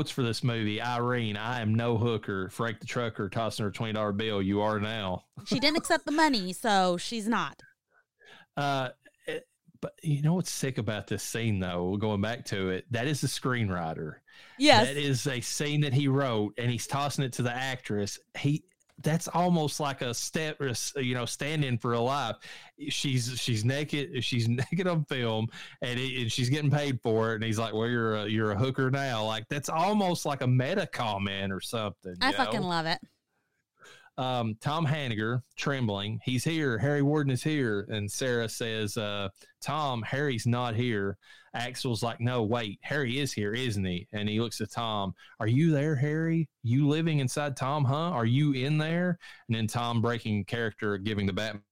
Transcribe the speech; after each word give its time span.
quotes 0.00 0.10
for 0.10 0.22
this 0.22 0.42
movie 0.42 0.80
Irene, 0.80 1.36
I 1.36 1.60
am 1.60 1.74
no 1.74 1.98
hooker. 1.98 2.48
Frank 2.48 2.80
the 2.80 2.86
trucker 2.86 3.28
tossing 3.28 3.66
her 3.66 3.70
$20 3.70 4.16
bill. 4.16 4.40
You 4.40 4.62
are 4.62 4.80
now. 4.80 5.24
She 5.44 5.60
didn't 5.60 5.76
accept 5.76 6.06
the 6.06 6.10
money, 6.12 6.54
so 6.54 6.96
she's 6.96 7.28
not. 7.28 7.60
Uh, 8.56 8.88
it- 9.26 9.46
but 9.82 9.92
you 10.02 10.22
know 10.22 10.32
what's 10.34 10.50
sick 10.50 10.78
about 10.78 11.06
this 11.06 11.22
scene, 11.22 11.60
though? 11.60 11.98
Going 11.98 12.22
back 12.22 12.46
to 12.46 12.70
it, 12.70 12.86
that 12.92 13.06
is 13.08 13.20
the 13.20 13.26
screenwriter. 13.26 14.14
Yes. 14.58 14.86
That 14.86 14.96
is 14.96 15.26
a 15.26 15.42
scene 15.42 15.82
that 15.82 15.92
he 15.92 16.08
wrote, 16.08 16.54
and 16.56 16.70
he's 16.70 16.86
tossing 16.86 17.22
it 17.24 17.34
to 17.34 17.42
the 17.42 17.52
actress. 17.54 18.18
He 18.38 18.64
that's 19.02 19.28
almost 19.28 19.80
like 19.80 20.02
a 20.02 20.12
step, 20.12 20.60
you 20.96 21.14
know, 21.14 21.24
stand-in 21.24 21.78
for 21.78 21.94
a 21.94 22.00
life. 22.00 22.36
She's 22.88 23.38
she's 23.38 23.64
naked, 23.64 24.22
she's 24.24 24.48
naked 24.72 24.86
on 24.86 25.04
film, 25.04 25.48
and, 25.82 25.98
it, 25.98 26.22
and 26.22 26.32
she's 26.32 26.48
getting 26.48 26.70
paid 26.70 27.00
for 27.02 27.32
it. 27.32 27.36
And 27.36 27.44
he's 27.44 27.58
like, 27.58 27.74
"Well, 27.74 27.88
you're 27.88 28.16
a 28.16 28.26
you're 28.26 28.52
a 28.52 28.58
hooker 28.58 28.90
now." 28.90 29.24
Like 29.24 29.44
that's 29.48 29.68
almost 29.68 30.26
like 30.26 30.42
a 30.42 30.46
meta 30.46 30.86
comment 30.86 31.52
or 31.52 31.60
something. 31.60 32.14
I 32.20 32.32
fucking 32.32 32.60
know? 32.60 32.68
love 32.68 32.86
it. 32.86 32.98
Um, 34.18 34.56
Tom 34.60 34.86
Hanniger 34.86 35.42
trembling. 35.56 36.20
He's 36.24 36.44
here. 36.44 36.78
Harry 36.78 37.02
Warden 37.02 37.32
is 37.32 37.42
here. 37.42 37.86
And 37.90 38.10
Sarah 38.10 38.48
says, 38.48 38.96
uh, 38.96 39.28
Tom, 39.60 40.02
Harry's 40.02 40.46
not 40.46 40.74
here. 40.74 41.16
Axel's 41.54 42.02
like, 42.02 42.20
no, 42.20 42.42
wait, 42.42 42.78
Harry 42.82 43.18
is 43.18 43.32
here, 43.32 43.52
isn't 43.52 43.84
he? 43.84 44.06
And 44.12 44.28
he 44.28 44.40
looks 44.40 44.60
at 44.60 44.70
Tom. 44.70 45.14
Are 45.40 45.48
you 45.48 45.72
there, 45.72 45.96
Harry? 45.96 46.48
You 46.62 46.86
living 46.86 47.18
inside 47.18 47.56
Tom, 47.56 47.84
huh? 47.84 47.94
Are 47.94 48.26
you 48.26 48.52
in 48.52 48.78
there? 48.78 49.18
And 49.48 49.56
then 49.56 49.66
Tom 49.66 50.00
breaking 50.00 50.44
character, 50.44 50.96
giving 50.98 51.26
the 51.26 51.32
Batman. 51.32 51.62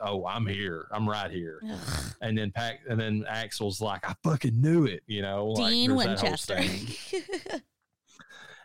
Oh, 0.00 0.26
I'm 0.26 0.46
here. 0.46 0.88
I'm 0.90 1.08
right 1.08 1.30
here. 1.30 1.60
Ugh. 1.70 2.04
And 2.20 2.36
then 2.36 2.50
Pack 2.50 2.80
and 2.88 2.98
then 2.98 3.24
Axel's 3.28 3.80
like, 3.80 4.08
I 4.08 4.14
fucking 4.24 4.60
knew 4.60 4.86
it. 4.86 5.04
You 5.06 5.22
know, 5.22 5.46
like, 5.48 5.70
Dean 5.70 5.90
whole 5.90 5.98
Winchester. 5.98 6.60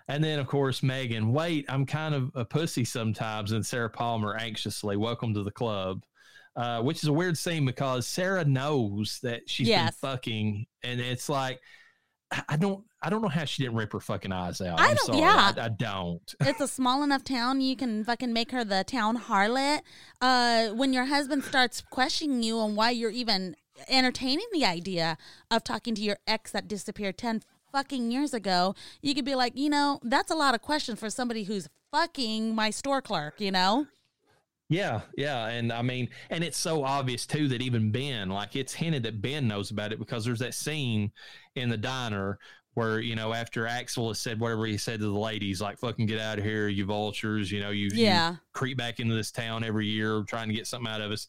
And 0.10 0.24
then, 0.24 0.40
of 0.40 0.48
course, 0.48 0.82
Megan, 0.84 1.32
wait, 1.32 1.66
I'm 1.70 1.86
kind 1.86 2.14
of 2.16 2.32
a 2.36 2.44
pussy 2.44 2.84
sometimes. 2.84 3.52
And 3.52 3.64
Sarah 3.66 3.90
Palmer 3.92 4.36
anxiously, 4.36 4.98
welcome 4.98 5.34
to 5.36 5.44
the 5.44 5.52
club. 5.52 6.04
Uh, 6.56 6.82
which 6.82 6.98
is 7.04 7.08
a 7.08 7.14
weird 7.14 7.38
scene 7.38 7.64
because 7.66 8.06
Sarah 8.08 8.44
knows 8.44 9.20
that 9.24 9.48
she's 9.48 9.68
Yes. 9.70 9.96
been 10.02 10.10
fucking, 10.10 10.66
and 10.84 11.00
it's 11.00 11.30
like, 11.30 11.62
I- 12.50 12.58
don't, 12.58 12.84
I 13.02 13.10
don't 13.10 13.22
know 13.22 13.30
how 13.30 13.46
she 13.46 13.64
didn't 13.64 13.78
rip 13.78 13.94
her 13.94 14.00
fucking 14.02 14.32
eyes 14.34 14.60
out. 14.60 14.80
I 14.80 14.90
I'm 14.90 14.98
don't- 15.06 15.18
yeah. 15.20 15.54
I, 15.56 15.66
I 15.66 15.70
don't. 15.70 16.36
it's 16.42 16.60
a 16.60 16.68
small 16.68 17.04
enough 17.04 17.24
town 17.24 17.62
you 17.62 17.78
can 17.78 18.04
fucking 18.04 18.34
make 18.34 18.52
her 18.52 18.66
the 18.66 18.84
town 18.84 19.18
harlot. 19.18 19.82
Uh, 20.20 20.70
when 20.70 20.92
your 20.92 21.06
husband 21.06 21.44
starts 21.46 21.82
questioning 21.92 22.44
you 22.44 22.58
on 22.60 22.76
why 22.76 22.90
you're 22.90 23.12
even 23.12 23.56
entertaining 23.88 24.48
the 24.52 24.66
idea 24.66 25.18
of 25.50 25.64
talking 25.64 25.96
to 25.96 26.02
your 26.02 26.18
ex 26.28 26.52
that 26.52 26.68
disappeared 26.68 27.18
ten 27.18 27.42
fucking 27.72 28.12
years 28.12 28.34
ago, 28.34 28.76
you 29.02 29.14
could 29.16 29.26
be 29.26 29.36
like, 29.36 29.54
you 29.56 29.70
know, 29.70 30.00
that's 30.04 30.32
a 30.32 30.36
lot 30.36 30.56
of 30.56 30.62
questions 30.62 31.00
for 31.00 31.10
somebody 31.10 31.44
who's 31.44 31.68
fucking 31.92 32.54
my 32.56 32.70
store 32.70 33.02
clerk. 33.02 33.40
You 33.40 33.52
know? 33.52 33.88
Yeah, 34.72 35.02
yeah, 35.18 35.48
and 35.48 35.74
I 35.74 35.82
mean, 35.82 36.10
and 36.30 36.44
it's 36.44 36.58
so 36.58 36.84
obvious 36.84 37.26
too 37.26 37.48
that 37.48 37.62
even 37.62 37.92
Ben, 37.92 38.30
like, 38.30 38.56
it's 38.56 38.74
hinted 38.74 39.02
that 39.04 39.20
Ben 39.20 39.48
knows 39.48 39.72
about 39.72 39.92
it 39.92 39.98
because 39.98 40.24
there's 40.24 40.40
that 40.40 40.54
scene 40.54 41.12
in 41.56 41.70
the 41.70 41.78
diner 41.78 42.38
where 42.76 43.00
you 43.00 43.16
know 43.16 43.34
after 43.34 43.66
Axel 43.66 44.10
has 44.10 44.20
said 44.20 44.40
whatever 44.40 44.68
he 44.68 44.78
said 44.78 45.00
to 45.00 45.08
the 45.08 45.20
ladies, 45.20 45.60
like, 45.60 45.80
"Fucking 45.80 46.06
get 46.06 46.20
out 46.20 46.38
of 46.38 46.46
here, 46.46 46.68
you 46.68 46.86
vultures," 46.86 47.52
you 47.52 47.62
know, 47.62 47.72
you, 47.72 47.90
you 47.92 48.04
Yeah. 48.04 48.36
creep 48.54 48.78
back 48.78 49.00
into 49.00 49.16
this 49.16 49.32
town 49.32 49.64
every 49.64 49.88
year 49.88 50.24
trying 50.28 50.50
to 50.50 50.54
get 50.54 50.68
something 50.68 50.88
out 50.90 51.02
of 51.02 51.12
us. 51.12 51.26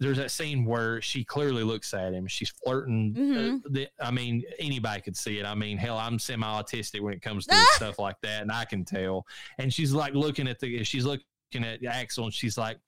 There's 0.00 0.16
that 0.18 0.30
scene 0.32 0.64
where 0.64 1.00
she 1.00 1.24
clearly 1.24 1.62
looks 1.62 1.94
at 1.94 2.12
him. 2.12 2.26
She's 2.26 2.50
flirting. 2.50 3.14
Mhm. 3.14 3.56
Uh, 3.64 3.68
the, 3.70 3.88
I 4.00 4.10
mean, 4.10 4.42
anybody 4.58 5.00
could 5.00 5.16
see 5.16 5.38
it. 5.38 5.46
I 5.46 5.54
mean, 5.54 5.78
hell, 5.78 5.96
I'm 5.98 6.18
semi 6.18 6.46
autistic 6.46 7.00
when 7.00 7.14
it 7.14 7.22
comes 7.22 7.46
to 7.46 7.54
stuff 7.74 7.98
like 7.98 8.16
that, 8.22 8.42
and 8.42 8.50
I 8.50 8.64
can 8.64 8.84
tell. 8.84 9.24
And 9.58 9.72
she's 9.72 9.92
like 9.92 10.12
looking 10.14 10.48
at 10.48 10.58
the, 10.58 10.82
she's 10.84 11.04
looking 11.04 11.24
at 11.64 11.84
Axel, 11.84 12.24
and 12.24 12.34
she's 12.34 12.58
like, 12.58 12.78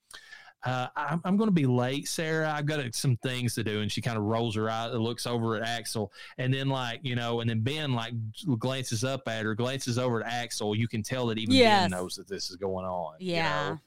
uh, 0.65 0.87
I'm, 0.97 1.21
I'm 1.23 1.37
going 1.37 1.47
to 1.47 1.53
be 1.53 1.65
late, 1.67 2.09
Sarah. 2.09 2.51
I've 2.51 2.65
got 2.65 2.93
some 2.93 3.15
things 3.17 3.53
to 3.55 3.63
do. 3.63 3.81
And 3.81 3.91
she 3.91 4.01
kind 4.01 4.17
of 4.17 4.23
rolls 4.23 4.55
her 4.55 4.69
eye, 4.69 4.87
looks 4.87 5.25
over 5.27 5.55
at 5.55 5.61
Axel, 5.63 6.11
and 6.39 6.53
then 6.53 6.67
like 6.67 6.99
you 7.03 7.15
know, 7.15 7.39
and 7.39 7.49
then 7.49 7.61
Ben 7.61 7.93
like 7.93 8.13
glances 8.59 9.03
up 9.05 9.21
at 9.29 9.45
her, 9.45 9.55
glances 9.55 9.97
over 9.97 10.21
at 10.23 10.31
Axel. 10.33 10.75
You 10.75 10.87
can 10.89 11.03
tell 11.03 11.27
that 11.27 11.37
even 11.37 11.55
Yes. 11.55 11.83
Ben 11.83 11.91
knows 11.91 12.15
that 12.15 12.27
this 12.27 12.49
is 12.49 12.57
going 12.57 12.85
on. 12.85 13.13
you 13.19 13.33
Yeah. 13.35 13.77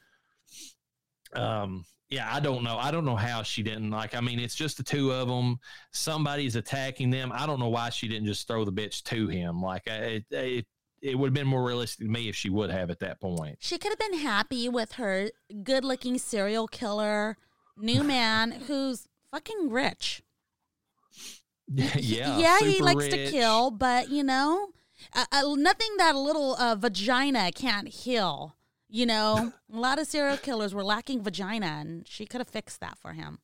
know? 1.36 1.42
um 1.42 1.84
yeah 2.10 2.28
i 2.32 2.40
don't 2.40 2.62
know. 2.62 2.76
I 2.76 2.90
don't 2.90 3.04
know 3.04 3.16
how 3.16 3.42
she 3.42 3.62
didn't 3.62 3.90
like 3.90 4.14
i 4.14 4.20
mean 4.20 4.38
it's 4.38 4.54
just 4.54 4.76
the 4.76 4.82
two 4.82 5.12
of 5.12 5.28
them 5.28 5.58
somebody's 5.92 6.56
attacking 6.56 7.10
them. 7.10 7.32
I 7.32 7.46
don't 7.46 7.60
know 7.60 7.68
why 7.68 7.90
she 7.90 8.08
didn't 8.08 8.26
just 8.26 8.46
throw 8.46 8.64
the 8.64 8.72
bitch 8.72 9.02
to 9.04 9.28
him. 9.28 9.62
Like 9.62 9.86
it 9.86 10.24
it, 10.30 10.66
it 11.02 11.18
would 11.18 11.28
have 11.28 11.34
been 11.34 11.46
more 11.46 11.64
realistic 11.64 12.06
to 12.06 12.12
me 12.12 12.28
if 12.28 12.36
she 12.36 12.50
would 12.50 12.70
have 12.70 12.90
at 12.90 12.98
that 13.00 13.20
point. 13.20 13.56
She 13.60 13.78
could 13.78 13.90
have 13.90 13.98
been 13.98 14.18
happy 14.18 14.68
with 14.68 14.92
her 14.92 15.30
good 15.62 15.84
looking 15.84 16.18
serial 16.18 16.68
killer 16.68 17.36
new 17.76 18.02
man 18.02 18.52
who's 18.66 19.08
fucking 19.30 19.70
rich. 19.70 20.22
yeah 21.68 21.92
yeah, 22.38 22.58
he 22.60 22.80
likes 22.80 23.08
to 23.08 23.30
kill, 23.30 23.70
but 23.70 24.10
you 24.10 24.22
know, 24.22 24.68
uh, 25.14 25.24
uh, 25.32 25.54
nothing 25.56 25.96
that 25.98 26.14
a 26.14 26.18
little 26.18 26.56
uh, 26.56 26.74
vagina 26.74 27.50
can't 27.52 27.88
heal. 27.88 28.56
You 28.92 29.06
know, 29.06 29.52
a 29.72 29.76
lot 29.76 29.98
of 30.00 30.06
serial 30.06 30.36
killers 30.36 30.74
were 30.74 30.82
lacking 30.84 31.22
vagina, 31.22 31.66
and 31.80 32.06
she 32.08 32.26
could 32.26 32.40
have 32.40 32.48
fixed 32.48 32.80
that 32.80 32.98
for 32.98 33.12
him. 33.12 33.38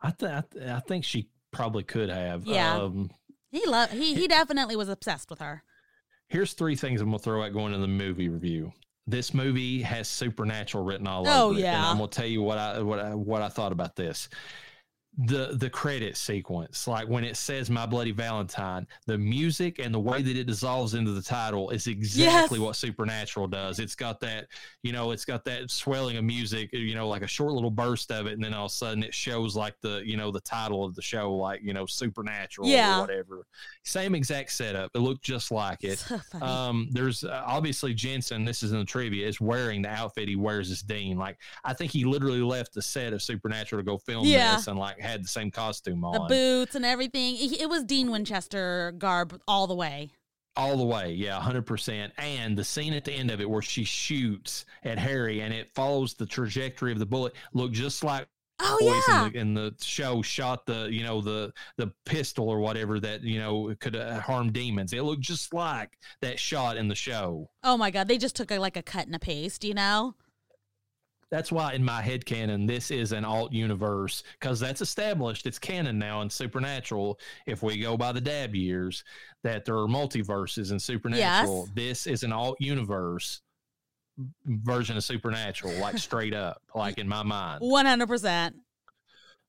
i 0.00 0.10
th- 0.10 0.32
I, 0.32 0.42
th- 0.52 0.64
I 0.66 0.80
think 0.80 1.04
she 1.04 1.28
probably 1.50 1.82
could 1.82 2.08
have 2.10 2.46
Yeah. 2.46 2.76
um 2.76 3.10
He 3.50 3.64
loved. 3.66 3.92
He 3.92 4.14
he 4.14 4.28
definitely 4.28 4.76
was 4.76 4.88
obsessed 4.88 5.28
with 5.30 5.40
her. 5.40 5.62
here's 6.28 6.52
three 6.52 6.76
things 6.76 7.00
i'm 7.00 7.08
gonna 7.08 7.18
throw 7.18 7.42
out 7.42 7.52
going 7.54 7.72
into 7.74 7.80
the 7.86 7.88
movie 7.92 8.28
review 8.28 8.70
this 9.06 9.32
movie 9.32 9.80
has 9.80 10.06
supernatural 10.08 10.84
written 10.84 11.06
all 11.06 11.26
Oh, 11.26 11.44
over 11.46 11.52
it. 11.54 11.56
And 11.56 11.64
yeah. 11.64 11.90
I'm 11.90 11.96
gonna 11.96 12.08
tell 12.08 12.26
you 12.26 12.42
what 12.42 12.58
I 12.58 12.80
what 12.82 12.98
I 12.98 13.14
what 13.14 13.40
I 13.40 13.48
thought 13.48 13.72
about 13.72 13.96
this. 13.96 14.28
The 15.20 15.50
the 15.54 15.68
credit 15.68 16.16
sequence, 16.16 16.86
like 16.86 17.08
when 17.08 17.24
it 17.24 17.36
says 17.36 17.68
"My 17.68 17.86
Bloody 17.86 18.12
Valentine," 18.12 18.86
the 19.06 19.18
music 19.18 19.80
and 19.80 19.92
the 19.92 19.98
way 19.98 20.22
that 20.22 20.36
it 20.36 20.44
dissolves 20.46 20.94
into 20.94 21.10
the 21.10 21.20
title 21.22 21.70
is 21.70 21.88
exactly 21.88 22.58
Yes. 22.60 22.64
what 22.64 22.76
Supernatural 22.76 23.48
does. 23.48 23.80
It's 23.80 23.96
got 23.96 24.20
that, 24.20 24.46
you 24.84 24.92
know, 24.92 25.10
it's 25.10 25.24
got 25.24 25.44
that 25.46 25.72
swelling 25.72 26.18
of 26.18 26.24
music, 26.24 26.70
you 26.72 26.94
know, 26.94 27.08
like 27.08 27.22
a 27.22 27.26
short 27.26 27.52
little 27.52 27.70
burst 27.72 28.12
of 28.12 28.28
it, 28.28 28.34
and 28.34 28.44
then 28.44 28.54
all 28.54 28.66
of 28.66 28.70
a 28.70 28.74
sudden 28.74 29.02
it 29.02 29.12
shows 29.12 29.56
like 29.56 29.74
the, 29.80 30.02
you 30.04 30.16
know, 30.16 30.30
the 30.30 30.40
title 30.40 30.84
of 30.84 30.94
the 30.94 31.02
show, 31.02 31.34
like 31.34 31.62
you 31.64 31.72
know, 31.72 31.84
Supernatural 31.84 32.68
Yeah. 32.68 32.98
or 32.98 33.00
whatever. 33.00 33.44
Same 33.84 34.14
exact 34.14 34.52
setup. 34.52 34.92
It 34.94 35.00
looked 35.00 35.22
just 35.24 35.50
like 35.50 35.82
it. 35.82 35.98
So. 35.98 36.20
Um, 36.40 36.88
there's 36.92 37.24
uh, 37.24 37.42
obviously 37.44 37.92
Jensen. 37.92 38.44
This 38.44 38.62
is 38.62 38.70
in 38.70 38.78
the 38.78 38.84
trivia. 38.84 39.26
Is 39.26 39.40
wearing 39.40 39.82
the 39.82 39.88
outfit 39.88 40.28
he 40.28 40.36
wears 40.36 40.70
as 40.70 40.82
Dean. 40.82 41.18
Like 41.18 41.38
I 41.64 41.74
think 41.74 41.90
he 41.90 42.04
literally 42.04 42.40
left 42.40 42.72
the 42.72 42.82
set 42.82 43.12
of 43.12 43.20
Supernatural 43.20 43.80
to 43.82 43.84
go 43.84 43.98
film 43.98 44.24
Yeah. 44.24 44.54
this, 44.56 44.68
and 44.68 44.78
like 44.78 45.00
had 45.08 45.24
the 45.24 45.28
same 45.28 45.50
costume 45.50 46.04
on, 46.04 46.12
the 46.12 46.20
boots 46.28 46.74
and 46.74 46.84
everything. 46.84 47.36
It 47.38 47.68
was 47.68 47.84
Dean 47.84 48.10
Winchester 48.10 48.94
garb 48.98 49.40
all 49.48 49.66
the 49.66 49.74
way. 49.74 50.10
all 50.56 50.76
the 50.76 50.84
way. 50.84 51.12
Yeah, 51.12 51.40
hundred 51.40 51.66
percent. 51.66 52.12
And 52.18 52.56
the 52.56 52.64
scene 52.64 52.92
at 52.94 53.04
the 53.04 53.12
end 53.12 53.30
of 53.30 53.40
it 53.40 53.48
where 53.48 53.62
she 53.62 53.84
shoots 53.84 54.64
at 54.84 54.98
Harry 54.98 55.40
and 55.40 55.52
it 55.54 55.70
follows 55.74 56.14
the 56.14 56.26
trajectory 56.26 56.92
of 56.92 56.98
the 56.98 57.06
bullet 57.06 57.34
looked 57.54 57.74
just 57.74 58.02
like 58.04 58.26
Oh 58.60 58.76
boys 58.80 59.02
yeah. 59.06 59.26
in, 59.26 59.32
the, 59.32 59.38
in 59.38 59.54
the 59.54 59.74
show 59.80 60.20
shot 60.20 60.66
the 60.66 60.88
you 60.90 61.04
know 61.04 61.20
the 61.20 61.52
the 61.76 61.92
pistol 62.04 62.48
or 62.48 62.58
whatever 62.58 62.98
that 62.98 63.22
you 63.22 63.38
know 63.38 63.72
could 63.78 63.94
uh, 63.94 64.18
harm 64.18 64.50
demons. 64.50 64.92
It 64.92 65.02
looked 65.04 65.20
just 65.20 65.54
like 65.54 65.96
that 66.22 66.40
shot 66.40 66.76
in 66.76 66.88
the 66.88 66.96
show. 66.96 67.48
Oh 67.62 67.76
my 67.76 67.92
god, 67.92 68.08
they 68.08 68.18
just 68.18 68.34
took 68.34 68.50
a, 68.50 68.58
like 68.58 68.76
a 68.76 68.82
cut 68.82 69.06
and 69.06 69.14
a 69.14 69.20
paste, 69.20 69.62
you 69.64 69.74
know? 69.74 70.16
That's 71.30 71.52
why 71.52 71.74
in 71.74 71.84
my 71.84 72.00
head 72.00 72.24
canon, 72.24 72.66
this 72.66 72.90
is 72.90 73.12
an 73.12 73.24
alt 73.24 73.52
universe 73.52 74.22
because 74.40 74.58
that's 74.58 74.80
established. 74.80 75.46
It's 75.46 75.58
canon 75.58 75.98
now 75.98 76.22
in 76.22 76.30
Supernatural. 76.30 77.18
If 77.46 77.62
we 77.62 77.78
go 77.78 77.96
by 77.96 78.12
the 78.12 78.20
Dabb 78.20 78.54
years, 78.54 79.04
that 79.44 79.64
there 79.64 79.76
are 79.76 79.86
multiverses 79.86 80.72
in 80.72 80.78
Supernatural. 80.78 81.66
Yes. 81.66 81.74
This 81.74 82.06
is 82.06 82.22
an 82.22 82.32
alt 82.32 82.56
universe 82.60 83.42
version 84.46 84.96
of 84.96 85.04
Supernatural, 85.04 85.74
like 85.74 85.98
straight 85.98 86.34
up, 86.34 86.62
like 86.74 86.98
in 86.98 87.06
my 87.06 87.22
mind. 87.22 87.60
One 87.60 87.86
hundred 87.86 88.08
percent. 88.08 88.56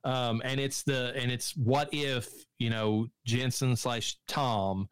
Um, 0.04 0.42
and 0.46 0.60
it's 0.60 0.84
the 0.84 1.14
and 1.16 1.32
it's 1.32 1.56
what 1.56 1.90
if 1.92 2.30
you 2.58 2.70
know 2.70 3.08
Jensen 3.26 3.76
slash 3.76 4.18
Tom 4.28 4.90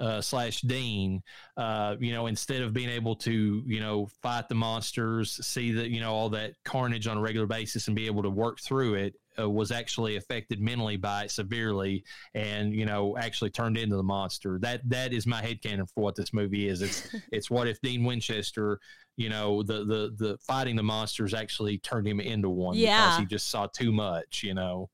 uh, 0.00 0.20
slash 0.20 0.60
Dean, 0.62 1.22
uh, 1.56 1.96
you 1.98 2.12
know, 2.12 2.26
instead 2.26 2.62
of 2.62 2.72
being 2.72 2.88
able 2.88 3.16
to, 3.16 3.62
you 3.66 3.80
know, 3.80 4.08
fight 4.22 4.48
the 4.48 4.54
monsters, 4.54 5.44
see 5.46 5.72
that, 5.72 5.90
you 5.90 6.00
know, 6.00 6.12
all 6.12 6.28
that 6.30 6.52
carnage 6.64 7.06
on 7.06 7.16
a 7.18 7.20
regular 7.20 7.46
basis 7.46 7.86
and 7.88 7.96
be 7.96 8.06
able 8.06 8.22
to 8.22 8.30
work 8.30 8.60
through 8.60 8.94
it, 8.94 9.14
uh, 9.40 9.48
was 9.48 9.70
actually 9.70 10.16
affected 10.16 10.60
mentally 10.60 10.96
by 10.96 11.24
it 11.24 11.30
severely 11.30 12.04
and, 12.34 12.74
you 12.74 12.84
know, 12.86 13.16
actually 13.18 13.50
turned 13.50 13.76
into 13.76 13.96
the 13.96 14.02
monster. 14.02 14.58
That 14.60 14.80
that 14.88 15.12
is 15.12 15.26
my 15.26 15.40
headcanon 15.42 15.88
for 15.92 16.02
what 16.02 16.16
this 16.16 16.32
movie 16.32 16.68
is. 16.68 16.82
It's 16.82 17.08
it's 17.32 17.50
what 17.50 17.68
if 17.68 17.80
Dean 17.80 18.04
Winchester, 18.04 18.80
you 19.16 19.28
know, 19.28 19.62
the 19.62 19.84
the 19.84 20.14
the 20.16 20.38
fighting 20.38 20.76
the 20.76 20.82
monsters 20.82 21.34
actually 21.34 21.78
turned 21.78 22.06
him 22.06 22.20
into 22.20 22.50
one 22.50 22.76
Yeah. 22.76 23.04
because 23.04 23.18
he 23.20 23.26
just 23.26 23.48
saw 23.48 23.66
too 23.66 23.92
much, 23.92 24.42
you 24.42 24.54
know. 24.54 24.90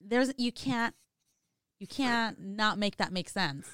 There's 0.00 0.32
you 0.38 0.52
can't 0.52 0.94
you 1.78 1.86
can't 1.86 2.40
not 2.40 2.78
make 2.78 2.96
that 2.96 3.12
make 3.12 3.28
sense. 3.28 3.68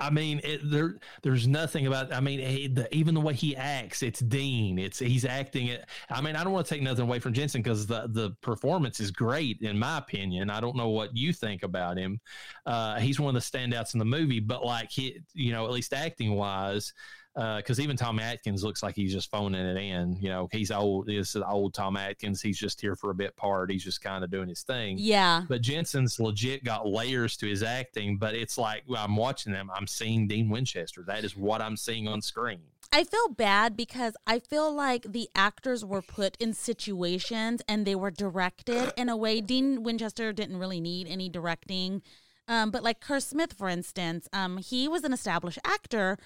I 0.00 0.10
mean, 0.10 0.40
it, 0.44 0.60
there 0.64 0.96
there's 1.22 1.48
nothing 1.48 1.86
about. 1.86 2.12
I 2.12 2.20
mean, 2.20 2.38
he, 2.38 2.68
the, 2.68 2.94
even 2.94 3.14
the 3.14 3.20
way 3.20 3.34
he 3.34 3.56
acts, 3.56 4.02
it's 4.02 4.20
Dean. 4.20 4.78
It's 4.78 4.98
he's 5.00 5.24
acting 5.24 5.66
it. 5.68 5.88
I 6.08 6.20
mean, 6.20 6.36
I 6.36 6.44
don't 6.44 6.52
want 6.52 6.66
to 6.66 6.74
take 6.74 6.82
nothing 6.82 7.02
away 7.02 7.18
from 7.18 7.32
Jensen 7.32 7.62
because 7.62 7.86
the 7.86 8.08
the 8.08 8.30
performance 8.40 9.00
is 9.00 9.10
great 9.10 9.60
in 9.60 9.78
my 9.78 9.98
opinion. 9.98 10.50
I 10.50 10.60
don't 10.60 10.76
know 10.76 10.90
what 10.90 11.16
you 11.16 11.32
think 11.32 11.64
about 11.64 11.98
him. 11.98 12.20
Uh, 12.64 13.00
he's 13.00 13.18
one 13.18 13.34
of 13.34 13.42
the 13.42 13.58
standouts 13.58 13.94
in 13.94 13.98
the 13.98 14.04
movie, 14.04 14.40
but 14.40 14.64
like 14.64 14.90
he, 14.90 15.18
you 15.34 15.52
know, 15.52 15.64
at 15.64 15.72
least 15.72 15.92
acting 15.92 16.34
wise, 16.34 16.92
because 17.38 17.78
uh, 17.78 17.82
even 17.82 17.96
Tom 17.96 18.18
Atkins 18.18 18.64
looks 18.64 18.82
like 18.82 18.96
he's 18.96 19.12
just 19.12 19.30
phoning 19.30 19.64
it 19.64 19.76
in. 19.76 20.16
You 20.20 20.28
know, 20.28 20.48
he's 20.50 20.72
old. 20.72 21.06
This 21.06 21.36
is 21.36 21.42
old 21.46 21.72
Tom 21.72 21.96
Atkins. 21.96 22.42
He's 22.42 22.58
just 22.58 22.80
here 22.80 22.96
for 22.96 23.10
a 23.10 23.14
bit 23.14 23.36
part. 23.36 23.70
He's 23.70 23.84
just 23.84 24.02
kind 24.02 24.24
of 24.24 24.30
doing 24.30 24.48
his 24.48 24.62
thing. 24.62 24.96
Yeah. 24.98 25.44
But 25.48 25.62
Jensen's 25.62 26.18
legit 26.18 26.64
got 26.64 26.88
layers 26.88 27.36
to 27.36 27.46
his 27.46 27.62
acting. 27.62 28.16
But 28.16 28.34
it's 28.34 28.58
like 28.58 28.82
well, 28.88 29.04
I'm 29.04 29.14
watching 29.14 29.52
them. 29.52 29.70
I'm 29.72 29.86
seeing 29.86 30.26
Dean 30.26 30.48
Winchester. 30.48 31.04
That 31.06 31.22
is 31.22 31.36
what 31.36 31.62
I'm 31.62 31.76
seeing 31.76 32.08
on 32.08 32.22
screen. 32.22 32.60
I 32.92 33.04
feel 33.04 33.28
bad 33.28 33.76
because 33.76 34.14
I 34.26 34.38
feel 34.38 34.72
like 34.72 35.12
the 35.12 35.28
actors 35.34 35.84
were 35.84 36.02
put 36.02 36.36
in 36.40 36.54
situations 36.54 37.62
and 37.68 37.86
they 37.86 37.94
were 37.94 38.10
directed 38.10 38.92
in 38.96 39.08
a 39.08 39.16
way. 39.16 39.40
Dean 39.40 39.82
Winchester 39.82 40.32
didn't 40.32 40.56
really 40.56 40.80
need 40.80 41.06
any 41.06 41.28
directing. 41.28 42.02
Um, 42.48 42.70
but 42.70 42.82
like 42.82 43.00
Kerr 43.00 43.20
Smith, 43.20 43.52
for 43.52 43.68
instance, 43.68 44.26
um, 44.32 44.56
he 44.56 44.88
was 44.88 45.04
an 45.04 45.12
established 45.12 45.58
actor, 45.64 46.18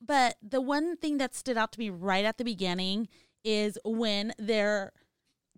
but 0.00 0.36
the 0.42 0.60
one 0.60 0.96
thing 0.96 1.18
that 1.18 1.34
stood 1.34 1.56
out 1.56 1.72
to 1.72 1.78
me 1.78 1.90
right 1.90 2.24
at 2.24 2.38
the 2.38 2.44
beginning 2.44 3.08
is 3.44 3.78
when 3.84 4.32
they're 4.38 4.92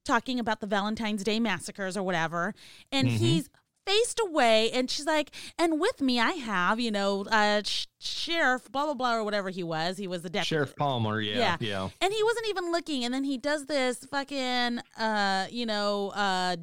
talking 0.04 0.38
about 0.38 0.60
the 0.60 0.66
Valentine's 0.66 1.22
Day 1.24 1.38
massacres 1.40 1.96
or 1.96 2.02
whatever, 2.02 2.54
and 2.90 3.08
mm-hmm. 3.08 3.16
he's 3.16 3.50
faced 3.86 4.20
away 4.20 4.70
and 4.70 4.88
she's 4.90 5.06
like 5.06 5.30
and 5.58 5.80
with 5.80 6.00
me 6.00 6.20
i 6.20 6.32
have 6.32 6.78
you 6.78 6.90
know 6.90 7.24
uh 7.30 7.60
sh- 7.64 7.86
sheriff 7.98 8.70
blah 8.70 8.84
blah 8.84 8.94
blah 8.94 9.14
or 9.14 9.24
whatever 9.24 9.50
he 9.50 9.62
was. 9.62 9.98
He 9.98 10.06
was 10.06 10.22
the 10.22 10.30
deputy 10.30 10.48
sheriff 10.48 10.76
palmer 10.76 11.20
yeah, 11.20 11.36
yeah. 11.36 11.56
yeah. 11.60 11.88
And 12.00 12.12
he 12.12 12.22
wasn't 12.22 12.48
even 12.48 12.70
looking 12.70 13.04
and 13.04 13.12
then 13.12 13.24
he 13.24 13.38
does 13.38 13.66
this 13.66 14.04
fucking 14.04 14.80
uh 14.98 15.46
you 15.50 15.66
know 15.66 16.10
uh 16.14 16.56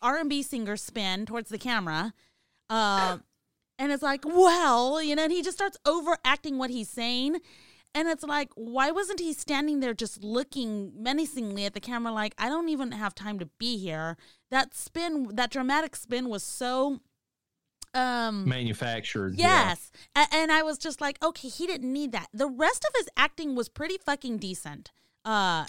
r&b 0.00 0.42
singer 0.42 0.76
spin 0.76 1.26
towards 1.26 1.50
the 1.50 1.58
camera 1.58 2.12
uh 2.70 3.18
and 3.78 3.92
it's 3.92 4.02
like, 4.02 4.24
well, 4.24 5.02
you 5.02 5.14
know, 5.14 5.24
and 5.24 5.32
he 5.32 5.42
just 5.42 5.56
starts 5.56 5.76
overacting 5.86 6.58
what 6.58 6.70
he's 6.70 6.88
saying. 6.88 7.38
And 7.94 8.06
it's 8.08 8.24
like, 8.24 8.50
why 8.54 8.90
wasn't 8.90 9.20
he 9.20 9.32
standing 9.32 9.80
there 9.80 9.94
just 9.94 10.22
looking 10.22 10.92
menacingly 10.96 11.64
at 11.64 11.74
the 11.74 11.80
camera, 11.80 12.12
like, 12.12 12.34
I 12.38 12.48
don't 12.48 12.68
even 12.68 12.92
have 12.92 13.14
time 13.14 13.38
to 13.38 13.46
be 13.58 13.78
here? 13.78 14.16
That 14.50 14.74
spin, 14.74 15.30
that 15.34 15.50
dramatic 15.50 15.96
spin 15.96 16.28
was 16.28 16.42
so 16.42 17.00
um 17.94 18.46
manufactured 18.46 19.34
yes 19.34 19.90
yeah. 20.14 20.26
and 20.30 20.52
i 20.52 20.62
was 20.62 20.76
just 20.76 21.00
like 21.00 21.16
okay 21.24 21.48
he 21.48 21.66
didn't 21.66 21.90
need 21.90 22.12
that 22.12 22.28
the 22.34 22.46
rest 22.46 22.84
of 22.84 22.94
his 22.94 23.08
acting 23.16 23.54
was 23.54 23.70
pretty 23.70 23.96
fucking 24.04 24.36
decent 24.36 24.92
uh 25.24 25.64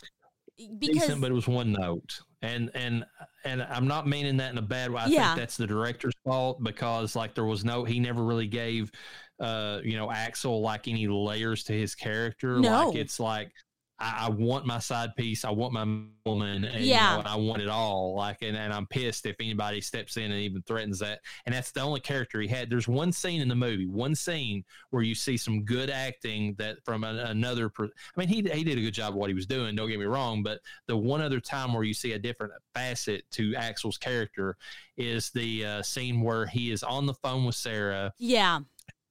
because 0.77 1.03
decent, 1.03 1.21
but 1.21 1.31
it 1.31 1.33
was 1.33 1.47
one 1.47 1.71
note 1.71 2.19
and 2.41 2.69
and 2.73 3.05
and 3.45 3.61
I'm 3.63 3.87
not 3.87 4.07
meaning 4.07 4.37
that 4.37 4.51
in 4.51 4.57
a 4.57 4.63
bad 4.63 4.91
way. 4.91 5.01
I 5.01 5.05
yeah. 5.07 5.27
think 5.29 5.39
that's 5.39 5.57
the 5.57 5.67
director's 5.67 6.13
fault 6.25 6.63
because 6.63 7.15
like 7.15 7.35
there 7.35 7.45
was 7.45 7.63
no 7.63 7.83
he 7.83 7.99
never 7.99 8.23
really 8.23 8.47
gave 8.47 8.91
uh 9.39 9.79
you 9.83 9.95
know 9.95 10.11
Axel 10.11 10.61
like 10.61 10.87
any 10.87 11.07
layers 11.07 11.63
to 11.65 11.73
his 11.73 11.95
character. 11.95 12.59
No. 12.59 12.87
Like 12.87 12.97
it's 12.97 13.19
like 13.19 13.51
I, 13.99 14.27
I, 14.27 14.29
want 14.29 14.65
my 14.65 14.79
side 14.79 15.15
piece. 15.15 15.43
I 15.43 15.51
want 15.51 15.73
my 15.73 15.85
woman. 16.25 16.63
And, 16.63 16.85
yeah. 16.85 17.17
You 17.17 17.23
know, 17.23 17.29
I 17.29 17.35
want 17.35 17.61
it 17.61 17.69
all. 17.69 18.15
Like, 18.15 18.41
and, 18.41 18.55
and 18.55 18.73
I'm 18.73 18.87
pissed 18.87 19.25
if 19.25 19.35
anybody 19.39 19.81
steps 19.81 20.17
in 20.17 20.31
and 20.31 20.41
even 20.41 20.61
threatens 20.63 20.99
that. 20.99 21.19
And 21.45 21.53
that's 21.53 21.71
the 21.71 21.81
only 21.81 21.99
character 21.99 22.39
he 22.39 22.47
had. 22.47 22.69
There's 22.69 22.87
one 22.87 23.11
scene 23.11 23.41
in 23.41 23.47
the 23.47 23.55
movie, 23.55 23.87
one 23.87 24.15
scene 24.15 24.63
where 24.91 25.03
you 25.03 25.15
see 25.15 25.37
some 25.37 25.63
good 25.63 25.89
acting 25.89 26.55
that 26.57 26.77
from 26.85 27.03
a, 27.03 27.25
another. 27.27 27.71
I 27.79 27.87
mean, 28.15 28.27
he 28.27 28.35
he 28.35 28.63
did 28.63 28.77
a 28.77 28.81
good 28.81 28.93
job 28.93 29.09
of 29.09 29.15
what 29.15 29.29
he 29.29 29.33
was 29.33 29.45
doing. 29.45 29.75
Don't 29.75 29.89
get 29.89 29.99
me 29.99 30.05
wrong, 30.05 30.43
but 30.43 30.59
the 30.87 30.97
one 30.97 31.21
other 31.21 31.39
time 31.39 31.73
where 31.73 31.83
you 31.83 31.93
see 31.93 32.13
a 32.13 32.19
different 32.19 32.53
facet 32.73 33.23
to 33.31 33.55
Axel's 33.55 33.97
character 33.97 34.57
is 34.97 35.29
the 35.31 35.65
uh, 35.65 35.81
scene 35.81 36.21
where 36.21 36.45
he 36.45 36.71
is 36.71 36.83
on 36.83 37.05
the 37.05 37.13
phone 37.13 37.45
with 37.45 37.55
Sarah. 37.55 38.13
Yeah 38.17 38.59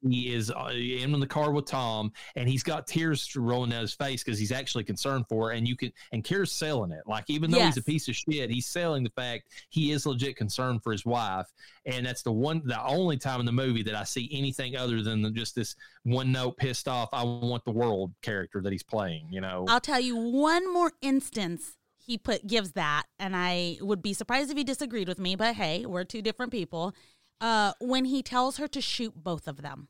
he 0.06 0.32
is 0.32 0.50
uh, 0.50 0.70
in 0.72 1.18
the 1.18 1.26
car 1.26 1.50
with 1.50 1.66
Tom, 1.66 2.12
and 2.36 2.48
he's 2.48 2.62
got 2.62 2.86
tears 2.86 3.34
rolling 3.36 3.70
down 3.70 3.80
his 3.80 3.94
face 3.94 4.22
because 4.22 4.38
he's 4.38 4.52
actually 4.52 4.84
concerned 4.84 5.26
for 5.28 5.48
her. 5.48 5.54
And 5.54 5.66
you 5.66 5.76
can, 5.76 5.92
and 6.12 6.24
Kerr's 6.24 6.52
selling 6.52 6.92
it. 6.92 7.02
Like 7.06 7.24
even 7.28 7.50
though 7.50 7.58
yes. 7.58 7.74
he's 7.74 7.82
a 7.82 7.84
piece 7.84 8.08
of 8.08 8.16
shit, 8.16 8.50
he's 8.50 8.66
selling 8.66 9.02
the 9.02 9.10
fact 9.10 9.48
he 9.70 9.92
is 9.92 10.06
legit 10.06 10.36
concerned 10.36 10.82
for 10.82 10.92
his 10.92 11.04
wife. 11.04 11.46
And 11.86 12.06
that's 12.06 12.22
the 12.22 12.32
one, 12.32 12.62
the 12.64 12.84
only 12.84 13.16
time 13.16 13.40
in 13.40 13.46
the 13.46 13.52
movie 13.52 13.82
that 13.84 13.94
I 13.94 14.04
see 14.04 14.28
anything 14.32 14.76
other 14.76 15.02
than 15.02 15.34
just 15.34 15.54
this 15.54 15.74
one 16.04 16.32
note 16.32 16.56
pissed 16.56 16.88
off. 16.88 17.08
I 17.12 17.24
want 17.24 17.64
the 17.64 17.72
world 17.72 18.12
character 18.22 18.60
that 18.62 18.72
he's 18.72 18.82
playing. 18.82 19.26
You 19.30 19.40
know, 19.40 19.64
I'll 19.68 19.80
tell 19.80 20.00
you 20.00 20.16
one 20.16 20.72
more 20.72 20.92
instance 21.00 21.76
he 21.96 22.16
put 22.16 22.46
gives 22.46 22.72
that, 22.72 23.04
and 23.18 23.36
I 23.36 23.76
would 23.82 24.00
be 24.00 24.14
surprised 24.14 24.50
if 24.50 24.56
he 24.56 24.64
disagreed 24.64 25.08
with 25.08 25.18
me. 25.18 25.36
But 25.36 25.56
hey, 25.56 25.84
we're 25.84 26.04
two 26.04 26.22
different 26.22 26.52
people 26.52 26.94
uh, 27.40 27.72
when 27.80 28.04
he 28.06 28.22
tells 28.22 28.56
her 28.56 28.68
to 28.68 28.80
shoot 28.80 29.14
both 29.16 29.48
of 29.48 29.62
them. 29.62 29.88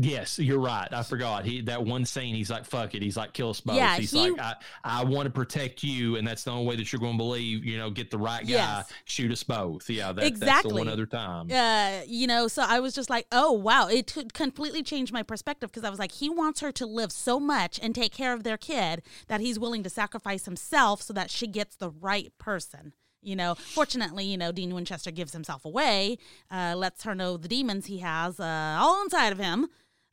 Yes, 0.00 0.38
you're 0.38 0.60
right. 0.60 0.86
I 0.92 1.02
forgot. 1.02 1.44
He 1.44 1.60
that 1.62 1.84
one 1.84 2.04
scene. 2.04 2.32
He's 2.32 2.50
like, 2.50 2.64
"Fuck 2.64 2.94
it." 2.94 3.02
He's 3.02 3.16
like, 3.16 3.32
"Kill 3.32 3.50
us 3.50 3.60
both." 3.60 3.74
Yeah, 3.74 3.96
he's 3.96 4.12
he, 4.12 4.30
like, 4.30 4.40
"I, 4.40 5.00
I 5.00 5.04
want 5.04 5.26
to 5.26 5.30
protect 5.30 5.82
you, 5.82 6.14
and 6.14 6.26
that's 6.26 6.44
the 6.44 6.52
only 6.52 6.66
way 6.66 6.76
that 6.76 6.92
you're 6.92 7.00
going 7.00 7.14
to 7.14 7.18
believe. 7.18 7.64
You 7.64 7.78
know, 7.78 7.90
get 7.90 8.12
the 8.12 8.18
right 8.18 8.42
guy, 8.42 8.50
yes. 8.50 8.92
shoot 9.06 9.32
us 9.32 9.42
both." 9.42 9.90
Yeah, 9.90 10.12
that, 10.12 10.24
exactly. 10.24 10.46
That's 10.46 10.68
the 10.68 10.74
one 10.74 10.88
other 10.88 11.06
time. 11.06 11.50
Uh, 11.50 12.02
you 12.06 12.28
know, 12.28 12.46
so 12.46 12.62
I 12.64 12.78
was 12.78 12.94
just 12.94 13.10
like, 13.10 13.26
"Oh 13.32 13.50
wow!" 13.50 13.88
It 13.88 14.06
t- 14.06 14.28
completely 14.32 14.84
changed 14.84 15.12
my 15.12 15.24
perspective 15.24 15.70
because 15.72 15.82
I 15.82 15.90
was 15.90 15.98
like, 15.98 16.12
he 16.12 16.30
wants 16.30 16.60
her 16.60 16.70
to 16.70 16.86
live 16.86 17.10
so 17.10 17.40
much 17.40 17.80
and 17.82 17.92
take 17.92 18.12
care 18.12 18.32
of 18.32 18.44
their 18.44 18.56
kid 18.56 19.02
that 19.26 19.40
he's 19.40 19.58
willing 19.58 19.82
to 19.82 19.90
sacrifice 19.90 20.44
himself 20.44 21.02
so 21.02 21.12
that 21.12 21.28
she 21.28 21.48
gets 21.48 21.74
the 21.74 21.90
right 21.90 22.32
person. 22.38 22.92
You 23.22 23.36
know, 23.36 23.54
fortunately, 23.54 24.24
you 24.24 24.36
know, 24.36 24.52
Dean 24.52 24.74
Winchester 24.74 25.10
gives 25.10 25.32
himself 25.32 25.64
away, 25.64 26.18
uh, 26.50 26.74
lets 26.76 27.02
her 27.02 27.14
know 27.14 27.36
the 27.36 27.48
demons 27.48 27.86
he 27.86 27.98
has 27.98 28.38
uh, 28.38 28.78
all 28.80 29.02
inside 29.02 29.32
of 29.32 29.38
him. 29.38 29.68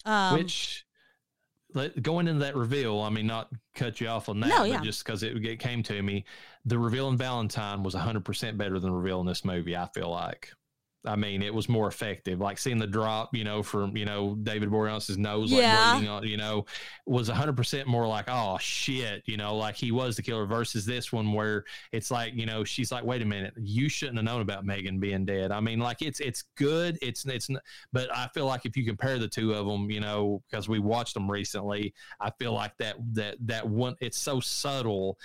Um, 0.06 0.38
Which, 0.38 0.86
let, 1.74 2.02
going 2.02 2.28
into 2.28 2.44
that 2.46 2.56
reveal, 2.56 3.02
I 3.02 3.10
mean, 3.10 3.28
not 3.28 3.50
cut 3.76 4.02
you 4.02 4.08
off 4.08 4.30
on 4.30 4.40
that, 4.40 4.50
no, 4.50 4.64
yeah. 4.64 4.82
just 4.82 5.06
because 5.06 5.24
it, 5.24 5.38
it 5.46 5.60
came 5.60 5.84
to 5.84 6.02
me, 6.02 6.26
the 6.66 6.80
reveal 6.80 7.10
in 7.10 7.18
Valentine 7.18 7.84
was 7.84 7.94
100% 7.94 8.58
better 8.58 8.80
than 8.80 8.92
the 8.92 8.96
reveal 8.96 9.20
in 9.22 9.28
this 9.28 9.46
movie, 9.46 9.76
I 9.76 9.88
feel 9.94 10.10
like. 10.10 10.52
I 11.06 11.16
mean, 11.16 11.42
it 11.42 11.54
was 11.54 11.68
more 11.68 11.88
effective. 11.88 12.40
Like 12.40 12.58
seeing 12.58 12.78
the 12.78 12.88
drop, 12.88 13.36
you 13.36 13.44
know, 13.44 13.62
from 13.62 13.98
you 13.98 14.06
know 14.06 14.36
David 14.36 14.70
Boreanaz's 14.70 15.18
nose, 15.18 15.52
like 15.52 15.62
yeah. 15.62 15.94
bleeding 15.94 16.10
on, 16.10 16.28
you 16.28 16.38
know, 16.38 16.66
was 17.06 17.28
hundred 17.28 17.58
percent 17.58 17.88
more 17.88 18.08
like, 18.08 18.26
oh 18.28 18.58
shit, 18.60 19.24
you 19.26 19.38
know, 19.38 19.56
like 19.56 19.76
he 19.76 19.92
was 19.92 20.16
the 20.16 20.22
killer. 20.22 20.46
Versus 20.46 20.86
this 20.86 21.12
one 21.12 21.34
where 21.34 21.64
it's 21.92 22.12
like, 22.12 22.34
you 22.36 22.46
know, 22.46 22.64
she's 22.64 22.92
like, 22.92 23.04
wait 23.04 23.22
a 23.22 23.26
minute, 23.26 23.54
you 23.58 23.90
shouldn't 23.90 24.18
have 24.18 24.26
known 24.26 24.42
about 24.42 24.66
Megan 24.66 25.00
being 25.00 25.26
dead. 25.26 25.52
I 25.52 25.60
mean, 25.60 25.80
like 25.80 26.02
it's 26.02 26.20
it's 26.20 26.44
good, 26.56 26.98
it's 27.02 27.26
it's, 27.26 27.50
but 27.92 28.16
I 28.16 28.28
feel 28.34 28.46
like 28.46 28.66
if 28.66 28.78
you 28.78 28.86
compare 28.86 29.18
the 29.18 29.28
two 29.28 29.54
of 29.54 29.66
them, 29.66 29.90
you 29.90 30.00
know, 30.00 30.44
because 30.50 30.70
we 30.70 30.80
watched 30.80 31.14
them 31.14 31.30
recently, 31.30 31.94
I 32.20 32.32
feel 32.38 32.54
like 32.54 32.78
that 32.78 32.96
that 33.14 33.36
that 33.42 33.68
one, 33.68 33.96
it's 34.02 34.20
so 34.20 34.40
subtle 34.40 35.18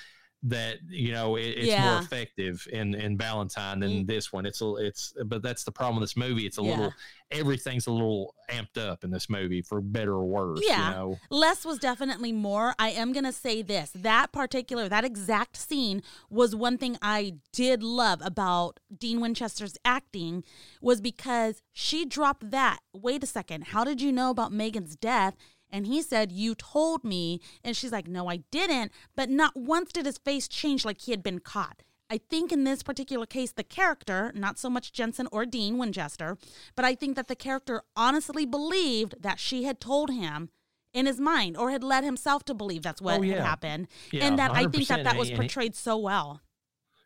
that 0.42 0.78
you 0.88 1.12
know 1.12 1.36
it, 1.36 1.42
it's 1.42 1.66
yeah. 1.66 1.92
more 1.92 2.00
effective 2.00 2.66
in 2.72 2.94
in 2.94 3.18
Valentine 3.18 3.80
than 3.80 3.90
mm. 3.90 4.06
this 4.06 4.32
one. 4.32 4.46
It's 4.46 4.62
a 4.62 4.74
it's 4.76 5.12
but 5.26 5.42
that's 5.42 5.64
the 5.64 5.72
problem 5.72 6.00
with 6.00 6.08
this 6.08 6.16
movie. 6.16 6.46
It's 6.46 6.58
a 6.58 6.62
yeah. 6.62 6.70
little 6.70 6.92
everything's 7.30 7.86
a 7.86 7.92
little 7.92 8.34
amped 8.50 8.78
up 8.78 9.04
in 9.04 9.10
this 9.10 9.28
movie 9.28 9.60
for 9.60 9.80
better 9.80 10.14
or 10.14 10.24
worse. 10.24 10.60
Yeah, 10.66 10.88
you 10.88 10.94
know? 10.94 11.18
less 11.30 11.64
was 11.64 11.78
definitely 11.78 12.32
more. 12.32 12.74
I 12.78 12.90
am 12.90 13.12
gonna 13.12 13.32
say 13.32 13.60
this: 13.60 13.90
that 13.94 14.32
particular 14.32 14.88
that 14.88 15.04
exact 15.04 15.56
scene 15.56 16.02
was 16.30 16.56
one 16.56 16.78
thing 16.78 16.96
I 17.02 17.34
did 17.52 17.82
love 17.82 18.20
about 18.24 18.80
Dean 18.96 19.20
Winchester's 19.20 19.76
acting 19.84 20.42
was 20.80 21.02
because 21.02 21.60
she 21.72 22.06
dropped 22.06 22.50
that. 22.50 22.80
Wait 22.94 23.22
a 23.22 23.26
second, 23.26 23.68
how 23.68 23.84
did 23.84 24.00
you 24.00 24.10
know 24.10 24.30
about 24.30 24.52
Megan's 24.52 24.96
death? 24.96 25.36
And 25.72 25.86
he 25.86 26.02
said, 26.02 26.32
You 26.32 26.54
told 26.54 27.04
me. 27.04 27.40
And 27.64 27.76
she's 27.76 27.92
like, 27.92 28.08
No, 28.08 28.28
I 28.28 28.38
didn't. 28.50 28.92
But 29.16 29.30
not 29.30 29.56
once 29.56 29.92
did 29.92 30.06
his 30.06 30.18
face 30.18 30.48
change 30.48 30.84
like 30.84 31.02
he 31.02 31.12
had 31.12 31.22
been 31.22 31.40
caught. 31.40 31.82
I 32.10 32.18
think 32.18 32.50
in 32.50 32.64
this 32.64 32.82
particular 32.82 33.24
case, 33.24 33.52
the 33.52 33.62
character, 33.62 34.32
not 34.34 34.58
so 34.58 34.68
much 34.68 34.92
Jensen 34.92 35.28
or 35.30 35.46
Dean 35.46 35.78
Winchester, 35.78 36.36
but 36.74 36.84
I 36.84 36.96
think 36.96 37.14
that 37.14 37.28
the 37.28 37.36
character 37.36 37.82
honestly 37.94 38.44
believed 38.44 39.14
that 39.20 39.38
she 39.38 39.62
had 39.62 39.80
told 39.80 40.10
him 40.10 40.50
in 40.92 41.06
his 41.06 41.20
mind 41.20 41.56
or 41.56 41.70
had 41.70 41.84
led 41.84 42.02
himself 42.02 42.44
to 42.46 42.54
believe 42.54 42.82
that's 42.82 43.00
what 43.00 43.20
oh, 43.20 43.22
yeah. 43.22 43.34
had 43.34 43.44
happened. 43.44 43.86
Yeah, 44.10 44.26
and 44.26 44.38
that 44.40 44.50
I 44.50 44.66
think 44.66 44.88
that 44.88 45.04
that 45.04 45.16
was 45.16 45.30
portrayed 45.30 45.76
so 45.76 45.96
well. 45.96 46.40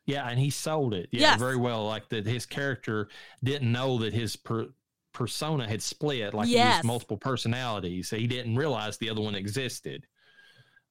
Yeah, 0.06 0.28
and 0.28 0.38
he 0.38 0.50
sold 0.50 0.94
it. 0.94 1.08
Yeah, 1.12 1.20
yes. 1.20 1.38
very 1.38 1.56
well. 1.56 1.86
Like 1.86 2.08
that 2.10 2.26
his 2.26 2.46
character 2.46 3.08
didn't 3.42 3.70
know 3.70 3.98
that 3.98 4.12
his 4.12 4.36
per- 4.36 4.70
persona 5.14 5.66
had 5.66 5.80
split, 5.80 6.34
like 6.34 6.48
yes. 6.48 6.74
he 6.74 6.78
was 6.80 6.84
multiple 6.84 7.16
personalities. 7.16 8.10
He 8.10 8.26
didn't 8.26 8.56
realize 8.56 8.98
the 8.98 9.08
other 9.08 9.22
one 9.22 9.34
existed. 9.34 10.06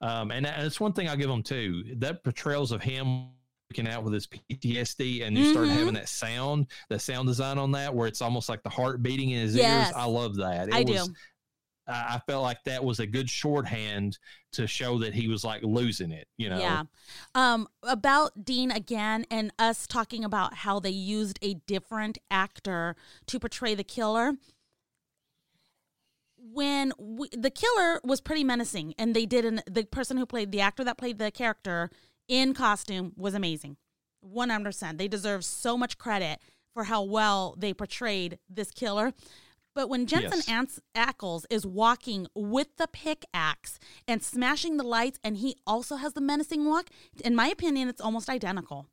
Um, 0.02 0.32
and 0.32 0.46
that's 0.46 0.80
one 0.80 0.94
thing 0.94 1.08
I'll 1.08 1.16
give 1.16 1.30
him 1.30 1.44
too. 1.44 1.84
That 1.98 2.24
portrayals 2.24 2.72
of 2.72 2.82
him 2.82 3.28
freaking 3.72 3.88
out 3.90 4.04
with 4.04 4.14
his 4.14 4.28
PTSD, 4.28 5.24
and 5.24 5.38
you 5.38 5.52
start 5.52 5.68
Mhm. 5.68 5.74
having 5.74 5.94
that 5.94 6.10
sound, 6.10 6.68
the 6.90 7.00
sound 7.00 7.28
design 7.28 7.58
on 7.58 7.72
that, 7.72 7.94
where 7.94 8.08
it's 8.08 8.22
almost 8.22 8.50
like 8.50 8.62
the 8.64 8.70
heart 8.70 9.02
beating 9.02 9.30
in 9.32 9.42
his 9.42 9.56
Yes. 9.56 9.88
ears. 9.88 9.96
I 9.96 10.06
love 10.06 10.36
that. 10.38 10.68
It 10.70 10.74
I 10.74 10.82
was, 10.82 11.08
do. 11.08 11.14
I 11.88 12.22
felt 12.26 12.44
like 12.44 12.64
that 12.64 12.84
was 12.84 13.00
a 13.00 13.08
good 13.08 13.30
shorthand 13.30 14.18
to 14.54 14.68
show 14.68 15.00
that 15.00 15.14
he 15.14 15.28
was 15.28 15.44
like 15.44 15.62
losing 15.64 16.12
it. 16.12 16.28
You 16.38 16.50
know. 16.50 16.60
Yeah. 16.60 16.84
Um, 17.36 17.68
about 17.84 18.46
Dean 18.46 18.72
again 18.72 19.26
and 19.30 19.52
us 19.60 19.86
talking 19.88 20.24
about 20.24 20.54
how 20.54 20.80
they 20.80 20.90
used 20.90 21.40
a 21.42 21.56
different 21.68 22.18
actor 22.32 22.96
to 23.28 23.40
portray 23.40 23.76
the 23.76 23.84
killer. 23.84 24.34
When 26.38 26.92
we, 27.00 27.30
the 27.30 27.50
killer 27.50 28.02
was 28.04 28.20
pretty 28.20 28.44
menacing, 28.44 28.94
and 28.98 29.16
they 29.16 29.26
did, 29.26 29.46
an, 29.46 29.62
the 29.66 29.86
person 29.86 30.18
who 30.18 30.26
played 30.26 30.52
the 30.52 30.60
actor 30.60 30.84
that 30.84 30.98
played 30.98 31.18
the 31.18 31.32
character 31.32 31.90
in 32.28 32.54
costume 32.54 33.14
was 33.16 33.34
amazing. 33.34 33.78
100%. 34.26 34.98
They 34.98 35.08
deserve 35.08 35.46
so 35.46 35.78
much 35.78 35.98
credit 35.98 36.40
for 36.74 36.86
how 36.86 37.04
well 37.04 37.56
they 37.58 37.74
portrayed 37.74 38.40
this 38.50 38.72
killer. 38.72 39.14
But 39.76 39.90
when 39.90 40.06
Jensen 40.06 40.42
Yes. 40.48 40.80
Ackles 40.96 41.46
is 41.50 41.66
walking 41.66 42.28
with 42.36 42.76
the 42.78 42.88
pickaxe 42.88 43.80
and 44.08 44.22
smashing 44.24 44.78
the 44.78 44.84
lights, 44.84 45.20
and 45.24 45.38
he 45.38 45.56
also 45.66 45.96
has 45.96 46.14
the 46.14 46.22
menacing 46.22 46.66
walk, 46.66 46.90
in 47.24 47.36
my 47.36 47.48
opinion, 47.48 47.88
it's 47.90 48.02
almost 48.02 48.30
identical. 48.30 48.88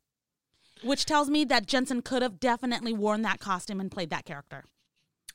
Which 0.83 1.05
tells 1.05 1.29
me 1.29 1.45
that 1.45 1.67
Jensen 1.67 2.01
could 2.01 2.23
have 2.23 2.39
definitely 2.39 2.93
worn 2.93 3.21
that 3.21 3.39
costume 3.39 3.79
and 3.79 3.91
played 3.91 4.09
that 4.09 4.25
character. 4.25 4.63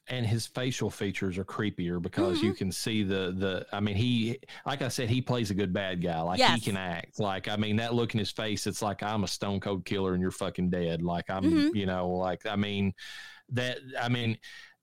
and 0.08 0.24
his 0.24 0.46
facial 0.46 0.88
features 0.88 1.36
are 1.36 1.44
creepier 1.44 2.00
because 2.00 2.40
you 2.40 2.50
Mm-hmm. 2.50 2.58
can 2.58 2.70
see 2.72 3.02
the 3.02 3.34
the 3.36 3.66
i 3.72 3.80
mean 3.80 3.96
he 3.96 4.38
like 4.64 4.80
i 4.80 4.86
said 4.86 5.10
he 5.10 5.20
plays 5.20 5.50
a 5.50 5.54
good 5.54 5.72
bad 5.72 6.00
guy 6.00 6.20
like 6.20 6.38
Yes. 6.38 6.54
he 6.54 6.60
can 6.70 6.76
act 6.76 7.18
like 7.18 7.48
i 7.48 7.56
mean 7.56 7.74
that 7.78 7.92
look 7.92 8.14
in 8.14 8.20
his 8.20 8.30
face 8.30 8.68
it's 8.68 8.82
like 8.82 9.02
i'm 9.02 9.24
a 9.24 9.26
stone 9.26 9.58
cold 9.58 9.84
killer 9.84 10.12
and 10.14 10.22
you're 10.22 10.30
fucking 10.30 10.70
dead 10.70 11.02
like 11.02 11.28
i'm 11.28 11.42
Mhm. 11.42 11.74
you 11.74 11.86
know 11.86 12.08
like 12.10 12.46
i 12.46 12.54
mean 12.54 12.94
that 13.50 13.78
i 14.00 14.08
mean 14.08 14.38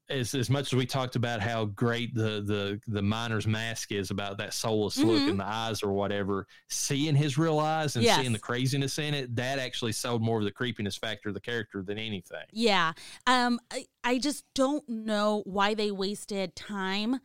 as, 0.10 0.34
as 0.36 0.50
much 0.50 0.68
as 0.68 0.74
we 0.78 0.86
talked 0.86 1.16
about 1.16 1.40
how 1.42 1.66
great 1.66 2.14
the 2.14 2.42
the 2.46 2.80
the 2.88 3.02
miner's 3.02 3.48
mask 3.48 3.92
is 3.92 4.12
about 4.12 4.38
that 4.38 4.54
soulless 4.54 4.98
look 4.98 5.22
Mhm. 5.22 5.30
in 5.32 5.38
the 5.38 5.46
eyes 5.48 5.82
or 5.82 5.94
whatever 5.94 6.46
seeing 6.70 7.16
his 7.16 7.38
real 7.38 7.60
eyes 7.60 7.96
and 7.96 8.04
Yes. 8.04 8.20
seeing 8.20 8.34
the 8.34 8.40
craziness 8.40 9.00
in 9.00 9.14
it 9.14 9.34
that 9.36 9.60
actually 9.60 9.94
sold 9.94 10.22
more 10.22 10.40
of 10.40 10.44
the 10.44 10.52
creepiness 10.52 10.98
factor 10.98 11.30
of 11.30 11.36
the 11.36 11.42
character 11.42 11.82
than 11.82 11.98
anything 11.98 12.44
Yeah. 12.52 12.94
Um 13.28 13.60
I, 13.72 13.86
I 14.04 14.18
just 14.20 14.44
don't 14.54 14.88
know 14.90 15.42
why 15.46 15.74
they 15.74 15.90
wasted 15.92 16.56
time 16.56 17.20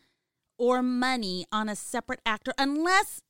or 0.57 0.83
money 0.83 1.47
on 1.51 1.69
a 1.69 1.75
separate 1.77 2.21
actor 2.25 2.53
unless 2.59 3.23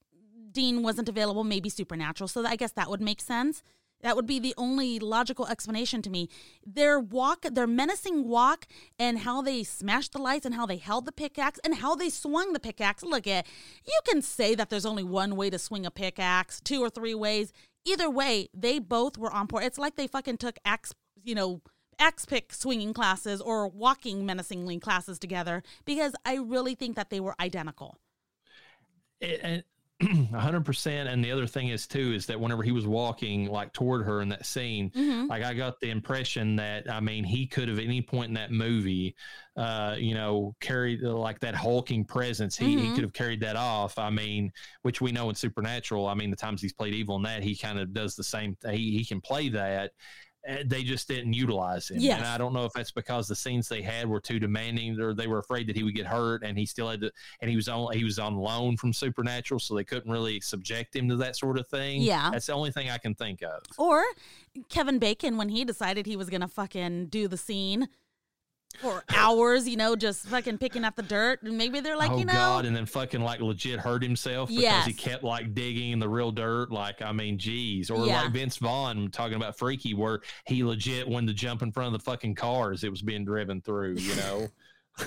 Dean 0.50 0.82
wasn't 0.82 1.08
available, 1.08 1.44
maybe 1.44 1.68
Supernatural. 1.68 2.26
So 2.28 2.44
I 2.44 2.56
guess 2.56 2.72
that 2.72 2.88
would 2.90 3.02
make 3.02 3.20
sense. 3.20 3.62
That 4.02 4.14
would 4.14 4.26
be 4.26 4.38
the 4.38 4.54
only 4.56 4.98
logical 4.98 5.46
explanation 5.46 6.02
to 6.02 6.10
me. 6.10 6.28
Their 6.64 7.00
walk, 7.00 7.42
their 7.50 7.66
menacing 7.66 8.28
walk, 8.28 8.66
and 8.98 9.20
how 9.20 9.42
they 9.42 9.64
smashed 9.64 10.12
the 10.12 10.22
lights, 10.22 10.46
and 10.46 10.54
how 10.54 10.66
they 10.66 10.76
held 10.76 11.04
the 11.04 11.12
pickaxe, 11.12 11.58
and 11.64 11.76
how 11.76 11.94
they 11.94 12.08
swung 12.08 12.52
the 12.52 12.60
pickaxe. 12.60 13.02
Look 13.02 13.26
at 13.26 13.46
you 13.86 13.98
can 14.08 14.22
say 14.22 14.54
that 14.54 14.70
there's 14.70 14.86
only 14.86 15.02
one 15.02 15.36
way 15.36 15.50
to 15.50 15.58
swing 15.58 15.84
a 15.84 15.90
pickaxe, 15.90 16.60
two 16.60 16.80
or 16.80 16.90
three 16.90 17.14
ways. 17.14 17.52
Either 17.84 18.08
way, 18.10 18.48
they 18.54 18.78
both 18.78 19.18
were 19.18 19.32
on 19.32 19.46
point. 19.48 19.64
It's 19.64 19.78
like 19.78 19.96
they 19.96 20.06
fucking 20.06 20.38
took 20.38 20.58
axe, 20.64 20.94
you 21.24 21.34
know, 21.34 21.62
axe 21.98 22.24
pick 22.24 22.52
swinging 22.52 22.92
classes 22.92 23.40
or 23.40 23.68
walking 23.68 24.24
menacingly 24.24 24.78
classes 24.78 25.18
together 25.18 25.62
because 25.84 26.14
I 26.24 26.36
really 26.36 26.74
think 26.74 26.96
that 26.96 27.10
they 27.10 27.20
were 27.20 27.34
identical. 27.40 27.96
and 29.20 29.64
a 30.32 30.38
hundred 30.40 30.64
percent. 30.64 31.08
And 31.08 31.24
the 31.24 31.32
other 31.32 31.46
thing 31.46 31.68
is 31.68 31.86
too 31.86 32.12
is 32.12 32.26
that 32.26 32.38
whenever 32.38 32.62
he 32.62 32.70
was 32.72 32.86
walking 32.86 33.46
like 33.46 33.72
toward 33.72 34.06
her 34.06 34.20
in 34.20 34.28
that 34.28 34.46
scene, 34.46 34.90
Mm-hmm. 34.90 35.26
like 35.26 35.42
I 35.42 35.54
got 35.54 35.80
the 35.80 35.90
impression 35.90 36.56
that 36.56 36.90
I 36.90 37.00
mean 37.00 37.24
he 37.24 37.46
could 37.46 37.68
have 37.68 37.78
at 37.78 37.84
any 37.84 38.00
point 38.02 38.28
in 38.28 38.34
that 38.34 38.52
movie, 38.52 39.16
uh, 39.56 39.96
you 39.98 40.14
know, 40.14 40.54
carried 40.60 41.02
uh, 41.04 41.12
like 41.16 41.40
that 41.40 41.54
hulking 41.56 42.04
presence. 42.04 42.56
He 42.56 42.76
he 42.78 42.86
Mhm. 42.88 42.94
could 42.94 43.04
have 43.04 43.12
carried 43.12 43.40
that 43.40 43.56
off. 43.56 43.98
I 43.98 44.10
mean, 44.10 44.52
which 44.82 45.00
we 45.00 45.10
know 45.10 45.28
in 45.30 45.34
Supernatural. 45.34 46.06
I 46.06 46.14
mean, 46.14 46.30
the 46.30 46.36
times 46.36 46.62
he's 46.62 46.72
played 46.72 46.94
evil 46.94 47.16
in 47.16 47.22
that, 47.22 47.42
he 47.42 47.56
kind 47.56 47.78
of 47.80 47.92
does 47.92 48.14
the 48.14 48.24
same. 48.24 48.56
He 48.70 48.96
he 48.98 49.04
can 49.04 49.20
play 49.20 49.48
that. 49.50 49.92
Uh, 50.48 50.56
They 50.66 50.82
just 50.82 51.08
didn't 51.08 51.32
utilize 51.32 51.90
him, 51.90 51.98
Yes. 52.00 52.18
and 52.18 52.26
I 52.26 52.38
don't 52.38 52.52
know 52.52 52.64
if 52.64 52.72
that's 52.72 52.90
because 52.92 53.26
the 53.28 53.34
scenes 53.34 53.68
they 53.68 53.82
had 53.82 54.06
were 54.08 54.20
too 54.20 54.38
demanding, 54.38 54.98
or 55.00 55.14
they 55.14 55.26
were 55.26 55.38
afraid 55.38 55.66
that 55.68 55.76
he 55.76 55.82
would 55.82 55.94
get 55.94 56.06
hurt, 56.06 56.42
and 56.44 56.58
he 56.58 56.66
still 56.66 56.88
had 56.88 57.00
to 57.00 57.10
and 57.40 57.50
he 57.50 57.56
was 57.56 57.68
on 57.68 57.92
he 57.96 58.04
was 58.04 58.18
on 58.18 58.36
loan 58.36 58.76
from 58.76 58.92
Supernatural, 58.92 59.58
so 59.60 59.74
they 59.74 59.84
couldn't 59.84 60.10
really 60.10 60.40
subject 60.40 60.94
him 60.94 61.08
to 61.08 61.16
that 61.16 61.36
sort 61.36 61.58
of 61.58 61.66
thing. 61.68 62.02
Yeah. 62.02 62.30
that's 62.30 62.46
the 62.46 62.52
only 62.52 62.70
thing 62.70 62.90
I 62.90 62.98
can 62.98 63.14
think 63.14 63.42
of. 63.42 63.62
Or 63.78 64.04
Kevin 64.68 64.98
Bacon 64.98 65.36
when 65.36 65.48
he 65.48 65.64
decided 65.64 66.06
he 66.06 66.16
was 66.16 66.30
going 66.30 66.40
to 66.40 66.48
fucking 66.48 67.06
do 67.06 67.28
the 67.28 67.36
scene 67.36 67.88
for 68.80 69.02
hours, 69.14 69.68
you 69.68 69.76
know, 69.76 69.96
just 69.96 70.26
fucking 70.26 70.58
picking 70.58 70.84
up 70.84 70.94
the 70.94 71.02
dirt. 71.02 71.42
And 71.42 71.58
maybe 71.58 71.80
they're 71.80 71.96
like, 71.96 72.10
oh 72.10 72.18
you 72.18 72.24
know, 72.24 72.32
God, 72.32 72.64
and 72.64 72.76
then 72.76 72.86
fucking 72.86 73.20
like 73.20 73.40
legit 73.40 73.80
hurt 73.80 74.02
himself 74.02 74.50
because 74.50 74.84
he 74.84 74.92
kept 74.92 75.24
like 75.24 75.54
digging 75.54 75.92
in 75.92 75.98
the 75.98 76.08
real 76.08 76.30
dirt. 76.30 76.70
Like 76.70 77.02
I 77.02 77.12
mean, 77.12 77.38
geez, 77.38 77.90
or 77.90 78.06
Yeah. 78.06 78.22
like 78.22 78.32
Vince 78.32 78.56
Vaughn 78.58 79.10
talking 79.10 79.36
about 79.36 79.58
Freaky, 79.58 79.94
where 79.94 80.20
he 80.46 80.62
legit 80.62 81.08
wanted 81.08 81.28
to 81.28 81.34
jump 81.34 81.62
in 81.62 81.72
front 81.72 81.94
of 81.94 82.00
the 82.00 82.04
fucking 82.04 82.34
cars 82.34 82.84
it 82.84 82.90
was 82.90 83.02
being 83.02 83.24
driven 83.24 83.60
through. 83.60 83.96
You 83.96 84.14
know. 84.16 84.48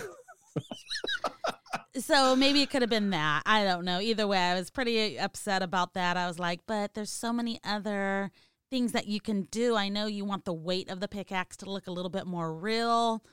so 1.97 2.35
maybe 2.35 2.61
it 2.61 2.69
could 2.69 2.81
have 2.81 2.89
been 2.89 3.09
that. 3.11 3.43
I 3.45 3.63
don't 3.63 3.85
know. 3.85 3.99
Either 3.99 4.27
way, 4.27 4.37
I 4.37 4.55
was 4.55 4.69
pretty 4.69 5.17
upset 5.19 5.61
about 5.61 5.93
that. 5.93 6.17
I 6.17 6.27
was 6.27 6.39
like, 6.39 6.61
but 6.67 6.93
there's 6.93 7.11
so 7.11 7.31
many 7.31 7.59
other 7.63 8.31
things 8.69 8.93
that 8.93 9.07
you 9.07 9.19
can 9.19 9.43
do. 9.51 9.75
I 9.75 9.89
know 9.89 10.07
you 10.07 10.25
want 10.25 10.45
the 10.45 10.53
weight 10.53 10.89
of 10.89 10.99
the 10.99 11.07
pickaxe 11.07 11.57
to 11.57 11.69
look 11.69 11.87
a 11.87 11.91
little 11.91 12.09
bit 12.09 12.25
more 12.25 12.53
real. 12.53 13.23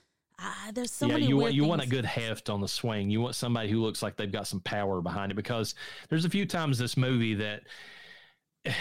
Uh, 0.41 0.71
there's 0.73 0.93
so 0.93 1.07
yeah, 1.07 1.15
many 1.15 1.27
you 1.27 1.37
want 1.37 1.55
you 1.55 1.65
want 1.65 1.83
a 1.83 1.87
good 1.87 2.05
heft 2.05 2.49
on 2.49 2.61
the 2.61 2.69
swing. 2.69 3.11
You 3.11 3.21
want 3.21 3.35
somebody 3.35 3.69
who 3.71 3.81
looks 3.81 4.03
like 4.03 4.17
they've 4.17 4.31
got 4.31 4.47
some 4.47 4.61
power 4.61 5.01
behind 5.01 5.33
it 5.33 5.35
because 5.35 5.75
there's 6.09 6.25
a 6.25 6.31
few 6.31 6.47
times 6.47 6.79
this 6.79 6.97
movie 6.97 7.35
that 7.35 7.63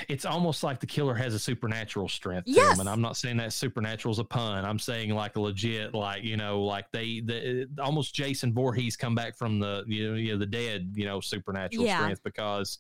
it's 0.10 0.26
almost 0.26 0.64
like 0.64 0.80
the 0.80 0.86
killer 0.86 1.16
has 1.16 1.34
a 1.34 1.40
supernatural 1.40 2.10
strength 2.10 2.46
to 2.46 2.52
Yes. 2.52 2.74
him. 2.74 2.82
And 2.82 2.90
I'm 2.90 3.00
not 3.00 3.16
saying 3.16 3.38
that 3.38 3.54
supernatural 3.54 4.12
is 4.12 4.20
a 4.20 4.24
pun. 4.24 4.66
I'm 4.66 4.80
saying 4.80 5.12
like 5.12 5.36
a 5.36 5.40
legit, 5.40 5.94
like, 5.94 6.24
you 6.24 6.36
know, 6.36 6.62
like 6.64 6.92
they, 6.92 7.22
the, 7.22 7.70
almost 7.82 8.14
Jason 8.14 8.54
Voorhees 8.54 8.98
come 8.98 9.16
back 9.16 9.38
from 9.38 9.60
the, 9.60 9.84
you 9.88 10.10
know, 10.12 10.16
you 10.18 10.34
know, 10.34 10.40
the 10.40 10.46
dead, 10.46 10.92
you 10.96 11.06
know, 11.06 11.22
supernatural 11.22 11.86
Yeah. 11.86 11.96
strength 11.96 12.22
because 12.24 12.80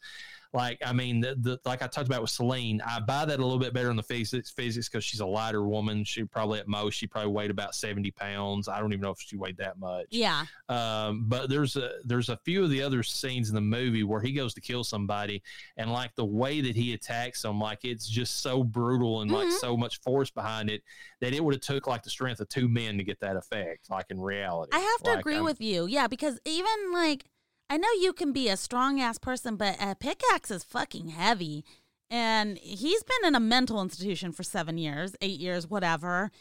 like, 0.57 0.79
I 0.83 0.91
mean, 0.91 1.19
the, 1.21 1.35
the, 1.39 1.59
like 1.65 1.83
I 1.83 1.87
talked 1.87 2.07
about 2.07 2.21
with 2.21 2.31
Selene, 2.31 2.81
I 2.81 2.99
buy 2.99 3.25
that 3.25 3.39
a 3.39 3.43
little 3.43 3.59
bit 3.59 3.73
better 3.73 3.91
in 3.91 3.95
the 3.95 4.01
physics, 4.03 4.49
physics 4.49 4.89
because 4.89 5.03
she's 5.05 5.19
a 5.19 5.25
lighter 5.25 5.63
woman. 5.67 6.03
She 6.03 6.23
probably 6.23 6.59
at 6.59 6.67
most, 6.67 6.95
she 6.95 7.05
probably 7.05 7.31
weighed 7.31 7.51
about 7.51 7.75
70 7.75 8.09
pounds. 8.11 8.67
I 8.67 8.79
don't 8.79 8.91
even 8.91 9.01
know 9.03 9.11
if 9.11 9.19
she 9.21 9.37
weighed 9.37 9.57
that 9.57 9.77
much. 9.77 10.07
Yeah. 10.09 10.45
Um, 10.67 11.25
but 11.27 11.49
there's 11.49 11.75
a 11.75 11.91
there's 12.05 12.29
a 12.29 12.37
few 12.37 12.63
of 12.63 12.69
the 12.71 12.81
other 12.81 13.03
scenes 13.03 13.49
in 13.49 13.55
the 13.55 13.61
movie 13.61 14.03
where 14.03 14.19
he 14.19 14.33
goes 14.33 14.53
to 14.55 14.61
kill 14.61 14.83
somebody, 14.83 15.41
and 15.77 15.91
like 15.93 16.13
the 16.15 16.25
way 16.25 16.59
that 16.61 16.75
he 16.75 16.93
attacks 16.93 17.43
them, 17.43 17.59
like 17.61 17.85
it's 17.85 18.07
just 18.07 18.41
so 18.41 18.63
brutal 18.63 19.21
and 19.21 19.29
like 19.31 19.47
Mhm. 19.47 19.59
so 19.59 19.77
much 19.77 20.01
force 20.01 20.29
behind 20.31 20.69
it 20.69 20.81
that 21.21 21.33
it 21.33 21.43
would 21.43 21.53
have 21.53 21.61
took 21.61 21.87
like 21.87 22.03
the 22.03 22.09
strength 22.09 22.39
of 22.41 22.49
two 22.49 22.67
men 22.67 22.97
to 22.97 23.03
get 23.03 23.19
that 23.19 23.35
effect. 23.37 23.89
Like 23.89 24.07
in 24.09 24.19
reality, 24.19 24.71
I 24.73 24.79
have 24.79 25.03
to 25.03 25.09
Like, 25.11 25.19
agree 25.19 25.35
I'm- 25.35 25.45
with 25.45 25.61
you. 25.61 25.85
Yeah, 25.85 26.07
because 26.07 26.39
even 26.45 26.91
like 26.91 27.25
I 27.69 27.77
know 27.77 27.89
you 27.99 28.13
can 28.13 28.31
be 28.31 28.47
a 28.49 28.57
strong 28.57 29.01
ass 29.01 29.17
person, 29.17 29.55
but 29.55 29.77
a 29.81 29.95
pickaxe 29.95 30.51
is 30.51 30.63
fucking 30.63 31.09
heavy. 31.09 31.65
And 32.09 32.57
he's 32.59 33.03
been 33.03 33.27
in 33.27 33.35
a 33.35 33.39
mental 33.39 33.81
institution 33.81 34.31
for 34.31 34.43
seven 34.43 34.77
years, 34.77 35.15
eight 35.21 35.39
years, 35.39 35.67
whatever. 35.67 36.31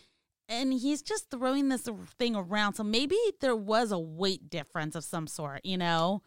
And 0.48 0.72
he's 0.72 1.02
just 1.02 1.28
throwing 1.30 1.68
this 1.68 1.88
thing 2.18 2.36
around. 2.36 2.74
So 2.74 2.84
maybe 2.84 3.16
there 3.40 3.56
was 3.56 3.90
a 3.90 3.98
weight 3.98 4.48
difference 4.48 4.94
of 4.94 5.02
some 5.02 5.26
sort, 5.26 5.64
you 5.64 5.76
know? 5.76 6.22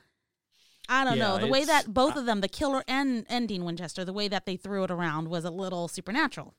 I 0.90 1.06
don't 1.06 1.20
know. 1.20 1.38
The 1.38 1.48
way 1.48 1.64
that 1.64 1.94
both 1.94 2.16
of 2.18 2.26
them, 2.26 2.42
the 2.42 2.50
killer 2.50 2.84
and, 2.88 3.26
and 3.30 3.48
Dean 3.48 3.64
Winchester, 3.64 4.04
the 4.04 4.12
way 4.12 4.28
that 4.28 4.46
they 4.46 4.58
threw 4.58 4.84
it 4.84 4.92
around 4.92 5.30
was 5.30 5.46
a 5.46 5.52
little 5.52 5.88
supernatural. 5.88 6.56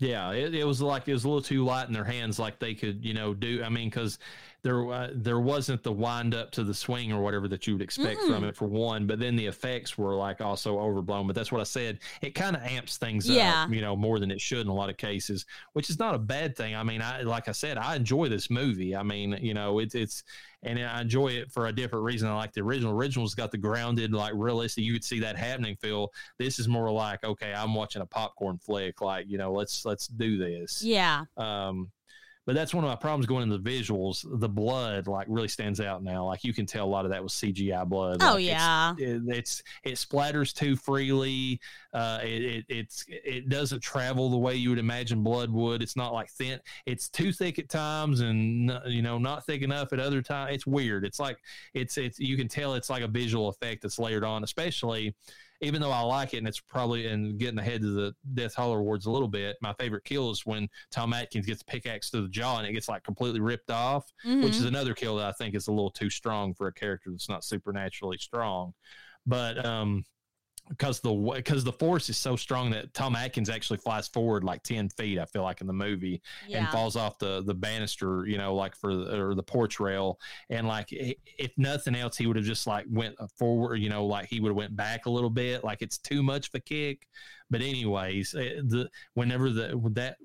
Yeah, 0.00 0.32
it, 0.32 0.54
it 0.54 0.64
was 0.64 0.80
like 0.80 1.08
it 1.08 1.12
was 1.12 1.24
a 1.24 1.28
little 1.28 1.42
too 1.42 1.62
light 1.62 1.86
in 1.86 1.92
their 1.92 2.04
hands, 2.04 2.38
like 2.38 2.58
they 2.58 2.74
could, 2.74 3.04
you 3.04 3.12
know, 3.12 3.34
do. 3.34 3.62
I 3.62 3.68
mean, 3.68 3.90
because 3.90 4.18
there 4.62 4.90
uh, 4.90 5.10
there 5.14 5.40
wasn't 5.40 5.82
the 5.82 5.92
wind 5.92 6.34
up 6.34 6.50
to 6.52 6.64
the 6.64 6.72
swing 6.72 7.12
or 7.12 7.22
whatever 7.22 7.48
that 7.48 7.66
you 7.66 7.74
would 7.74 7.82
expect 7.82 8.24
from 8.24 8.42
Mm-mm. 8.42 8.48
it 8.48 8.56
for 8.56 8.66
one, 8.66 9.06
but 9.06 9.18
then 9.20 9.36
the 9.36 9.46
effects 9.46 9.98
were 9.98 10.14
like 10.14 10.40
also 10.40 10.78
overblown. 10.80 11.26
But 11.26 11.36
that's 11.36 11.52
what 11.52 11.60
I 11.60 11.64
said. 11.64 11.98
It 12.22 12.34
kind 12.34 12.56
of 12.56 12.62
amps 12.62 12.96
things 12.96 13.28
Yeah. 13.28 13.64
up, 13.64 13.68
you 13.68 13.82
know, 13.82 13.94
more 13.94 14.18
than 14.18 14.30
it 14.30 14.40
should 14.40 14.62
in 14.62 14.68
a 14.68 14.74
lot 14.74 14.88
of 14.88 14.96
cases, 14.96 15.44
which 15.74 15.90
is 15.90 15.98
not 15.98 16.14
a 16.14 16.18
bad 16.18 16.56
thing. 16.56 16.74
I 16.74 16.82
mean, 16.82 17.02
I 17.02 17.20
like 17.22 17.48
I 17.48 17.52
said, 17.52 17.76
I 17.76 17.94
enjoy 17.94 18.28
this 18.30 18.48
movie. 18.48 18.96
I 18.96 19.02
mean, 19.02 19.38
you 19.42 19.52
know, 19.52 19.80
it's 19.80 19.94
it's 19.94 20.24
and 20.62 20.78
I 20.78 21.00
enjoy 21.00 21.28
it 21.28 21.50
for 21.50 21.66
a 21.66 21.72
different 21.72 22.04
reason. 22.04 22.28
I 22.28 22.34
like 22.34 22.52
the 22.52 22.60
original. 22.60 22.92
Original's 22.92 23.34
got 23.34 23.50
the 23.50 23.58
grounded, 23.58 24.12
like 24.12 24.32
realistic. 24.34 24.84
You 24.84 24.92
could 24.92 25.04
see 25.04 25.20
that 25.20 25.36
happening 25.36 25.76
feel. 25.76 26.10
This 26.38 26.58
is 26.58 26.68
more 26.68 26.90
like, 26.90 27.24
okay, 27.24 27.52
I'm 27.52 27.74
watching 27.74 28.02
a 28.02 28.06
popcorn 28.06 28.58
flick. 28.58 29.00
Like, 29.00 29.26
you 29.28 29.38
know, 29.38 29.52
let's 29.52 29.84
let's 29.84 30.06
do 30.06 30.36
this. 30.38 30.82
Yeah. 30.82 31.24
Um, 31.36 31.90
but 32.50 32.56
that's 32.56 32.74
one 32.74 32.82
of 32.82 32.90
my 32.90 32.96
problems 32.96 33.26
going 33.26 33.44
into 33.44 33.58
the 33.58 33.70
visuals. 33.70 34.26
The 34.40 34.48
blood 34.48 35.06
like 35.06 35.28
really 35.30 35.46
stands 35.46 35.80
out 35.80 36.02
now. 36.02 36.26
Like 36.26 36.42
you 36.42 36.52
can 36.52 36.66
tell 36.66 36.84
a 36.84 36.90
lot 36.90 37.04
of 37.04 37.12
that 37.12 37.22
was 37.22 37.32
CGI 37.32 37.88
blood. 37.88 38.20
Oh 38.20 38.34
Like, 38.34 38.44
yeah. 38.44 38.94
it's, 38.98 39.00
it, 39.00 39.22
it's 39.36 39.62
it 39.84 39.94
splatters 39.94 40.52
too 40.52 40.74
freely. 40.74 41.60
Uh, 41.94 42.18
it, 42.24 42.42
it 42.42 42.64
it's 42.68 43.04
it 43.06 43.48
doesn't 43.48 43.78
travel 43.78 44.30
the 44.30 44.36
way 44.36 44.56
you 44.56 44.68
would 44.70 44.80
imagine 44.80 45.22
blood 45.22 45.48
would. 45.52 45.80
It's 45.80 45.94
not 45.94 46.12
like 46.12 46.28
thin. 46.28 46.58
It's 46.86 47.08
too 47.08 47.30
thick 47.30 47.60
at 47.60 47.68
times, 47.68 48.18
and 48.18 48.76
you 48.84 49.02
know 49.02 49.16
not 49.16 49.46
thick 49.46 49.62
enough 49.62 49.92
at 49.92 50.00
other 50.00 50.20
times. 50.20 50.52
It's 50.52 50.66
weird. 50.66 51.04
It's 51.04 51.20
like 51.20 51.38
it's 51.72 51.98
it's 51.98 52.18
you 52.18 52.36
can 52.36 52.48
tell 52.48 52.74
it's 52.74 52.90
like 52.90 53.04
a 53.04 53.08
visual 53.08 53.48
effect 53.48 53.82
that's 53.82 54.00
layered 54.00 54.24
on, 54.24 54.42
especially 54.42 55.14
even 55.60 55.80
though 55.80 55.90
I 55.90 56.00
like 56.00 56.34
it, 56.34 56.38
and 56.38 56.48
it's 56.48 56.60
probably 56.60 57.06
and 57.06 57.38
getting 57.38 57.58
ahead 57.58 57.84
of 57.84 57.94
the 57.94 58.14
Death 58.34 58.54
Holler 58.54 58.78
Awards 58.78 59.06
a 59.06 59.10
little 59.10 59.28
bit. 59.28 59.56
My 59.60 59.72
favorite 59.74 60.04
kill 60.04 60.30
is 60.30 60.46
when 60.46 60.68
Tom 60.90 61.12
Atkins 61.12 61.46
gets 61.46 61.62
pickaxe 61.62 62.10
to 62.10 62.22
the 62.22 62.28
jaw 62.28 62.58
and 62.58 62.66
it 62.66 62.72
gets 62.72 62.88
like 62.88 63.02
completely 63.04 63.40
ripped 63.40 63.70
off, 63.70 64.10
which 64.42 64.56
is 64.56 64.64
another 64.64 64.94
kill 64.94 65.16
that 65.16 65.26
I 65.26 65.32
think 65.32 65.54
is 65.54 65.68
a 65.68 65.72
little 65.72 65.90
too 65.90 66.10
strong 66.10 66.54
for 66.54 66.66
a 66.68 66.72
character 66.72 67.10
that's 67.10 67.28
not 67.28 67.44
supernaturally 67.44 68.18
strong. 68.18 68.72
But 69.26 69.64
um, 69.64 70.04
because 70.70 71.00
the 71.00 71.12
because 71.34 71.64
the 71.64 71.72
force 71.72 72.08
is 72.08 72.16
so 72.16 72.36
strong 72.36 72.70
that 72.70 72.94
Tom 72.94 73.16
Atkins 73.16 73.50
actually 73.50 73.78
flies 73.78 74.08
forward 74.08 74.44
like 74.44 74.62
ten 74.62 74.88
feet. 74.88 75.18
I 75.18 75.24
feel 75.26 75.42
like 75.42 75.60
in 75.60 75.66
the 75.66 75.72
movie 75.72 76.22
and 76.60 76.68
falls 76.68 76.96
off 76.96 77.18
the 77.18 77.42
the 77.42 77.54
banister, 77.54 78.24
you 78.26 78.38
know, 78.38 78.54
like 78.54 78.76
for 78.76 78.94
the, 78.94 79.20
or 79.20 79.34
the 79.34 79.42
porch 79.42 79.80
rail, 79.80 80.18
and 80.48 80.66
like 80.66 80.86
if 80.90 81.50
nothing 81.56 81.94
else, 81.96 82.16
he 82.16 82.26
would 82.26 82.36
have 82.36 82.44
just 82.44 82.66
like 82.66 82.86
went 82.88 83.16
forward, 83.36 83.76
you 83.76 83.90
know, 83.90 84.06
like 84.06 84.28
he 84.28 84.40
would 84.40 84.50
have 84.50 84.56
went 84.56 84.76
back 84.76 85.06
a 85.06 85.10
little 85.10 85.30
bit. 85.30 85.64
Like 85.64 85.82
it's 85.82 85.98
too 85.98 86.22
much 86.22 86.48
of 86.48 86.54
a 86.54 86.60
kick. 86.60 87.06
But 87.50 87.62
anyways, 87.62 88.34
eh, 88.36 88.60
the 88.64 88.88
whenever 89.14 89.50
the 89.50 89.80
that 89.94 90.16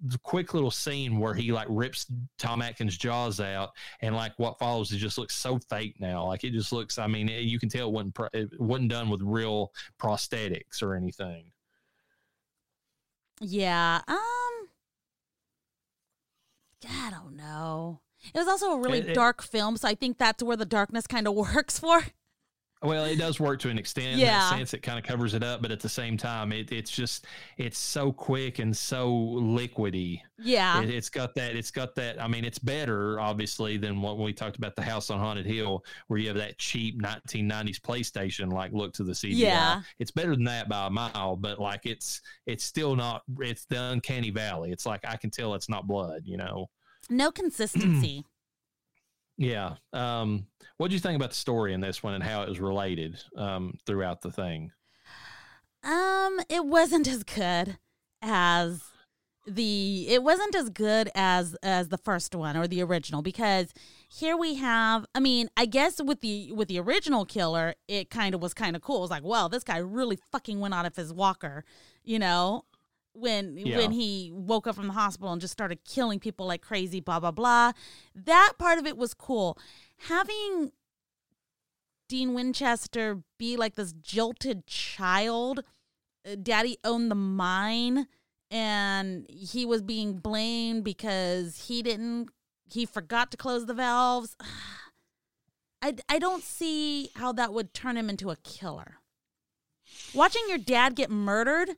the 0.00 0.18
quick 0.18 0.54
little 0.54 0.70
scene 0.70 1.18
where 1.18 1.34
he 1.34 1.50
like 1.52 1.66
rips 1.68 2.06
Tom 2.38 2.62
Atkins' 2.62 2.96
jaws 2.96 3.40
out, 3.40 3.70
and 4.00 4.14
like 4.14 4.32
what 4.38 4.58
follows, 4.58 4.92
it 4.92 4.98
just 4.98 5.18
looks 5.18 5.34
so 5.34 5.58
fake 5.68 5.96
now. 5.98 6.24
Like 6.26 6.44
it 6.44 6.52
just 6.52 6.72
looks. 6.72 6.98
I 6.98 7.06
mean, 7.06 7.28
it, 7.28 7.40
you 7.42 7.58
can 7.58 7.68
tell 7.68 7.88
it 7.88 7.92
wasn't 7.92 8.14
pro- 8.14 8.28
it 8.32 8.48
wasn't 8.60 8.90
done 8.90 9.10
with 9.10 9.20
real 9.22 9.72
prosthetics 10.00 10.82
or 10.82 10.94
anything. 10.94 11.50
Yeah. 13.40 14.00
Um. 14.06 14.16
I 16.88 17.10
don't 17.10 17.36
know. 17.36 18.00
It 18.34 18.38
was 18.38 18.48
also 18.48 18.72
a 18.72 18.78
really 18.80 19.00
It- 19.00 19.14
dark 19.14 19.42
film, 19.42 19.76
so 19.76 19.88
I 19.88 19.94
think 19.94 20.18
that's 20.18 20.42
where 20.42 20.56
the 20.56 20.64
darkness 20.64 21.06
kind 21.06 21.26
of 21.26 21.34
works 21.54 21.78
for. 21.78 22.02
Well, 22.80 23.04
it 23.06 23.16
does 23.16 23.40
work 23.40 23.58
to 23.60 23.70
an 23.70 23.78
extent. 23.78 24.18
Yeah. 24.18 24.26
In 24.26 24.32
that 24.32 24.50
sense, 24.50 24.74
it 24.74 24.82
kind 24.82 24.98
of 24.98 25.04
covers 25.04 25.34
it 25.34 25.42
up, 25.42 25.62
but 25.62 25.72
at 25.72 25.80
the 25.80 25.88
same 25.88 26.16
time, 26.16 26.52
it, 26.52 26.70
it's 26.70 26.90
just 26.90 27.26
it's 27.56 27.78
so 27.78 28.12
quick 28.12 28.60
and 28.60 28.76
so 28.76 29.10
liquidy. 29.10 30.20
Yeah. 30.38 30.80
It, 30.82 30.90
it's 30.90 31.08
got 31.08 31.34
that. 31.34 31.56
It's 31.56 31.72
got 31.72 31.96
that. 31.96 32.22
I 32.22 32.28
mean, 32.28 32.44
it's 32.44 32.60
better, 32.60 33.18
obviously, 33.18 33.78
than 33.78 34.00
what 34.00 34.16
we 34.18 34.32
talked 34.32 34.56
about 34.56 34.76
the 34.76 34.82
House 34.82 35.10
on 35.10 35.18
Haunted 35.18 35.46
Hill, 35.46 35.84
where 36.06 36.20
you 36.20 36.28
have 36.28 36.36
that 36.36 36.58
cheap 36.58 37.02
1990s 37.02 37.80
PlayStation 37.80 38.52
like 38.52 38.72
look 38.72 38.92
to 38.94 39.02
the 39.02 39.12
CGI. 39.12 39.34
Yeah. 39.34 39.82
it's 39.98 40.12
better 40.12 40.36
than 40.36 40.44
that 40.44 40.68
by 40.68 40.86
a 40.86 40.90
mile, 40.90 41.34
but 41.34 41.58
like 41.58 41.84
it's 41.84 42.20
it's 42.46 42.62
still 42.62 42.94
not. 42.94 43.22
It's 43.40 43.64
the 43.64 43.82
uncanny 43.82 44.30
valley. 44.30 44.70
It's 44.70 44.86
like 44.86 45.00
I 45.04 45.16
can 45.16 45.30
tell 45.30 45.54
it's 45.54 45.68
not 45.68 45.88
blood. 45.88 46.22
You 46.24 46.36
know. 46.36 46.70
no 47.10 47.32
consistency. 47.32 48.24
Yeah. 49.38 49.76
Um, 49.92 50.46
what 50.76 50.88
do 50.88 50.94
you 50.94 51.00
think 51.00 51.16
about 51.16 51.30
the 51.30 51.36
story 51.36 51.72
in 51.72 51.80
this 51.80 52.02
one 52.02 52.14
and 52.14 52.22
how 52.22 52.42
it 52.42 52.48
was 52.48 52.60
related 52.60 53.22
um, 53.36 53.78
throughout 53.86 54.20
the 54.20 54.32
thing? 54.32 54.72
Um, 55.84 56.40
it 56.50 56.66
wasn't 56.66 57.08
as 57.08 57.22
good 57.22 57.78
as 58.20 58.82
the 59.46 60.06
it 60.08 60.22
wasn't 60.22 60.54
as 60.54 60.68
good 60.68 61.08
as 61.14 61.56
as 61.62 61.88
the 61.88 61.96
first 61.96 62.34
one 62.34 62.54
or 62.54 62.66
the 62.66 62.82
original 62.82 63.22
because 63.22 63.72
here 64.08 64.36
we 64.36 64.56
have 64.56 65.06
I 65.14 65.20
mean, 65.20 65.48
I 65.56 65.64
guess 65.64 66.02
with 66.02 66.20
the 66.20 66.52
with 66.52 66.68
the 66.68 66.80
original 66.80 67.24
killer, 67.24 67.74
it 67.86 68.10
kind 68.10 68.34
of 68.34 68.42
was 68.42 68.52
kind 68.52 68.76
of 68.76 68.82
cool. 68.82 68.98
It 68.98 69.02
was 69.02 69.10
like, 69.10 69.24
well, 69.24 69.48
this 69.48 69.64
guy 69.64 69.78
really 69.78 70.18
fucking 70.32 70.60
went 70.60 70.74
out 70.74 70.84
of 70.84 70.96
his 70.96 71.12
walker, 71.12 71.64
you 72.04 72.18
know, 72.18 72.64
when 73.18 73.56
Yeah. 73.56 73.76
when 73.78 73.92
he 73.92 74.30
woke 74.32 74.66
up 74.66 74.76
from 74.76 74.86
the 74.86 74.92
hospital 74.92 75.32
and 75.32 75.40
just 75.40 75.52
started 75.52 75.84
killing 75.84 76.20
people 76.20 76.46
like 76.46 76.62
crazy, 76.62 77.00
blah 77.00 77.20
blah 77.20 77.30
blah. 77.30 77.72
That 78.14 78.54
part 78.58 78.78
of 78.78 78.86
it 78.86 78.96
was 78.96 79.14
cool. 79.14 79.58
Having 80.08 80.72
Dean 82.08 82.34
Winchester 82.34 83.22
be 83.38 83.56
like 83.56 83.74
this 83.74 83.92
jilted 83.92 84.66
child. 84.66 85.62
Uh, 86.26 86.36
Daddy 86.42 86.78
owned 86.84 87.10
the 87.10 87.14
mine 87.14 88.06
and 88.50 89.26
he 89.28 89.66
was 89.66 89.82
being 89.82 90.14
blamed 90.18 90.84
because 90.84 91.66
he 91.68 91.82
didn't, 91.82 92.30
he 92.64 92.86
forgot 92.86 93.30
to 93.30 93.36
close 93.36 93.66
the 93.66 93.74
valves. 93.74 94.36
I, 95.82 95.94
I 96.08 96.18
don't 96.18 96.42
see 96.42 97.10
how 97.14 97.32
that 97.32 97.52
would 97.52 97.72
turn 97.72 97.96
him 97.96 98.10
into 98.10 98.30
a 98.30 98.36
killer. 98.36 98.96
Watching 100.12 100.42
your 100.48 100.58
dad 100.58 100.96
get 100.96 101.10
murdered 101.10 101.76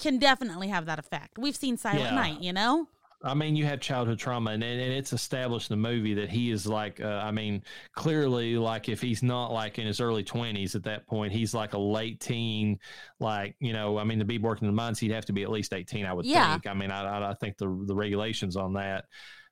can 0.00 0.18
definitely 0.18 0.68
have 0.68 0.86
that 0.86 0.98
effect. 0.98 1.38
We've 1.38 1.56
seen 1.56 1.76
Silent 1.76 2.02
Yeah. 2.02 2.14
Night, 2.14 2.40
you 2.40 2.52
know? 2.52 2.88
I 3.24 3.34
mean, 3.34 3.56
you 3.56 3.64
have 3.66 3.80
childhood 3.80 4.20
trauma, 4.20 4.52
and, 4.52 4.62
and 4.62 4.80
it's 4.92 5.12
established 5.12 5.72
in 5.72 5.82
the 5.82 5.88
movie 5.88 6.14
that 6.14 6.30
he 6.30 6.52
is 6.52 6.68
like, 6.68 7.00
uh, 7.00 7.20
I 7.20 7.32
mean, 7.32 7.64
clearly, 7.92 8.56
like 8.56 8.88
if 8.88 9.00
he's 9.00 9.24
not 9.24 9.48
like 9.52 9.80
in 9.80 9.88
his 9.88 10.00
early 10.00 10.22
20s 10.22 10.76
at 10.76 10.84
that 10.84 11.04
point, 11.08 11.32
he's 11.32 11.52
like 11.52 11.72
a 11.72 11.78
late 11.78 12.20
teen, 12.20 12.78
like, 13.18 13.56
you 13.58 13.72
know, 13.72 13.98
I 13.98 14.04
mean, 14.04 14.20
to 14.20 14.24
be 14.24 14.38
working 14.38 14.68
in 14.68 14.72
the 14.72 14.76
mines, 14.80 15.00
he'd 15.00 15.10
have 15.10 15.24
to 15.26 15.32
be 15.32 15.42
at 15.42 15.50
least 15.50 15.72
18, 15.74 16.06
I 16.06 16.12
would 16.12 16.26
Yeah. 16.26 16.52
think. 16.52 16.68
I 16.68 16.74
mean, 16.74 16.92
I, 16.92 17.02
I, 17.18 17.30
I 17.30 17.34
think 17.34 17.58
the, 17.58 17.66
the 17.86 17.94
regulations 17.94 18.54
on 18.56 18.74
that. 18.74 19.04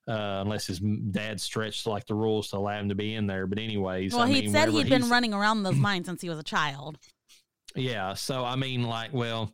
Uh, 0.09 0.43
unless 0.43 0.69
his 0.69 0.79
dad 0.79 1.41
stretched 1.41 1.85
like 1.85 2.07
the 2.07 2.15
rules 2.15 2.49
to 2.51 2.57
allow 2.57 2.79
him 2.79 2.89
to 2.89 2.95
be 2.95 3.17
in 3.17 3.27
there, 3.27 3.49
but 3.49 3.59
anyways, 3.59 4.13
Well, 4.13 4.23
I 4.23 4.29
he'd 4.29 4.45
mean, 4.45 4.53
said 4.53 4.69
he'd 4.69 4.89
been 4.89 5.09
running 5.09 5.35
around 5.35 5.65
those 5.65 5.75
mines 5.75 6.07
since 6.07 6.23
he 6.23 6.29
was 6.29 6.39
a 6.39 6.45
child. 6.45 6.97
Yeah. 7.75 8.15
So 8.15 8.45
I 8.45 8.55
mean, 8.55 8.85
like, 8.85 9.13
well, 9.13 9.53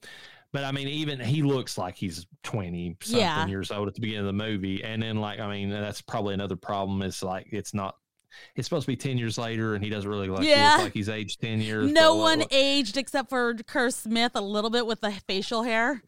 but 0.53 0.65
I 0.65 0.73
mean, 0.73 0.89
even 0.89 1.19
he 1.21 1.43
looks 1.43 1.79
like 1.79 1.97
he's 1.97 2.27
twenty 2.43 2.97
something 3.03 3.21
Yeah. 3.21 3.47
years 3.47 3.71
old 3.71 3.89
at 3.89 3.95
the 3.95 4.01
beginning 4.01 4.21
of 4.21 4.27
the 4.27 4.33
movie, 4.45 4.83
and 4.85 5.03
then 5.03 5.17
like, 5.17 5.41
I 5.41 5.51
mean, 5.51 5.71
that's 5.71 6.01
probably 6.01 6.35
another 6.35 6.57
problem. 6.57 7.03
Is 7.03 7.23
like, 7.23 7.49
it's 7.51 7.75
not. 7.75 7.97
It's 8.57 8.67
supposed 8.67 8.87
to 8.87 8.93
be 8.93 8.97
ten 8.97 9.19
years 9.19 9.37
later, 9.37 9.75
and 9.75 9.85
he 9.85 9.91
doesn't 9.91 10.09
really 10.09 10.29
like 10.29 10.47
Yeah. 10.47 10.73
look 10.77 10.85
like 10.85 10.93
he's 10.95 11.09
aged 11.11 11.41
ten 11.41 11.61
years. 11.61 11.93
No 11.93 12.15
one 12.17 12.39
like, 12.41 12.49
aged 12.55 12.97
except 12.97 13.29
for 13.29 13.55
Kerr 13.67 13.91
Smith 13.91 14.33
a 14.35 14.41
little 14.41 14.71
bit 14.71 14.87
with 14.87 15.01
the 15.03 15.11
facial 15.29 15.63
hair. 15.65 16.03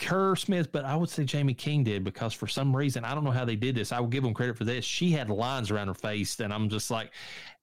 Kerr 0.00 0.34
Smith, 0.34 0.72
but 0.72 0.84
I 0.84 0.96
would 0.96 1.08
say 1.08 1.24
Jaime 1.24 1.54
King 1.54 1.84
did 1.84 2.02
because 2.02 2.34
for 2.34 2.48
some 2.48 2.74
reason 2.74 3.04
I 3.04 3.14
don't 3.14 3.22
know 3.22 3.30
how 3.30 3.44
they 3.44 3.54
did 3.56 3.76
this. 3.76 3.92
I 3.92 4.00
will 4.00 4.08
give 4.08 4.24
them 4.24 4.34
credit 4.34 4.56
for 4.56 4.64
this. 4.64 4.84
She 4.84 5.10
had 5.12 5.30
lines 5.30 5.70
around 5.70 5.86
her 5.88 5.94
face, 5.94 6.40
and 6.40 6.52
I'm 6.52 6.68
just 6.68 6.90
like, 6.90 7.12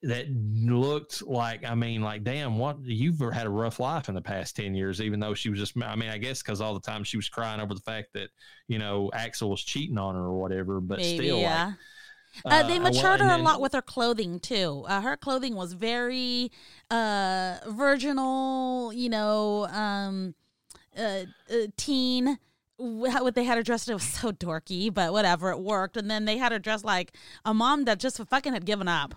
that 0.04 0.28
looked 0.30 1.22
like 1.28 1.66
I 1.66 1.76
mean, 1.76 2.02
like, 2.02 2.24
damn, 2.24 2.58
what 2.58 2.78
you've 2.84 3.20
had 3.20 3.48
a 3.48 3.50
rough 3.50 3.80
life 3.80 4.08
in 4.08 4.16
the 4.16 4.22
past 4.22 4.56
ten 4.56 4.74
years. 4.74 5.02
Even 5.02 5.20
though 5.20 5.34
she 5.34 5.50
was 5.50 5.60
just, 5.60 5.74
I 5.84 5.96
mean, 5.96 6.10
I 6.10 6.18
guess 6.18 6.42
because 6.42 6.62
all 6.62 6.74
the 6.74 6.80
time 6.80 7.04
she 7.04 7.18
was 7.18 7.28
crying 7.28 7.60
over 7.60 7.74
the 7.74 7.82
fact 7.82 8.14
that 8.14 8.30
you 8.68 8.80
know 8.80 9.12
Axel 9.14 9.50
was 9.50 9.62
cheating 9.62 9.98
on 9.98 10.16
her 10.16 10.22
or 10.22 10.40
whatever. 10.40 10.80
But 10.80 11.00
Maybe, 11.00 11.26
still, 11.26 11.40
yeah. 11.40 11.74
like, 12.46 12.54
Uh, 12.54 12.68
they 12.68 12.80
well, 12.80 12.94
matured 12.94 13.20
and 13.20 13.30
her 13.30 13.36
a 13.36 13.42
lot 13.42 13.60
with 13.60 13.74
her 13.74 13.82
clothing 13.82 14.40
too. 14.40 14.86
Uh, 14.88 15.02
her 15.02 15.18
clothing 15.18 15.54
was 15.56 15.74
very 15.74 16.50
uh, 16.90 17.58
virginal, 17.68 18.94
you 18.94 19.10
know, 19.10 19.68
um, 19.68 20.34
uh, 20.98 21.26
uh, 21.52 21.68
teen. 21.78 22.38
What 22.78 23.36
they 23.36 23.44
had 23.44 23.58
her 23.58 23.64
dressed, 23.64 23.90
it 23.90 23.94
was 23.94 24.04
so 24.04 24.32
dorky, 24.32 24.92
but 24.92 25.14
whatever, 25.14 25.52
it 25.52 25.60
worked. 25.60 25.98
And 25.98 26.10
then 26.10 26.26
they 26.26 26.38
had 26.38 26.52
her 26.52 26.58
dressed 26.60 26.84
like 26.84 27.16
a 27.46 27.54
mom 27.54 27.86
that 27.86 28.00
just 28.00 28.18
fucking 28.18 28.54
had 28.54 28.66
given 28.66 28.88
up. 28.88 29.14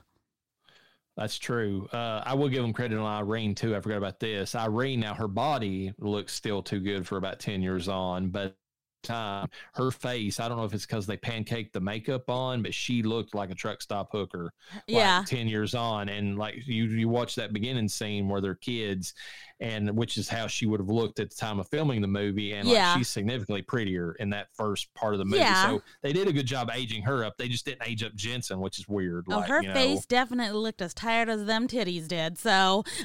That's 1.17 1.39
true. 1.39 1.89
Uh, 1.93 2.23
I 2.27 2.35
will 2.35 2.49
give 2.49 2.63
them 2.63 2.73
credit 2.73 2.99
on 2.99 3.07
Irene 3.07 3.55
too. 3.55 3.75
I 3.75 3.81
forgot 3.81 3.99
about 3.99 4.21
this. 4.21 4.55
Irene 4.55 5.01
now 5.01 5.15
her 5.15 5.29
body 5.29 5.93
looks 5.99 6.35
still 6.35 6.61
too 6.61 6.81
good 6.81 7.07
for 7.07 7.17
about 7.17 7.39
ten 7.39 7.63
years 7.63 7.89
on, 7.89 8.29
but 8.31 8.57
time 9.05 9.49
her 9.75 9.91
face. 9.91 10.41
I 10.41 10.49
don't 10.49 10.59
know 10.59 10.65
if 10.65 10.75
it's 10.75 10.87
because 10.87 11.07
they 11.07 11.17
pancaked 11.17 11.73
the 11.73 11.81
makeup 11.81 12.29
on, 12.29 12.63
but 12.63 12.75
she 12.75 13.03
looked 13.03 13.35
like 13.35 13.51
a 13.51 13.55
truck 13.55 13.81
stop 13.83 14.09
hooker. 14.11 14.53
like, 14.75 14.83
yeah. 14.87 15.23
10 15.27 15.47
years 15.47 15.75
on 15.75 16.09
and 16.09 16.37
like 16.37 16.67
you 16.67 16.85
you 16.87 17.09
watch 17.09 17.37
that 17.37 17.53
beginning 17.53 17.89
scene 17.89 18.29
where 18.29 18.41
they're 18.41 18.55
kids 18.57 19.15
and 19.61 19.97
which 19.97 20.19
is 20.19 20.29
how 20.29 20.47
she 20.49 20.67
would 20.67 20.81
have 20.81 20.89
looked 20.89 21.21
at 21.21 21.31
the 21.31 21.37
time 21.37 21.61
of 21.61 21.69
filming 21.69 22.01
the 22.01 22.09
movie 22.09 22.53
and 22.55 22.69
Yeah. 22.69 22.89
like 22.91 22.99
she's 22.99 23.09
significantly 23.09 23.63
prettier 23.63 24.13
in 24.19 24.31
that 24.31 24.49
first 24.53 24.93
part 24.95 25.15
of 25.15 25.19
the 25.19 25.25
movie 25.25 25.39
Yeah. 25.39 25.67
so 25.69 25.83
they 26.03 26.13
did 26.13 26.27
a 26.27 26.33
good 26.33 26.47
job 26.47 26.71
aging 26.75 27.03
her 27.03 27.25
up 27.25 27.37
they 27.39 27.47
just 27.49 27.65
didn't 27.65 27.87
age 27.87 28.03
up 28.03 28.15
jensen 28.17 28.59
which 28.59 28.81
is 28.81 28.89
weird 28.89 29.27
Oh, 29.31 29.37
like, 29.39 29.49
her 29.49 29.63
you 29.63 29.69
know. 29.69 29.75
face 29.75 30.07
definitely 30.07 30.59
looked 30.59 30.83
as 30.83 30.93
tired 30.93 31.29
as 31.29 31.45
them 31.45 31.69
titties 31.69 32.09
did. 32.09 32.37
So 32.39 32.83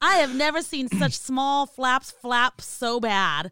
I 0.00 0.16
have 0.16 0.34
never 0.34 0.62
seen 0.62 0.88
such 0.88 1.12
small 1.18 1.66
flaps 1.66 2.10
flap 2.10 2.60
so 2.60 3.00
bad. 3.00 3.50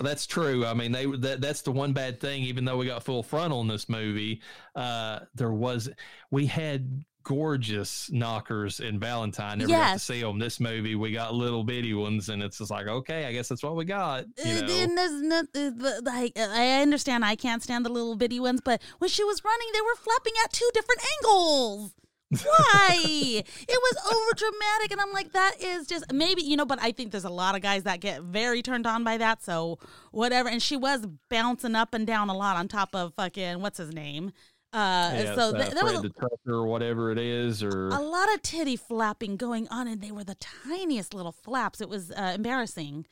That's 0.00 0.26
true. 0.26 0.66
I 0.66 0.74
mean, 0.74 0.90
they 0.90 1.06
that, 1.06 1.40
that's 1.40 1.62
the 1.62 1.70
one 1.70 1.92
bad 1.92 2.20
thing. 2.20 2.42
Even 2.42 2.64
though 2.64 2.76
we 2.76 2.86
got 2.86 3.04
full 3.04 3.22
frontal 3.22 3.60
in 3.60 3.68
this 3.68 3.88
movie, 3.88 4.42
uh, 4.74 5.20
there 5.36 5.52
was 5.52 5.88
we 6.32 6.46
had 6.46 7.04
gorgeous 7.28 8.10
knockers 8.10 8.80
in 8.80 8.98
Valentine. 8.98 9.58
Never 9.58 9.68
got 9.70 9.76
to 9.76 9.90
Yes. 9.92 10.04
see 10.04 10.22
them. 10.22 10.38
This 10.38 10.58
movie, 10.58 10.94
we 10.94 11.12
got 11.12 11.34
little 11.34 11.62
bitty 11.62 11.92
ones, 11.92 12.30
and 12.30 12.42
it's 12.42 12.56
just 12.56 12.70
like, 12.70 12.86
okay, 12.86 13.26
I 13.26 13.32
guess 13.32 13.48
that's 13.48 13.62
what 13.62 13.76
we 13.76 13.84
got. 13.84 14.24
You 14.42 14.62
know? 14.62 14.72
And 14.72 14.96
there's 14.96 15.22
no, 15.22 15.42
uh, 15.54 16.00
like, 16.02 16.38
uh, 16.38 16.48
I 16.50 16.80
understand 16.80 17.26
I 17.26 17.36
can't 17.36 17.62
stand 17.62 17.84
the 17.84 17.90
little 17.90 18.16
bitty 18.16 18.40
ones, 18.40 18.62
but 18.64 18.80
when 18.96 19.10
she 19.10 19.24
was 19.24 19.44
running, 19.44 19.68
they 19.74 19.82
were 19.82 19.96
flapping 19.96 20.32
at 20.42 20.54
two 20.54 20.70
different 20.72 21.02
angles. 21.18 21.92
Why? 22.30 22.88
it 23.44 23.44
was 23.68 23.96
over 24.06 24.34
dramatic, 24.34 24.92
and 24.92 25.00
I'm 25.00 25.12
like, 25.12 25.32
that 25.32 25.56
is 25.60 25.86
just 25.86 26.10
maybe 26.12 26.42
you 26.42 26.56
know. 26.56 26.66
But 26.66 26.78
I 26.82 26.92
think 26.92 27.10
there's 27.10 27.24
a 27.24 27.30
lot 27.30 27.56
of 27.56 27.62
guys 27.62 27.82
that 27.84 28.00
get 28.00 28.22
very 28.22 28.62
turned 28.62 28.86
on 28.86 29.04
by 29.04 29.18
that. 29.18 29.42
So 29.42 29.78
whatever. 30.12 30.48
And 30.48 30.62
she 30.62 30.76
was 30.76 31.06
bouncing 31.30 31.74
up 31.74 31.94
and 31.94 32.06
down 32.06 32.28
a 32.28 32.36
lot 32.36 32.56
on 32.56 32.68
top 32.68 32.94
of 32.94 33.14
fucking 33.14 33.60
what's 33.60 33.78
his 33.78 33.94
name. 33.94 34.32
Uh, 34.72 35.10
Yeah, 35.14 35.34
so 35.34 35.40
uh, 35.54 35.58
th- 35.62 35.70
there 35.74 35.84
was 35.84 36.02
the 36.02 36.10
Trucker 36.10 36.52
or 36.52 36.66
whatever 36.66 37.10
it 37.10 37.18
is, 37.18 37.62
or 37.62 37.88
a 37.88 38.00
lot 38.00 38.32
of 38.34 38.42
titty 38.42 38.76
flapping 38.76 39.36
going 39.36 39.66
on, 39.68 39.88
and 39.88 40.00
they 40.02 40.10
were 40.12 40.24
the 40.24 40.36
tiniest 40.36 41.14
little 41.14 41.32
flaps. 41.32 41.80
It 41.80 41.88
was 41.88 42.10
uh, 42.10 42.32
embarrassing. 42.34 43.06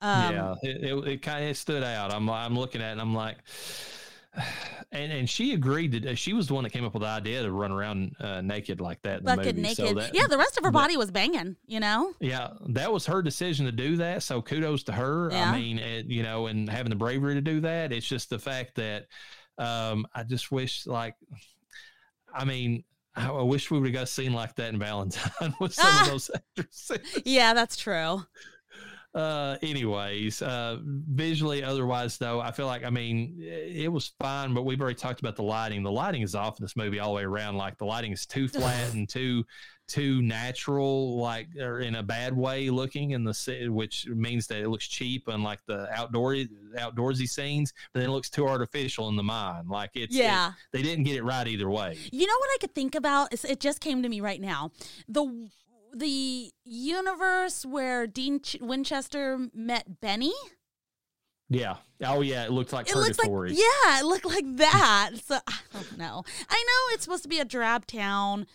Um, 0.00 0.34
yeah, 0.34 0.54
it, 0.62 0.84
it, 0.84 1.08
it 1.08 1.22
kind 1.22 1.48
of 1.48 1.56
stood 1.56 1.82
out. 1.82 2.12
I'm 2.12 2.28
I'm 2.28 2.56
looking 2.58 2.80
at 2.82 2.90
it 2.90 2.92
and 2.92 3.00
I'm 3.00 3.14
like, 3.14 3.38
and 4.92 5.10
and 5.12 5.28
she 5.30 5.54
agreed 5.54 5.92
that 6.02 6.18
she 6.18 6.32
was 6.32 6.46
the 6.46 6.54
one 6.54 6.64
that 6.64 6.70
came 6.70 6.84
up 6.84 6.92
with 6.94 7.02
the 7.02 7.08
idea 7.08 7.42
to 7.42 7.50
run 7.50 7.72
around 7.72 8.14
uh, 8.20 8.40
naked 8.40 8.80
like 8.80 9.00
that 9.02 9.24
bucket 9.24 9.46
movie. 9.56 9.62
naked. 9.62 9.76
So 9.88 9.94
that, 9.94 10.14
yeah, 10.14 10.26
the 10.28 10.38
rest 10.38 10.56
of 10.58 10.64
her 10.64 10.70
that- 10.70 10.74
body 10.78 10.96
was 10.96 11.10
banging. 11.10 11.56
You 11.66 11.80
know. 11.80 12.12
Yeah, 12.20 12.50
that 12.68 12.92
was 12.92 13.06
her 13.06 13.22
decision 13.22 13.66
to 13.66 13.72
do 13.72 13.96
that. 13.96 14.22
So 14.22 14.40
kudos 14.42 14.82
to 14.84 14.92
her. 14.92 15.30
Yeah. 15.32 15.50
I 15.50 15.58
mean, 15.58 15.78
it, 15.78 16.06
you 16.06 16.22
know, 16.22 16.46
and 16.46 16.68
having 16.68 16.90
the 16.90 16.96
bravery 16.96 17.34
to 17.34 17.40
do 17.40 17.60
that. 17.60 17.92
It's 17.92 18.06
just 18.06 18.30
the 18.30 18.38
fact 18.38 18.74
that 18.76 19.06
um, 19.58 20.06
I 20.14 20.22
just 20.24 20.50
wish, 20.52 20.86
like, 20.86 21.14
I 22.32 22.44
mean, 22.44 22.84
I, 23.14 23.28
I 23.28 23.42
wish 23.42 23.70
we 23.70 23.78
would 23.78 23.86
have 23.88 23.94
got 23.94 24.02
a 24.04 24.06
scene 24.06 24.32
like 24.32 24.54
that 24.56 24.68
in 24.72 24.78
Valentine 24.78 25.54
with 25.60 25.74
some 25.74 25.86
Ah! 25.88 26.02
of 26.04 26.10
those 26.10 26.30
actresses. 26.34 26.98
Yeah, 27.24 27.54
that's 27.54 27.76
true. 27.76 28.22
Uh, 29.14 29.56
anyways, 29.62 30.42
uh, 30.42 30.76
visually, 30.82 31.64
otherwise, 31.64 32.18
though, 32.18 32.40
I 32.40 32.52
feel 32.52 32.66
like, 32.66 32.84
I 32.84 32.90
mean, 32.90 33.36
it 33.40 33.90
was 33.90 34.12
fine, 34.20 34.54
but 34.54 34.64
we've 34.64 34.80
already 34.80 34.94
talked 34.98 35.20
about 35.20 35.34
the 35.34 35.42
lighting. 35.42 35.82
The 35.82 35.90
lighting 35.90 36.22
is 36.22 36.34
off 36.34 36.60
in 36.60 36.64
this 36.64 36.76
movie 36.76 37.00
all 37.00 37.08
the 37.10 37.16
way 37.16 37.24
around. 37.24 37.56
Like, 37.56 37.78
the 37.78 37.86
lighting 37.86 38.12
is 38.12 38.26
too 38.26 38.46
flat 38.48 38.92
and 38.94 39.08
too, 39.08 39.44
too 39.88 40.22
natural, 40.22 41.16
like, 41.18 41.48
or 41.58 41.80
in 41.80 41.96
a 41.96 42.02
bad 42.02 42.36
way 42.36 42.70
looking 42.70 43.10
in 43.12 43.24
the, 43.24 43.68
which 43.70 44.06
means 44.06 44.46
that 44.46 44.58
it 44.60 44.68
looks 44.68 44.86
cheap 44.86 45.26
and 45.28 45.42
like 45.42 45.60
the 45.66 45.88
outdoor, 45.92 46.34
outdoorsy 46.78 47.28
scenes, 47.28 47.72
but 47.92 48.00
then 48.00 48.10
it 48.10 48.12
looks 48.12 48.30
too 48.30 48.46
artificial 48.46 49.08
in 49.08 49.16
the 49.16 49.22
mind. 49.22 49.68
Like, 49.68 49.90
it's, 49.94 50.14
it- 50.14 50.18
Yeah. 50.18 50.52
they 50.72 50.82
didn't 50.82 51.04
get 51.04 51.16
it 51.16 51.24
right 51.24 51.46
either 51.48 51.68
way. 51.70 51.96
You 52.12 52.26
know 52.26 52.36
what 52.38 52.50
I 52.54 52.58
could 52.60 52.74
think 52.74 52.94
about? 52.94 53.32
It's, 53.32 53.44
it 53.44 53.60
just 53.60 53.80
came 53.80 54.02
to 54.02 54.08
me 54.08 54.20
right 54.20 54.40
now. 54.40 54.70
The 55.08 55.48
the 55.94 56.52
universe 56.64 57.64
where 57.64 58.06
Dean 58.06 58.40
Ch- 58.40 58.58
Winchester 58.60 59.48
met 59.54 60.02
Benny. 60.02 60.34
Yeah. 61.48 61.76
Oh, 62.04 62.20
yeah. 62.20 62.44
It 62.44 62.50
looked 62.50 62.74
like 62.74 62.90
It 62.90 62.94
looks 62.94 63.16
purgatory. 63.16 63.50
like 63.50 63.58
yeah, 63.58 64.00
it 64.00 64.04
looked 64.04 64.26
like 64.26 64.56
that. 64.58 65.12
So 65.24 65.38
I 65.46 65.54
don't 65.72 65.96
know. 65.96 66.24
I 66.50 66.54
know 66.54 66.94
it's 66.94 67.04
supposed 67.04 67.22
to 67.22 67.28
be 67.28 67.38
a 67.40 67.44
drab 67.46 67.86
town. 67.86 68.46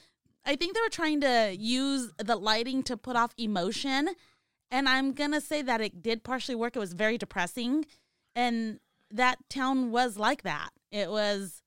I 0.45 0.55
think 0.55 0.73
they 0.73 0.81
were 0.81 0.89
trying 0.89 1.21
to 1.21 1.55
use 1.57 2.11
the 2.17 2.35
lighting 2.35 2.83
to 2.83 2.97
put 2.97 3.15
off 3.15 3.33
emotion, 3.37 4.09
and 4.69 4.89
I'm 4.89 5.13
gonna 5.13 5.41
say 5.41 5.61
that 5.61 5.81
it 5.81 6.01
did 6.01 6.23
partially 6.23 6.55
work. 6.55 6.75
It 6.75 6.79
was 6.79 6.93
very 6.93 7.17
depressing, 7.17 7.85
and 8.35 8.79
that 9.11 9.37
town 9.49 9.91
was 9.91 10.17
like 10.17 10.43
that. 10.43 10.69
It 10.91 11.09
was. 11.09 11.61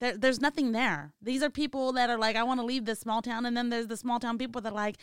There, 0.00 0.16
there's 0.16 0.40
nothing 0.40 0.72
there. 0.72 1.12
These 1.22 1.44
are 1.44 1.50
people 1.50 1.92
that 1.92 2.10
are 2.10 2.18
like, 2.18 2.34
I 2.34 2.42
want 2.42 2.58
to 2.58 2.66
leave 2.66 2.86
this 2.86 2.98
small 2.98 3.22
town, 3.22 3.46
and 3.46 3.56
then 3.56 3.70
there's 3.70 3.86
the 3.86 3.96
small 3.96 4.18
town 4.18 4.36
people 4.36 4.60
that 4.62 4.72
are 4.72 4.74
like, 4.74 4.96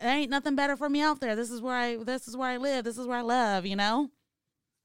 there 0.00 0.16
ain't 0.16 0.30
nothing 0.30 0.56
better 0.56 0.76
for 0.76 0.88
me 0.88 1.02
out 1.02 1.20
there. 1.20 1.36
This 1.36 1.50
is 1.50 1.60
where 1.60 1.74
I, 1.74 1.96
this 1.98 2.26
is 2.26 2.38
where 2.38 2.48
I 2.48 2.56
live. 2.56 2.84
This 2.84 2.96
is 2.96 3.06
where 3.06 3.18
I 3.18 3.22
love. 3.22 3.66
You 3.66 3.76
know? 3.76 4.10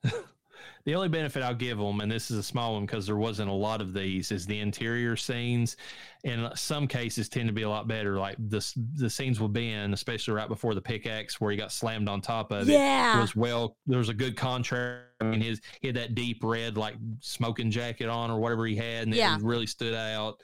The 0.86 0.96
only 0.96 1.10
benefit 1.10 1.44
I'll 1.44 1.54
give 1.54 1.78
them, 1.78 2.02
and 2.02 2.12
this 2.12 2.32
is 2.32 2.38
a 2.38 2.44
small 2.44 2.74
one 2.74 2.86
because 2.86 3.06
there 3.06 3.18
wasn't 3.18 3.50
a 3.50 3.54
lot 3.54 3.82
of 3.82 3.94
these, 3.94 4.32
is 4.32 4.46
the 4.46 4.60
interior 4.60 5.16
scenes. 5.16 5.78
In 6.24 6.50
some 6.56 6.88
cases, 6.88 7.30
tend 7.30 7.48
to 7.48 7.54
be 7.54 7.62
a 7.62 7.70
lot 7.70 7.88
better. 7.88 8.18
Like 8.18 8.38
the 8.38 8.66
the 8.96 9.10
scenes 9.10 9.40
with 9.40 9.54
Ben, 9.54 9.94
especially 9.94 10.34
right 10.34 10.48
before 10.48 10.74
the 10.74 10.82
pickaxe, 10.82 11.40
where 11.40 11.52
he 11.52 11.58
got 11.58 11.72
slammed 11.72 12.10
on 12.10 12.22
top 12.22 12.52
of 12.52 12.68
it, 12.70 12.74
Yeah. 12.74 13.20
was 13.22 13.36
well. 13.36 13.78
There 13.86 14.00
was 14.00 14.10
a 14.10 14.14
good 14.14 14.36
contrast. 14.36 15.06
I 15.20 15.26
mean, 15.26 15.42
his 15.42 15.62
he 15.82 15.88
had 15.88 15.96
that 15.98 16.16
deep 16.16 16.44
red 16.44 16.78
like 16.78 16.96
smoking 17.20 17.70
jacket 17.70 18.08
on 18.10 18.32
or 18.32 18.40
whatever 18.40 18.66
he 18.66 18.76
had, 18.76 19.04
and 19.04 19.14
Yeah. 19.16 19.36
it 19.36 19.44
really 19.44 19.68
stood 19.68 19.94
out. 19.94 20.40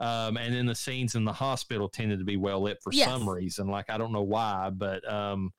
Um, 0.00 0.36
and 0.36 0.52
then 0.54 0.66
the 0.66 0.74
scenes 0.74 1.14
in 1.14 1.24
the 1.24 1.32
hospital 1.32 1.88
tended 1.88 2.18
to 2.18 2.24
be 2.24 2.36
well 2.36 2.60
lit 2.62 2.78
for 2.82 2.92
Yes. 2.92 3.08
some 3.08 3.28
reason. 3.28 3.68
Like 3.68 3.88
I 3.90 3.98
don't 3.98 4.12
know 4.12 4.22
why, 4.22 4.70
but 4.70 5.06
um, 5.10 5.52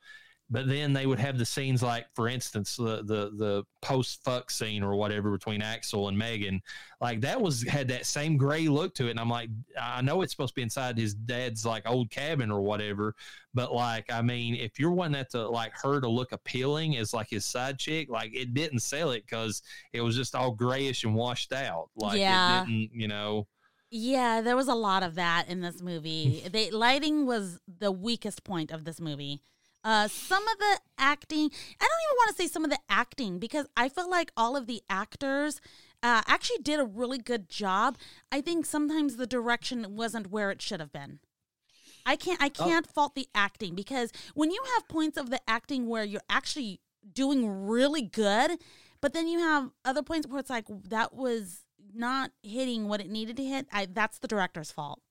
but 0.53 0.67
then 0.67 0.93
they 0.93 1.07
would 1.07 1.17
have 1.17 1.39
the 1.39 1.45
scenes 1.45 1.81
like, 1.81 2.05
for 2.13 2.27
instance, 2.27 2.75
the 2.75 2.97
the 2.97 3.31
the 3.35 3.63
post 3.81 4.23
fuck 4.23 4.51
scene 4.51 4.83
or 4.83 4.95
whatever 4.95 5.31
between 5.31 5.63
Axel 5.63 6.09
and 6.09 6.17
Megan, 6.17 6.61
like 7.01 7.21
that 7.21 7.41
was 7.41 7.63
had 7.67 7.87
that 7.87 8.05
same 8.05 8.37
gray 8.37 8.67
look 8.67 8.93
to 8.95 9.07
it. 9.07 9.11
And 9.11 9.19
I'm 9.19 9.31
like, 9.31 9.49
I 9.81 10.03
know 10.03 10.21
it's 10.21 10.31
supposed 10.31 10.53
to 10.53 10.59
be 10.59 10.61
inside 10.61 10.95
his 10.95 11.15
dad's 11.15 11.65
like 11.65 11.89
old 11.89 12.11
cabin 12.11 12.51
or 12.51 12.61
whatever, 12.61 13.15
but 13.55 13.73
like, 13.73 14.05
I 14.13 14.21
mean, 14.21 14.53
if 14.53 14.77
you're 14.77 14.91
wanting 14.91 15.13
that 15.13 15.31
to 15.31 15.49
like 15.49 15.73
her 15.81 15.99
to 15.99 16.07
look 16.07 16.33
appealing 16.33 16.97
as 16.97 17.15
like 17.15 17.31
his 17.31 17.45
side 17.45 17.79
chick, 17.79 18.07
like 18.11 18.29
it 18.35 18.53
didn't 18.53 18.79
sell 18.81 19.09
it 19.09 19.23
because 19.25 19.63
it 19.91 20.01
was 20.01 20.15
just 20.15 20.35
all 20.35 20.51
grayish 20.51 21.03
and 21.03 21.15
washed 21.15 21.51
out. 21.51 21.89
Like 21.95 22.19
Yeah. 22.19 22.61
it 22.61 22.65
didn't, 22.67 22.91
you 22.93 23.07
know. 23.07 23.47
Yeah, 23.89 24.41
there 24.41 24.55
was 24.55 24.67
a 24.67 24.75
lot 24.75 25.01
of 25.01 25.15
that 25.15 25.47
in 25.47 25.61
this 25.61 25.81
movie. 25.81 26.43
the 26.51 26.69
lighting 26.69 27.25
was 27.25 27.59
the 27.67 27.91
weakest 27.91 28.43
point 28.43 28.69
of 28.69 28.85
this 28.85 29.01
movie. 29.01 29.41
Uh, 29.83 30.07
some 30.07 30.47
of 30.47 30.57
the 30.59 30.79
acting, 30.97 31.51
I 31.79 31.85
don't 31.85 32.01
even 32.05 32.17
want 32.17 32.29
to 32.29 32.41
say 32.41 32.47
some 32.47 32.63
of 32.63 32.69
the 32.69 32.79
acting 32.89 33.37
because 33.39 33.67
I 33.75 33.89
feel 33.89 34.09
like 34.09 34.31
all 34.37 34.55
of 34.55 34.65
the 34.65 34.81
actors 34.89 35.59
uh, 36.01 36.21
actually 36.27 36.59
did 36.63 36.79
a 36.79 36.85
really 36.85 37.17
good 37.17 37.49
job. 37.49 37.97
I 38.31 38.41
think 38.41 38.65
sometimes 38.65 39.17
the 39.17 39.27
direction 39.27 39.95
wasn't 39.95 40.31
where 40.31 40.51
it 40.51 40.61
should 40.61 40.79
have 40.79 40.91
been. 40.91 41.19
I 42.05 42.17
can't 42.17 42.41
I 42.41 42.49
can't 42.49 42.85
fault 42.85 43.15
the 43.15 43.27
acting 43.33 43.75
because 43.75 44.11
when 44.33 44.51
you 44.51 44.61
have 44.73 44.89
points 44.89 45.17
of 45.17 45.29
the 45.29 45.39
acting 45.49 45.87
where 45.87 46.03
you're 46.03 46.21
actually 46.29 46.81
doing 47.13 47.65
really 47.65 48.01
good, 48.01 48.59
but 48.99 49.13
then 49.13 49.27
you 49.27 49.39
have 49.39 49.69
other 49.85 50.03
points 50.03 50.27
where 50.27 50.39
it's 50.39 50.49
like 50.49 50.65
that 50.89 51.13
was 51.13 51.61
not 51.93 52.31
hitting 52.41 52.87
what 52.87 52.99
it 52.99 53.09
needed 53.09 53.37
to 53.37 53.43
hit. 53.43 53.67
I 53.71 53.85
that's 53.85 54.19
the 54.19 54.27
director's 54.27 54.71
fault. 54.71 55.01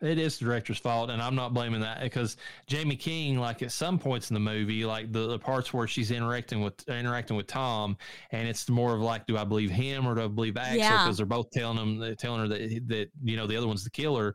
It 0.00 0.18
is 0.18 0.38
the 0.38 0.46
director's 0.46 0.78
fault, 0.78 1.10
and 1.10 1.20
I'm 1.20 1.34
not 1.34 1.52
blaming 1.52 1.80
that 1.82 2.00
because 2.00 2.38
Jaime 2.70 2.96
King, 2.96 3.38
like 3.38 3.62
at 3.62 3.70
some 3.70 3.98
points 3.98 4.30
in 4.30 4.34
the 4.34 4.40
movie, 4.40 4.84
like 4.84 5.12
the, 5.12 5.26
the 5.26 5.38
parts 5.38 5.74
where 5.74 5.86
she's 5.86 6.10
interacting 6.10 6.62
with 6.62 6.88
interacting 6.88 7.36
with 7.36 7.46
Tom, 7.46 7.98
and 8.30 8.48
it's 8.48 8.68
more 8.70 8.94
of 8.94 9.00
like, 9.02 9.26
do 9.26 9.36
I 9.36 9.44
believe 9.44 9.70
him 9.70 10.06
or 10.06 10.14
do 10.14 10.24
I 10.24 10.28
believe 10.28 10.56
Axel? 10.56 10.78
Yeah. 10.78 11.04
Because 11.04 11.18
they're 11.18 11.26
both 11.26 11.50
telling 11.50 11.76
him, 11.76 12.16
telling 12.16 12.40
her 12.40 12.48
that 12.48 12.80
that 12.88 13.10
you 13.22 13.36
know 13.36 13.46
the 13.46 13.56
other 13.56 13.66
one's 13.66 13.84
the 13.84 13.90
killer. 13.90 14.34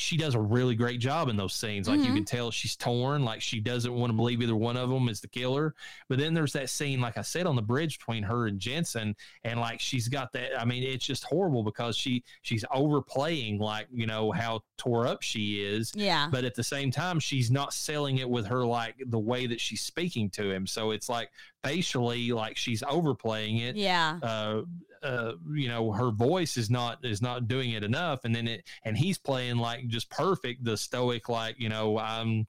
She 0.00 0.16
does 0.16 0.34
a 0.34 0.40
really 0.40 0.74
great 0.74 0.98
job 0.98 1.28
in 1.28 1.36
those 1.36 1.52
scenes. 1.54 1.88
Like 1.88 2.00
you 2.00 2.06
Mhm. 2.06 2.14
can 2.14 2.24
tell 2.24 2.50
she's 2.50 2.74
torn, 2.74 3.24
like 3.24 3.40
she 3.42 3.60
doesn't 3.60 3.92
want 3.92 4.10
to 4.10 4.16
believe 4.16 4.40
either 4.42 4.56
one 4.56 4.76
of 4.76 4.88
them 4.90 5.08
is 5.08 5.20
the 5.20 5.28
killer. 5.28 5.74
But 6.08 6.18
then 6.18 6.32
there's 6.34 6.52
that 6.54 6.70
scene, 6.70 7.00
like 7.00 7.18
I 7.18 7.22
said, 7.22 7.46
on 7.46 7.54
the 7.54 7.62
bridge 7.62 7.98
between 7.98 8.22
her 8.22 8.46
and 8.46 8.58
Jensen, 8.58 9.14
and 9.44 9.60
like 9.60 9.80
she's 9.80 10.08
got 10.08 10.32
that. 10.32 10.58
I 10.60 10.64
mean, 10.64 10.82
it's 10.82 11.04
just 11.04 11.24
horrible 11.24 11.62
because 11.62 11.96
she 11.96 12.24
she's 12.42 12.64
overplaying 12.72 13.58
like 13.58 13.86
you 13.92 14.06
know 14.06 14.32
how 14.32 14.62
tore 14.78 15.06
up 15.06 15.20
she 15.22 15.62
is 15.62 15.92
Yeah. 15.94 16.28
but 16.32 16.44
at 16.44 16.54
the 16.54 16.64
same 16.64 16.90
time 16.90 17.20
she's 17.20 17.50
not 17.50 17.74
selling 17.74 18.18
it 18.18 18.28
with 18.28 18.46
her 18.46 18.64
like 18.64 18.94
the 19.06 19.18
way 19.18 19.46
that 19.46 19.60
she's 19.60 19.82
speaking 19.82 20.30
to 20.30 20.50
him 20.50 20.66
so 20.66 20.90
it's 20.92 21.08
like 21.10 21.30
facially 21.62 22.32
like 22.32 22.56
she's 22.56 22.82
overplaying 22.88 23.58
it 23.58 23.76
Yeah. 23.76 24.18
uh 24.22 24.62
uh 25.02 25.32
you 25.52 25.68
know 25.68 25.92
her 25.92 26.10
voice 26.10 26.56
is 26.56 26.70
not 26.70 27.04
is 27.04 27.22
not 27.22 27.48
doing 27.48 27.70
it 27.70 27.84
enough. 27.84 28.24
And 28.24 28.34
then 28.34 28.48
it 28.48 28.64
and 28.84 28.96
he's 28.96 29.18
playing 29.18 29.56
like 29.56 29.86
just 29.88 30.10
perfect 30.10 30.64
the 30.64 30.76
stoic 30.76 31.28
like 31.28 31.56
you 31.58 31.68
know 31.68 31.98
i'm 31.98 32.46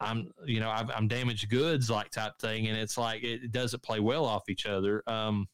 i'm 0.00 0.30
you 0.44 0.60
know 0.60 0.70
I'm, 0.70 0.90
I'm 0.90 1.08
damaged 1.08 1.48
goods 1.48 1.90
like 1.90 2.10
type 2.10 2.38
thing. 2.40 2.68
And 2.68 2.76
it's 2.76 2.96
like 2.96 3.22
it, 3.22 3.52
doesn't 3.52 3.82
play 3.82 4.00
well 4.00 4.24
off 4.24 4.48
each 4.48 4.66
other. 4.66 5.02
Um 5.06 5.48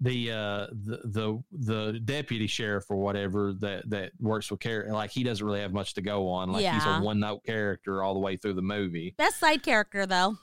the 0.00 0.30
uh 0.30 0.66
the 0.84 1.00
the 1.04 1.42
the 1.52 2.00
deputy 2.00 2.46
sheriff 2.46 2.84
or 2.90 2.96
whatever 2.96 3.54
that 3.60 3.88
that 3.88 4.10
works 4.20 4.50
with 4.50 4.60
character 4.60 4.92
like 4.92 5.10
he 5.10 5.22
doesn't 5.22 5.46
really 5.46 5.60
have 5.60 5.72
much 5.72 5.94
to 5.94 6.02
go 6.02 6.28
on. 6.28 6.50
Like 6.52 6.66
he's 6.66 6.84
a 6.84 7.00
one 7.00 7.20
note 7.20 7.44
character 7.44 8.02
all 8.02 8.12
the 8.12 8.20
way 8.20 8.36
through 8.36 8.54
the 8.54 8.62
movie. 8.62 9.14
Best 9.16 9.40
side 9.40 9.62
character 9.62 10.04
though. 10.04 10.36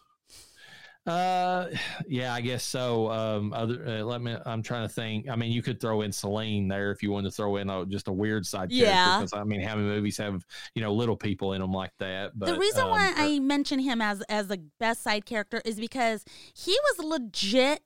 Uh 1.08 1.68
yeah 2.08 2.34
i 2.34 2.42
guess 2.42 2.64
so 2.64 3.10
um 3.12 3.54
other 3.54 3.84
uh, 3.88 4.04
let 4.04 4.22
me 4.22 4.36
i'm 4.46 4.62
trying 4.62 4.88
to 4.88 4.94
think 4.94 5.28
i 5.30 5.36
mean 5.36 5.52
you 5.52 5.64
could 5.64 5.80
throw 5.82 6.02
in 6.02 6.12
selene 6.12 6.68
there 6.68 6.92
if 6.92 7.02
you 7.02 7.12
wanted 7.12 7.30
to 7.30 7.36
throw 7.36 7.56
in 7.56 7.70
a, 7.72 7.86
just 7.88 8.08
a 8.08 8.12
weird 8.12 8.46
side 8.46 8.70
character 8.70 8.86
Yeah. 8.86 9.18
because 9.18 9.34
i 9.34 9.44
mean 9.44 9.62
how 9.62 9.76
many 9.76 9.88
movies 9.88 10.18
have 10.18 10.46
you 10.76 10.82
know 10.84 10.94
little 10.94 11.18
people 11.18 11.54
in 11.54 11.62
them 11.62 11.72
like 11.74 11.92
that 11.98 12.38
but 12.38 12.46
the 12.48 12.60
reason 12.60 12.84
um, 12.84 12.90
why 12.92 13.14
I 13.16 13.40
mention 13.40 13.80
him 13.80 14.00
as 14.02 14.22
as 14.30 14.48
the 14.48 14.62
best 14.80 15.02
side 15.02 15.26
character 15.26 15.62
is 15.66 15.80
because 15.80 16.24
he 16.54 16.78
was 16.98 17.04
legit. 17.06 17.82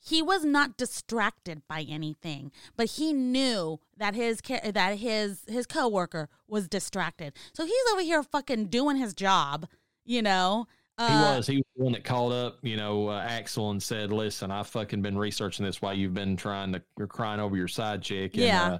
he 0.00 0.22
was 0.22 0.44
not 0.44 0.76
distracted 0.76 1.62
by 1.68 1.82
anything, 1.88 2.50
but 2.76 2.86
he 2.92 3.12
knew 3.12 3.78
that 3.96 4.14
his 4.14 4.40
that 4.42 4.98
his 4.98 5.44
his 5.48 5.66
coworker 5.66 6.28
was 6.48 6.68
distracted. 6.68 7.32
So 7.52 7.64
he's 7.64 7.74
over 7.92 8.02
here 8.02 8.22
fucking 8.22 8.66
doing 8.66 8.96
his 8.96 9.12
job, 9.14 9.66
you 10.04 10.22
know. 10.22 10.66
He 10.98 11.04
Uh, 11.04 11.36
was. 11.36 11.46
He 11.46 11.56
was 11.56 11.64
the 11.76 11.82
one 11.84 11.92
that 11.94 12.04
called 12.04 12.32
up, 12.32 12.58
you 12.62 12.76
know, 12.76 13.08
uh, 13.08 13.20
Axel 13.20 13.70
and 13.70 13.82
said, 13.82 14.12
"Listen, 14.12 14.50
I've 14.50 14.68
fucking 14.68 15.02
been 15.02 15.18
researching 15.18 15.64
this 15.66 15.82
while 15.82 15.94
you've 15.94 16.14
been 16.14 16.36
trying 16.36 16.72
to, 16.72 16.82
you're 16.98 17.06
crying 17.08 17.40
over 17.40 17.56
your 17.56 17.68
side 17.68 18.02
chick." 18.02 18.34
And, 18.34 18.42
Yeah. 18.44 18.64
Uh, 18.74 18.78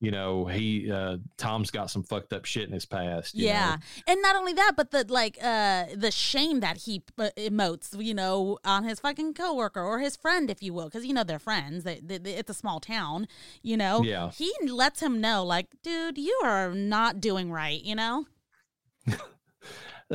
you 0.00 0.10
know, 0.10 0.44
he 0.44 0.90
uh, 0.92 1.16
Tom's 1.38 1.70
got 1.70 1.90
some 1.90 2.02
fucked 2.02 2.34
up 2.34 2.44
shit 2.44 2.64
in 2.68 2.74
his 2.74 2.84
past. 2.84 3.34
you 3.34 3.46
Yeah, 3.46 3.76
know? 3.76 4.12
and 4.12 4.20
not 4.20 4.36
only 4.36 4.52
that, 4.52 4.72
but 4.76 4.90
the 4.90 5.06
like 5.08 5.38
uh 5.42 5.86
the 5.96 6.10
shame 6.10 6.60
that 6.60 6.76
he 6.78 7.02
uh, 7.16 7.30
emotes, 7.38 7.96
you 8.04 8.12
know, 8.12 8.58
on 8.66 8.84
his 8.84 9.00
fucking 9.00 9.32
coworker 9.32 9.80
or 9.80 10.00
his 10.00 10.14
friend, 10.16 10.50
if 10.50 10.62
you 10.62 10.74
will, 10.74 10.86
because 10.86 11.06
you 11.06 11.14
know 11.14 11.24
they're 11.24 11.38
friends. 11.38 11.84
They, 11.84 12.00
they, 12.04 12.18
they- 12.18 12.34
it's 12.34 12.50
a 12.50 12.54
small 12.54 12.80
town, 12.80 13.26
you 13.62 13.78
know. 13.78 14.02
Yeah. 14.02 14.30
he 14.32 14.52
lets 14.68 15.00
him 15.00 15.22
know, 15.22 15.42
like, 15.42 15.68
dude, 15.82 16.18
you 16.18 16.38
are 16.44 16.74
not 16.74 17.20
doing 17.22 17.50
right, 17.50 17.82
you 17.82 17.94
know. 17.94 18.26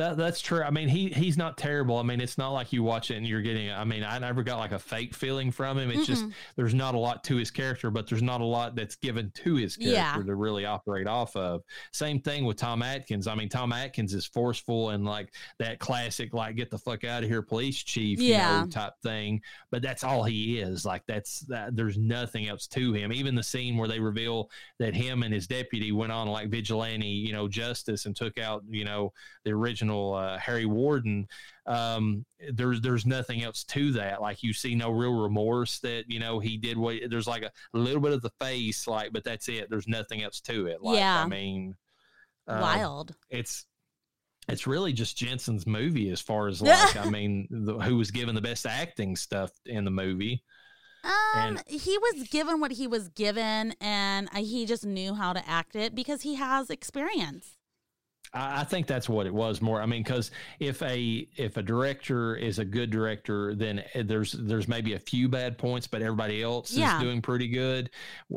That, 0.00 0.16
that's 0.16 0.40
true. 0.40 0.62
I 0.62 0.70
mean, 0.70 0.88
he 0.88 1.08
he's 1.10 1.36
not 1.36 1.58
terrible. 1.58 1.98
I 1.98 2.02
mean, 2.02 2.22
it's 2.22 2.38
not 2.38 2.52
like 2.52 2.72
you 2.72 2.82
watch 2.82 3.10
it 3.10 3.16
and 3.16 3.26
you're 3.26 3.42
getting. 3.42 3.70
I 3.70 3.84
mean, 3.84 4.02
I 4.02 4.18
never 4.18 4.42
got 4.42 4.58
like 4.58 4.72
a 4.72 4.78
fake 4.78 5.14
feeling 5.14 5.50
from 5.50 5.76
him. 5.78 5.90
It's 5.90 6.06
just 6.06 6.24
Mm-mm. 6.24 6.32
there's 6.56 6.72
not 6.72 6.94
a 6.94 6.98
lot 6.98 7.22
to 7.24 7.36
his 7.36 7.50
character, 7.50 7.90
but 7.90 8.08
there's 8.08 8.22
not 8.22 8.40
a 8.40 8.44
lot 8.44 8.74
that's 8.74 8.96
given 8.96 9.30
to 9.34 9.56
his 9.56 9.76
character 9.76 9.94
Yeah. 10.20 10.22
to 10.24 10.34
really 10.34 10.64
operate 10.64 11.06
off 11.06 11.36
of. 11.36 11.60
Same 11.92 12.18
thing 12.18 12.46
with 12.46 12.56
Tom 12.56 12.80
Atkins. 12.82 13.26
I 13.26 13.34
mean, 13.34 13.50
Tom 13.50 13.74
Atkins 13.74 14.14
is 14.14 14.24
forceful 14.24 14.88
and 14.88 15.04
like 15.04 15.34
that 15.58 15.80
classic, 15.80 16.32
like 16.32 16.56
get 16.56 16.70
the 16.70 16.78
fuck 16.78 17.04
out 17.04 17.22
of 17.22 17.28
here, 17.28 17.42
police 17.42 17.82
chief, 17.82 18.20
Yeah. 18.20 18.60
you 18.60 18.64
know, 18.64 18.70
type 18.70 18.94
thing. 19.02 19.42
But 19.70 19.82
that's 19.82 20.02
all 20.02 20.24
he 20.24 20.60
is. 20.60 20.86
Like 20.86 21.02
that's 21.06 21.40
that. 21.40 21.76
There's 21.76 21.98
nothing 21.98 22.48
else 22.48 22.66
to 22.68 22.94
him. 22.94 23.12
Even 23.12 23.34
the 23.34 23.42
scene 23.42 23.76
where 23.76 23.86
they 23.88 24.00
reveal 24.00 24.50
that 24.78 24.94
him 24.94 25.24
and 25.24 25.34
his 25.34 25.46
deputy 25.46 25.92
went 25.92 26.10
on 26.10 26.26
like 26.26 26.48
vigilante, 26.48 27.06
you 27.06 27.34
know, 27.34 27.48
justice 27.48 28.06
and 28.06 28.16
took 28.16 28.38
out, 28.38 28.62
you 28.70 28.86
know, 28.86 29.12
the 29.44 29.50
original 29.50 29.89
uh, 29.90 30.38
Harry 30.38 30.66
Warden. 30.66 31.26
Um, 31.66 32.24
there's 32.52 32.80
there's 32.80 33.06
nothing 33.06 33.42
else 33.42 33.64
to 33.64 33.92
that. 33.92 34.20
Like 34.20 34.42
you 34.42 34.52
see 34.52 34.74
no 34.74 34.90
real 34.90 35.20
remorse 35.22 35.78
that 35.80 36.04
you 36.08 36.18
know 36.20 36.38
he 36.38 36.56
did 36.56 36.76
what. 36.78 36.96
There's 37.08 37.26
like 37.26 37.42
a, 37.42 37.50
little 37.72 38.00
bit 38.00 38.12
of 38.12 38.22
the 38.22 38.32
face, 38.40 38.86
like, 38.86 39.12
but 39.12 39.24
that's 39.24 39.48
it. 39.48 39.68
There's 39.70 39.88
nothing 39.88 40.22
else 40.22 40.40
to 40.42 40.66
it. 40.66 40.82
Like, 40.82 40.98
Yeah. 40.98 41.22
I 41.22 41.26
mean, 41.26 41.74
uh, 42.48 42.58
Wild. 42.60 43.14
It's 43.28 43.66
it's 44.48 44.66
really 44.66 44.92
just 44.92 45.16
Jensen's 45.16 45.66
movie 45.66 46.10
as 46.10 46.20
far 46.20 46.48
as 46.48 46.60
like 46.60 46.96
I 46.96 47.08
mean, 47.10 47.46
the, 47.50 47.74
who 47.74 47.96
was 47.96 48.10
given 48.10 48.34
the 48.34 48.40
best 48.40 48.66
acting 48.66 49.16
stuff 49.16 49.50
in 49.66 49.84
the 49.84 49.90
movie. 49.90 50.42
Um, 51.04 51.12
and- 51.34 51.62
he 51.66 51.96
was 51.96 52.28
given 52.28 52.60
what 52.60 52.72
he 52.72 52.86
was 52.86 53.08
given, 53.08 53.74
and 53.80 54.28
uh, 54.34 54.40
he 54.40 54.66
just 54.66 54.84
knew 54.84 55.14
how 55.14 55.32
to 55.32 55.48
act 55.48 55.74
it 55.76 55.94
because 55.94 56.22
he 56.22 56.34
has 56.34 56.68
experience. 56.68 57.56
I 58.32 58.62
think 58.62 58.86
that's 58.86 59.08
what 59.08 59.26
it 59.26 59.34
was 59.34 59.60
more. 59.60 59.82
I 59.82 59.86
mean, 59.86 60.02
because 60.04 60.30
if 60.60 60.82
a 60.82 61.28
if 61.36 61.56
a 61.56 61.62
director 61.62 62.36
is 62.36 62.60
a 62.60 62.64
good 62.64 62.90
director, 62.90 63.54
then 63.56 63.82
eh, 63.94 64.04
there's 64.06 64.32
there's 64.32 64.68
maybe 64.68 64.92
a 64.94 64.98
few 65.00 65.28
bad 65.28 65.58
points, 65.58 65.88
but 65.88 66.00
everybody 66.00 66.40
else 66.42 66.72
Yeah. 66.72 66.96
is 66.96 67.02
doing 67.02 67.22
pretty 67.22 67.48
good. 67.48 67.90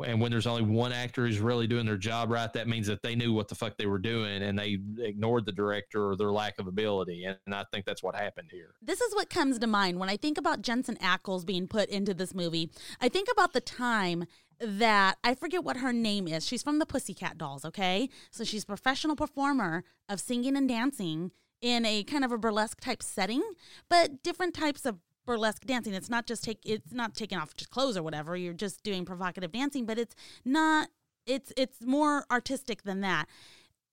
And 0.06 0.20
when 0.20 0.32
there's 0.32 0.48
only 0.48 0.64
one 0.64 0.92
actor 0.94 1.26
who's 1.28 1.40
really 1.40 1.68
doing 1.68 1.86
their 1.86 1.98
job 1.98 2.32
right, 2.32 2.52
that 2.54 2.68
means 2.68 2.88
that 2.88 3.04
they 3.04 3.16
knew 3.16 3.34
what 3.34 3.48
the 3.48 3.56
fuck 3.56 3.78
they 3.78 3.86
were 3.86 4.00
doing 4.00 4.42
and 4.42 4.58
they 4.58 4.80
ignored 5.00 5.46
the 5.46 5.52
director 5.52 6.10
or 6.10 6.16
their 6.16 6.32
lack 6.32 6.58
of 6.60 6.68
ability. 6.68 7.26
And, 7.26 7.38
and 7.46 7.54
I 7.54 7.64
think 7.72 7.86
that's 7.86 8.02
what 8.02 8.16
happened 8.16 8.50
here. 8.52 8.74
This 8.82 9.00
is 9.00 9.14
what 9.14 9.30
comes 9.30 9.60
to 9.60 9.68
mind 9.68 10.00
when 10.00 10.10
I 10.10 10.18
think 10.18 10.40
about 10.40 10.64
Jensen 10.64 10.96
Ackles 10.98 11.46
being 11.46 11.68
put 11.68 11.90
into 11.90 12.14
this 12.16 12.34
movie. 12.34 12.72
I 13.00 13.10
think 13.10 13.28
about 13.32 13.54
the 13.54 13.62
time 13.62 14.26
that 14.66 15.18
I 15.24 15.36
forget 15.36 15.64
what 15.64 15.78
her 15.78 15.94
name 15.94 16.28
is. 16.28 16.46
She's 16.46 16.64
from 16.64 16.80
the 16.80 16.86
Pussycat 16.86 17.38
Dolls, 17.38 17.66
okay? 17.66 18.10
So 18.32 18.44
she's 18.44 18.64
a 18.64 18.68
professional 18.68 19.16
performer 19.16 19.84
of 20.10 20.20
singing 20.20 20.56
and 20.56 20.68
dancing 20.68 21.32
in 21.62 21.86
a 21.86 22.04
kind 22.04 22.26
of 22.26 22.32
a 22.32 22.38
burlesque 22.38 22.82
type 22.82 23.02
setting, 23.02 23.42
but 23.90 24.24
different 24.24 24.54
types 24.54 24.86
of 24.86 24.98
burlesque 25.26 25.66
dancing. 25.66 25.94
It's 25.94 26.10
not 26.10 26.26
just 26.26 26.44
take 26.44 26.60
it's 26.66 26.94
not 26.94 27.16
taking 27.16 27.38
off 27.38 27.56
just 27.56 27.72
clothes 27.72 27.98
or 27.98 28.04
whatever. 28.04 28.36
You're 28.36 28.54
just 28.54 28.84
doing 28.84 29.06
provocative 29.06 29.52
dancing, 29.52 29.86
but 29.86 29.98
it's 29.98 30.16
not 30.44 30.90
it's 31.26 31.54
it's 31.56 31.82
more 31.82 32.26
artistic 32.30 32.84
than 32.84 33.02
that. 33.02 33.28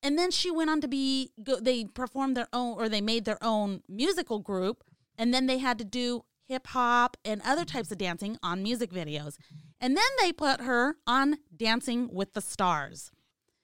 And 0.03 0.19
then 0.19 0.31
she 0.31 0.51
went 0.51 0.71
on 0.71 0.81
to 0.81 0.89
be 0.89 1.31
go, 1.43 1.61
they 1.61 1.85
performed 1.85 2.37
their 2.37 2.49
own 2.53 2.77
or 2.79 2.89
they 2.89 3.01
made 3.01 3.25
their 3.25 3.43
own 3.43 3.83
musical 3.89 4.39
group 4.39 4.83
and 5.19 5.33
then 5.33 5.47
they 5.47 5.59
had 5.59 5.79
to 5.79 5.85
do 5.85 6.25
hip 6.51 6.67
hop 6.67 7.17
and 7.25 7.41
other 7.45 7.65
types 7.65 7.93
of 7.93 7.99
dancing 7.99 8.37
on 8.43 8.61
music 8.61 8.91
videos. 8.91 9.37
And 9.81 9.97
then 9.97 10.05
they 10.21 10.33
put 10.33 10.63
her 10.63 10.97
on 11.07 11.39
Dancing 11.57 12.13
with 12.13 12.35
the 12.35 12.41
Stars. 12.41 13.13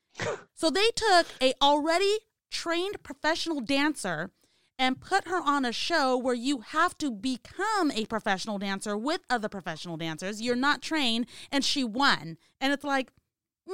so 0.55 0.70
they 0.70 0.88
took 0.94 1.27
a 1.42 1.53
already 1.61 2.18
trained 2.49 3.03
professional 3.03 3.61
dancer 3.61 4.31
and 4.79 5.01
put 5.01 5.27
her 5.27 5.40
on 5.40 5.64
a 5.64 5.72
show 5.72 6.16
where 6.16 6.35
you 6.35 6.61
have 6.61 6.96
to 6.99 7.11
become 7.11 7.90
a 7.90 8.07
professional 8.07 8.59
dancer 8.59 8.96
with 8.96 9.22
other 9.29 9.49
professional 9.49 9.96
dancers. 9.96 10.40
You're 10.40 10.55
not 10.55 10.81
trained 10.81 11.27
and 11.51 11.64
she 11.64 11.83
won. 11.83 12.37
And 12.61 12.72
it's 12.72 12.85
like, 12.85 13.11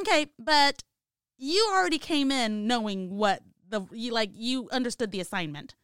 okay, 0.01 0.29
but 0.39 0.85
you 1.37 1.69
already 1.71 1.99
came 1.99 2.31
in 2.31 2.67
knowing 2.67 3.11
what 3.11 3.43
the 3.69 3.83
you 3.93 4.13
like 4.13 4.31
you 4.33 4.69
understood 4.71 5.11
the 5.11 5.21
assignment. 5.21 5.75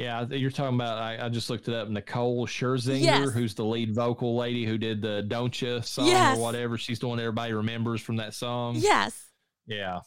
Yeah, 0.00 0.24
you're 0.30 0.50
talking 0.50 0.76
about. 0.76 0.98
I, 0.98 1.26
I 1.26 1.28
just 1.28 1.50
looked 1.50 1.68
it 1.68 1.74
up. 1.74 1.88
Nicole 1.88 2.46
Scherzinger, 2.46 3.00
Yes. 3.02 3.32
who's 3.32 3.54
the 3.54 3.64
lead 3.64 3.94
vocal 3.94 4.34
lady 4.36 4.64
who 4.64 4.78
did 4.78 5.02
the 5.02 5.22
"Don't 5.22 5.60
You" 5.60 5.82
song 5.82 6.06
Yes. 6.06 6.38
or 6.38 6.40
whatever. 6.42 6.78
She's 6.78 6.98
the 6.98 7.08
one 7.08 7.20
everybody 7.20 7.52
remembers 7.52 8.00
from 8.00 8.16
that 8.16 8.32
song. 8.32 8.76
Yes. 8.78 9.26
Yeah. 9.66 10.00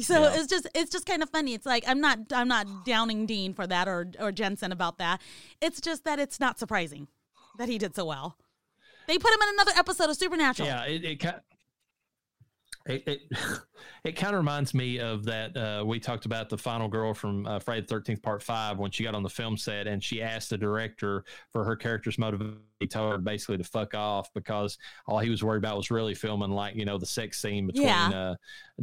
So 0.00 0.22
Yeah. 0.22 0.34
it's 0.36 0.46
just 0.46 0.66
it's 0.74 0.90
just 0.90 1.04
kind 1.04 1.22
of 1.22 1.28
funny. 1.30 1.52
It's 1.52 1.66
like 1.66 1.84
I'm 1.86 2.00
not 2.00 2.18
I'm 2.32 2.48
not 2.48 2.86
downing 2.86 3.26
Dean 3.26 3.52
for 3.52 3.66
that 3.66 3.88
or 3.88 4.10
or 4.18 4.32
Jensen 4.32 4.72
about 4.72 4.98
that. 4.98 5.20
It's 5.60 5.80
just 5.80 6.04
that 6.04 6.18
it's 6.18 6.40
not 6.40 6.58
surprising 6.58 7.08
that 7.58 7.68
he 7.68 7.76
did 7.76 7.94
so 7.94 8.06
well. 8.06 8.36
They 9.06 9.18
put 9.18 9.32
him 9.34 9.40
in 9.42 9.48
another 9.54 9.72
episode 9.76 10.08
of 10.08 10.16
Supernatural. 10.16 10.66
Yeah, 10.68 10.84
it 10.84 11.04
it 11.04 11.16
it 12.86 13.20
it, 14.04 14.16
kind 14.16 14.34
of 14.34 14.38
reminds 14.38 14.74
me 14.74 14.98
of 14.98 15.24
that 15.24 15.56
uh, 15.56 15.84
we 15.84 16.00
talked 16.00 16.26
about 16.26 16.48
the 16.48 16.58
final 16.58 16.88
girl 16.88 17.14
from 17.14 17.46
uh, 17.46 17.58
Friday 17.58 17.82
the 17.82 17.86
Thirteenth 17.86 18.22
Part 18.22 18.42
Five 18.42 18.78
when 18.78 18.90
she 18.90 19.04
got 19.04 19.14
on 19.14 19.22
the 19.22 19.30
film 19.30 19.56
set 19.56 19.86
and 19.86 20.02
she 20.02 20.22
asked 20.22 20.50
the 20.50 20.58
director 20.58 21.24
for 21.52 21.64
her 21.64 21.76
character's 21.76 22.18
motivation. 22.18 22.60
He 22.80 22.86
told 22.86 23.12
her 23.12 23.18
basically 23.18 23.58
to 23.58 23.64
fuck 23.64 23.94
off 23.94 24.32
because 24.32 24.78
all 25.06 25.18
he 25.18 25.28
was 25.28 25.44
worried 25.44 25.58
about 25.58 25.76
was 25.76 25.90
really 25.90 26.14
filming 26.14 26.50
like 26.50 26.74
you 26.74 26.86
know 26.86 26.96
the 26.96 27.04
sex 27.06 27.40
scene 27.40 27.66
between 27.66 27.86
Yeah. 27.86 28.08
uh, 28.08 28.34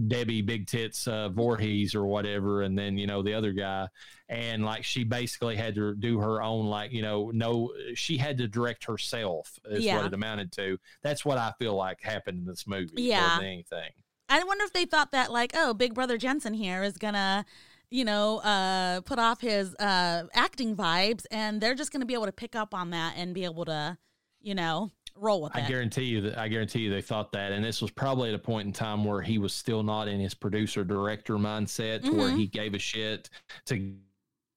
Debbie 0.07 0.43
Big 0.43 0.67
Tits 0.67 1.07
uh, 1.07 1.29
Voorhees 1.29 1.95
or 1.95 2.05
whatever, 2.05 2.61
and 2.61 2.77
then 2.77 2.95
you 2.97 3.07
know 3.07 3.23
the 3.23 3.33
other 3.33 3.51
guy, 3.53 3.87
and 4.29 4.63
like 4.63 4.83
she 4.83 5.03
basically 5.03 5.55
had 5.55 5.73
to 5.75 5.95
do 5.95 6.19
her 6.19 6.43
own 6.43 6.67
like 6.67 6.91
you 6.91 7.01
know 7.01 7.31
no 7.33 7.73
she 7.95 8.17
had 8.17 8.37
to 8.37 8.47
direct 8.47 8.85
herself 8.85 9.57
is 9.71 9.83
Yeah. 9.83 9.97
what 9.97 10.05
it 10.05 10.13
amounted 10.13 10.51
to. 10.53 10.77
That's 11.01 11.25
what 11.25 11.39
I 11.39 11.51
feel 11.57 11.73
like 11.75 11.99
happened 12.01 12.37
in 12.37 12.45
this 12.45 12.67
movie. 12.67 13.01
Yeah. 13.01 13.39
anything. 13.41 13.89
I 14.29 14.43
wonder 14.43 14.63
if 14.65 14.73
they 14.73 14.85
thought 14.85 15.11
that 15.13 15.31
like, 15.31 15.53
oh, 15.55 15.73
Big 15.73 15.95
Brother 15.95 16.17
Jensen 16.17 16.53
here 16.53 16.83
is 16.83 16.97
gonna, 16.97 17.45
you 17.89 18.05
know, 18.05 18.37
uh, 18.39 19.01
put 19.01 19.19
off 19.19 19.41
his 19.41 19.73
uh, 19.75 20.23
acting 20.33 20.75
vibes, 20.75 21.25
and 21.31 21.61
they're 21.61 21.75
just 21.75 21.91
gonna 21.91 22.05
be 22.05 22.13
able 22.13 22.25
to 22.25 22.31
pick 22.31 22.55
up 22.55 22.73
on 22.73 22.91
that 22.91 23.13
and 23.17 23.33
be 23.33 23.45
able 23.45 23.65
to, 23.65 23.97
you 24.41 24.55
know, 24.55 24.91
roll 25.15 25.41
with 25.41 25.53
that. 25.53 25.63
I 25.63 25.65
it. 25.65 25.69
guarantee 25.69 26.03
you 26.03 26.21
that 26.21 26.37
I 26.37 26.47
guarantee 26.47 26.81
you 26.81 26.89
they 26.89 27.01
thought 27.01 27.31
that, 27.31 27.51
and 27.51 27.63
this 27.63 27.81
was 27.81 27.91
probably 27.91 28.29
at 28.29 28.35
a 28.35 28.39
point 28.39 28.67
in 28.67 28.73
time 28.73 29.03
where 29.03 29.21
he 29.21 29.37
was 29.37 29.53
still 29.53 29.83
not 29.83 30.07
in 30.07 30.19
his 30.19 30.33
producer 30.33 30.83
director 30.83 31.35
mindset, 31.35 32.03
to 32.03 32.11
where 32.11 32.29
he 32.29 32.47
gave 32.47 32.73
a 32.73 32.79
shit 32.79 33.29
to 33.65 33.93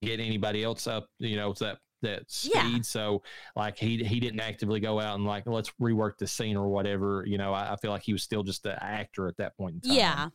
get 0.02 0.20
anybody 0.20 0.64
else 0.64 0.86
up, 0.86 1.08
you 1.18 1.36
know, 1.36 1.52
to 1.52 1.64
that 1.64 1.78
that 2.02 2.30
speed. 2.30 2.52
Yeah. 2.54 2.80
So 2.82 3.22
like 3.54 3.76
he 3.76 4.02
he 4.02 4.20
didn't 4.20 4.40
actively 4.40 4.80
go 4.80 4.98
out 4.98 5.16
and 5.16 5.26
like 5.26 5.46
let's 5.46 5.70
rework 5.80 6.18
the 6.18 6.26
scene 6.26 6.56
or 6.56 6.68
whatever. 6.68 7.24
You 7.26 7.38
know, 7.38 7.52
I, 7.52 7.72
I 7.72 7.76
feel 7.76 7.90
like 7.90 8.02
he 8.02 8.12
was 8.12 8.22
still 8.22 8.42
just 8.42 8.64
an 8.66 8.78
actor 8.80 9.28
at 9.28 9.36
that 9.36 9.56
point 9.56 9.76
in 9.76 9.80
time. 9.82 9.92
Yeah. 9.92 10.28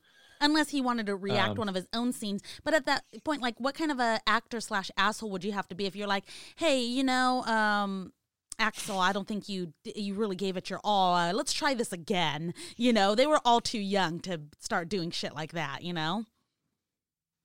Unless 0.45 0.69
he 0.69 0.79
wanted 0.79 1.08
to 1.08 1.15
react 1.15 1.51
Um, 1.51 1.58
one 1.58 1.69
of 1.69 1.75
his 1.75 1.88
own 1.91 2.13
scenes. 2.13 2.41
But 2.63 2.73
at 2.73 2.86
that 2.86 3.03
point, 3.23 3.41
like, 3.41 3.60
what 3.60 3.73
kind 3.75 3.91
of 3.91 3.99
a 3.99 4.19
actor 4.27 4.62
slash 4.62 4.91
asshole 4.95 5.31
would 5.31 5.43
you 5.43 5.51
have 5.53 5.67
to 5.69 5.75
be 5.75 5.86
if 5.86 5.95
you're 5.95 6.08
like, 6.08 6.25
hey, 6.55 6.81
you 6.81 7.03
know, 7.03 7.43
um, 7.43 8.13
Axel, 8.60 8.99
I 8.99 9.12
don't 9.12 9.27
think 9.27 9.49
you 9.49 9.73
you 9.84 10.13
really 10.13 10.36
gave 10.36 10.55
it 10.55 10.69
your 10.69 10.79
all. 10.84 11.15
Uh, 11.15 11.34
let's 11.34 11.51
try 11.51 11.73
this 11.73 11.91
again. 11.91 12.53
You 12.77 12.93
know, 12.93 13.15
they 13.15 13.27
were 13.27 13.41
all 13.43 13.60
too 13.60 13.79
young 13.79 14.19
to 14.21 14.41
start 14.60 14.88
doing 14.88 15.12
shit 15.12 15.36
like 15.36 15.51
that. 15.53 15.81
You 15.81 15.93
know. 15.93 16.25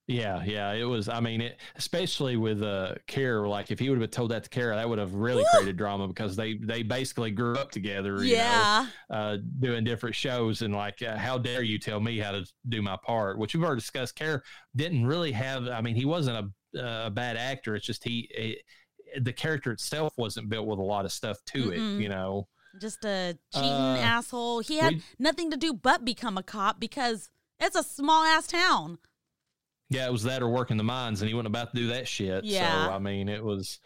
Yeah, 0.07 0.43
yeah, 0.43 0.73
it 0.73 0.83
was. 0.83 1.07
I 1.07 1.19
mean, 1.21 1.39
it, 1.41 1.59
especially 1.75 2.35
with 2.35 2.61
uh, 2.63 2.95
Kara. 3.07 3.47
Like, 3.49 3.71
if 3.71 3.79
he 3.79 3.89
would 3.89 4.01
have 4.01 4.11
told 4.11 4.31
that 4.31 4.43
to 4.43 4.49
Kara, 4.49 4.75
that 4.75 4.89
would 4.89 4.99
have 4.99 5.13
really 5.13 5.43
Woo! 5.43 5.49
created 5.53 5.77
drama 5.77 6.07
because 6.07 6.35
they 6.35 6.55
they 6.55 6.83
basically 6.83 7.31
grew 7.31 7.55
up 7.55 7.71
together. 7.71 8.21
You 8.23 8.35
know, 8.35 8.41
Yeah. 8.43 8.87
uh, 9.09 9.37
doing 9.59 9.83
different 9.85 10.15
shows 10.15 10.63
and 10.63 10.73
like, 10.73 11.01
uh, 11.01 11.15
how 11.15 11.37
dare 11.37 11.61
you 11.63 11.79
tell 11.79 11.99
me 12.01 12.17
how 12.17 12.31
to 12.31 12.45
do 12.67 12.81
my 12.81 12.97
part? 13.05 13.37
Which 13.37 13.53
we've 13.53 13.63
already 13.63 13.79
discussed. 13.79 14.15
Kara 14.15 14.41
didn't 14.75 15.05
really 15.05 15.31
have. 15.31 15.67
I 15.67 15.79
mean, 15.81 15.95
he 15.95 16.05
wasn't 16.05 16.51
a, 16.75 17.05
a 17.07 17.09
bad 17.11 17.37
actor. 17.37 17.75
It's 17.75 17.85
just 17.85 18.03
he. 18.03 18.27
It, 18.31 19.23
the 19.23 19.33
character 19.33 19.71
itself 19.71 20.13
wasn't 20.17 20.49
built 20.49 20.67
with 20.67 20.79
a 20.79 20.83
lot 20.83 21.05
of 21.05 21.11
stuff 21.11 21.37
to 21.53 21.65
Mm-mm. 21.65 21.99
it. 21.99 22.01
You 22.01 22.09
know, 22.09 22.47
Just 22.81 23.05
a 23.05 23.37
cheating 23.53 23.69
Uh, 23.71 23.97
asshole. 24.01 24.59
He 24.61 24.77
had 24.79 24.95
we- 24.95 25.01
nothing 25.19 25.51
to 25.51 25.57
do 25.57 25.73
but 25.73 26.03
become 26.03 26.37
a 26.37 26.43
cop 26.43 26.79
because 26.81 27.29
it's 27.59 27.75
a 27.77 27.83
small 27.83 28.23
ass 28.25 28.47
town. 28.47 28.97
Yeah, 29.91 30.07
it 30.07 30.11
was 30.11 30.23
that 30.23 30.41
or 30.41 30.49
working 30.49 30.77
the 30.77 30.83
mines, 30.83 31.21
and 31.21 31.29
he 31.29 31.35
wasn't 31.35 31.47
about 31.47 31.71
to 31.75 31.77
do 31.79 31.87
that 31.89 32.07
shit. 32.07 32.43
Yeah. 32.43 32.85
So 32.87 32.91
I 32.93 32.97
mean, 32.99 33.29
it 33.29 33.43
was 33.43 33.79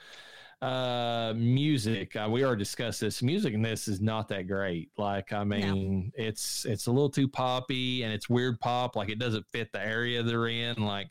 uh 0.61 1.33
music. 1.35 2.15
Uh, 2.15 2.29
we 2.31 2.45
already 2.45 2.59
discussed 2.59 3.01
this. 3.01 3.21
Music 3.21 3.53
in 3.53 3.61
this 3.61 3.87
is 3.89 3.99
not 3.99 4.29
that 4.29 4.47
great. 4.47 4.89
Like 4.97 5.33
i 5.33 5.43
mean 5.43 6.11
it's 6.15 6.63
it's 6.65 6.87
a 6.87 6.91
little 6.91 7.09
too 7.09 7.27
poppy 7.27 8.03
and 8.03 8.13
it's 8.13 8.29
weird 8.29 8.59
pop. 8.61 8.95
Like 8.95 9.09
it 9.09 9.19
doesn't 9.19 9.45
fit 9.51 9.71
the 9.73 9.85
area 9.85 10.23
they're 10.23 10.47
in. 10.47 10.77
Like 10.77 11.09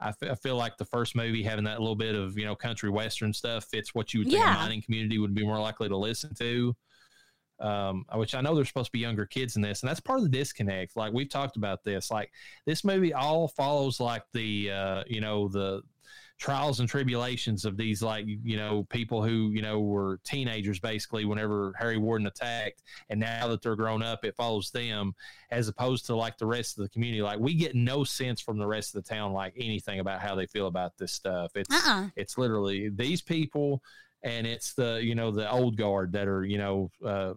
I 0.00 0.12
I 0.22 0.34
feel 0.34 0.56
like 0.56 0.76
the 0.76 0.84
first 0.84 1.16
movie 1.16 1.42
having 1.42 1.64
that 1.64 1.80
little 1.80 1.96
bit 1.96 2.14
of 2.14 2.36
you 2.38 2.44
know 2.44 2.54
country 2.54 2.90
western 2.90 3.32
stuff 3.32 3.64
fits 3.64 3.94
what 3.94 4.12
you 4.12 4.20
would 4.20 4.28
think 4.28 4.40
Yeah. 4.40 4.54
a 4.56 4.58
mining 4.58 4.82
community 4.82 5.18
would 5.18 5.34
be 5.34 5.44
more 5.44 5.58
likely 5.58 5.88
to 5.88 5.96
listen 5.96 6.34
to 6.34 6.76
um 7.60 8.04
which 8.14 8.34
i 8.34 8.40
know 8.40 8.54
there's 8.54 8.68
supposed 8.68 8.86
to 8.86 8.92
be 8.92 8.98
younger 8.98 9.24
kids 9.24 9.56
in 9.56 9.62
this 9.62 9.82
and 9.82 9.88
that's 9.88 10.00
part 10.00 10.18
of 10.18 10.24
the 10.24 10.30
disconnect. 10.30 10.96
Like 10.96 11.12
we've 11.12 11.28
talked 11.28 11.56
about 11.56 11.82
this. 11.84 12.10
Like 12.10 12.30
this 12.66 12.84
movie 12.84 13.14
all 13.14 13.48
follows 13.48 14.00
like 14.00 14.24
the 14.32 14.70
uh 14.70 15.04
you 15.06 15.20
know 15.20 15.48
the 15.48 15.82
trials 16.38 16.80
and 16.80 16.88
tribulations 16.88 17.64
of 17.64 17.78
these 17.78 18.02
like 18.02 18.26
you 18.26 18.58
know 18.58 18.84
people 18.90 19.22
who 19.22 19.50
you 19.52 19.62
know 19.62 19.80
were 19.80 20.20
teenagers 20.22 20.78
basically 20.78 21.24
whenever 21.24 21.72
harry 21.78 21.96
warden 21.96 22.26
attacked 22.26 22.82
and 23.08 23.18
now 23.18 23.48
that 23.48 23.62
they're 23.62 23.74
grown 23.74 24.02
up 24.02 24.22
it 24.22 24.36
follows 24.36 24.70
them 24.70 25.14
as 25.50 25.68
opposed 25.68 26.04
to 26.04 26.14
like 26.14 26.36
the 26.36 26.44
rest 26.44 26.76
of 26.76 26.82
the 26.82 26.90
community. 26.90 27.22
Like 27.22 27.38
we 27.38 27.54
get 27.54 27.74
no 27.74 28.04
sense 28.04 28.40
from 28.40 28.58
the 28.58 28.66
rest 28.66 28.94
of 28.94 29.02
the 29.02 29.08
town 29.08 29.32
like 29.32 29.54
anything 29.56 30.00
about 30.00 30.20
how 30.20 30.34
they 30.34 30.46
feel 30.46 30.66
about 30.66 30.98
this 30.98 31.12
stuff. 31.12 31.52
It's 31.54 31.72
Uh-uh. 31.72 32.08
it's 32.16 32.36
literally 32.36 32.90
these 32.90 33.22
people 33.22 33.82
and 34.22 34.46
it's 34.46 34.74
the 34.74 35.00
you 35.02 35.14
know 35.14 35.30
the 35.30 35.48
old 35.50 35.76
guard 35.76 36.12
that 36.12 36.26
are 36.26 36.44
you 36.44 36.58
know 36.58 36.90
uh 37.04 37.34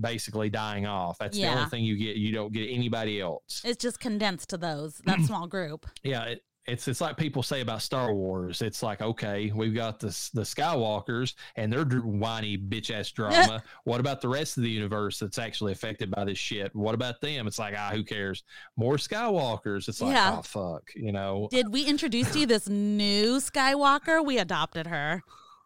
basically 0.00 0.50
dying 0.50 0.86
off 0.86 1.18
that's 1.18 1.36
the 1.36 1.46
only 1.46 1.68
thing 1.70 1.84
you 1.84 1.96
get 1.96 2.16
you 2.16 2.32
don't 2.32 2.52
get 2.52 2.68
anybody 2.68 3.20
else 3.20 3.62
It's 3.64 3.82
just 3.82 4.00
condensed 4.00 4.50
to 4.50 4.56
those 4.56 5.00
that 5.04 5.20
small 5.20 5.46
group. 5.46 5.86
yeah 6.02 6.24
it, 6.24 6.42
it's 6.68 6.86
it's 6.86 7.00
like 7.00 7.16
people 7.16 7.42
say 7.42 7.62
about 7.62 7.80
Star 7.80 8.12
Wars. 8.12 8.60
It's 8.60 8.82
like 8.82 9.00
okay, 9.00 9.50
we've 9.54 9.74
got 9.74 9.98
the 9.98 10.08
the 10.34 10.42
Skywalkers 10.42 11.34
and 11.56 11.72
their 11.72 11.84
whiny 11.84 12.58
bitch 12.58 12.90
ass 12.94 13.10
drama. 13.10 13.62
what 13.84 14.00
about 14.00 14.20
the 14.20 14.28
rest 14.28 14.58
of 14.58 14.62
the 14.62 14.70
universe 14.70 15.18
that's 15.18 15.38
actually 15.38 15.72
affected 15.72 16.10
by 16.10 16.24
this 16.24 16.36
shit? 16.36 16.74
What 16.76 16.94
about 16.94 17.20
them? 17.20 17.46
It's 17.46 17.58
like 17.58 17.74
ah, 17.76 17.90
who 17.92 18.04
cares? 18.04 18.44
More 18.76 18.96
Skywalkers. 18.96 19.88
It's 19.88 20.02
like 20.02 20.12
Yeah. 20.12 20.36
oh 20.38 20.42
fuck, 20.42 20.82
you 20.94 21.10
know. 21.10 21.48
Did 21.50 21.72
we 21.72 21.86
introduce 21.86 22.32
to 22.32 22.40
you 22.40 22.46
this 22.46 22.68
new 22.68 23.38
Skywalker? 23.38 24.24
We 24.24 24.38
adopted 24.38 24.86
her. 24.88 25.22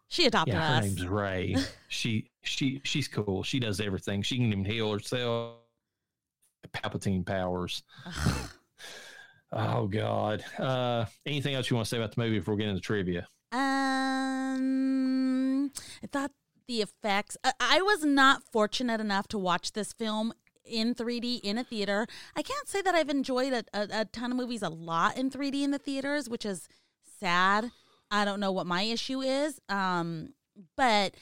She 0.09 0.25
adopted 0.27 0.53
Yeah, 0.55 0.67
her 0.69 0.75
us. 0.77 0.83
name's 0.85 1.07
Rey. 1.07 1.55
she 1.87 2.29
she 2.43 2.81
she's 2.83 3.07
cool. 3.07 3.41
She 3.43 3.59
does 3.59 3.79
everything. 3.81 4.21
She 4.21 4.35
can 4.37 4.45
even 4.51 4.65
heal 4.65 4.91
herself. 4.91 5.55
Palpatine 6.73 7.25
powers. 7.25 7.83
Oh 9.55 9.85
God. 9.85 10.43
Uh, 10.57 11.05
anything 11.27 11.53
else 11.53 11.69
you 11.69 11.75
want 11.75 11.85
to 11.85 11.89
say 11.91 11.97
about 11.97 12.15
the 12.15 12.19
movie 12.21 12.39
before 12.39 12.55
we 12.55 12.61
get 12.63 12.69
into 12.69 12.81
trivia? 12.81 13.27
Um, 14.63 15.71
I 16.03 16.07
thought 16.11 16.31
the 16.67 16.81
effects. 16.81 17.37
I, 17.43 17.51
I 17.59 17.81
was 17.83 18.03
not 18.03 18.41
fortunate 18.51 18.99
enough 18.99 19.27
to 19.29 19.37
watch 19.37 19.73
this 19.73 19.93
film 19.93 20.33
in 20.65 20.95
3D 20.95 21.41
in 21.41 21.59
a 21.59 21.63
theater. 21.63 22.07
I 22.35 22.41
can't 22.41 22.67
say 22.67 22.81
that 22.81 22.95
I've 22.95 23.09
enjoyed 23.09 23.53
a, 23.53 23.63
a, 23.73 23.87
a 24.01 24.05
ton 24.05 24.31
of 24.31 24.37
movies 24.37 24.63
a 24.63 24.69
lot 24.69 25.17
in 25.17 25.29
3D 25.29 25.61
in 25.63 25.69
the 25.71 25.77
theaters, 25.77 26.27
which 26.29 26.45
is 26.47 26.67
sad. 27.19 27.69
I 28.11 28.25
don't 28.25 28.39
know 28.39 28.51
what 28.51 28.67
my 28.67 28.83
issue 28.83 29.21
is. 29.21 29.59
Um, 29.69 30.33
but 30.75 31.15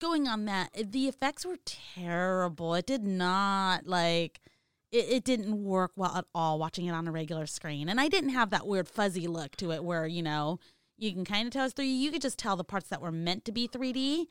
going 0.00 0.28
on 0.28 0.44
that, 0.46 0.70
the 0.92 1.08
effects 1.08 1.44
were 1.44 1.58
terrible. 1.64 2.74
It 2.74 2.86
did 2.86 3.04
not 3.04 3.86
like 3.86 4.40
it, 4.92 5.06
it 5.10 5.24
didn't 5.24 5.62
work 5.62 5.92
well 5.96 6.16
at 6.16 6.24
all 6.34 6.58
watching 6.58 6.86
it 6.86 6.92
on 6.92 7.08
a 7.08 7.12
regular 7.12 7.46
screen. 7.46 7.88
And 7.88 8.00
I 8.00 8.08
didn't 8.08 8.30
have 8.30 8.50
that 8.50 8.66
weird 8.66 8.88
fuzzy 8.88 9.26
look 9.26 9.56
to 9.56 9.72
it 9.72 9.84
where, 9.84 10.06
you 10.06 10.22
know, 10.22 10.58
you 10.98 11.12
can 11.12 11.24
kind 11.24 11.46
of 11.46 11.52
tell 11.52 11.66
it's 11.66 11.74
3D. 11.74 11.98
You 11.98 12.10
could 12.10 12.22
just 12.22 12.38
tell 12.38 12.56
the 12.56 12.64
parts 12.64 12.88
that 12.88 13.00
were 13.02 13.12
meant 13.12 13.44
to 13.46 13.52
be 13.52 13.68
3D. 13.68 14.26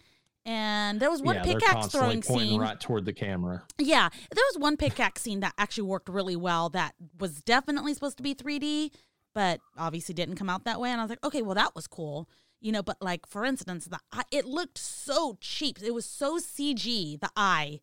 And 0.48 1.00
there 1.00 1.10
was 1.10 1.24
one 1.24 1.38
yeah, 1.38 1.44
pickaxe 1.44 1.88
throwing 1.88 2.22
pointing 2.22 2.50
scene. 2.50 2.62
right 2.62 2.80
toward 2.80 3.06
the 3.06 3.14
camera. 3.14 3.64
Yeah, 3.80 4.10
there 4.32 4.44
was 4.52 4.60
one 4.60 4.78
pickaxe 4.78 5.24
scene 5.24 5.40
that 5.40 5.54
actually 5.58 5.88
worked 5.88 6.08
really 6.08 6.36
well. 6.36 6.70
That 6.70 6.94
was 7.20 7.42
definitely 7.42 7.96
supposed 7.96 8.18
to 8.18 8.24
be 8.24 8.36
3D, 8.36 8.92
but 9.36 9.60
obviously 9.78 10.16
didn't 10.16 10.38
come 10.38 10.50
out 10.50 10.64
that 10.64 10.80
way. 10.80 10.90
And 10.90 11.00
I 11.00 11.04
was 11.04 11.12
like, 11.12 11.24
okay, 11.24 11.44
well 11.44 11.54
that 11.54 11.76
was 11.76 11.86
cool, 11.86 12.28
you 12.60 12.72
know. 12.72 12.82
But 12.82 13.00
like 13.00 13.28
for 13.28 13.46
instance, 13.46 13.86
the 13.86 14.00
eye, 14.12 14.24
it 14.32 14.46
looked 14.46 14.80
so 14.80 15.38
cheap. 15.40 15.78
It 15.84 15.94
was 15.94 16.06
so 16.06 16.40
CG. 16.40 17.20
The 17.20 17.30
eye, 17.36 17.82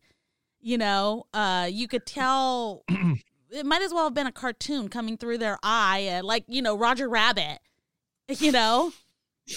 you 0.59 0.77
know, 0.77 1.27
uh, 1.33 1.69
you 1.71 1.87
could 1.87 2.05
tell 2.05 2.83
it 3.51 3.65
might 3.65 3.83
as 3.83 3.93
well 3.93 4.03
have 4.03 4.13
been 4.13 4.27
a 4.27 4.31
cartoon 4.33 4.89
coming 4.89 5.15
through 5.15 5.37
their 5.37 5.59
eye, 5.63 6.19
uh, 6.19 6.23
like 6.23 6.43
you 6.47 6.61
know 6.61 6.75
Roger 6.75 7.07
Rabbit, 7.07 7.59
you 8.27 8.51
know. 8.51 8.91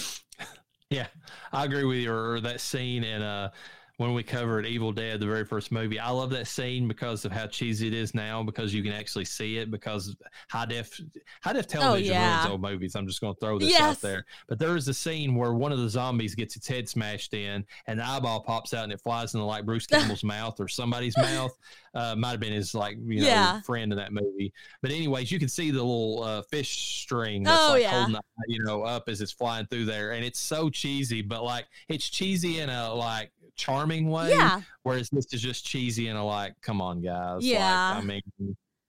Yeah, 0.89 1.09
I 1.53 1.65
agree 1.65 1.83
with 1.83 1.99
you. 1.99 2.13
Or 2.13 2.41
that 2.43 2.61
scene 2.61 3.03
in 3.03 3.21
uh, 3.21 3.51
when 3.99 4.13
we 4.13 4.23
covered 4.23 4.67
Evil 4.67 4.93
Dead, 4.93 5.21
the 5.21 5.27
very 5.27 5.45
first 5.45 5.73
movie. 5.73 5.99
I 5.99 6.11
love 6.11 6.29
that 6.31 6.47
scene 6.47 6.87
because 6.87 7.25
of 7.25 7.33
how 7.33 7.47
cheesy 7.47 7.87
it 7.87 7.95
is 7.95 8.15
now. 8.15 8.43
Because 8.43 8.75
you 8.75 8.83
can 8.83 8.93
actually 8.93 9.25
see 9.25 9.57
it. 9.57 9.71
Because 9.71 10.15
high 10.51 10.67
def 10.67 11.01
high 11.43 11.55
def 11.55 11.67
television 11.67 12.15
Oh, 12.17 12.21
yeah. 12.21 12.35
ruins 12.35 12.47
old 12.47 12.61
movies. 12.61 12.95
I'm 12.95 13.07
just 13.07 13.21
going 13.23 13.35
to 13.35 13.41
throw 13.41 13.59
this 13.59 13.71
Yes. 13.71 13.81
out 13.81 14.01
there. 14.03 14.27
But 14.49 14.59
there 14.59 14.77
is 14.77 14.87
a 14.89 14.95
scene 14.95 15.35
where 15.35 15.55
one 15.55 15.73
of 15.73 15.79
the 15.79 15.89
zombies 15.89 16.35
gets 16.35 16.57
its 16.57 16.69
head 16.69 16.89
smashed 16.89 17.33
in, 17.33 17.65
and 17.87 17.99
the 18.01 18.07
eyeball 18.07 18.41
pops 18.41 18.75
out, 18.75 18.85
and 18.85 18.93
it 18.93 19.01
flies 19.01 19.33
into 19.35 19.47
like 19.47 19.65
Bruce 19.65 19.87
Campbell's 19.89 20.25
mouth 20.25 20.61
or 20.61 20.69
somebody's 20.69 21.17
mouth. 21.17 21.57
Uh, 21.95 22.15
might 22.15 22.33
have 22.33 22.41
been 22.41 22.53
his 22.53 22.75
like 22.75 22.99
you 23.07 23.21
know 23.23 23.27
Yeah. 23.27 23.61
friend 23.63 23.91
in 23.93 23.97
that 23.99 24.13
movie. 24.13 24.53
But 24.83 24.91
anyways, 24.91 25.33
you 25.33 25.39
can 25.39 25.49
see 25.49 25.71
the 25.71 25.79
little 25.79 26.23
uh, 26.23 26.43
fish 26.43 27.01
string 27.01 27.45
that's 27.45 27.63
Oh, 27.67 27.73
like 27.73 27.83
yeah. 27.83 27.91
holding 27.93 28.13
the 28.13 28.21
you 28.49 28.63
know 28.63 28.83
up 28.83 29.09
as 29.09 29.23
it's 29.23 29.33
flying 29.33 29.65
through 29.67 29.87
there, 29.87 30.13
and 30.13 30.23
it's 30.23 30.39
so 30.39 30.69
cheesy. 30.69 31.23
But 31.23 31.43
like 31.43 31.65
it's 31.89 32.11
cheesy 32.11 32.61
in 32.61 32.69
a 32.69 32.93
like 32.93 33.31
charming 33.57 34.09
way. 34.09 34.31
Yeah, 34.31 34.61
Whereas 34.83 35.09
this 35.11 35.27
is 35.33 35.41
just 35.43 35.65
cheesy 35.67 36.09
and 36.09 36.19
a 36.19 36.23
like, 36.23 36.55
come 36.63 36.81
on, 36.81 37.01
guys. 37.03 37.37
Like, 37.37 37.45
Yeah. 37.45 37.95
I 37.97 38.01
mean, 38.03 38.23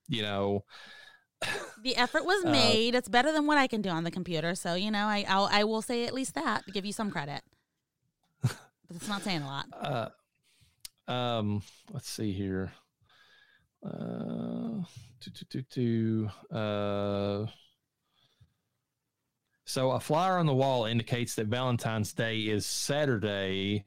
you 0.07 0.21
know, 0.21 0.63
the 1.83 1.95
effort 1.95 2.25
was 2.25 2.43
Uh, 2.45 2.51
made. 2.51 2.95
it's 2.95 3.09
better 3.09 3.31
than 3.31 3.47
what 3.47 3.57
I 3.57 3.67
can 3.67 3.81
do 3.81 3.89
on 3.89 4.03
the 4.03 4.11
computer. 4.11 4.55
So 4.55 4.73
you 4.75 4.91
know, 4.91 5.05
I 5.05 5.25
I'll, 5.27 5.49
I 5.51 5.63
will 5.63 5.81
say 5.81 6.05
at 6.05 6.13
least 6.13 6.35
that 6.35 6.65
to 6.65 6.71
give 6.71 6.85
you 6.85 6.93
some 6.93 7.09
credit. 7.11 7.41
but 8.41 8.55
it's 8.95 9.07
not 9.07 9.23
saying 9.23 9.41
a 9.41 9.45
lot. 9.47 9.65
uh, 11.07 11.11
um, 11.11 11.61
let's 11.93 12.09
see 12.09 12.31
here. 12.33 12.71
Uh, 13.85 14.83
do, 15.21 15.45
do, 15.49 15.61
do, 15.71 16.55
uh, 16.55 17.45
so 19.65 19.91
a 19.91 19.99
flyer 19.99 20.37
on 20.37 20.45
the 20.45 20.53
wall 20.53 20.85
indicates 20.85 21.35
that 21.35 21.47
Valentine's 21.47 22.13
Day 22.13 22.39
is 22.41 22.65
Saturday, 22.65 23.85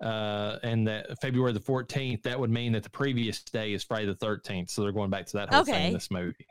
uh, 0.00 0.58
and 0.62 0.86
that 0.86 1.20
February 1.20 1.52
the 1.52 1.60
14th. 1.60 2.22
That 2.22 2.38
would 2.38 2.50
mean 2.50 2.72
that 2.72 2.82
the 2.82 2.90
previous 2.90 3.42
day 3.42 3.72
is 3.72 3.84
Friday 3.84 4.06
the 4.06 4.14
13th. 4.14 4.70
So 4.70 4.82
they're 4.82 4.92
going 4.92 5.10
back 5.10 5.26
to 5.26 5.36
that 5.38 5.52
whole 5.52 5.64
thing 5.64 5.88
in 5.88 5.92
this 5.92 6.10
movie. 6.10 6.46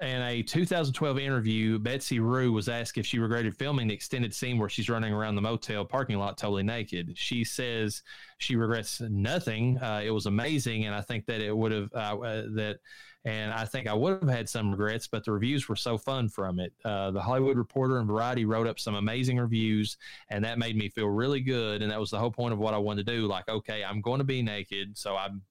In 0.00 0.20
a 0.22 0.42
2012 0.42 1.18
interview, 1.20 1.78
Betsy 1.78 2.18
Rue 2.18 2.50
was 2.50 2.68
asked 2.68 2.98
if 2.98 3.06
she 3.06 3.20
regretted 3.20 3.56
filming 3.56 3.86
the 3.86 3.94
extended 3.94 4.34
scene 4.34 4.58
where 4.58 4.68
she's 4.68 4.88
running 4.88 5.12
around 5.12 5.36
the 5.36 5.42
motel 5.42 5.84
parking 5.84 6.18
lot 6.18 6.36
totally 6.36 6.64
naked. 6.64 7.12
She 7.14 7.44
says 7.44 8.02
she 8.38 8.56
regrets 8.56 9.00
nothing. 9.00 9.78
Uh, 9.78 10.02
it 10.04 10.10
was 10.10 10.26
amazing, 10.26 10.86
and 10.86 10.94
I 10.94 11.02
think 11.02 11.26
that 11.26 11.40
it 11.40 11.56
would 11.56 11.70
have 11.70 11.88
uh, 11.94 12.18
uh, 12.18 12.42
that, 12.54 12.78
and 13.24 13.52
I 13.52 13.64
think 13.64 13.86
I 13.86 13.94
would 13.94 14.20
have 14.20 14.28
had 14.28 14.48
some 14.48 14.72
regrets, 14.72 15.06
but 15.06 15.24
the 15.24 15.32
reviews 15.32 15.68
were 15.68 15.76
so 15.76 15.96
fun 15.96 16.28
from 16.28 16.58
it. 16.58 16.72
Uh, 16.84 17.12
the 17.12 17.22
Hollywood 17.22 17.56
Reporter 17.56 17.98
and 17.98 18.06
Variety 18.06 18.44
wrote 18.44 18.66
up 18.66 18.80
some 18.80 18.96
amazing 18.96 19.38
reviews, 19.38 19.96
and 20.28 20.44
that 20.44 20.58
made 20.58 20.76
me 20.76 20.88
feel 20.88 21.06
really 21.06 21.40
good. 21.40 21.82
And 21.82 21.90
that 21.90 22.00
was 22.00 22.10
the 22.10 22.18
whole 22.18 22.32
point 22.32 22.52
of 22.52 22.58
what 22.58 22.74
I 22.74 22.78
wanted 22.78 23.06
to 23.06 23.12
do. 23.12 23.26
Like, 23.28 23.48
okay, 23.48 23.84
I'm 23.84 24.00
going 24.00 24.18
to 24.18 24.24
be 24.24 24.42
naked, 24.42 24.98
so 24.98 25.16
I'm 25.16 25.42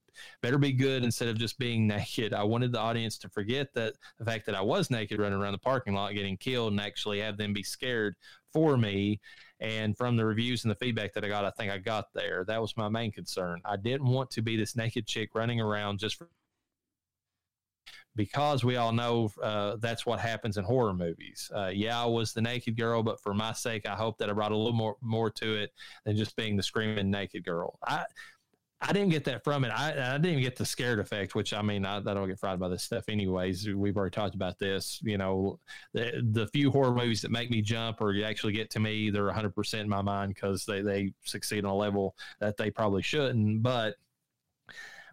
better 0.41 0.57
be 0.57 0.73
good 0.73 1.05
instead 1.05 1.29
of 1.29 1.37
just 1.37 1.57
being 1.57 1.87
naked. 1.87 2.33
I 2.33 2.43
wanted 2.43 2.73
the 2.73 2.79
audience 2.79 3.17
to 3.19 3.29
forget 3.29 3.73
that 3.75 3.93
the 4.19 4.25
fact 4.25 4.45
that 4.47 4.55
I 4.55 4.61
was 4.61 4.91
naked 4.91 5.19
running 5.19 5.39
around 5.39 5.53
the 5.53 5.59
parking 5.59 5.93
lot 5.93 6.13
getting 6.13 6.35
killed 6.35 6.73
and 6.73 6.81
actually 6.81 7.21
have 7.21 7.37
them 7.37 7.53
be 7.53 7.63
scared 7.63 8.15
for 8.51 8.75
me. 8.77 9.21
And 9.61 9.95
from 9.95 10.17
the 10.17 10.25
reviews 10.25 10.65
and 10.65 10.71
the 10.71 10.75
feedback 10.75 11.13
that 11.13 11.23
I 11.23 11.27
got, 11.27 11.45
I 11.45 11.51
think 11.51 11.71
I 11.71 11.77
got 11.77 12.11
there. 12.13 12.43
That 12.47 12.59
was 12.59 12.75
my 12.75 12.89
main 12.89 13.11
concern. 13.11 13.61
I 13.63 13.77
didn't 13.77 14.07
want 14.07 14.31
to 14.31 14.41
be 14.41 14.57
this 14.57 14.75
naked 14.75 15.05
chick 15.05 15.29
running 15.35 15.61
around 15.61 15.99
just 15.99 16.17
for 16.17 16.27
because 18.15 18.63
we 18.63 18.75
all 18.75 18.91
know 18.91 19.29
uh, 19.41 19.77
that's 19.79 20.05
what 20.05 20.19
happens 20.19 20.57
in 20.57 20.63
horror 20.63 20.93
movies. 20.93 21.49
Uh, 21.55 21.71
yeah, 21.73 22.01
I 22.01 22.05
was 22.05 22.33
the 22.33 22.41
naked 22.41 22.77
girl, 22.77 23.03
but 23.03 23.21
for 23.21 23.33
my 23.33 23.53
sake, 23.53 23.87
I 23.87 23.95
hope 23.95 24.17
that 24.17 24.29
I 24.29 24.33
brought 24.33 24.51
a 24.51 24.57
little 24.57 24.73
more 24.73 24.97
more 25.01 25.29
to 25.31 25.55
it 25.55 25.71
than 26.05 26.15
just 26.15 26.35
being 26.35 26.57
the 26.57 26.63
screaming 26.63 27.09
naked 27.09 27.45
girl. 27.45 27.79
I 27.83 28.05
I 28.83 28.93
didn't 28.93 29.09
get 29.09 29.25
that 29.25 29.43
from 29.43 29.63
it. 29.63 29.69
I, 29.69 30.15
I 30.15 30.17
didn't 30.17 30.41
get 30.41 30.55
the 30.55 30.65
scared 30.65 30.99
effect, 30.99 31.35
which 31.35 31.53
I 31.53 31.61
mean, 31.61 31.85
I, 31.85 31.97
I 31.97 32.01
don't 32.01 32.27
get 32.27 32.39
frightened 32.39 32.61
by 32.61 32.67
this 32.67 32.81
stuff 32.81 33.03
anyways. 33.09 33.69
We've 33.69 33.95
already 33.95 34.13
talked 34.13 34.33
about 34.33 34.57
this. 34.57 34.99
You 35.03 35.19
know, 35.19 35.59
the, 35.93 36.23
the 36.31 36.47
few 36.47 36.71
horror 36.71 36.93
movies 36.93 37.21
that 37.21 37.29
make 37.29 37.51
me 37.51 37.61
jump 37.61 38.01
or 38.01 38.15
actually 38.25 38.53
get 38.53 38.71
to 38.71 38.79
me, 38.79 39.11
they're 39.11 39.31
100% 39.31 39.73
in 39.75 39.87
my 39.87 40.01
mind 40.01 40.33
because 40.33 40.65
they, 40.65 40.81
they 40.81 41.13
succeed 41.23 41.63
on 41.63 41.71
a 41.71 41.75
level 41.75 42.15
that 42.39 42.57
they 42.57 42.71
probably 42.71 43.03
shouldn't. 43.03 43.61
But 43.61 43.95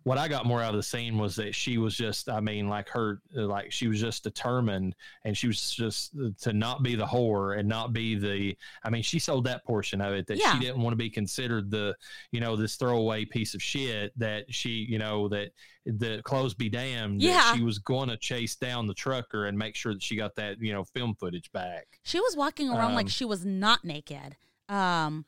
what 0.05 0.19
I 0.19 0.29
got 0.29 0.47
more 0.47 0.63
out 0.63 0.71
of 0.71 0.77
the 0.77 0.83
scene 0.83 1.19
was 1.19 1.37
that 1.37 1.55
she 1.55 1.77
was 1.79 1.97
just, 1.97 2.29
I 2.29 2.41
mean, 2.41 2.69
like 2.69 2.89
her, 2.91 3.21
like 3.33 3.73
she 3.73 3.89
was 3.89 4.01
just 4.01 4.23
determined 4.25 4.95
and 5.25 5.37
she 5.37 5.47
was 5.47 5.71
just 5.73 6.13
to 6.43 6.53
not 6.53 6.83
be 6.83 6.95
the 6.95 7.05
whore 7.07 7.59
and 7.59 7.69
not 7.69 7.93
be 7.93 8.15
the, 8.15 8.57
I 8.85 8.91
mean, 8.91 9.03
she 9.03 9.19
sold 9.19 9.45
that 9.45 9.65
portion 9.65 10.01
of 10.01 10.15
it 10.15 10.27
that 10.29 10.39
Yeah. 10.39 10.53
she 10.55 10.61
didn't 10.61 10.81
want 10.83 10.93
to 10.93 10.97
be 10.97 11.11
considered 11.11 11.71
the, 11.71 11.95
you 12.33 12.41
know, 12.41 12.57
this 12.57 12.77
throwaway 12.77 13.25
piece 13.25 13.55
of 13.55 13.63
shit 13.63 14.13
that 14.19 14.53
she, 14.53 14.71
you 14.89 14.99
know, 14.99 15.29
that 15.29 15.51
the 15.85 16.21
clothes 16.25 16.55
be 16.55 16.69
damned. 16.69 17.21
that 17.21 17.25
Yeah. 17.27 17.55
she 17.55 17.63
was 17.63 17.79
going 17.79 18.09
to 18.09 18.17
chase 18.17 18.57
down 18.57 18.87
the 18.87 18.95
trucker 18.95 19.47
and 19.47 19.59
make 19.59 19.75
sure 19.75 19.93
that 19.95 20.03
she 20.03 20.17
got 20.17 20.35
that, 20.37 20.61
you 20.61 20.73
know, 20.73 20.85
film 20.85 21.15
footage 21.15 21.51
back. 21.53 21.87
She 22.05 22.21
was 22.21 22.37
walking 22.37 22.71
around 22.71 22.95
like 22.95 23.07
Um, 23.07 23.11
she 23.11 23.25
was 23.25 23.45
not 23.45 23.85
naked. 23.85 24.37
Um, 24.69 25.25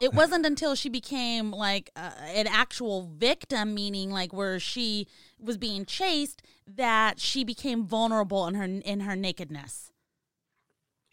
it 0.00 0.12
wasn't 0.12 0.44
until 0.44 0.74
she 0.74 0.88
became 0.88 1.50
like 1.50 1.90
uh, 1.96 2.10
an 2.34 2.46
actual 2.46 3.10
victim, 3.16 3.74
meaning 3.74 4.10
like 4.10 4.32
where 4.32 4.58
she 4.58 5.06
was 5.38 5.56
being 5.56 5.84
chased, 5.84 6.42
that 6.66 7.20
she 7.20 7.44
became 7.44 7.86
vulnerable 7.86 8.46
in 8.46 8.54
her 8.54 8.64
in 8.64 9.00
her 9.00 9.16
nakedness. 9.16 9.92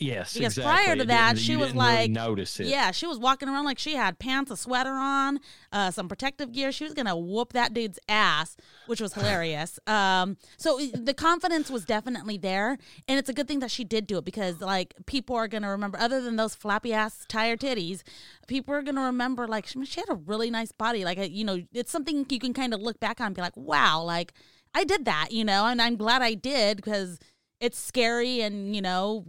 Yes, 0.01 0.33
Because 0.33 0.57
exactly. 0.57 0.83
prior 0.85 0.95
to 0.95 1.05
that, 1.05 1.37
she 1.37 1.55
was 1.55 1.67
didn't 1.69 1.81
really 1.81 1.93
like- 1.95 2.11
notice 2.11 2.59
it. 2.59 2.65
Yeah, 2.67 2.89
she 2.91 3.05
was 3.05 3.19
walking 3.19 3.47
around 3.47 3.65
like 3.65 3.77
she 3.77 3.93
had 3.95 4.17
pants, 4.17 4.49
a 4.49 4.57
sweater 4.57 4.93
on, 4.93 5.39
uh, 5.71 5.91
some 5.91 6.07
protective 6.09 6.51
gear. 6.51 6.71
She 6.71 6.83
was 6.83 6.93
gonna 6.95 7.15
whoop 7.15 7.53
that 7.53 7.73
dude's 7.73 7.99
ass, 8.09 8.57
which 8.87 8.99
was 8.99 9.13
hilarious. 9.13 9.79
um, 9.87 10.37
so 10.57 10.79
the 10.93 11.13
confidence 11.13 11.69
was 11.69 11.85
definitely 11.85 12.37
there, 12.37 12.79
and 13.07 13.19
it's 13.19 13.29
a 13.29 13.33
good 13.33 13.47
thing 13.47 13.59
that 13.59 13.69
she 13.69 13.83
did 13.83 14.07
do 14.07 14.17
it 14.17 14.25
because 14.25 14.59
like 14.59 14.95
people 15.05 15.35
are 15.35 15.47
gonna 15.47 15.69
remember, 15.69 15.99
other 15.99 16.19
than 16.19 16.35
those 16.35 16.55
flappy 16.55 16.93
ass 16.93 17.23
tire 17.29 17.55
titties, 17.55 18.01
people 18.47 18.73
are 18.73 18.81
gonna 18.81 19.03
remember 19.05 19.47
like 19.47 19.67
she, 19.67 19.85
she 19.85 19.99
had 19.99 20.09
a 20.09 20.15
really 20.15 20.49
nice 20.49 20.71
body. 20.71 21.05
Like 21.05 21.19
you 21.31 21.43
know, 21.43 21.61
it's 21.73 21.91
something 21.91 22.25
you 22.27 22.39
can 22.39 22.53
kind 22.53 22.73
of 22.73 22.81
look 22.81 22.99
back 22.99 23.21
on 23.21 23.27
and 23.27 23.35
be 23.35 23.41
like, 23.41 23.55
wow, 23.55 24.01
like 24.01 24.33
I 24.73 24.83
did 24.83 25.05
that, 25.05 25.31
you 25.31 25.45
know, 25.45 25.67
and 25.67 25.79
I'm 25.79 25.95
glad 25.95 26.23
I 26.23 26.33
did 26.33 26.77
because 26.77 27.19
it's 27.59 27.77
scary 27.77 28.41
and 28.41 28.75
you 28.75 28.81
know 28.81 29.25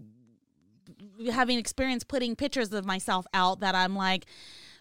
having 1.30 1.58
experience 1.58 2.04
putting 2.04 2.36
pictures 2.36 2.72
of 2.72 2.84
myself 2.84 3.26
out 3.34 3.60
that 3.60 3.74
I'm 3.74 3.96
like, 3.96 4.26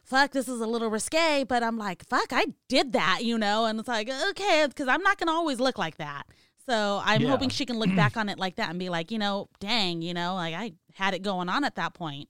fuck, 0.04 0.32
this 0.32 0.48
is 0.48 0.60
a 0.60 0.68
little 0.68 0.90
risque, 0.90 1.44
but 1.44 1.64
I'm 1.64 1.78
like, 1.78 2.06
fuck, 2.06 2.28
I 2.32 2.48
did 2.68 2.94
that, 2.94 3.20
you 3.24 3.38
know? 3.38 3.66
And 3.66 3.80
it's 3.80 3.88
like, 3.88 4.10
okay, 4.30 4.66
because 4.68 4.88
I'm 4.88 5.04
not 5.04 5.18
going 5.18 5.28
to 5.28 5.34
always 5.34 5.60
look 5.60 5.78
like 5.78 5.98
that. 5.98 6.24
So 6.66 7.02
I'm 7.04 7.22
Yeah. 7.22 7.30
hoping 7.30 7.50
she 7.50 7.66
can 7.66 7.78
look 7.80 7.94
back 7.96 8.18
on 8.18 8.30
it 8.30 8.38
like 8.38 8.56
that 8.56 8.70
and 8.70 8.80
be 8.80 8.90
like, 8.90 9.12
you 9.12 9.18
know, 9.20 9.50
dang, 9.60 10.02
you 10.02 10.14
know, 10.14 10.36
like 10.36 10.54
I 10.54 10.74
had 10.94 11.14
it 11.14 11.22
going 11.22 11.50
on 11.50 11.64
at 11.64 11.76
that 11.76 11.94
point. 11.94 12.30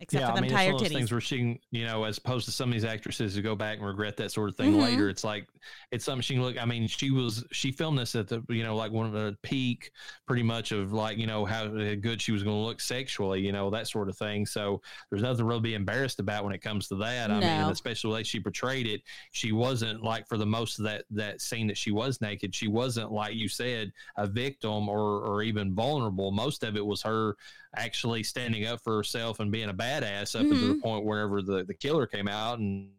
Except 0.00 0.20
yeah, 0.20 0.26
for 0.28 0.32
I 0.32 0.34
them 0.36 0.42
mean, 0.42 0.50
tired 0.52 0.60
it's 0.70 0.74
one 0.74 0.74
of 0.84 0.88
those 0.90 0.96
things 0.96 1.10
where 1.10 1.20
she, 1.20 1.38
can, 1.38 1.58
you 1.72 1.84
know, 1.84 2.04
as 2.04 2.18
opposed 2.18 2.44
to 2.44 2.52
some 2.52 2.68
of 2.68 2.72
these 2.72 2.84
actresses 2.84 3.34
who 3.34 3.42
go 3.42 3.56
back 3.56 3.78
and 3.78 3.86
regret 3.86 4.16
that 4.18 4.30
sort 4.30 4.48
of 4.48 4.54
thing 4.56 4.74
Mhm. 4.74 4.80
later, 4.82 5.08
it's 5.08 5.24
like 5.24 5.48
it's 5.90 6.04
something 6.04 6.22
she 6.22 6.34
can 6.34 6.42
look. 6.44 6.56
I 6.56 6.64
mean, 6.64 6.86
she 6.86 7.10
was 7.10 7.44
she 7.50 7.72
filmed 7.72 7.98
this 7.98 8.14
at 8.14 8.28
the, 8.28 8.44
you 8.48 8.62
know, 8.62 8.76
like 8.76 8.92
one 8.92 9.06
of 9.06 9.12
the 9.12 9.36
peak, 9.42 9.90
pretty 10.24 10.44
much 10.44 10.70
of 10.70 10.92
like 10.92 11.18
you 11.18 11.26
know 11.26 11.44
how 11.44 11.66
good 11.66 12.22
she 12.22 12.30
was 12.30 12.44
going 12.44 12.54
to 12.56 12.60
look 12.62 12.80
sexually, 12.80 13.40
you 13.40 13.50
know, 13.50 13.70
that 13.70 13.88
sort 13.88 14.08
of 14.08 14.16
thing. 14.16 14.46
So 14.46 14.80
there's 15.10 15.22
nothing 15.22 15.44
really 15.44 15.58
to 15.58 15.62
be 15.62 15.74
embarrassed 15.74 16.20
about 16.20 16.44
when 16.44 16.54
it 16.54 16.62
comes 16.62 16.86
to 16.88 16.94
that. 16.96 17.32
I 17.32 17.40
mean, 17.40 17.68
especially 17.70 18.10
the 18.10 18.14
way 18.14 18.22
she 18.22 18.38
portrayed 18.38 18.86
it, 18.86 19.02
she 19.32 19.50
wasn't 19.50 20.04
like 20.04 20.28
for 20.28 20.38
the 20.38 20.46
most 20.46 20.78
of 20.78 20.84
that 20.84 21.06
that 21.10 21.40
scene 21.40 21.66
that 21.66 21.76
she 21.76 21.90
was 21.90 22.20
naked, 22.20 22.54
she 22.54 22.68
wasn't 22.68 23.10
like 23.10 23.34
you 23.34 23.48
said 23.48 23.92
a 24.16 24.28
victim 24.28 24.88
or 24.88 25.00
or 25.26 25.42
even 25.42 25.74
vulnerable. 25.74 26.30
Most 26.30 26.62
of 26.62 26.76
it 26.76 26.86
was 26.86 27.02
her 27.02 27.36
actually 27.76 28.22
standing 28.22 28.66
up 28.66 28.80
for 28.82 28.96
herself 28.96 29.40
and 29.40 29.52
being 29.52 29.68
a 29.68 29.74
badass 29.74 30.38
up 30.38 30.46
to 30.46 30.74
the 30.74 30.80
point 30.80 31.04
wherever 31.04 31.42
the, 31.42 31.64
the 31.64 31.74
killer 31.74 32.06
came 32.06 32.28
out 32.28 32.58
and 32.58 32.90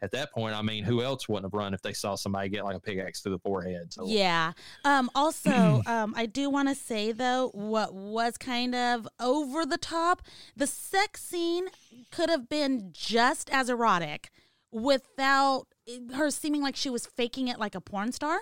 at 0.00 0.10
that 0.12 0.32
point, 0.32 0.54
I 0.54 0.62
mean, 0.62 0.84
who 0.84 1.02
else 1.02 1.28
wouldn't 1.28 1.44
have 1.44 1.54
run 1.56 1.74
if 1.74 1.82
they 1.82 1.92
saw 1.92 2.14
somebody 2.14 2.48
get 2.48 2.64
like 2.64 2.76
a 2.76 2.80
pickaxe 2.80 3.20
through 3.20 3.32
the 3.32 3.38
forehead? 3.38 3.92
So 3.92 4.06
Yeah. 4.06 4.52
Um, 4.84 5.10
also, 5.14 5.82
um, 5.86 6.14
I 6.16 6.26
do 6.26 6.50
want 6.50 6.68
to 6.68 6.74
say 6.74 7.12
though, 7.12 7.50
what 7.54 7.94
was 7.94 8.36
kind 8.36 8.74
of 8.74 9.06
over 9.20 9.64
the 9.64 9.78
top, 9.78 10.22
the 10.56 10.66
sex 10.66 11.22
scene 11.22 11.68
could 12.10 12.28
have 12.28 12.48
been 12.48 12.90
just 12.92 13.50
as 13.50 13.68
erotic 13.68 14.30
without 14.70 15.66
her 16.14 16.30
seeming 16.30 16.62
like 16.62 16.76
she 16.76 16.90
was 16.90 17.06
faking 17.06 17.48
it 17.48 17.58
like 17.58 17.74
a 17.74 17.80
porn 17.80 18.12
star. 18.12 18.38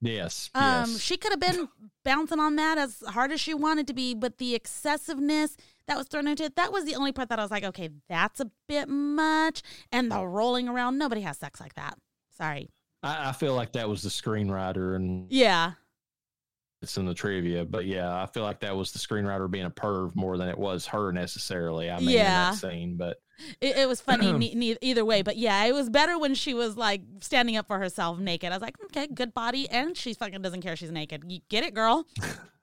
Yes, 0.00 0.50
Um, 0.54 0.62
yes. 0.62 1.00
she 1.00 1.16
could 1.16 1.32
have 1.32 1.40
been 1.40 1.68
bouncing 2.04 2.40
on 2.40 2.56
that 2.56 2.78
as 2.78 3.02
hard 3.08 3.32
as 3.32 3.40
she 3.40 3.54
wanted 3.54 3.86
to 3.88 3.94
be, 3.94 4.14
but 4.14 4.38
the 4.38 4.54
excessiveness 4.54 5.56
that 5.86 5.96
was 5.96 6.06
thrown 6.06 6.26
into 6.28 6.44
it, 6.44 6.56
that 6.56 6.72
was 6.72 6.84
the 6.84 6.94
only 6.94 7.12
part 7.12 7.28
that 7.28 7.38
I 7.38 7.42
was 7.42 7.50
like, 7.50 7.64
okay, 7.64 7.90
that's 8.08 8.40
a 8.40 8.50
bit 8.68 8.88
much. 8.88 9.62
And 9.92 10.10
the 10.10 10.26
rolling 10.26 10.68
around, 10.68 10.98
nobody 10.98 11.20
has 11.22 11.38
sex 11.38 11.60
like 11.60 11.74
that. 11.74 11.96
Sorry. 12.36 12.70
I, 13.02 13.30
I 13.30 13.32
feel 13.32 13.54
like 13.54 13.72
that 13.72 13.88
was 13.88 14.02
the 14.02 14.08
screenwriter 14.08 14.96
and 14.96 15.30
Yeah. 15.30 15.72
It's 16.84 16.96
in 16.96 17.04
the 17.06 17.14
trivia, 17.14 17.64
but 17.64 17.84
yeah, 17.86 18.14
I 18.22 18.26
feel 18.26 18.42
like 18.44 18.60
that 18.60 18.76
was 18.76 18.92
the 18.92 18.98
screenwriter 19.00 19.50
being 19.50 19.64
a 19.66 19.70
perv 19.70 20.14
more 20.14 20.36
than 20.38 20.48
it 20.48 20.56
was 20.56 20.86
her 20.86 21.10
necessarily. 21.12 21.90
I 21.90 21.98
mean, 21.98 22.10
Yeah. 22.10 22.20
in 22.50 22.54
that 22.54 22.54
scene, 22.60 22.96
but 22.96 23.18
It, 23.60 23.76
it 23.78 23.88
was 23.88 24.00
funny 24.00 24.32
ne- 24.38 24.54
ne- 24.54 24.76
either 24.80 25.04
way, 25.04 25.22
but 25.22 25.36
yeah, 25.36 25.64
it 25.64 25.72
was 25.74 25.90
better 25.90 26.18
when 26.18 26.34
she 26.34 26.54
was 26.54 26.76
like 26.76 27.02
standing 27.20 27.56
up 27.56 27.66
for 27.66 27.78
herself 27.78 28.18
naked. 28.18 28.52
I 28.52 28.54
was 28.56 28.62
like, 28.62 28.76
okay, 28.84 29.08
good 29.12 29.34
body, 29.34 29.68
and 29.68 29.96
she 29.96 30.14
fucking 30.14 30.40
doesn't 30.42 30.60
care 30.62 30.76
she's 30.76 30.92
naked. 30.92 31.24
You 31.26 31.40
get 31.48 31.64
it, 31.64 31.74
girl? 31.74 32.06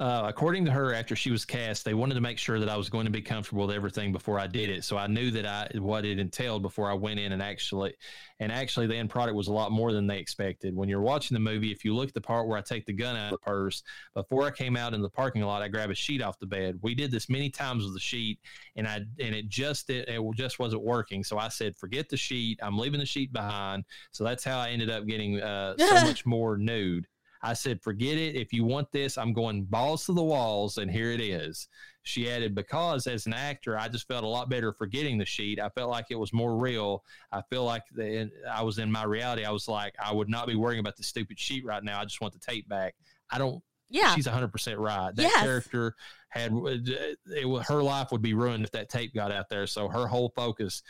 Uh, 0.00 0.22
according 0.24 0.64
to 0.64 0.70
her, 0.70 0.94
after 0.94 1.14
she 1.14 1.30
was 1.30 1.44
cast, 1.44 1.84
they 1.84 1.92
wanted 1.92 2.14
to 2.14 2.22
make 2.22 2.38
sure 2.38 2.58
that 2.58 2.70
I 2.70 2.76
was 2.76 2.88
going 2.88 3.04
to 3.04 3.10
be 3.10 3.20
comfortable 3.20 3.66
with 3.66 3.76
everything 3.76 4.12
before 4.12 4.40
I 4.40 4.46
did 4.46 4.70
it. 4.70 4.82
So 4.82 4.96
I 4.96 5.06
knew 5.06 5.30
that 5.32 5.44
I 5.44 5.68
what 5.78 6.06
it 6.06 6.18
entailed 6.18 6.62
before 6.62 6.90
I 6.90 6.94
went 6.94 7.20
in 7.20 7.32
and 7.32 7.42
actually, 7.42 7.92
and 8.38 8.50
actually, 8.50 8.86
the 8.86 8.96
end 8.96 9.10
product 9.10 9.36
was 9.36 9.48
a 9.48 9.52
lot 9.52 9.72
more 9.72 9.92
than 9.92 10.06
they 10.06 10.18
expected. 10.18 10.74
When 10.74 10.88
you're 10.88 11.02
watching 11.02 11.34
the 11.34 11.40
movie, 11.40 11.70
if 11.70 11.84
you 11.84 11.94
look 11.94 12.08
at 12.08 12.14
the 12.14 12.20
part 12.22 12.48
where 12.48 12.56
I 12.56 12.62
take 12.62 12.86
the 12.86 12.94
gun 12.94 13.14
out 13.14 13.26
of 13.26 13.32
the 13.32 13.44
purse, 13.44 13.82
before 14.14 14.44
I 14.44 14.50
came 14.50 14.74
out 14.74 14.94
in 14.94 15.02
the 15.02 15.10
parking 15.10 15.42
lot, 15.42 15.60
I 15.60 15.68
grab 15.68 15.90
a 15.90 15.94
sheet 15.94 16.22
off 16.22 16.38
the 16.38 16.46
bed. 16.46 16.78
We 16.80 16.94
did 16.94 17.10
this 17.10 17.28
many 17.28 17.50
times 17.50 17.84
with 17.84 17.92
the 17.92 18.00
sheet, 18.00 18.38
and 18.76 18.88
I 18.88 18.96
and 18.96 19.34
it 19.34 19.50
just 19.50 19.90
it, 19.90 20.08
it 20.08 20.22
just 20.34 20.58
wasn't 20.58 20.82
working. 20.82 21.22
So 21.22 21.36
I 21.36 21.48
said, 21.48 21.76
forget 21.76 22.08
the 22.08 22.16
sheet. 22.16 22.58
I'm 22.62 22.78
leaving 22.78 23.00
the 23.00 23.06
sheet 23.06 23.34
behind. 23.34 23.84
So 24.12 24.24
that's 24.24 24.44
how 24.44 24.58
I 24.58 24.70
ended 24.70 24.88
up 24.88 25.06
getting 25.06 25.42
uh, 25.42 25.76
so 25.76 25.94
much 26.06 26.24
more 26.24 26.56
nude. 26.56 27.06
I 27.42 27.54
said, 27.54 27.80
forget 27.82 28.18
it. 28.18 28.36
If 28.36 28.52
you 28.52 28.64
want 28.64 28.92
this, 28.92 29.16
I'm 29.16 29.32
going 29.32 29.64
balls 29.64 30.04
to 30.06 30.12
the 30.12 30.22
walls, 30.22 30.76
and 30.78 30.90
here 30.90 31.10
it 31.10 31.20
is. 31.20 31.68
She 32.02 32.30
added, 32.30 32.54
because 32.54 33.06
as 33.06 33.26
an 33.26 33.32
actor, 33.34 33.78
I 33.78 33.88
just 33.88 34.06
felt 34.08 34.24
a 34.24 34.28
lot 34.28 34.48
better 34.50 34.72
forgetting 34.72 35.16
the 35.18 35.24
sheet. 35.24 35.58
I 35.60 35.68
felt 35.70 35.90
like 35.90 36.06
it 36.10 36.18
was 36.18 36.32
more 36.32 36.56
real. 36.58 37.02
I 37.32 37.42
feel 37.50 37.64
like 37.64 37.82
the, 37.94 38.30
I 38.50 38.62
was 38.62 38.78
in 38.78 38.90
my 38.92 39.04
reality. 39.04 39.44
I 39.44 39.50
was 39.50 39.68
like, 39.68 39.94
I 40.02 40.12
would 40.12 40.28
not 40.28 40.46
be 40.46 40.54
worrying 40.54 40.80
about 40.80 40.96
the 40.96 41.02
stupid 41.02 41.38
sheet 41.38 41.64
right 41.64 41.82
now. 41.82 42.00
I 42.00 42.04
just 42.04 42.20
want 42.20 42.32
the 42.34 42.40
tape 42.40 42.68
back. 42.68 42.94
I 43.30 43.38
don't. 43.38 43.62
Yeah. 43.88 44.14
She's 44.14 44.26
100% 44.26 44.76
right. 44.78 45.14
That 45.16 45.22
Yes. 45.22 45.42
character 45.42 45.96
had 46.28 46.52
it, 46.54 47.44
wa- 47.48 47.62
her 47.66 47.82
life 47.82 48.12
would 48.12 48.22
be 48.22 48.34
ruined 48.34 48.64
if 48.64 48.70
that 48.70 48.88
tape 48.88 49.12
got 49.14 49.32
out 49.32 49.48
there. 49.48 49.66
So 49.66 49.88
her 49.88 50.06
whole 50.06 50.32
focus, 50.36 50.82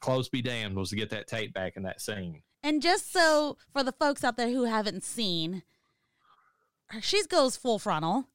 close 0.00 0.28
be 0.28 0.42
damned, 0.42 0.76
was 0.76 0.90
to 0.90 0.96
get 0.96 1.10
that 1.10 1.28
tape 1.28 1.54
back 1.54 1.76
in 1.76 1.82
that 1.84 2.00
scene. 2.02 2.42
And 2.62 2.82
just 2.82 3.10
so 3.12 3.56
for 3.72 3.82
the 3.82 3.92
folks 3.92 4.22
out 4.22 4.36
there 4.36 4.50
who 4.50 4.64
haven't 4.64 5.02
seen, 5.02 5.62
she 7.00 7.24
goes 7.26 7.56
full 7.56 7.78
frontal. 7.78 8.28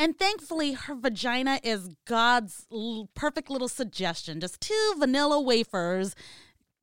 And 0.00 0.16
thankfully, 0.16 0.74
her 0.74 0.94
vagina 0.94 1.58
is 1.64 1.90
God's 2.06 2.66
perfect 3.14 3.50
little 3.50 3.68
suggestion. 3.68 4.40
Just 4.40 4.60
two 4.60 4.94
vanilla 4.96 5.40
wafers 5.40 6.14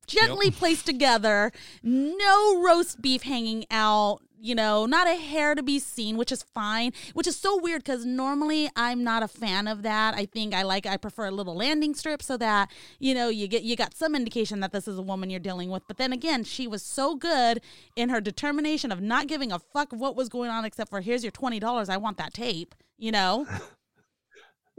gently 0.06 0.50
placed 0.50 0.86
together, 0.86 1.52
no 1.82 2.62
roast 2.62 3.00
beef 3.02 3.22
hanging 3.22 3.64
out, 3.70 4.20
you 4.40 4.54
know, 4.54 4.86
not 4.86 5.08
a 5.08 5.14
hair 5.14 5.54
to 5.54 5.62
be 5.62 5.78
seen, 5.78 6.16
which 6.16 6.30
is 6.30 6.42
fine, 6.42 6.92
which 7.14 7.26
is 7.26 7.36
so 7.36 7.60
weird 7.60 7.82
because 7.82 8.04
normally 8.04 8.70
I'm 8.76 9.02
not 9.02 9.22
a 9.22 9.28
fan 9.28 9.66
of 9.66 9.82
that. 9.82 10.14
I 10.14 10.26
think 10.26 10.54
I 10.54 10.62
like, 10.62 10.86
I 10.86 10.96
prefer 10.96 11.26
a 11.26 11.30
little 11.30 11.56
landing 11.56 11.94
strip 11.94 12.22
so 12.22 12.36
that, 12.36 12.70
you 12.98 13.14
know, 13.14 13.28
you 13.28 13.48
get, 13.48 13.62
you 13.62 13.76
got 13.76 13.96
some 13.96 14.14
indication 14.14 14.60
that 14.60 14.72
this 14.72 14.86
is 14.86 14.98
a 14.98 15.02
woman 15.02 15.30
you're 15.30 15.40
dealing 15.40 15.70
with. 15.70 15.82
But 15.88 15.96
then 15.96 16.12
again, 16.12 16.44
she 16.44 16.66
was 16.66 16.82
so 16.82 17.16
good 17.16 17.60
in 17.96 18.08
her 18.10 18.20
determination 18.20 18.92
of 18.92 19.00
not 19.00 19.26
giving 19.26 19.52
a 19.52 19.58
fuck 19.58 19.92
what 19.92 20.16
was 20.16 20.28
going 20.28 20.50
on 20.50 20.64
except 20.64 20.90
for 20.90 21.00
here's 21.00 21.24
your 21.24 21.32
$20. 21.32 21.88
I 21.88 21.96
want 21.96 22.18
that 22.18 22.34
tape, 22.34 22.74
you 22.98 23.10
know? 23.10 23.46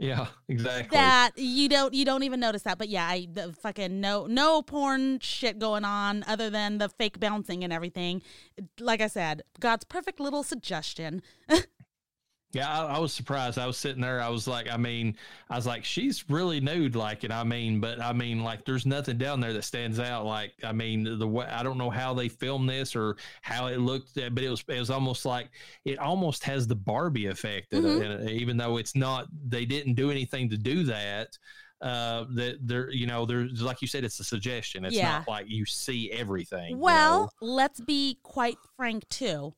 Yeah, 0.00 0.28
exactly. 0.48 0.96
that 0.96 1.32
you 1.36 1.68
don't 1.68 1.92
you 1.92 2.04
don't 2.04 2.22
even 2.22 2.38
notice 2.38 2.62
that 2.62 2.78
but 2.78 2.88
yeah 2.88 3.06
i 3.06 3.26
the 3.32 3.52
fucking 3.52 4.00
no 4.00 4.26
no 4.26 4.62
porn 4.62 5.18
shit 5.18 5.58
going 5.58 5.84
on 5.84 6.22
other 6.28 6.50
than 6.50 6.78
the 6.78 6.88
fake 6.88 7.18
bouncing 7.18 7.64
and 7.64 7.72
everything 7.72 8.22
like 8.78 9.00
i 9.00 9.08
said 9.08 9.42
god's 9.58 9.82
perfect 9.82 10.20
little 10.20 10.44
suggestion 10.44 11.20
Yeah, 12.52 12.68
I, 12.70 12.96
I, 12.96 12.98
was 12.98 13.12
surprised. 13.12 13.58
I 13.58 13.66
was 13.66 13.76
sitting 13.76 14.00
there. 14.00 14.22
I 14.22 14.30
was 14.30 14.48
like, 14.48 14.70
I 14.70 14.78
mean, 14.78 15.16
I 15.50 15.56
was 15.56 15.66
like, 15.66 15.84
she's 15.84 16.24
really 16.30 16.60
nude, 16.60 16.96
like, 16.96 17.24
and 17.24 17.32
I 17.32 17.44
mean, 17.44 17.78
but 17.78 18.00
I 18.00 18.14
mean, 18.14 18.42
like, 18.42 18.64
there's 18.64 18.86
nothing 18.86 19.18
down 19.18 19.40
there 19.40 19.52
that 19.52 19.64
stands 19.64 20.00
out. 20.00 20.24
Like, 20.24 20.54
I 20.64 20.72
mean, 20.72 21.18
the 21.18 21.28
way 21.28 21.44
I 21.44 21.62
don't 21.62 21.76
know 21.76 21.90
how 21.90 22.14
they 22.14 22.28
filmed 22.28 22.66
this 22.66 22.96
or 22.96 23.16
how 23.42 23.66
it 23.66 23.80
looked, 23.80 24.14
but 24.14 24.42
it 24.42 24.48
was 24.48 24.64
it 24.66 24.78
was 24.78 24.88
almost 24.88 25.26
like 25.26 25.50
it 25.84 25.98
almost 25.98 26.42
has 26.44 26.66
the 26.66 26.74
Barbie 26.74 27.26
effect, 27.26 27.70
mm-hmm. 27.72 28.26
even 28.28 28.56
though 28.56 28.78
it's 28.78 28.96
not. 28.96 29.26
They 29.46 29.66
didn't 29.66 29.94
do 29.94 30.10
anything 30.10 30.48
to 30.48 30.56
do 30.56 30.84
that. 30.84 31.36
Uh, 31.82 32.24
that 32.30 32.58
there, 32.66 32.90
you 32.90 33.06
know, 33.06 33.26
there's 33.26 33.60
like 33.60 33.82
you 33.82 33.88
said, 33.88 34.04
it's 34.04 34.18
a 34.20 34.24
suggestion. 34.24 34.86
It's 34.86 34.96
yeah. 34.96 35.18
not 35.18 35.28
like 35.28 35.48
you 35.48 35.66
see 35.66 36.10
everything. 36.10 36.78
Well, 36.78 37.30
you 37.42 37.46
know? 37.46 37.54
let's 37.54 37.80
be 37.80 38.18
quite 38.22 38.56
frank 38.74 39.06
too 39.10 39.54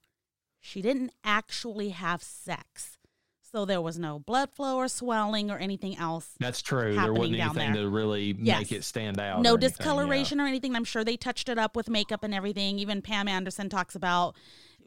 she 0.61 0.83
didn't 0.83 1.13
actually 1.25 1.91
have 1.91 2.23
sex. 2.23 2.99
So 3.53 3.65
there 3.65 3.81
was 3.81 3.99
no 3.99 4.21
blood 4.21 4.51
flow 4.51 4.77
or 4.77 4.87
swelling 4.87 5.51
or 5.51 5.59
anything 5.59 5.97
else. 5.97 6.35
That's 6.39 6.63
true. 6.63 6.95
There 6.95 7.13
wasn't 7.13 7.41
anything 7.41 7.73
there. 7.73 7.83
to 7.83 7.89
really 7.89 8.37
yes. 8.39 8.61
make 8.61 8.73
it 8.73 8.85
stand 8.85 9.19
out. 9.19 9.43
No 9.43 9.55
or 9.55 9.59
discoloration 9.59 10.39
yeah. 10.39 10.45
or 10.45 10.47
anything. 10.47 10.77
I'm 10.77 10.85
sure 10.85 11.03
they 11.03 11.17
touched 11.17 11.49
it 11.49 11.59
up 11.59 11.75
with 11.75 11.89
makeup 11.89 12.23
and 12.23 12.33
everything. 12.33 12.79
Even 12.79 13.03
Pam 13.03 13.27
Anderson 13.27 13.69
talks 13.69 13.97
about 13.97 14.37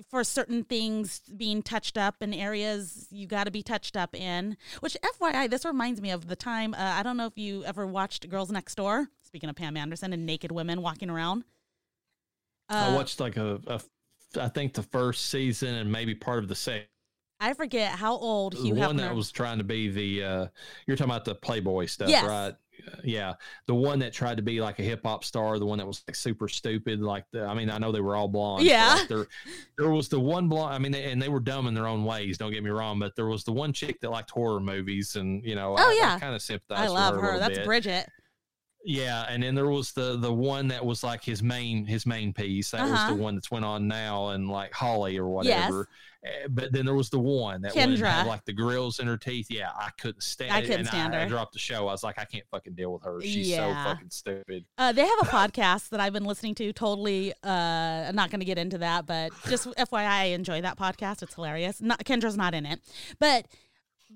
for 0.09 0.23
certain 0.23 0.63
things 0.63 1.21
being 1.35 1.61
touched 1.61 1.97
up 1.97 2.21
in 2.21 2.33
areas 2.33 3.07
you 3.11 3.27
got 3.27 3.43
to 3.45 3.51
be 3.51 3.63
touched 3.63 3.97
up 3.97 4.15
in. 4.15 4.55
Which, 4.79 4.95
FYI, 5.03 5.49
this 5.49 5.65
reminds 5.65 6.01
me 6.01 6.11
of 6.11 6.27
the 6.27 6.35
time. 6.35 6.73
Uh, 6.73 6.77
I 6.77 7.03
don't 7.03 7.17
know 7.17 7.25
if 7.25 7.37
you 7.37 7.65
ever 7.65 7.85
watched 7.85 8.29
Girls 8.29 8.49
Next 8.49 8.75
Door. 8.75 9.09
Speaking 9.23 9.49
of 9.49 9.55
Pam 9.57 9.75
Anderson 9.75 10.13
and 10.13 10.25
naked 10.25 10.51
women 10.53 10.81
walking 10.81 11.09
around. 11.09 11.43
Uh, 12.69 12.91
I 12.91 12.95
watched 12.95 13.19
like 13.19 13.35
a, 13.35 13.59
a 13.67 13.81
I 14.39 14.49
think 14.49 14.73
the 14.73 14.83
first 14.83 15.29
season 15.29 15.75
and 15.75 15.91
maybe 15.91 16.15
part 16.15 16.39
of 16.39 16.49
the 16.49 16.55
second. 16.55 16.87
I 17.39 17.53
forget 17.53 17.91
how 17.91 18.15
old 18.15 18.53
Hugh 18.53 18.73
the 18.73 18.79
one 18.79 18.95
Hefner. 18.95 19.01
that 19.01 19.15
was 19.15 19.31
trying 19.31 19.57
to 19.57 19.63
be 19.63 19.89
the 19.89 20.23
uh, 20.23 20.47
you're 20.87 20.95
talking 20.95 21.11
about 21.11 21.25
the 21.25 21.35
Playboy 21.35 21.87
stuff, 21.87 22.09
yes. 22.09 22.25
right? 22.25 22.53
yeah, 23.03 23.33
the 23.67 23.75
one 23.75 23.99
that 23.99 24.13
tried 24.13 24.37
to 24.37 24.43
be 24.43 24.61
like 24.61 24.79
a 24.79 24.83
hip 24.83 25.01
hop 25.03 25.23
star, 25.23 25.59
the 25.59 25.65
one 25.65 25.77
that 25.77 25.87
was 25.87 26.03
like 26.07 26.15
super 26.15 26.47
stupid, 26.47 27.01
like 27.01 27.25
the. 27.31 27.45
I 27.45 27.53
mean, 27.53 27.69
I 27.69 27.77
know 27.77 27.91
they 27.91 28.01
were 28.01 28.15
all 28.15 28.27
blonde. 28.27 28.65
Yeah, 28.65 28.95
like 28.95 29.07
there, 29.07 29.27
there 29.77 29.89
was 29.89 30.09
the 30.09 30.19
one 30.19 30.47
blonde. 30.47 30.73
I 30.73 30.79
mean, 30.79 30.91
they, 30.91 31.11
and 31.11 31.21
they 31.21 31.29
were 31.29 31.39
dumb 31.39 31.67
in 31.67 31.73
their 31.73 31.87
own 31.87 32.05
ways. 32.05 32.37
Don't 32.37 32.51
get 32.51 32.63
me 32.63 32.69
wrong, 32.69 32.99
but 32.99 33.15
there 33.15 33.27
was 33.27 33.43
the 33.43 33.53
one 33.53 33.73
chick 33.73 33.99
that 34.01 34.09
liked 34.09 34.31
horror 34.31 34.59
movies, 34.59 35.15
and 35.15 35.43
you 35.43 35.55
know, 35.55 35.75
oh 35.77 35.89
I, 35.89 35.97
yeah, 35.99 36.19
kind 36.19 36.35
of 36.35 36.41
sympathize. 36.41 36.79
I 36.79 36.87
love 36.87 37.15
her. 37.15 37.33
her. 37.33 37.39
That's 37.39 37.59
bit. 37.59 37.65
Bridget. 37.65 38.09
Yeah, 38.85 39.25
and 39.29 39.41
then 39.41 39.55
there 39.55 39.69
was 39.69 39.93
the 39.93 40.17
the 40.17 40.33
one 40.33 40.67
that 40.67 40.85
was 40.85 41.03
like 41.03 41.23
his 41.23 41.41
main 41.41 41.85
his 41.85 42.05
main 42.05 42.33
piece. 42.33 42.71
That 42.71 42.81
uh-huh. 42.81 42.91
was 42.91 42.99
the 42.99 43.05
uh-huh. 43.05 43.15
one 43.15 43.35
that's 43.35 43.49
went 43.49 43.63
on 43.63 43.87
now 43.87 44.29
and 44.29 44.49
like 44.49 44.73
Holly 44.73 45.17
or 45.17 45.29
whatever. 45.29 45.87
Yes. 46.23 46.31
Eh, 46.31 46.47
but 46.49 46.71
then 46.71 46.85
there 46.85 46.95
was 46.95 47.09
the 47.09 47.19
one 47.19 47.61
that 47.61 47.73
Kendra. 47.73 48.07
had 48.07 48.27
like 48.27 48.43
the 48.45 48.53
grills 48.53 48.99
in 48.99 49.07
her 49.07 49.17
teeth. 49.17 49.47
Yeah, 49.49 49.69
I 49.77 49.89
couldn't 49.99 50.21
stand. 50.21 50.51
I 50.51 50.61
couldn't 50.61 50.85
stand 50.85 51.13
I, 51.13 51.19
her. 51.19 51.25
I 51.25 51.27
dropped 51.29 51.53
the 51.53 51.59
show. 51.59 51.87
I 51.87 51.91
was 51.91 52.03
like, 52.03 52.19
I 52.19 52.25
can't 52.25 52.45
fucking 52.51 52.73
deal 52.73 52.93
with 52.93 53.03
her. 53.03 53.21
She's 53.21 53.49
yeah. 53.49 53.83
so 53.83 53.89
fucking 53.89 54.09
stupid. 54.09 54.65
Uh, 54.77 54.91
they 54.91 55.05
have 55.05 55.19
a 55.21 55.25
podcast 55.25 55.89
that 55.89 55.99
I've 55.99 56.13
been 56.13 56.25
listening 56.25 56.55
to. 56.55 56.73
Totally, 56.73 57.33
uh, 57.43 57.47
I'm 57.47 58.15
not 58.15 58.31
going 58.31 58.39
to 58.39 58.45
get 58.45 58.57
into 58.57 58.77
that, 58.79 59.05
but 59.05 59.31
just 59.47 59.67
FYI, 59.67 60.07
I 60.07 60.23
enjoy 60.25 60.61
that 60.61 60.77
podcast. 60.77 61.23
It's 61.23 61.35
hilarious. 61.35 61.81
Not 61.81 62.03
Kendra's 62.03 62.37
not 62.37 62.53
in 62.53 62.65
it, 62.65 62.79
but 63.19 63.45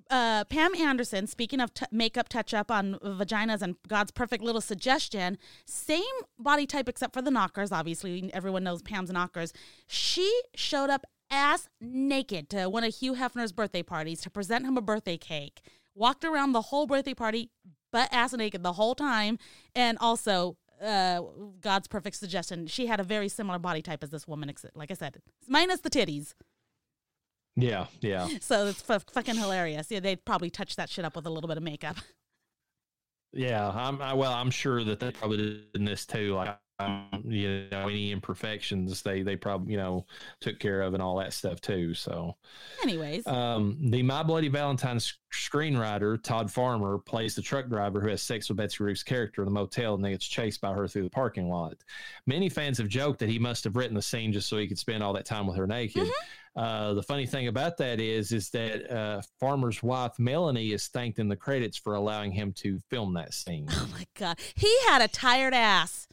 uh, 0.09 0.43
Pam 0.45 0.75
Anderson, 0.75 1.27
speaking 1.27 1.59
of 1.59 1.73
t- 1.73 1.85
makeup 1.91 2.29
touch 2.29 2.53
up 2.53 2.71
on 2.71 2.95
vaginas 3.03 3.61
and 3.61 3.75
God's 3.87 4.11
perfect 4.11 4.43
little 4.43 4.61
suggestion, 4.61 5.37
same 5.65 6.03
body 6.39 6.65
type 6.65 6.89
except 6.89 7.13
for 7.13 7.21
the 7.21 7.31
knockers. 7.31 7.71
Obviously, 7.71 8.31
everyone 8.33 8.63
knows 8.63 8.81
Pam's 8.81 9.11
knockers. 9.11 9.53
She 9.87 10.41
showed 10.55 10.89
up 10.89 11.05
ass 11.29 11.67
naked 11.81 12.49
to 12.49 12.69
one 12.69 12.83
of 12.83 12.95
Hugh 12.95 13.15
Hefner's 13.15 13.51
birthday 13.51 13.83
parties 13.83 14.21
to 14.21 14.29
present 14.29 14.65
him 14.65 14.77
a 14.77 14.81
birthday 14.81 15.17
cake. 15.17 15.61
Walked 15.93 16.23
around 16.23 16.53
the 16.53 16.61
whole 16.61 16.85
birthday 16.87 17.13
party 17.13 17.49
butt 17.91 18.09
ass 18.11 18.33
naked 18.33 18.63
the 18.63 18.73
whole 18.73 18.95
time, 18.95 19.39
and 19.75 19.97
also 19.99 20.57
uh, 20.81 21.21
God's 21.61 21.87
perfect 21.87 22.15
suggestion. 22.15 22.67
She 22.67 22.87
had 22.87 22.99
a 22.99 23.03
very 23.03 23.29
similar 23.29 23.59
body 23.59 23.81
type 23.81 24.03
as 24.03 24.11
this 24.11 24.27
woman, 24.27 24.53
like 24.75 24.91
I 24.91 24.93
said, 24.93 25.17
minus 25.47 25.81
the 25.81 25.89
titties. 25.89 26.33
Yeah, 27.59 27.87
yeah. 28.01 28.27
So 28.41 28.67
it's 28.67 28.87
f- 28.89 29.03
fucking 29.11 29.35
hilarious. 29.35 29.89
Yeah, 29.89 29.99
they'd 29.99 30.23
probably 30.23 30.49
touch 30.49 30.75
that 30.75 30.89
shit 30.89 31.03
up 31.03 31.15
with 31.15 31.25
a 31.25 31.29
little 31.29 31.47
bit 31.47 31.57
of 31.57 31.63
makeup. 31.63 31.97
Yeah, 33.33 33.69
I'm 33.69 34.01
I, 34.01 34.13
well. 34.13 34.31
I'm 34.31 34.51
sure 34.51 34.83
that 34.83 34.99
they 34.99 35.11
probably 35.11 35.37
did 35.37 35.63
in 35.75 35.85
this 35.85 36.05
too. 36.05 36.35
Like, 36.35 36.57
um, 36.79 37.07
you 37.25 37.65
know, 37.71 37.87
any 37.87 38.11
imperfections 38.11 39.01
they 39.01 39.23
they 39.23 39.35
probably 39.35 39.71
you 39.71 39.77
know 39.77 40.05
took 40.41 40.59
care 40.59 40.81
of 40.81 40.93
and 40.93 41.01
all 41.01 41.17
that 41.17 41.33
stuff 41.33 41.59
too. 41.59 41.93
So, 41.93 42.35
anyways, 42.83 43.25
um, 43.25 43.77
the 43.81 44.03
My 44.03 44.21
Bloody 44.21 44.49
Valentine 44.49 44.99
screenwriter 45.33 46.21
Todd 46.21 46.51
Farmer 46.51 46.99
plays 46.99 47.35
the 47.35 47.41
truck 47.41 47.67
driver 47.67 47.99
who 47.99 48.09
has 48.09 48.21
sex 48.21 48.47
with 48.49 48.57
Betsy 48.57 48.83
Rue's 48.83 49.03
character 49.03 49.41
in 49.41 49.45
the 49.45 49.51
motel 49.51 49.95
and 49.95 50.03
then 50.03 50.11
gets 50.11 50.25
chased 50.25 50.61
by 50.61 50.71
her 50.71 50.87
through 50.87 51.03
the 51.03 51.09
parking 51.09 51.49
lot. 51.49 51.75
Many 52.27 52.49
fans 52.49 52.77
have 52.77 52.87
joked 52.87 53.19
that 53.19 53.29
he 53.29 53.39
must 53.39 53.63
have 53.63 53.75
written 53.75 53.95
the 53.95 54.01
scene 54.01 54.31
just 54.31 54.47
so 54.47 54.57
he 54.57 54.67
could 54.67 54.79
spend 54.79 55.01
all 55.01 55.13
that 55.13 55.25
time 55.25 55.47
with 55.47 55.57
her 55.57 55.67
naked. 55.67 56.03
Mm-hmm. 56.03 56.61
Uh, 56.61 56.93
the 56.95 57.03
funny 57.03 57.27
thing 57.27 57.47
about 57.47 57.77
that 57.77 57.99
is, 57.99 58.31
is 58.31 58.49
that 58.49 58.91
uh, 58.91 59.21
Farmer's 59.39 59.83
wife 59.83 60.17
Melanie 60.17 60.71
is 60.71 60.87
thanked 60.87 61.19
in 61.19 61.27
the 61.27 61.35
credits 61.35 61.77
for 61.77 61.93
allowing 61.93 62.31
him 62.31 62.51
to 62.53 62.79
film 62.89 63.13
that 63.13 63.33
scene. 63.33 63.67
Oh 63.69 63.87
my 63.91 64.07
god, 64.15 64.39
he 64.55 64.75
had 64.87 65.03
a 65.03 65.07
tired 65.07 65.53
ass. 65.53 66.07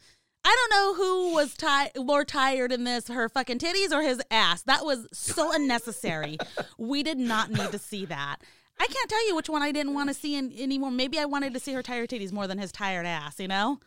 I 0.45 0.55
don't 0.69 0.69
know 0.77 0.93
who 0.93 1.33
was 1.33 1.55
ti- 1.55 2.01
more 2.03 2.23
tired 2.23 2.71
in 2.71 2.83
this, 2.83 3.07
her 3.07 3.27
fucking 3.27 3.57
titties 3.57 3.91
or 3.91 4.03
his 4.03 4.21
ass. 4.29 4.61
That 4.61 4.85
was 4.85 5.07
so 5.11 5.51
unnecessary. 5.51 6.37
we 6.77 7.01
did 7.01 7.17
not 7.17 7.49
need 7.49 7.71
to 7.71 7.79
see 7.79 8.05
that. 8.05 8.37
I 8.79 8.85
can't 8.85 9.09
tell 9.09 9.27
you 9.27 9.35
which 9.35 9.49
one 9.49 9.63
I 9.63 9.71
didn't 9.71 9.95
want 9.95 10.09
to 10.09 10.13
see 10.13 10.35
in, 10.35 10.53
anymore. 10.57 10.91
Maybe 10.91 11.17
I 11.17 11.25
wanted 11.25 11.53
to 11.55 11.59
see 11.59 11.73
her 11.73 11.81
tired 11.81 12.09
titties 12.09 12.31
more 12.31 12.45
than 12.45 12.59
his 12.59 12.71
tired 12.71 13.05
ass. 13.05 13.39
You 13.39 13.47
know. 13.47 13.79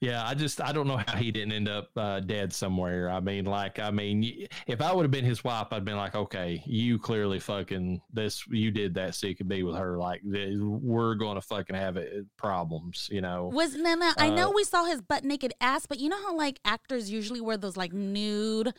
Yeah, 0.00 0.26
I 0.26 0.34
just 0.34 0.60
I 0.60 0.72
don't 0.72 0.86
know 0.86 1.00
how 1.06 1.16
he 1.16 1.30
didn't 1.30 1.52
end 1.52 1.68
up 1.68 1.90
uh, 1.96 2.20
dead 2.20 2.52
somewhere. 2.52 3.10
I 3.10 3.20
mean, 3.20 3.44
like, 3.44 3.78
I 3.78 3.90
mean, 3.90 4.46
if 4.66 4.80
I 4.80 4.92
would 4.92 5.02
have 5.02 5.10
been 5.10 5.24
his 5.24 5.44
wife, 5.44 5.68
I'd 5.70 5.84
been 5.84 5.96
like, 5.96 6.14
okay, 6.14 6.62
you 6.66 6.98
clearly 6.98 7.38
fucking 7.38 8.00
this, 8.12 8.44
you 8.48 8.70
did 8.70 8.94
that 8.94 9.14
so 9.14 9.26
you 9.26 9.36
could 9.36 9.48
be 9.48 9.62
with 9.62 9.76
her. 9.76 9.98
Like, 9.98 10.20
we're 10.24 11.14
going 11.14 11.36
to 11.36 11.40
fucking 11.40 11.76
have 11.76 11.96
it, 11.96 12.24
problems, 12.36 13.08
you 13.10 13.20
know. 13.20 13.50
Was 13.52 13.74
Nana? 13.74 14.14
I 14.18 14.30
know 14.30 14.50
uh, 14.50 14.54
we 14.54 14.64
saw 14.64 14.84
his 14.84 15.00
butt 15.00 15.24
naked 15.24 15.52
ass, 15.60 15.86
but 15.86 15.98
you 15.98 16.08
know 16.08 16.20
how 16.22 16.36
like 16.36 16.58
actors 16.64 17.10
usually 17.10 17.40
wear 17.40 17.56
those 17.56 17.76
like 17.76 17.92
nude 17.92 18.72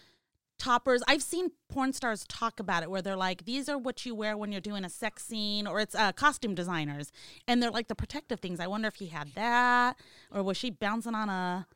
toppers. 0.66 1.04
I've 1.08 1.22
seen 1.22 1.52
porn 1.70 1.94
stars 1.94 2.26
talk 2.28 2.60
about 2.60 2.82
it 2.82 2.90
where 2.90 3.02
they're 3.02 3.16
like, 3.16 3.46
these 3.46 3.70
are 3.70 3.78
what 3.78 4.06
you 4.06 4.16
wear 4.16 4.36
when 4.36 4.52
you're 4.52 4.62
doing 4.62 4.84
a 4.84 4.90
sex 4.90 5.24
scene, 5.24 5.68
or 5.68 5.80
it's 5.80 5.94
uh, 5.94 6.12
costume 6.12 6.56
designers, 6.56 7.12
and 7.48 7.62
they're 7.62 7.72
like 7.72 7.88
the 7.88 7.96
protective 7.96 8.40
things. 8.40 8.60
I 8.60 8.68
wonder 8.68 8.88
if 8.88 8.96
he 8.96 9.08
had 9.08 9.28
that, 9.36 9.98
or 10.32 10.42
was 10.42 10.58
she 10.58 10.72
bouncing 10.72 11.14
on 11.14 11.30
a, 11.30 11.68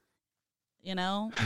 you 0.81 0.95
know. 0.95 1.31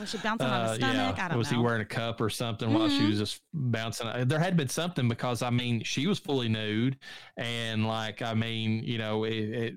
Was 0.00 0.10
she 0.10 0.18
bouncing 0.18 0.48
on 0.48 0.60
a 0.60 0.64
uh, 0.64 0.74
stomach? 0.74 1.16
yeah. 1.16 1.24
I 1.24 1.28
don't 1.28 1.38
was 1.38 1.50
know. 1.50 1.58
he 1.58 1.62
wearing 1.64 1.80
a 1.80 1.86
cup 1.86 2.20
or 2.20 2.28
something 2.28 2.68
mm-hmm. 2.68 2.78
while 2.78 2.88
she 2.88 2.98
mm-hmm. 2.98 3.08
was 3.08 3.18
just 3.18 3.40
bouncing? 3.54 4.08
There 4.26 4.38
had 4.40 4.56
been 4.56 4.68
something 4.68 5.08
because 5.08 5.42
I 5.42 5.50
mean 5.50 5.84
she 5.84 6.06
was 6.06 6.18
fully 6.18 6.48
nude, 6.48 6.98
and 7.36 7.86
like 7.86 8.20
I 8.20 8.34
mean 8.34 8.82
you 8.82 8.98
know 8.98 9.24
it, 9.24 9.32
it 9.32 9.74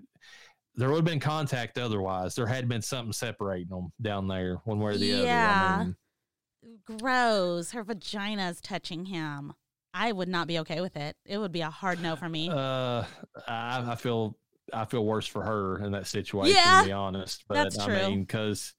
there 0.80 0.90
would 0.90 0.96
have 0.96 1.06
been 1.06 1.20
contact 1.20 1.78
otherwise. 1.78 2.36
There 2.36 2.48
had 2.48 2.70
been 2.70 2.82
something 2.82 3.12
separating 3.12 3.68
them 3.68 3.92
down 4.02 4.28
there, 4.28 4.56
one 4.64 4.80
way 4.80 4.94
or 4.94 4.98
the 4.98 5.06
yeah. 5.08 5.16
other. 5.16 5.26
Yeah. 5.26 5.76
I 5.76 5.84
mean, 5.84 5.96
Gross. 6.98 7.72
Her 7.72 7.84
vagina's 7.84 8.62
touching 8.62 9.06
him. 9.06 9.54
I 9.94 10.12
would 10.12 10.30
not 10.30 10.48
be 10.48 10.60
okay 10.60 10.80
with 10.80 10.96
it. 10.96 11.18
It 11.26 11.38
would 11.38 11.52
be 11.52 11.62
a 11.62 11.70
hard 11.70 12.02
no 12.02 12.16
for 12.16 12.30
me. 12.30 12.50
Uh, 12.50 13.04
I, 13.48 13.92
I 13.92 13.96
feel 13.96 14.38
I 14.72 14.86
feel 14.86 15.04
worse 15.04 15.28
for 15.28 15.44
her 15.44 15.84
in 15.84 15.92
that 15.92 16.08
situation. 16.08 16.56
Yeah, 16.56 16.82
to 16.82 16.88
be 16.88 16.94
honest, 16.94 17.44
but 17.48 17.56
that's 17.56 17.78
I 17.78 17.86
true. 17.86 17.96
mean, 17.96 18.22
because 18.22 18.74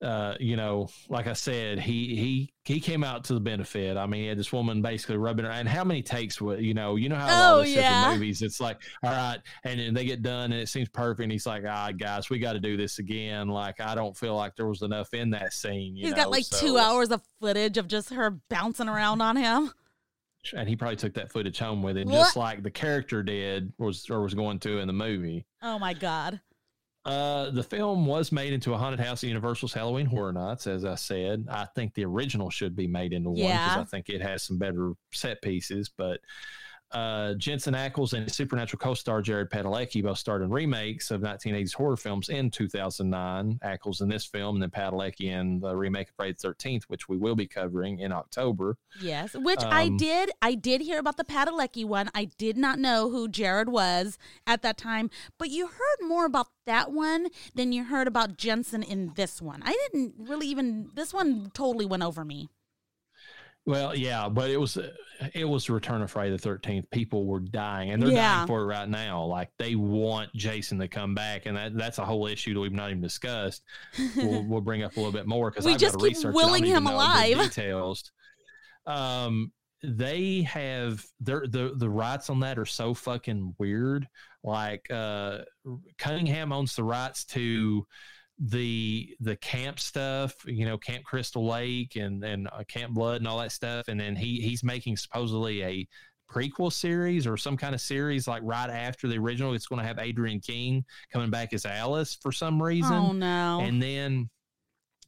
uh, 0.00 0.34
you 0.38 0.56
know, 0.56 0.88
like 1.08 1.26
I 1.26 1.32
said, 1.32 1.80
he 1.80 2.14
he 2.16 2.54
he 2.64 2.80
came 2.80 3.02
out 3.02 3.24
to 3.24 3.34
the 3.34 3.40
benefit. 3.40 3.96
I 3.96 4.06
mean, 4.06 4.22
he 4.22 4.26
had 4.28 4.38
this 4.38 4.52
woman 4.52 4.80
basically 4.80 5.16
rubbing 5.16 5.44
her. 5.44 5.50
And 5.50 5.68
how 5.68 5.82
many 5.82 6.02
takes 6.02 6.40
would 6.40 6.60
you 6.60 6.74
know? 6.74 6.96
You 6.96 7.08
know 7.08 7.16
how 7.16 7.28
oh, 7.28 7.56
all 7.56 7.60
this 7.62 7.70
yeah. 7.70 8.12
movies, 8.12 8.42
it's 8.42 8.60
like, 8.60 8.80
all 9.02 9.10
right, 9.10 9.38
and 9.64 9.80
then 9.80 9.94
they 9.94 10.04
get 10.04 10.22
done 10.22 10.52
and 10.52 10.60
it 10.60 10.68
seems 10.68 10.88
perfect. 10.88 11.24
And 11.24 11.32
he's 11.32 11.46
like, 11.46 11.64
ah, 11.66 11.90
guys, 11.90 12.30
we 12.30 12.38
got 12.38 12.52
to 12.52 12.60
do 12.60 12.76
this 12.76 13.00
again. 13.00 13.48
Like, 13.48 13.80
I 13.80 13.94
don't 13.94 14.16
feel 14.16 14.36
like 14.36 14.54
there 14.54 14.68
was 14.68 14.82
enough 14.82 15.12
in 15.14 15.30
that 15.30 15.52
scene. 15.52 15.96
He's 15.96 16.10
know? 16.10 16.16
got 16.16 16.30
like 16.30 16.44
so, 16.44 16.58
two 16.58 16.78
hours 16.78 17.10
of 17.10 17.22
footage 17.40 17.76
of 17.76 17.88
just 17.88 18.10
her 18.10 18.30
bouncing 18.48 18.88
around 18.88 19.20
on 19.20 19.36
him. 19.36 19.72
And 20.54 20.68
he 20.68 20.76
probably 20.76 20.96
took 20.96 21.14
that 21.14 21.32
footage 21.32 21.58
home 21.58 21.82
with 21.82 21.96
him, 21.96 22.08
what? 22.08 22.18
just 22.18 22.36
like 22.36 22.62
the 22.62 22.70
character 22.70 23.22
did 23.24 23.72
was 23.78 24.08
or 24.08 24.22
was 24.22 24.34
going 24.34 24.60
to 24.60 24.78
in 24.78 24.86
the 24.86 24.92
movie. 24.92 25.44
Oh 25.60 25.78
my 25.78 25.92
god! 25.92 26.40
Uh, 27.08 27.48
the 27.50 27.62
film 27.62 28.04
was 28.04 28.30
made 28.30 28.52
into 28.52 28.74
a 28.74 28.76
haunted 28.76 29.00
house 29.00 29.24
at 29.24 29.28
Universal's 29.28 29.72
Halloween 29.72 30.04
Horror 30.04 30.34
Nights, 30.34 30.66
as 30.66 30.84
I 30.84 30.94
said. 30.94 31.46
I 31.50 31.64
think 31.74 31.94
the 31.94 32.04
original 32.04 32.50
should 32.50 32.76
be 32.76 32.86
made 32.86 33.14
into 33.14 33.30
one 33.30 33.38
because 33.38 33.78
I 33.78 33.84
think 33.84 34.10
it 34.10 34.20
has 34.20 34.42
some 34.42 34.58
better 34.58 34.92
set 35.10 35.40
pieces. 35.40 35.88
But 35.88 36.20
uh, 36.92 37.34
Jensen 37.34 37.74
Ackles 37.74 38.12
and 38.14 38.30
Supernatural 38.32 38.78
co-star 38.78 39.20
Jared 39.22 39.50
Padalecki 39.50 40.02
both 40.02 40.18
starred 40.18 40.42
in 40.42 40.50
remakes 40.50 41.10
of 41.10 41.20
1980s 41.20 41.74
horror 41.74 41.96
films 41.96 42.28
in 42.28 42.50
2009. 42.50 43.58
Ackles 43.64 44.00
in 44.00 44.08
this 44.08 44.24
film, 44.24 44.56
and 44.56 44.62
then 44.62 44.70
Padalecki 44.70 45.26
in 45.32 45.60
the 45.60 45.74
remake 45.76 46.08
of 46.08 46.14
Friday 46.16 46.34
the 46.40 46.48
13th, 46.48 46.84
which 46.88 47.08
we 47.08 47.16
will 47.16 47.34
be 47.36 47.46
covering 47.46 47.98
in 48.00 48.12
October. 48.12 48.76
Yes, 49.00 49.34
which 49.34 49.60
I 49.62 49.84
Um, 49.84 49.96
did. 49.96 50.30
I 50.40 50.54
did 50.54 50.80
hear 50.80 50.98
about 50.98 51.16
the 51.16 51.24
Padalecki 51.24 51.84
one. 51.84 52.10
I 52.14 52.26
did 52.38 52.56
not 52.56 52.78
know 52.78 53.10
who 53.10 53.28
Jared 53.28 53.68
was 53.68 54.18
at 54.46 54.62
that 54.62 54.76
time, 54.78 55.10
but 55.38 55.50
you 55.50 55.66
heard 55.66 56.06
more 56.08 56.24
about 56.24 56.48
that 56.66 56.92
one 56.92 57.28
than 57.54 57.72
you 57.72 57.84
heard 57.84 58.06
about 58.06 58.36
Jensen 58.36 58.82
in 58.82 59.12
this 59.14 59.40
one. 59.42 59.62
I 59.64 59.76
didn't 59.92 60.14
really 60.18 60.46
even. 60.48 60.90
This 60.94 61.12
one 61.14 61.50
totally 61.54 61.86
went 61.86 62.02
over 62.02 62.24
me. 62.24 62.48
Well, 63.68 63.94
yeah, 63.94 64.30
but 64.30 64.48
it 64.48 64.56
was 64.58 64.78
it 65.34 65.44
was 65.44 65.68
Return 65.68 66.00
of 66.00 66.10
Friday 66.10 66.30
the 66.30 66.38
Thirteenth. 66.38 66.88
People 66.90 67.26
were 67.26 67.40
dying, 67.40 67.90
and 67.90 68.02
they're 68.02 68.10
Yeah. 68.12 68.36
dying 68.36 68.46
for 68.46 68.62
it 68.62 68.64
right 68.64 68.88
now. 68.88 69.24
Like 69.24 69.50
they 69.58 69.74
want 69.74 70.32
Jason 70.34 70.78
to 70.78 70.88
come 70.88 71.14
back, 71.14 71.44
and 71.44 71.54
that 71.54 71.76
that's 71.76 71.98
a 71.98 72.04
whole 72.06 72.26
issue 72.26 72.54
that 72.54 72.60
we've 72.60 72.72
not 72.72 72.88
even 72.88 73.02
discussed. 73.02 73.62
We'll, 74.16 74.42
we'll 74.48 74.60
bring 74.62 74.84
up 74.84 74.96
a 74.96 75.00
little 75.00 75.12
bit 75.12 75.26
more 75.26 75.50
because 75.50 75.66
We 75.66 75.74
I've 75.74 75.80
just 75.80 75.96
keep 75.96 76.02
research. 76.04 76.24
it. 76.24 76.28
I 76.28 76.32
don't 76.40 76.50
willing 76.50 76.64
him 76.64 76.86
alive. 76.86 77.36
Details. 77.42 78.10
Um, 78.86 79.52
they 79.82 80.42
have 80.42 81.04
their 81.20 81.46
the 81.46 81.72
the 81.76 81.90
rights 81.90 82.30
on 82.30 82.40
that 82.40 82.58
are 82.58 82.64
so 82.64 82.94
fucking 82.94 83.54
weird. 83.58 84.08
Like 84.42 84.90
uh, 84.90 85.40
Cunningham 85.98 86.52
owns 86.54 86.74
the 86.74 86.84
rights 86.84 87.26
to 87.26 87.86
the 88.38 89.16
the 89.20 89.36
camp 89.36 89.80
stuff, 89.80 90.34
you 90.46 90.64
know, 90.64 90.78
Camp 90.78 91.04
Crystal 91.04 91.44
Lake 91.46 91.96
and 91.96 92.22
and 92.24 92.48
uh, 92.52 92.62
Camp 92.68 92.94
Blood 92.94 93.16
and 93.20 93.26
all 93.28 93.38
that 93.38 93.52
stuff, 93.52 93.88
and 93.88 93.98
then 93.98 94.14
he 94.16 94.40
he's 94.40 94.62
making 94.62 94.96
supposedly 94.96 95.62
a 95.64 95.88
prequel 96.30 96.72
series 96.72 97.26
or 97.26 97.36
some 97.36 97.56
kind 97.56 97.74
of 97.74 97.80
series 97.80 98.28
like 98.28 98.42
right 98.44 98.70
after 98.70 99.08
the 99.08 99.16
original. 99.18 99.54
It's 99.54 99.66
going 99.66 99.80
to 99.80 99.86
have 99.86 99.98
Adrienne 99.98 100.40
King 100.40 100.84
coming 101.12 101.30
back 101.30 101.52
as 101.52 101.64
Alice 101.66 102.14
for 102.20 102.30
some 102.32 102.62
reason, 102.62 102.92
Oh 102.92 103.12
no! 103.12 103.60
and 103.62 103.82
then 103.82 104.28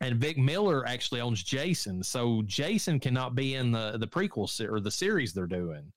and 0.00 0.16
Vic 0.16 0.38
Miller 0.38 0.86
actually 0.86 1.20
owns 1.20 1.42
Jason, 1.42 2.02
so 2.02 2.42
Jason 2.46 2.98
cannot 2.98 3.34
be 3.34 3.54
in 3.54 3.70
the 3.70 3.96
the 3.98 4.08
prequel 4.08 4.48
or 4.68 4.80
the 4.80 4.90
series 4.90 5.32
they're 5.32 5.46
doing. 5.46 5.92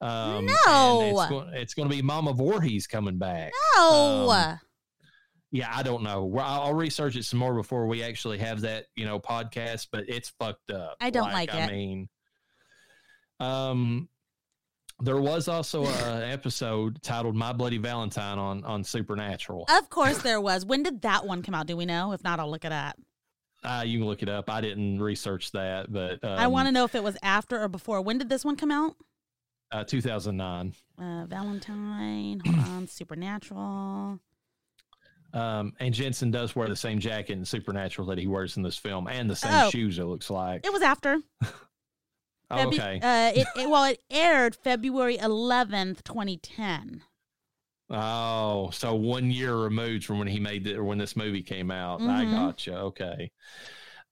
Um, 0.00 0.46
No. 0.66 1.00
it's, 1.22 1.30
go- 1.30 1.48
it's 1.54 1.72
going 1.74 1.88
to 1.88 1.94
be 1.94 2.02
Mama 2.02 2.32
Voorhees 2.34 2.86
coming 2.86 3.16
back. 3.16 3.52
no. 3.76 4.28
um, 4.30 4.58
Yeah, 5.54 5.70
I 5.72 5.84
don't 5.84 6.02
know. 6.02 6.24
Well, 6.24 6.44
I'll 6.44 6.62
I'll 6.62 6.74
research 6.74 7.14
it 7.14 7.24
some 7.24 7.38
more 7.38 7.54
before 7.54 7.86
we 7.86 8.02
actually 8.02 8.38
have 8.38 8.62
that, 8.62 8.86
you 8.96 9.06
know, 9.06 9.20
podcast. 9.20 9.86
But 9.92 10.08
it's 10.08 10.28
fucked 10.30 10.72
up. 10.72 10.96
I 11.00 11.10
don't 11.10 11.30
like 11.30 11.54
I 11.54 11.60
it. 11.62 11.70
mean, 11.70 12.08
um, 13.38 14.08
there 14.98 15.20
was 15.20 15.46
also 15.46 15.86
an 15.86 16.22
episode 16.32 17.00
titled 17.02 17.36
"My 17.36 17.52
Bloody 17.52 17.78
Valentine" 17.78 18.36
on 18.36 18.64
on 18.64 18.82
Supernatural. 18.82 19.66
of 19.68 19.88
course 19.90 20.18
there 20.22 20.40
was. 20.40 20.66
When 20.66 20.82
did 20.82 21.02
that 21.02 21.24
one 21.24 21.40
come 21.40 21.54
out? 21.54 21.68
Do 21.68 21.76
we 21.76 21.86
know? 21.86 22.10
If 22.10 22.24
not, 22.24 22.40
I'll 22.40 22.50
look 22.50 22.64
it 22.64 22.72
up. 22.72 22.96
Uh, 23.62 23.84
you 23.86 23.98
can 24.00 24.08
look 24.08 24.24
it 24.24 24.28
up. 24.28 24.50
I 24.50 24.60
didn't 24.60 25.00
research 25.00 25.52
that, 25.52 25.92
but 25.92 26.22
um, 26.24 26.36
I 26.36 26.48
want 26.48 26.66
to 26.66 26.72
know 26.72 26.82
if 26.82 26.96
it 26.96 27.02
was 27.04 27.16
after 27.22 27.62
or 27.62 27.68
before. 27.68 28.00
When 28.02 28.18
did 28.18 28.28
this 28.28 28.44
one 28.44 28.56
come 28.56 28.72
out? 28.72 28.96
uh, 29.70 29.84
2009. 29.84 30.74
Uh, 31.00 31.26
Valentine. 31.26 32.40
Hold 32.44 32.58
on. 32.58 32.86
Supernatural. 32.88 34.18
Um, 35.34 35.72
and 35.80 35.92
Jensen 35.92 36.30
does 36.30 36.54
wear 36.56 36.68
the 36.68 36.76
same 36.76 36.98
jacket 37.00 37.32
in 37.32 37.44
Supernatural 37.44 38.06
that 38.08 38.18
he 38.18 38.26
wears 38.28 38.56
in 38.56 38.62
this 38.62 38.78
film, 38.78 39.08
and 39.08 39.28
the 39.28 39.34
same 39.36 39.52
Oh. 39.52 39.70
shoes. 39.70 39.98
It 39.98 40.04
looks 40.04 40.30
like. 40.30 40.64
It 40.64 40.72
was 40.72 40.82
after. 40.82 41.18
Oh, 42.50 42.56
Febu- 42.56 42.74
okay. 42.74 43.00
Uh, 43.02 43.32
it, 43.40 43.46
it 43.56 43.70
well, 43.70 43.84
it 43.84 44.00
aired 44.10 44.54
February 44.54 45.16
eleventh, 45.18 46.04
twenty 46.04 46.36
ten. 46.36 47.02
Oh, 47.90 48.68
so 48.70 48.94
one 48.94 49.30
year 49.30 49.56
removed 49.56 50.04
from 50.04 50.18
when 50.18 50.28
he 50.28 50.38
made 50.38 50.66
it 50.66 50.76
or 50.76 50.84
when 50.84 50.98
this 50.98 51.16
movie 51.16 51.42
came 51.42 51.70
out. 51.70 52.02
I 52.02 52.24
Mhm. 52.24 52.30
gotcha. 52.32 52.76
Okay. 52.78 53.30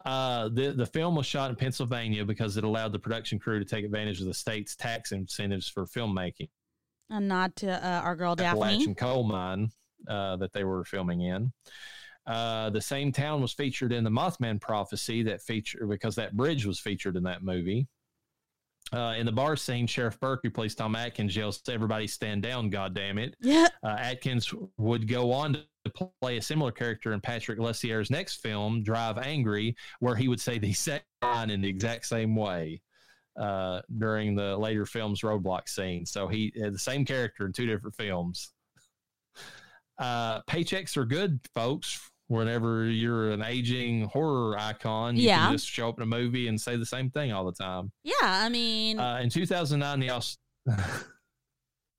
Uh, 0.04 0.48
the 0.48 0.72
the 0.72 0.86
film 0.86 1.14
was 1.14 1.26
shot 1.26 1.50
in 1.50 1.56
Pennsylvania 1.56 2.24
because 2.24 2.56
it 2.56 2.64
allowed 2.64 2.92
the 2.92 2.98
production 2.98 3.38
crew 3.38 3.58
to 3.58 3.64
take 3.66 3.84
advantage 3.84 4.20
of 4.20 4.26
the 4.26 4.34
state's 4.34 4.74
tax 4.76 5.12
incentives 5.12 5.68
for 5.68 5.84
filmmaking. 5.86 6.48
A 7.10 7.20
nod 7.20 7.54
to 7.56 7.70
uh, 7.70 8.00
our 8.00 8.16
girl 8.16 8.34
Daphne. 8.34 8.48
Appalachian 8.62 8.94
coal 8.94 9.24
mine 9.24 9.70
uh, 10.08 10.36
that 10.36 10.52
they 10.52 10.64
were 10.64 10.84
filming 10.84 11.22
in. 11.22 11.52
Uh, 12.26 12.70
the 12.70 12.80
same 12.80 13.10
town 13.10 13.42
was 13.42 13.52
featured 13.52 13.92
in 13.92 14.04
the 14.04 14.10
Mothman 14.10 14.60
prophecy 14.60 15.22
that 15.24 15.42
feature 15.42 15.86
because 15.86 16.14
that 16.14 16.36
bridge 16.36 16.64
was 16.64 16.78
featured 16.78 17.16
in 17.16 17.24
that 17.24 17.42
movie. 17.42 17.88
Uh, 18.92 19.14
in 19.16 19.24
the 19.24 19.32
bar 19.32 19.56
scene, 19.56 19.86
Sheriff 19.86 20.20
Burke, 20.20 20.40
who 20.42 20.50
plays 20.50 20.74
Tom 20.74 20.94
Atkins, 20.94 21.34
yells, 21.34 21.62
"Everybody 21.68 22.06
stand 22.06 22.42
down! 22.42 22.68
God 22.68 22.94
damn 22.94 23.16
it!" 23.16 23.34
Yeah. 23.40 23.68
Uh, 23.82 23.96
Atkins 23.98 24.52
would 24.76 25.08
go 25.08 25.32
on 25.32 25.54
to 25.54 26.10
play 26.20 26.36
a 26.36 26.42
similar 26.42 26.70
character 26.70 27.12
in 27.12 27.20
Patrick 27.20 27.58
Lussier's 27.58 28.10
next 28.10 28.42
film, 28.42 28.82
Drive 28.82 29.18
Angry, 29.18 29.74
where 30.00 30.14
he 30.14 30.28
would 30.28 30.40
say 30.40 30.58
the 30.58 30.68
exact 30.68 31.06
line 31.22 31.50
in 31.50 31.62
the 31.62 31.68
exact 31.68 32.06
same 32.06 32.36
way 32.36 32.82
uh, 33.36 33.80
during 33.98 34.34
the 34.34 34.56
later 34.56 34.84
film's 34.84 35.22
roadblock 35.22 35.68
scene. 35.68 36.04
So 36.04 36.28
he 36.28 36.52
had 36.60 36.74
the 36.74 36.78
same 36.78 37.04
character 37.04 37.46
in 37.46 37.52
two 37.52 37.66
different 37.66 37.96
films. 37.96 38.52
Uh, 39.98 40.42
paychecks 40.42 40.96
are 40.96 41.04
good, 41.04 41.40
folks. 41.54 42.00
Whenever 42.28 42.86
you're 42.86 43.30
an 43.32 43.42
aging 43.42 44.04
horror 44.04 44.56
icon, 44.58 45.16
you 45.16 45.24
Yeah. 45.24 45.44
can 45.46 45.52
just 45.52 45.68
show 45.68 45.88
up 45.90 45.98
in 45.98 46.02
a 46.02 46.06
movie 46.06 46.48
and 46.48 46.58
say 46.58 46.76
the 46.76 46.86
same 46.86 47.10
thing 47.10 47.30
all 47.32 47.44
the 47.44 47.52
time. 47.52 47.92
Yeah. 48.04 48.12
I 48.22 48.48
mean, 48.48 48.98
Uh, 48.98 49.18
in 49.18 49.28
2009, 49.28 50.00
the 50.00 50.10
Aus- 50.10 50.38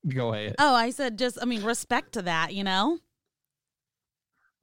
go 0.08 0.32
ahead. 0.34 0.56
oh, 0.58 0.74
I 0.74 0.90
said 0.90 1.18
just. 1.18 1.38
I 1.40 1.44
mean, 1.44 1.62
respect 1.62 2.12
to 2.12 2.22
that. 2.22 2.52
You 2.54 2.64
know. 2.64 2.98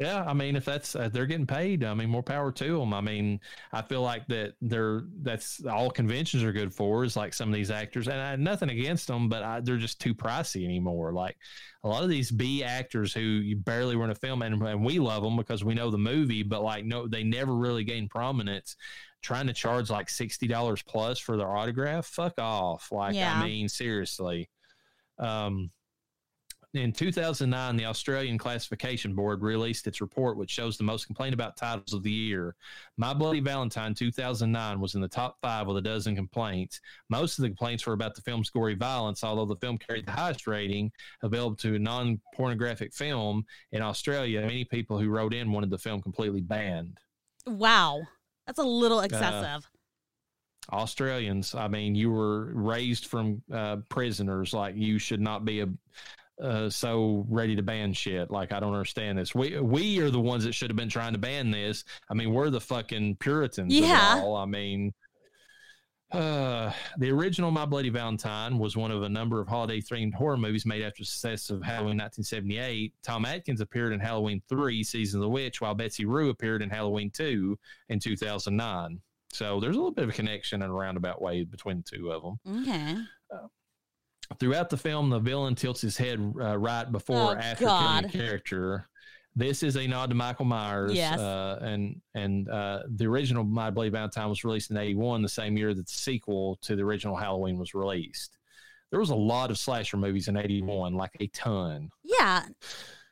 Yeah, 0.02 0.24
I 0.26 0.34
mean, 0.34 0.56
if 0.56 0.66
that's 0.66 0.96
uh, 0.96 1.10
they're 1.10 1.28
getting 1.28 1.46
paid, 1.46 1.84
I 1.84 1.94
mean, 1.94 2.10
more 2.10 2.24
power 2.24 2.52
to 2.54 2.80
them. 2.80 2.92
I 2.92 3.02
mean, 3.02 3.40
I 3.72 3.84
feel 3.84 4.02
like 4.02 4.26
that 4.30 4.56
they're 4.60 5.04
that's 5.22 5.64
all 5.64 5.92
conventions 5.92 6.44
are 6.44 6.52
good 6.52 6.74
for 6.74 7.04
is 7.04 7.16
like 7.16 7.36
some 7.36 7.50
of 7.50 7.54
these 7.54 7.70
actors, 7.70 8.08
and 8.08 8.20
I 8.20 8.32
had 8.32 8.40
nothing 8.40 8.72
against 8.72 9.06
them, 9.06 9.30
but 9.30 9.44
I, 9.44 9.60
they're 9.60 9.78
just 9.78 10.02
too 10.02 10.16
pricey 10.16 10.66
anymore. 10.66 11.14
Like 11.14 11.38
a 11.84 11.88
lot 11.88 12.02
of 12.02 12.10
these 12.10 12.32
B 12.32 12.64
actors 12.64 13.14
who 13.14 13.22
you 13.22 13.58
barely 13.58 13.96
were 13.96 14.06
in 14.06 14.10
a 14.10 14.16
film, 14.16 14.42
and, 14.42 14.60
and 14.64 14.84
we 14.84 14.98
love 14.98 15.22
them 15.22 15.38
because 15.38 15.64
we 15.64 15.76
know 15.76 15.92
the 15.92 16.00
movie, 16.00 16.42
but 16.42 16.64
like 16.64 16.84
no, 16.84 17.08
they 17.08 17.24
never 17.24 17.54
really 17.56 17.84
gain 17.84 18.10
prominence. 18.10 18.78
Trying 19.22 19.46
to 19.46 19.54
charge 19.54 19.92
like 19.92 20.10
sixty 20.10 20.48
dollars 20.48 20.82
plus 20.82 21.20
for 21.20 21.38
their 21.38 21.56
autograph, 21.56 22.08
fuck 22.08 22.40
off! 22.40 22.92
Like 22.92 23.14
Yeah. 23.14 23.40
I 23.40 23.46
mean, 23.46 23.70
seriously. 23.70 24.50
Um, 25.20 25.70
in 26.74 26.94
2009, 26.94 27.76
the 27.76 27.86
Australian 27.86 28.38
Classification 28.38 29.14
Board 29.14 29.42
released 29.42 29.88
its 29.88 30.00
report, 30.00 30.38
which 30.38 30.50
shows 30.50 30.78
the 30.78 30.86
most 30.86 31.06
complained 31.06 31.34
about 31.34 31.58
titles 31.58 31.94
of 31.94 32.02
the 32.02 32.12
year. 32.12 32.56
My 32.98 33.14
Bloody 33.14 33.42
Valentine 33.42 33.94
2009 33.94 34.80
was 34.80 34.96
in 34.96 35.02
the 35.02 35.08
top 35.08 35.38
five 35.42 35.68
with 35.68 35.78
a 35.78 35.82
dozen 35.82 36.16
complaints. 36.16 36.80
Most 37.10 37.38
of 37.38 37.44
the 37.44 37.50
complaints 37.50 37.86
were 37.86 37.94
about 37.94 38.16
the 38.16 38.22
film's 38.22 38.50
gory 38.50 38.76
violence, 38.76 39.22
although 39.22 39.46
the 39.46 39.58
film 39.58 39.78
carried 39.78 40.06
the 40.06 40.14
highest 40.14 40.48
rating 40.48 40.92
available 41.24 41.58
to 41.58 41.76
a 41.76 41.80
non 41.80 42.22
pornographic 42.36 42.94
film 42.94 43.46
in 43.74 43.82
Australia. 43.82 44.40
Many 44.42 44.64
people 44.64 44.98
who 44.98 45.10
wrote 45.10 45.34
in 45.34 45.52
wanted 45.52 45.72
the 45.72 45.78
film 45.78 46.02
completely 46.02 46.42
banned. 46.42 47.00
Wow. 47.46 48.02
That's 48.48 48.60
a 48.60 48.64
little 48.64 49.02
excessive. 49.02 49.70
Australians, 50.72 51.54
I 51.54 51.68
mean, 51.68 51.96
you 51.96 52.12
were 52.12 52.54
raised 52.54 53.08
from 53.08 53.42
uh, 53.52 53.78
prisoners, 53.90 54.54
like 54.54 54.76
you 54.76 55.00
should 55.00 55.20
not 55.20 55.44
be 55.44 55.62
a 55.62 55.68
uh, 56.42 56.70
so 56.70 57.26
ready 57.30 57.56
to 57.56 57.62
ban 57.62 57.94
shit. 57.94 58.32
Like 58.32 58.52
I 58.52 58.60
don't 58.60 58.74
understand 58.74 59.18
this. 59.18 59.36
We 59.36 59.60
we 59.60 60.00
are 60.00 60.10
the 60.10 60.20
ones 60.20 60.44
that 60.44 60.54
should 60.54 60.70
have 60.70 60.78
been 60.78 60.90
trying 60.90 61.14
to 61.14 61.20
ban 61.20 61.52
this. 61.52 61.84
I 62.10 62.14
mean, 62.14 62.34
we're 62.34 62.50
the 62.50 62.62
fucking 62.62 63.18
Puritans. 63.18 63.74
Yeah. 63.74 64.22
all. 64.24 64.36
I 64.36 64.46
mean, 64.46 64.94
uh, 66.12 66.74
the 66.98 67.10
original 67.10 67.52
My 67.52 67.66
Bloody 67.66 67.90
Valentine 67.90 68.58
was 68.58 68.76
one 68.76 68.92
of 68.92 69.04
a 69.04 69.10
number 69.10 69.40
of 69.40 69.48
holiday 69.48 69.80
themed 69.80 70.14
horror 70.14 70.38
movies 70.38 70.66
made 70.66 70.82
after 70.82 71.04
the 71.04 71.06
success 71.06 71.50
of 71.50 71.64
Halloween 71.64 71.98
1978. 71.98 72.94
Tom 73.02 73.26
Atkins 73.26 73.62
appeared 73.62 73.94
in 73.94 74.00
Halloween 74.00 74.42
3 74.50 74.84
Season 74.84 75.20
of 75.20 75.24
the 75.24 75.30
Witch, 75.30 75.62
while 75.62 75.74
Betsy 75.74 76.06
Rue 76.06 76.30
appeared 76.30 76.62
in 76.62 76.70
Halloween 76.70 77.12
2 77.12 77.58
in 77.90 78.00
2009. 78.00 79.00
So 79.32 79.62
there's 79.62 79.76
a 79.76 79.80
little 79.80 79.94
bit 79.94 80.04
of 80.04 80.10
a 80.10 80.14
connection 80.14 80.62
in 80.62 80.70
a 80.70 80.74
roundabout 80.74 81.22
way 81.22 81.46
between 81.46 81.78
the 81.78 81.98
two 81.98 82.12
of 82.12 82.24
them. 82.24 82.40
Okay. 82.62 82.98
Throughout 84.40 84.70
the 84.70 84.78
film, 84.78 85.10
the 85.10 85.20
villain 85.20 85.56
tilts 85.56 85.82
his 85.82 85.98
head 85.98 86.20
uh, 86.40 86.58
right 86.58 86.90
before 86.92 87.18
Oh, 87.18 87.28
or 87.30 87.38
after 87.38 87.66
God. 87.66 88.04
killing 88.04 88.06
a 88.06 88.10
character. 88.28 88.88
This 89.36 89.64
is 89.64 89.78
a 89.78 89.88
nod 89.88 90.10
to 90.10 90.16
Michael 90.16 90.46
Myers. 90.46 90.94
Yes. 90.94 91.18
Uh, 91.20 91.58
and 91.62 92.02
and 92.14 92.50
uh, 92.50 92.80
the 92.90 93.06
original 93.06 93.44
My 93.44 93.70
Bloody 93.70 93.90
Valentine 93.90 94.28
was 94.30 94.44
released 94.44 94.72
in 94.72 94.78
81, 94.78 95.22
the 95.22 95.30
same 95.30 95.58
year 95.58 95.74
that 95.74 95.86
the 95.86 95.92
sequel 95.92 96.58
to 96.64 96.76
the 96.76 96.84
original 96.84 97.16
Halloween 97.16 97.58
was 97.58 97.74
released. 97.74 98.38
There 98.90 99.00
was 99.00 99.10
a 99.10 99.16
lot 99.16 99.50
of 99.52 99.58
slasher 99.58 99.96
movies 99.96 100.28
in 100.28 100.36
81, 100.36 100.94
like 100.96 101.16
a 101.22 101.28
ton. 101.28 101.90
Yeah. 102.04 102.44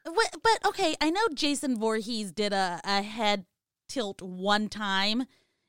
What, 0.05 0.35
but 0.43 0.67
okay, 0.67 0.95
I 0.99 1.09
know 1.09 1.21
Jason 1.33 1.79
Voorhees 1.79 2.31
did 2.33 2.51
a, 2.51 2.81
a 2.83 3.01
head 3.01 3.45
tilt 3.87 4.21
one 4.21 4.67
time, 4.67 5.23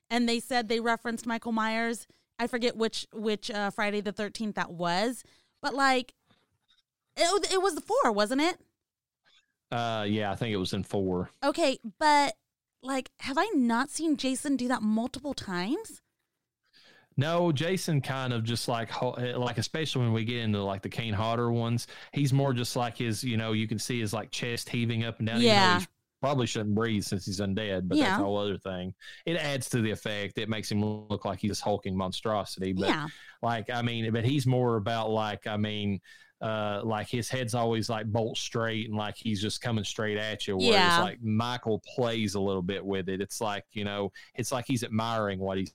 and 0.09 0.29
they 0.29 0.41
said 0.41 0.69
they 0.69 0.81
referenced 0.81 1.27
Michael 1.27 1.53
Myers. 1.53 2.09
I 2.41 2.47
forget 2.49 2.77
which 2.77 3.07
which 3.13 3.51
uh, 3.51 3.71
Friday 3.71 4.01
the 4.01 4.13
Thirteenth 4.13 4.57
that 4.57 4.73
was, 4.73 5.23
but 5.63 5.75
like, 5.75 6.15
it, 7.17 7.53
it 7.53 7.63
was 7.63 7.75
the 7.75 7.81
four, 7.81 8.13
wasn't 8.13 8.41
it? 8.41 8.59
Uh, 9.71 10.05
yeah, 10.09 10.33
I 10.33 10.37
think 10.37 10.53
it 10.53 10.57
was 10.57 10.73
in 10.73 10.83
four. 10.83 11.31
Okay, 11.45 11.79
but 11.99 12.35
like, 12.83 13.11
have 13.21 13.39
I 13.39 13.51
not 13.55 13.91
seen 13.91 14.17
Jason 14.17 14.57
do 14.57 14.69
that 14.69 14.83
multiple 14.83 15.35
times? 15.35 16.01
No, 17.17 17.53
Jason 17.53 18.01
kind 18.01 18.33
of 18.33 18.45
just 18.45 18.67
like 18.67 18.91
eh, 19.03 19.37
like 19.37 19.59
especially 19.59 20.05
when 20.05 20.13
we 20.13 20.25
get 20.25 20.39
into 20.39 20.63
like 20.63 20.81
the 20.83 20.89
Kane 20.89 21.13
Hodder 21.13 21.53
ones, 21.53 21.87
he's 22.13 22.33
more 22.33 22.53
just 22.53 22.77
like 22.77 22.97
his, 22.97 23.23
you 23.23 23.37
know, 23.37 23.53
you 23.53 23.69
can 23.69 23.79
see 23.79 24.01
his 24.01 24.13
like 24.13 24.31
chest 24.31 24.69
heaving 24.69 25.05
up 25.05 25.19
and 25.19 25.29
down. 25.29 25.41
Yeah. 25.43 25.81
Probably 26.21 26.47
shouldn't 26.47 26.75
breathe 26.75 27.03
since 27.05 27.25
he's 27.27 27.41
undead, 27.41 27.89
but 27.89 27.97
Yeah. 27.97 28.11
that's 28.11 28.21
a 28.21 28.25
whole 28.25 28.37
other 28.37 28.59
thing. 28.59 28.95
It 29.27 29.37
adds 29.37 29.69
to 29.71 29.81
the 29.81 29.91
effect. 29.91 30.39
It 30.39 30.49
makes 30.49 30.71
him 30.71 30.85
look 30.85 31.25
like 31.25 31.41
he's 31.41 31.51
this 31.51 31.61
hulking 31.61 31.97
monstrosity. 31.97 32.73
But 32.75 32.89
yeah. 32.89 33.07
like 33.43 33.71
I 33.71 33.81
mean, 33.83 34.13
but 34.13 34.25
he's 34.25 34.47
more 34.47 34.77
about 34.77 35.11
like 35.11 35.47
I 35.47 35.57
mean, 35.57 36.01
uh, 36.43 36.81
like 36.85 37.09
his 37.09 37.29
head's 37.29 37.55
always 37.55 37.89
like 37.91 38.07
bolt 38.07 38.37
straight 38.37 38.89
and 38.89 38.97
like 38.97 39.15
he's 39.17 39.41
just 39.43 39.61
coming 39.63 39.85
straight 39.85 40.19
at 40.19 40.47
you. 40.47 40.57
Whereas 40.57 40.73
Yeah. 40.73 41.01
like 41.01 41.23
Michael 41.23 41.83
plays 41.95 42.35
a 42.35 42.41
little 42.41 42.63
bit 42.63 42.85
with 42.85 43.09
it. 43.09 43.21
It's 43.23 43.41
like 43.41 43.65
you 43.73 43.85
know, 43.85 44.13
it's 44.35 44.53
like 44.53 44.67
he's 44.67 44.85
admiring 44.85 45.39
what 45.39 45.59
he's. 45.59 45.73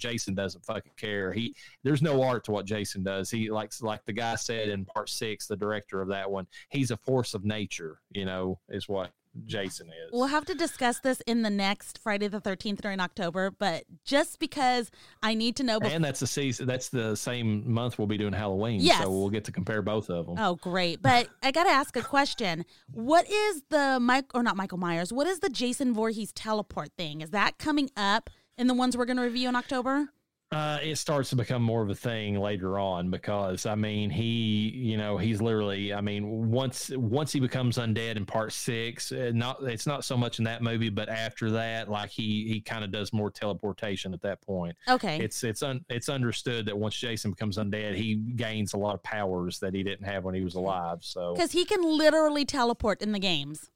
Jason 0.00 0.32
doesn't 0.32 0.64
fucking 0.64 0.92
care. 0.96 1.32
He 1.32 1.56
there's 1.82 2.02
no 2.02 2.22
art 2.22 2.44
to 2.44 2.52
what 2.52 2.66
Jason 2.66 3.02
does. 3.02 3.32
He 3.32 3.50
likes 3.50 3.82
like 3.82 4.04
the 4.06 4.12
guy 4.12 4.36
said 4.36 4.68
in 4.68 4.84
part 4.84 5.08
six, 5.08 5.48
the 5.48 5.56
director 5.56 6.00
of 6.00 6.06
that 6.10 6.30
one. 6.30 6.46
He's 6.68 6.92
a 6.92 6.96
force 6.98 7.34
of 7.34 7.44
nature. 7.44 7.98
You 8.12 8.24
know, 8.24 8.60
is 8.68 8.88
what 8.88 9.10
Jason 9.46 9.88
is. 9.88 10.10
We'll 10.12 10.26
have 10.26 10.44
to 10.46 10.54
discuss 10.54 11.00
this 11.00 11.20
in 11.26 11.42
the 11.42 11.50
next 11.50 11.98
Friday 11.98 12.28
the 12.28 12.40
13th 12.40 12.80
during 12.80 13.00
October, 13.00 13.50
but 13.50 13.84
just 14.04 14.38
because 14.38 14.90
I 15.22 15.34
need 15.34 15.56
to 15.56 15.62
know. 15.62 15.78
Before- 15.80 15.94
and 15.94 16.04
that's 16.04 16.20
the 16.20 16.26
season. 16.26 16.66
That's 16.66 16.88
the 16.88 17.14
same 17.16 17.70
month 17.72 17.98
we'll 17.98 18.06
be 18.08 18.18
doing 18.18 18.32
Halloween. 18.32 18.80
Yes. 18.80 19.02
So 19.02 19.10
we'll 19.10 19.30
get 19.30 19.44
to 19.44 19.52
compare 19.52 19.82
both 19.82 20.10
of 20.10 20.26
them. 20.26 20.36
oh, 20.38 20.56
great. 20.56 21.00
But 21.08 21.28
I 21.42 21.52
got 21.52 21.64
to 21.64 21.70
ask 21.70 21.96
a 21.96 22.02
question. 22.02 22.64
What 22.92 23.28
is 23.30 23.62
the 23.70 23.98
Mike, 24.00 24.26
or 24.34 24.42
not 24.42 24.56
Michael 24.56 24.78
Myers, 24.78 25.12
what 25.12 25.26
is 25.26 25.38
the 25.40 25.48
Jason 25.48 25.94
Voorhees 25.94 26.32
teleport 26.32 26.90
thing? 26.98 27.20
Is 27.22 27.30
that 27.30 27.58
coming 27.58 27.90
up 27.96 28.28
in 28.58 28.66
the 28.66 28.74
ones 28.74 28.96
we're 28.96 29.04
going 29.06 29.16
to 29.16 29.22
review 29.22 29.48
in 29.48 29.56
October? 29.56 30.08
Uh, 30.50 30.78
it 30.82 30.96
starts 30.96 31.28
to 31.28 31.36
become 31.36 31.62
more 31.62 31.82
of 31.82 31.90
a 31.90 31.94
thing 31.94 32.40
later 32.40 32.78
on 32.78 33.10
because 33.10 33.66
I 33.66 33.74
mean 33.74 34.08
he, 34.08 34.72
you 34.74 34.96
know, 34.96 35.18
he's 35.18 35.42
literally. 35.42 35.92
I 35.92 36.00
mean, 36.00 36.50
once 36.50 36.90
once 36.94 37.32
he 37.32 37.40
becomes 37.40 37.76
undead 37.76 38.16
in 38.16 38.24
part 38.24 38.54
six, 38.54 39.12
uh, 39.12 39.30
not 39.34 39.62
it's 39.64 39.86
not 39.86 40.04
so 40.04 40.16
much 40.16 40.38
in 40.38 40.46
that 40.46 40.62
movie, 40.62 40.88
but 40.88 41.10
after 41.10 41.50
that, 41.50 41.90
like 41.90 42.08
he 42.08 42.46
he 42.48 42.62
kind 42.62 42.82
of 42.82 42.90
does 42.90 43.12
more 43.12 43.30
teleportation 43.30 44.14
at 44.14 44.22
that 44.22 44.40
point. 44.40 44.74
Okay. 44.88 45.18
It's 45.20 45.44
it's 45.44 45.62
un, 45.62 45.84
it's 45.90 46.08
understood 46.08 46.64
that 46.64 46.78
once 46.78 46.96
Jason 46.96 47.32
becomes 47.32 47.58
undead, 47.58 47.96
he 47.96 48.14
gains 48.14 48.72
a 48.72 48.78
lot 48.78 48.94
of 48.94 49.02
powers 49.02 49.58
that 49.58 49.74
he 49.74 49.82
didn't 49.82 50.06
have 50.06 50.24
when 50.24 50.34
he 50.34 50.40
was 50.40 50.54
alive. 50.54 51.00
So 51.02 51.34
Because 51.34 51.52
he 51.52 51.66
can 51.66 51.82
literally 51.82 52.46
teleport 52.46 53.02
in 53.02 53.12
the 53.12 53.18
games. 53.18 53.70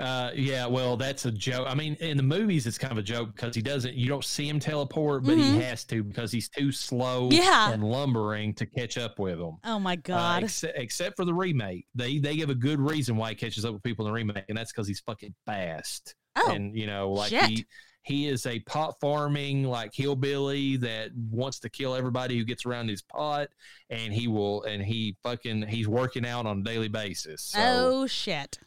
Uh, 0.00 0.30
yeah, 0.34 0.64
well, 0.66 0.96
that's 0.96 1.24
a 1.24 1.30
joke. 1.32 1.66
I 1.68 1.74
mean, 1.74 1.94
in 2.00 2.16
the 2.16 2.22
movies, 2.22 2.66
it's 2.66 2.78
kind 2.78 2.92
of 2.92 2.98
a 2.98 3.02
joke 3.02 3.34
because 3.34 3.54
he 3.54 3.62
doesn't. 3.62 3.94
You 3.94 4.08
don't 4.08 4.24
see 4.24 4.48
him 4.48 4.60
teleport, 4.60 5.24
but 5.24 5.36
Mhm. 5.36 5.54
he 5.54 5.60
has 5.60 5.84
to 5.86 6.04
because 6.04 6.30
he's 6.30 6.48
too 6.48 6.70
slow 6.70 7.28
Yeah. 7.32 7.72
and 7.72 7.82
lumbering 7.82 8.54
to 8.54 8.66
catch 8.66 8.96
up 8.96 9.18
with 9.18 9.38
them. 9.38 9.56
Oh 9.64 9.78
my 9.80 9.94
Uh, 9.94 9.96
God. 10.04 10.44
except, 10.44 10.78
except 10.78 11.16
for 11.16 11.24
the 11.24 11.34
remake, 11.34 11.86
they 11.94 12.18
they 12.18 12.36
give 12.36 12.48
a 12.50 12.54
good 12.54 12.78
reason 12.80 13.16
why 13.16 13.30
he 13.30 13.34
catches 13.34 13.64
up 13.64 13.72
with 13.72 13.82
people 13.82 14.06
in 14.06 14.10
the 14.10 14.14
remake, 14.14 14.44
and 14.48 14.56
that's 14.56 14.70
because 14.72 14.86
he's 14.86 15.00
fucking 15.00 15.34
fast. 15.46 16.14
oh, 16.36 16.52
and 16.52 16.76
you 16.78 16.86
know, 16.86 17.10
like 17.10 17.30
shit. 17.30 17.44
he 17.50 17.66
he 18.02 18.28
is 18.28 18.46
a 18.46 18.60
pot 18.60 18.94
farming 19.00 19.64
like 19.64 19.92
hillbilly 19.92 20.76
that 20.76 21.10
wants 21.30 21.58
to 21.58 21.68
kill 21.68 21.94
everybody 21.96 22.38
who 22.38 22.44
gets 22.44 22.64
around 22.64 22.88
his 22.88 23.02
pot, 23.02 23.48
and 23.90 24.12
he 24.14 24.28
will 24.28 24.62
and 24.62 24.80
he 24.84 25.16
fucking 25.24 25.66
he's 25.66 25.88
working 25.88 26.24
out 26.24 26.46
on 26.46 26.60
a 26.60 26.62
daily 26.62 26.86
basis. 26.88 27.42
So, 27.42 27.58
oh 27.60 28.06
shit. 28.06 28.60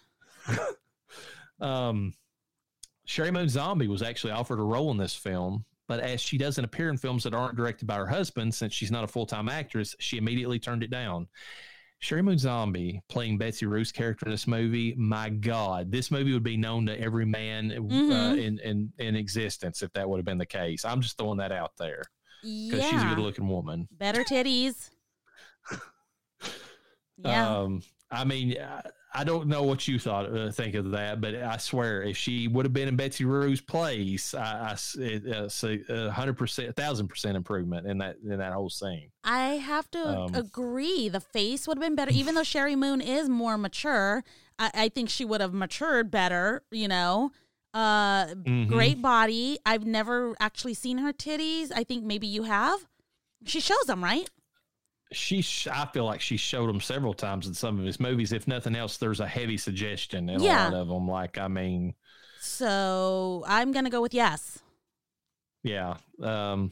um, 1.61 2.13
Sheri 3.07 3.31
Moon 3.31 3.49
Zombie 3.49 3.87
was 3.87 4.01
actually 4.01 4.31
offered 4.33 4.59
a 4.59 4.63
role 4.63 4.91
in 4.91 4.97
this 4.97 5.15
film, 5.15 5.65
but 5.87 5.99
as 5.99 6.21
she 6.21 6.37
doesn't 6.37 6.63
appear 6.63 6.89
in 6.89 6.97
films 6.97 7.23
that 7.23 7.33
aren't 7.33 7.55
directed 7.57 7.85
by 7.87 7.95
her 7.95 8.07
husband, 8.07 8.53
since 8.53 8.73
she's 8.73 8.91
not 8.91 9.03
a 9.03 9.07
full 9.07 9.25
time 9.25 9.49
actress, 9.49 9.95
she 9.99 10.17
immediately 10.17 10.59
turned 10.59 10.83
it 10.83 10.89
down. 10.89 11.27
Sheri 12.01 12.23
Moon 12.23 12.37
Zombie 12.39 12.99
playing 13.09 13.37
Betsy 13.37 13.67
Rue's 13.67 13.91
character 13.91 14.25
in 14.25 14.31
this 14.31 14.47
movie, 14.47 14.95
my 14.97 15.29
God, 15.29 15.91
this 15.91 16.09
movie 16.09 16.33
would 16.33 16.41
be 16.41 16.57
known 16.57 16.87
to 16.87 16.99
every 16.99 17.25
man 17.25 17.71
uh, 17.71 17.75
Mhm. 17.75 18.43
in, 18.43 18.59
in 18.59 18.93
in 18.97 19.15
existence 19.15 19.83
if 19.83 19.93
that 19.93 20.09
would 20.09 20.17
have 20.17 20.25
been 20.25 20.39
the 20.39 20.45
case. 20.45 20.83
I'm 20.83 21.01
just 21.01 21.17
throwing 21.17 21.37
that 21.37 21.51
out 21.51 21.73
there 21.77 22.01
because 22.41 22.83
she's 22.89 23.03
a 23.03 23.05
good 23.05 23.19
looking 23.19 23.47
woman. 23.47 23.87
Better 23.91 24.23
titties. 24.23 24.89
Yeah. 27.23 27.55
Um, 27.59 27.83
I 28.09 28.23
mean, 28.23 28.55
I- 29.13 29.21
I 29.21 29.23
don't 29.23 29.47
know 29.47 29.63
what 29.63 29.87
you 29.87 29.99
thought 29.99 30.25
uh, 30.35 30.51
think 30.51 30.73
of 30.75 30.91
that, 30.91 31.19
but 31.21 31.35
I 31.35 31.57
swear, 31.57 32.01
if 32.03 32.17
she 32.17 32.47
would 32.47 32.65
have 32.65 32.73
been 32.73 32.87
in 32.87 32.95
Betsy 32.95 33.25
Rue's 33.25 33.61
place, 33.61 34.33
I, 34.33 34.75
it, 34.97 35.27
uh, 35.27 35.49
see 35.49 35.83
a 35.89 36.09
hundred 36.11 36.37
percent, 36.37 36.69
a 36.69 36.73
thousand 36.73 37.07
percent 37.09 37.35
improvement 37.35 37.85
in 37.87 37.97
that 37.99 38.17
in 38.23 38.37
that 38.39 38.53
whole 38.53 38.69
scene. 38.69 39.11
I 39.23 39.55
have 39.57 39.89
to 39.91 40.07
Um, 40.21 40.35
agree. 40.35 41.09
The 41.09 41.19
face 41.19 41.67
would 41.67 41.77
have 41.77 41.81
been 41.85 41.95
better, 41.95 42.11
even 42.11 42.35
though 42.35 42.41
Sheri 42.41 42.77
Moon 42.77 43.01
is 43.01 43.27
more 43.29 43.57
mature. 43.57 44.23
I, 44.57 44.71
I 44.73 44.89
think 44.89 45.09
she 45.09 45.25
would 45.25 45.41
have 45.41 45.53
matured 45.53 46.09
better. 46.09 46.63
You 46.71 46.87
know, 46.87 47.31
uh, 47.73 48.27
Mhm. 48.27 48.67
great 48.69 49.01
body. 49.01 49.57
I've 49.65 49.85
never 49.85 50.35
actually 50.39 50.73
seen 50.73 50.99
her 50.99 51.11
titties. 51.13 51.71
I 51.75 51.83
think 51.83 52.03
maybe 52.05 52.27
you 52.27 52.43
have. 52.43 52.85
She 53.45 53.59
shows 53.59 53.83
them, 53.87 54.03
right? 54.03 54.29
She, 55.13 55.41
sh- 55.41 55.67
I 55.67 55.85
feel 55.87 56.05
like 56.05 56.21
she 56.21 56.37
showed 56.37 56.69
him 56.69 56.79
several 56.79 57.13
times 57.13 57.45
in 57.47 57.53
some 57.53 57.77
of 57.79 57.85
his 57.85 57.99
movies. 57.99 58.31
If 58.31 58.47
nothing 58.47 58.75
else, 58.75 58.97
there's 58.97 59.19
a 59.19 59.27
heavy 59.27 59.57
suggestion 59.57 60.29
in 60.29 60.41
Yeah. 60.41 60.69
a 60.69 60.71
lot 60.71 60.73
of 60.81 60.87
them. 60.87 61.07
Like, 61.07 61.37
I 61.37 61.47
mean, 61.47 61.93
So 62.39 63.43
I'm 63.47 63.71
gonna 63.71 63.89
go 63.89 64.01
with 64.01 64.13
yes. 64.13 64.59
yeah. 65.63 65.95
Um, 66.21 66.71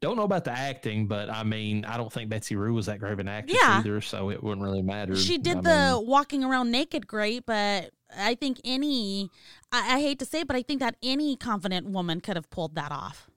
don't 0.00 0.16
know 0.16 0.22
about 0.22 0.44
the 0.44 0.52
acting, 0.52 1.06
but 1.08 1.28
I 1.28 1.42
mean, 1.42 1.84
I 1.84 1.96
don't 1.96 2.12
think 2.12 2.30
Betsy 2.30 2.54
Rue 2.54 2.72
was 2.72 2.86
that 2.86 2.98
great 3.00 3.12
of 3.12 3.18
an 3.18 3.28
actress 3.28 3.58
Yeah. 3.60 3.78
either, 3.80 4.00
so 4.00 4.30
it 4.30 4.42
wouldn't 4.42 4.62
really 4.62 4.80
matter. 4.82 5.16
She 5.16 5.38
did 5.38 5.58
I 5.58 5.60
the 5.60 5.96
mean, 5.98 6.06
walking 6.06 6.44
around 6.44 6.70
naked 6.70 7.06
great, 7.06 7.44
but 7.46 7.90
I 8.16 8.36
think 8.36 8.60
any, 8.64 9.28
I, 9.72 9.96
I 9.96 10.00
hate 10.00 10.18
to 10.20 10.24
say 10.24 10.40
it, 10.40 10.46
but 10.46 10.54
I 10.56 10.62
think 10.62 10.80
that 10.80 10.96
any 11.02 11.36
confident 11.36 11.88
woman 11.88 12.20
could 12.20 12.36
have 12.36 12.48
pulled 12.50 12.74
that 12.76 12.92
off. 12.92 13.28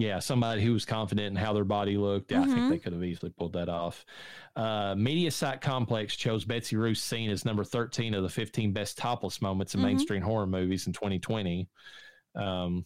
Yeah, 0.00 0.20
somebody 0.20 0.62
who 0.62 0.72
was 0.72 0.84
confident 0.84 1.26
in 1.26 1.36
how 1.36 1.52
their 1.52 1.64
body 1.64 1.96
looked. 1.96 2.30
Yeah, 2.30 2.42
I 2.42 2.46
Mhm. 2.46 2.54
think 2.54 2.70
they 2.70 2.78
could 2.78 2.92
have 2.92 3.02
easily 3.02 3.32
pulled 3.36 3.54
that 3.54 3.68
off. 3.68 4.06
Uh, 4.54 4.94
Media 4.96 5.28
Site 5.30 5.60
Complex 5.60 6.14
chose 6.16 6.44
Betsy 6.44 6.76
Rue's 6.76 7.02
scene 7.02 7.30
as 7.30 7.44
number 7.44 7.64
13 7.64 8.14
of 8.14 8.22
the 8.22 8.28
15 8.28 8.72
best 8.72 8.96
topless 8.96 9.42
moments 9.42 9.74
in 9.74 9.80
Mhm. 9.80 9.84
mainstream 9.84 10.22
horror 10.22 10.46
movies 10.46 10.86
in 10.86 10.92
2020. 10.92 11.68
Um, 12.36 12.84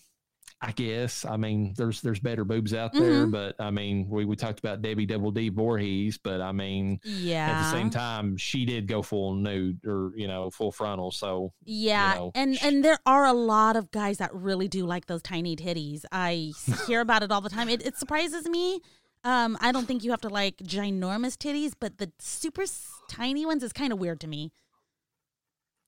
I 0.65 0.71
guess. 0.71 1.25
I 1.25 1.37
mean, 1.37 1.75
there's 1.77 2.01
there's 2.03 2.21
better 2.21 2.45
boobs 2.45 2.73
out 2.73 2.93
there, 2.93 3.27
Mhm. 3.27 3.33
but 3.33 3.61
I 3.61 3.73
mean, 3.73 4.07
we, 4.09 4.25
we 4.25 4.37
talked 4.37 4.61
about 4.61 4.81
Debbie 4.81 5.07
Double 5.07 5.33
D 5.33 5.49
Voorhees, 5.49 6.19
but 6.19 6.41
I 6.41 6.53
mean, 6.53 7.01
Yeah. 7.05 7.49
at 7.51 7.63
the 7.65 7.71
same 7.77 7.91
time, 7.91 8.37
she 8.37 8.65
did 8.65 8.87
go 8.87 9.03
full 9.03 9.35
nude 9.35 9.81
or 9.85 10.13
you 10.15 10.29
know 10.29 10.51
full 10.51 10.71
frontal. 10.71 11.11
So 11.11 11.53
Yeah, 11.65 12.15
know, 12.15 12.31
and 12.37 12.57
sh- 12.57 12.65
and 12.65 12.85
there 12.85 12.99
are 13.05 13.25
a 13.27 13.33
lot 13.33 13.75
of 13.75 13.91
guys 13.91 14.19
that 14.19 14.33
really 14.33 14.69
do 14.69 14.87
like 14.87 15.07
those 15.07 15.21
tiny 15.23 15.57
titties. 15.57 16.05
I 16.13 16.53
hear 16.87 17.01
about 17.01 17.25
it 17.25 17.33
all 17.33 17.41
the 17.41 17.51
time. 17.51 17.69
It, 17.69 17.85
it 17.85 17.97
surprises 17.99 18.47
me. 18.49 18.81
Um, 19.25 19.57
I 19.61 19.73
don't 19.73 19.87
think 19.87 20.05
you 20.05 20.11
have 20.13 20.21
to 20.23 20.29
like 20.29 20.57
ginormous 20.59 21.37
titties, 21.37 21.73
but 21.79 21.99
the 21.99 22.13
super 22.21 22.65
tiny 23.09 23.45
ones 23.47 23.63
is 23.65 23.73
kind 23.73 23.93
of 23.93 23.99
weird 23.99 24.21
to 24.21 24.27
me. 24.29 24.53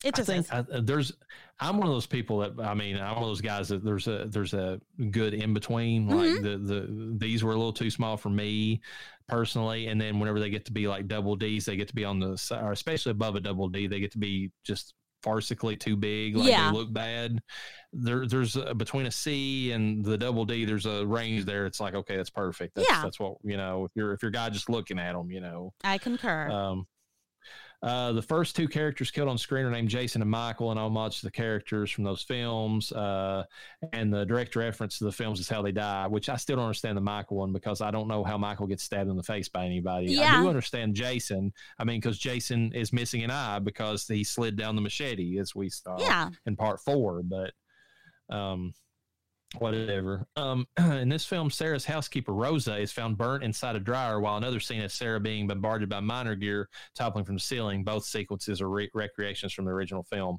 It 0.05 0.15
I 0.15 0.17
just 0.19 0.27
think 0.29 0.45
is. 0.45 0.51
I, 0.53 0.59
uh, 0.59 0.81
there's. 0.83 1.13
I'm 1.61 1.79
one 1.79 1.87
of 1.87 1.93
those 1.95 2.07
people 2.07 2.39
that 2.39 2.53
I 2.63 2.75
mean, 2.75 2.97
I'm 2.97 3.15
one 3.15 3.23
of 3.23 3.29
those 3.29 3.41
guys 3.41 3.69
that 3.69 3.85
there's 3.85 4.07
a 4.07 4.27
there's 4.29 4.53
a 4.55 4.81
good 5.11 5.35
in 5.35 5.55
between. 5.55 6.09
Mm-hmm. 6.09 6.17
Like 6.19 6.43
the 6.43 6.59
the 6.59 7.15
these 7.19 7.43
were 7.43 7.53
a 7.53 7.57
little 7.57 7.73
too 7.73 7.91
small 7.91 8.17
for 8.17 8.29
me 8.29 8.81
personally, 9.29 9.87
and 9.87 10.01
then 10.01 10.21
whenever 10.21 10.39
they 10.41 10.51
get 10.51 10.67
to 10.67 10.73
be 10.73 10.87
like 10.89 11.09
double 11.09 11.37
D's, 11.37 11.65
they 11.65 11.77
get 11.77 11.89
to 11.89 11.95
be 11.95 12.05
on 12.05 12.19
the 12.21 12.59
or 12.63 12.73
especially 12.73 13.11
above 13.11 13.37
a 13.37 13.41
double 13.41 13.69
D, 13.69 13.87
they 13.87 14.01
get 14.01 14.13
to 14.13 14.19
be 14.19 14.51
just 14.63 14.95
farcically 15.25 15.79
too 15.81 15.97
big. 15.97 16.37
Like 16.37 16.49
Yeah. 16.51 16.71
they 16.71 16.77
look 16.77 16.93
bad. 16.93 17.41
There 17.95 18.27
there's 18.27 18.57
a, 18.57 18.75
between 18.75 19.07
a 19.07 19.11
C 19.11 19.73
and 19.73 20.05
the 20.05 20.19
double 20.19 20.45
D, 20.45 20.65
there's 20.67 20.85
a 20.87 21.07
range 21.07 21.47
there. 21.47 21.65
It's 21.67 21.81
like 21.81 21.95
okay, 21.95 22.17
that's 22.17 22.31
perfect. 22.31 22.75
That's, 22.75 22.91
Yeah. 22.91 23.03
that's 23.03 23.19
what 23.19 23.37
you 23.43 23.57
know. 23.57 23.85
If 23.87 23.93
you're 23.95 24.13
if 24.13 24.23
your 24.23 24.31
guy 24.31 24.51
just 24.51 24.69
looking 24.69 24.99
at 24.99 25.13
them, 25.15 25.31
you 25.31 25.41
know. 25.41 25.73
I 25.83 25.97
concur. 25.99 26.51
Um, 26.51 26.87
uh, 27.85 28.13
the 28.13 28.23
first 28.23 28.57
two 28.57 28.67
characters 28.67 29.11
killed 29.11 29.29
on 29.29 29.37
screen 29.37 29.67
are 29.67 29.71
named 29.71 29.91
Jason 29.91 30.23
and 30.23 30.31
Michael, 30.31 30.71
and 30.71 30.81
homage 30.81 31.21
to 31.21 31.27
the 31.27 31.31
characters 31.31 31.91
from 31.91 32.03
those 32.03 32.23
films. 32.23 32.91
Uh, 32.93 33.45
and 33.93 34.11
the 34.11 34.25
direct 34.25 34.57
reference 34.57 34.97
to 34.99 35.05
the 35.05 35.13
films 35.13 35.39
is 35.39 35.51
how 35.51 35.61
they 35.61 35.71
die, 35.71 36.07
which 36.07 36.31
I 36.31 36.37
still 36.37 36.57
don't 36.57 36.65
understand 36.65 36.97
the 36.97 37.03
Michael 37.03 37.37
one 37.37 37.53
because 37.53 37.83
I 37.83 37.91
don't 37.91 38.09
know 38.09 38.25
how 38.25 38.39
Michael 38.39 38.67
gets 38.67 38.83
stabbed 38.83 39.11
in 39.11 39.19
the 39.19 39.23
face 39.23 39.51
by 39.51 39.67
anybody. 39.67 40.19
I 40.19 40.41
do 40.41 40.49
understand 40.49 40.95
Jason. 40.95 41.53
I 41.79 41.85
mean, 41.85 42.01
because 42.01 42.19
Jason 42.19 42.73
is 42.73 42.91
missing 42.91 43.23
an 43.23 43.31
eye 43.31 43.59
because 43.59 44.09
he 44.09 44.25
slid 44.25 44.57
down 44.57 44.77
the 44.77 44.83
machete, 44.83 45.39
as 45.39 45.55
we 45.55 45.69
saw 45.69 46.01
yeah, 46.01 46.31
in 46.47 46.57
part 46.57 46.81
four. 46.81 47.23
But 47.23 47.53
um, 48.35 48.73
whatever. 49.59 50.27
Um, 50.37 50.67
in 50.79 51.09
this 51.09 51.25
film, 51.27 51.51
Sarah's 51.51 51.85
housekeeper 51.85 52.33
Rosa 52.33 52.77
is 52.77 52.93
found 52.93 53.17
burnt 53.17 53.45
inside 53.45 53.77
a 53.77 53.81
dryer, 53.81 54.21
while 54.21 54.37
another 54.37 54.61
scene 54.61 54.81
is 54.81 54.93
Sarah 54.93 55.21
being 55.21 55.47
bombarded 55.47 55.89
by 55.89 56.01
miner 56.01 56.35
gear 56.35 56.69
toppling 56.95 57.25
from 57.25 57.37
the 57.37 57.41
ceiling. 57.41 57.85
Both 57.85 58.05
sequences 58.05 58.61
are 58.61 58.69
re- 58.69 58.91
recreations 58.95 59.53
from 59.53 59.65
the 59.65 59.71
original 59.73 60.03
film. 60.03 60.39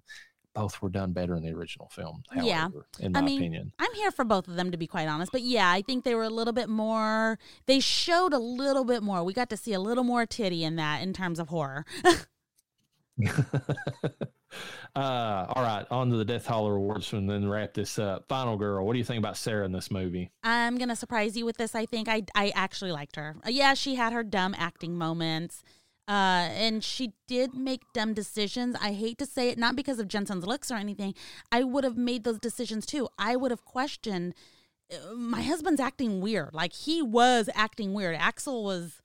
Both 0.54 0.82
were 0.82 0.88
done 0.90 1.12
better 1.12 1.36
in 1.36 1.44
the 1.44 1.52
original 1.52 1.90
film. 1.90 2.24
However, 2.30 2.48
Yeah. 2.48 2.68
in 3.00 3.12
my 3.12 3.20
I 3.20 3.22
mean, 3.24 3.42
opinion. 3.42 3.74
I'm 3.78 3.94
here 3.94 4.10
for 4.10 4.24
both 4.24 4.48
of 4.48 4.56
them 4.56 4.72
to 4.72 4.78
be 4.78 4.88
quite 4.88 5.10
honest. 5.10 5.34
But 5.34 5.42
yeah, 5.42 5.70
I 5.70 5.82
think 5.82 6.06
they 6.06 6.16
were 6.16 6.24
a 6.24 6.30
little 6.30 6.54
bit 6.54 6.70
more 6.70 7.38
they 7.66 7.82
showed 7.82 8.32
a 8.32 8.38
little 8.40 8.86
bit 8.86 9.04
more. 9.04 9.22
We 9.26 9.34
got 9.34 9.50
to 9.50 9.58
see 9.58 9.74
a 9.74 9.82
little 9.82 10.06
more 10.06 10.26
titty 10.26 10.64
in 10.64 10.78
that 10.78 11.02
in 11.02 11.12
terms 11.12 11.40
of 11.40 11.50
horror. 11.50 11.86
uh, 14.96 15.46
all 15.50 15.64
right, 15.64 15.86
on 15.92 16.10
to 16.10 16.18
the 16.18 16.26
Death 16.26 16.46
Holler 16.46 16.76
Awards 16.76 17.12
and 17.14 17.30
then 17.30 17.48
wrap 17.48 17.74
this 17.74 18.00
up. 18.00 18.26
Final 18.28 18.58
Girl, 18.58 18.86
what 18.86 18.94
do 18.94 19.00
you 19.00 19.06
think 19.06 19.20
about 19.20 19.38
Sarah 19.38 19.66
in 19.66 19.72
this 19.72 19.92
movie? 19.92 20.32
I'm 20.44 20.78
gonna 20.78 20.96
surprise 20.96 21.36
you 21.38 21.46
with 21.46 21.58
this. 21.58 21.76
I 21.76 21.86
think 21.86 22.08
I 22.08 22.24
I 22.36 22.52
actually 22.56 22.92
liked 22.92 23.16
her. 23.16 23.36
Uh, 23.46 23.50
Yeah, 23.50 23.74
she 23.74 23.96
had 23.96 24.14
her 24.14 24.24
dumb 24.24 24.56
acting 24.58 24.98
moments, 24.98 25.64
uh, 26.08 26.12
and 26.52 26.84
she 26.84 27.14
did 27.28 27.54
make 27.54 27.82
dumb 27.94 28.14
decisions. 28.14 28.76
I 28.82 28.94
hate 28.94 29.18
to 29.20 29.26
say 29.26 29.50
it, 29.50 29.58
not 29.58 29.76
because 29.76 30.00
of 30.00 30.08
Jensen's 30.08 30.46
looks 30.46 30.72
or 30.72 30.76
anything. 30.76 31.14
I 31.52 31.64
would 31.64 31.84
have 31.84 31.98
made 31.98 32.24
those 32.24 32.40
decisions 32.40 32.86
too. 32.86 33.08
I 33.18 33.36
would 33.36 33.52
have 33.52 33.66
questioned. 33.66 34.34
uh, 34.94 35.14
My 35.16 35.42
husband's 35.42 35.82
acting 35.82 36.22
weird. 36.22 36.54
Like 36.54 36.74
he 36.74 37.02
was 37.02 37.50
acting 37.54 37.94
weird. 37.94 38.16
Axel 38.18 38.64
was. 38.64 39.02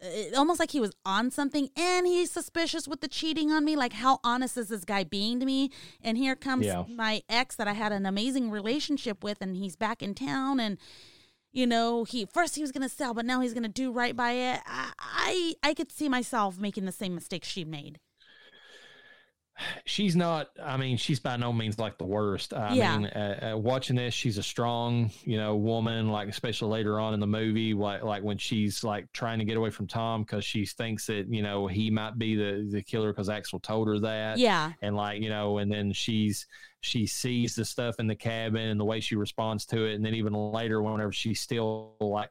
It, 0.00 0.34
almost 0.34 0.60
like 0.60 0.72
he 0.72 0.80
was 0.80 0.92
on 1.06 1.30
something 1.30 1.70
and 1.76 2.06
he's 2.06 2.30
suspicious 2.30 2.86
with 2.86 3.00
the 3.00 3.08
cheating 3.08 3.50
on 3.50 3.64
me. 3.64 3.76
Like 3.76 3.94
how 3.94 4.20
honest 4.22 4.56
is 4.58 4.68
this 4.68 4.84
guy 4.84 5.04
being 5.04 5.40
to 5.40 5.46
me? 5.46 5.70
And 6.02 6.18
here 6.18 6.36
comes 6.36 6.66
Yeah. 6.66 6.84
my 6.88 7.22
ex 7.28 7.56
that 7.56 7.66
i 7.68 7.72
had 7.72 7.92
an 7.92 8.04
amazing 8.06 8.50
relationship 8.50 9.24
with 9.24 9.38
and 9.40 9.56
he's 9.56 9.76
back 9.76 10.02
in 10.02 10.14
town 10.14 10.60
and 10.60 10.76
you 11.52 11.66
know 11.66 12.04
he 12.04 12.26
first 12.26 12.56
he 12.56 12.60
was 12.62 12.72
going 12.72 12.82
to 12.86 12.94
sell 12.94 13.14
but 13.14 13.24
now 13.24 13.40
he's 13.40 13.54
going 13.54 13.62
to 13.62 13.68
do 13.68 13.90
right 13.90 14.14
by 14.14 14.32
it. 14.32 14.60
I, 14.66 14.92
I 14.98 15.54
i 15.62 15.74
could 15.74 15.90
see 15.90 16.08
myself 16.08 16.58
making 16.58 16.84
the 16.84 16.92
same 16.92 17.14
mistake 17.14 17.44
she 17.44 17.64
made 17.64 17.98
she's 19.84 20.14
not 20.14 20.48
i 20.62 20.76
mean 20.76 20.96
she's 20.96 21.18
by 21.18 21.36
no 21.36 21.52
means 21.52 21.78
like 21.78 21.96
the 21.98 22.04
worst. 22.04 22.52
I 22.52 22.74
Yeah. 22.74 22.96
mean 22.98 23.06
uh, 23.06 23.52
uh, 23.54 23.58
watching 23.58 23.96
this 23.96 24.12
she's 24.14 24.38
a 24.38 24.42
strong 24.42 25.10
you 25.24 25.38
know 25.38 25.56
woman 25.56 26.10
like 26.10 26.28
especially 26.28 26.68
later 26.70 27.00
on 27.00 27.14
in 27.14 27.20
the 27.20 27.26
movie 27.26 27.72
like, 27.74 28.02
like 28.02 28.22
when 28.22 28.38
she's 28.38 28.84
like 28.84 29.10
trying 29.12 29.38
to 29.38 29.44
get 29.44 29.56
away 29.56 29.70
from 29.70 29.86
tom 29.86 30.22
because 30.22 30.44
she 30.44 30.66
thinks 30.66 31.06
that 31.06 31.26
you 31.32 31.42
know 31.42 31.66
he 31.66 31.90
might 31.90 32.18
be 32.18 32.34
the 32.34 32.68
the 32.70 32.82
killer 32.82 33.12
because 33.12 33.28
axel 33.28 33.58
told 33.60 33.88
her 33.88 33.98
that. 34.00 34.38
Yeah. 34.38 34.72
And 34.82 34.94
like 34.96 35.22
you 35.22 35.30
know 35.30 35.58
and 35.58 35.70
then 35.72 35.92
she's 35.92 36.46
she 36.80 37.06
sees 37.06 37.54
the 37.54 37.64
stuff 37.64 37.96
in 37.98 38.06
the 38.06 38.14
cabin 38.14 38.68
and 38.68 38.78
the 38.78 38.84
way 38.84 39.00
she 39.00 39.16
responds 39.16 39.66
to 39.66 39.86
it. 39.86 39.94
And 39.94 40.04
then 40.04 40.14
even 40.14 40.32
later 40.34 40.82
whenever 40.82 41.12
she's 41.12 41.40
still 41.40 41.94
like 42.00 42.30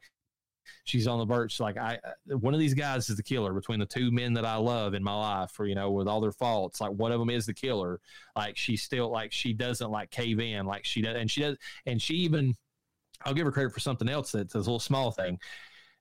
she's 0.83 1.07
on 1.07 1.19
the 1.19 1.25
birch 1.25 1.59
like 1.59 1.77
i 1.77 1.99
uh, 2.03 2.37
one 2.37 2.53
of 2.53 2.59
these 2.59 2.73
guys 2.73 3.09
is 3.09 3.17
the 3.17 3.23
killer 3.23 3.53
between 3.53 3.79
the 3.79 3.85
two 3.85 4.11
men 4.11 4.33
that 4.33 4.45
i 4.45 4.55
love 4.55 4.93
in 4.93 5.03
my 5.03 5.15
life 5.15 5.59
or 5.59 5.65
you 5.65 5.75
know 5.75 5.91
with 5.91 6.07
all 6.07 6.21
their 6.21 6.31
faults. 6.31 6.81
Like 6.81 6.91
one 6.91 7.11
of 7.11 7.19
them 7.19 7.29
is 7.29 7.45
the 7.45 7.53
killer. 7.53 7.99
Like 8.35 8.57
she's 8.57 8.83
still 8.83 9.09
like 9.09 9.31
she 9.31 9.53
doesn't 9.53 9.91
like 9.91 10.11
cave 10.11 10.39
in. 10.39 10.65
Like 10.65 10.85
she 10.85 11.01
does 11.01 11.15
and 11.15 11.29
she 11.29 11.41
does 11.41 11.57
and 11.85 12.01
she 12.01 12.15
even 12.15 12.55
i'll 13.23 13.33
give 13.33 13.45
her 13.45 13.51
credit 13.51 13.73
for 13.73 13.79
something 13.79 14.09
else 14.09 14.31
that's 14.31 14.55
a 14.55 14.59
little 14.59 14.79
small 14.79 15.11
thing. 15.11 15.39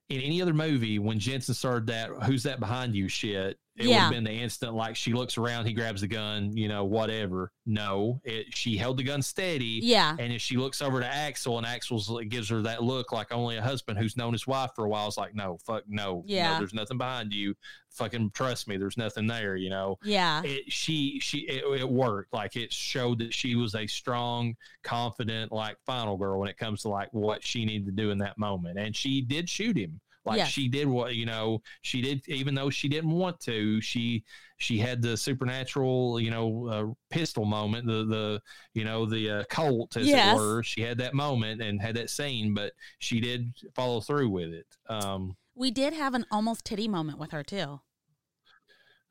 In 0.09 0.21
any 0.21 0.41
other 0.41 0.53
movie 0.53 0.99
when 0.99 1.19
jensen 1.19 1.55
started 1.55 1.87
that 1.87 2.09
who's 2.23 2.43
that 2.43 2.59
behind 2.59 2.95
you? 2.95 3.07
shit 3.07 3.57
it 3.77 3.87
would 3.87 3.93
have 3.93 4.11
been 4.11 4.23
the 4.23 4.31
instant 4.31 4.73
like 4.73 4.95
she 4.95 5.11
looks 5.13 5.37
around 5.37 5.65
he 5.65 5.73
grabs 5.73 6.01
the 6.01 6.07
gun 6.07 6.55
you 6.55 6.67
know 6.67 6.85
whatever 6.85 7.51
no 7.65 8.21
it 8.23 8.45
she 8.55 8.77
held 8.77 8.97
the 8.97 9.03
gun 9.03 9.21
steady 9.21 9.79
yeah 9.83 10.15
and 10.19 10.31
if 10.31 10.41
she 10.41 10.55
looks 10.55 10.81
over 10.81 10.99
to 11.01 11.05
Axel 11.07 11.57
and 11.57 11.65
Axel's 11.67 12.09
it 12.21 12.29
gives 12.29 12.47
her 12.49 12.61
that 12.61 12.83
look 12.83 13.11
like 13.11 13.33
only 13.33 13.57
a 13.57 13.61
husband 13.61 13.97
who's 13.99 14.15
known 14.15 14.31
his 14.33 14.47
wife 14.47 14.71
for 14.75 14.85
a 14.85 14.89
while 14.89 15.07
is 15.07 15.17
like, 15.17 15.35
no, 15.35 15.57
fuck, 15.65 15.83
no, 15.87 16.05
no, 16.05 16.23
Yeah. 16.25 16.57
there's 16.59 16.73
nothing 16.73 16.97
behind 16.97 17.33
you. 17.33 17.55
Fucking 17.91 18.31
trust 18.31 18.67
me, 18.67 18.77
there's 18.77 18.97
nothing 18.97 19.25
there. 19.27 19.55
You 19.55 19.69
know, 19.69 19.97
yeah 20.03 20.41
it, 20.43 20.71
she, 20.71 21.19
she, 21.21 21.39
it, 21.39 21.63
it 21.81 21.89
worked. 21.89 22.33
Like 22.33 22.55
it 22.55 22.71
showed 22.73 23.19
that 23.19 23.33
she 23.33 23.55
was 23.55 23.73
a 23.75 23.87
strong, 23.87 24.55
confident, 24.83 25.51
like 25.51 25.77
final 25.85 26.17
girl 26.17 26.39
when 26.39 26.49
it 26.49 26.57
comes 26.57 26.81
to 26.83 26.89
like 26.89 27.09
what 27.11 27.43
she 27.45 27.65
needed 27.65 27.85
to 27.87 27.91
do 27.91 28.11
in 28.11 28.17
that 28.19 28.37
moment. 28.37 28.77
And 28.79 28.95
she 28.95 29.21
did 29.21 29.49
shoot 29.49 29.77
him. 29.77 29.99
Like 30.25 30.37
Yes. 30.37 30.49
she 30.49 30.67
did 30.67 30.87
what 30.87 31.15
you 31.15 31.25
know 31.25 31.61
she 31.81 32.01
did, 32.01 32.27
even 32.27 32.55
though 32.55 32.69
she 32.69 32.87
didn't 32.89 33.11
want 33.11 33.39
to. 33.41 33.79
She 33.81 34.23
she 34.57 34.77
had 34.79 35.01
the 35.01 35.15
supernatural, 35.15 36.19
you 36.19 36.31
know, 36.31 36.67
uh, 36.67 36.93
pistol 37.09 37.45
moment, 37.45 37.85
the 37.85 38.05
the 38.05 38.41
you 38.73 38.83
know 38.83 39.05
the 39.05 39.29
uh, 39.29 39.43
Colt 39.49 39.95
as 39.97 40.07
Yes. 40.07 40.35
it 40.35 40.39
were. 40.41 40.63
She 40.63 40.81
had 40.81 40.97
that 40.97 41.13
moment 41.13 41.61
and 41.61 41.81
had 41.81 41.95
that 41.95 42.09
scene, 42.09 42.53
but 42.53 42.73
she 42.99 43.19
did 43.19 43.53
follow 43.75 44.01
through 44.01 44.29
with 44.29 44.49
it. 44.53 44.65
Um, 44.89 45.35
we 45.53 45.71
did 45.71 45.93
have 45.93 46.13
an 46.13 46.25
almost 46.31 46.65
titty 46.65 46.87
moment 46.87 47.17
with 47.19 47.31
her 47.31 47.43
too 47.43 47.79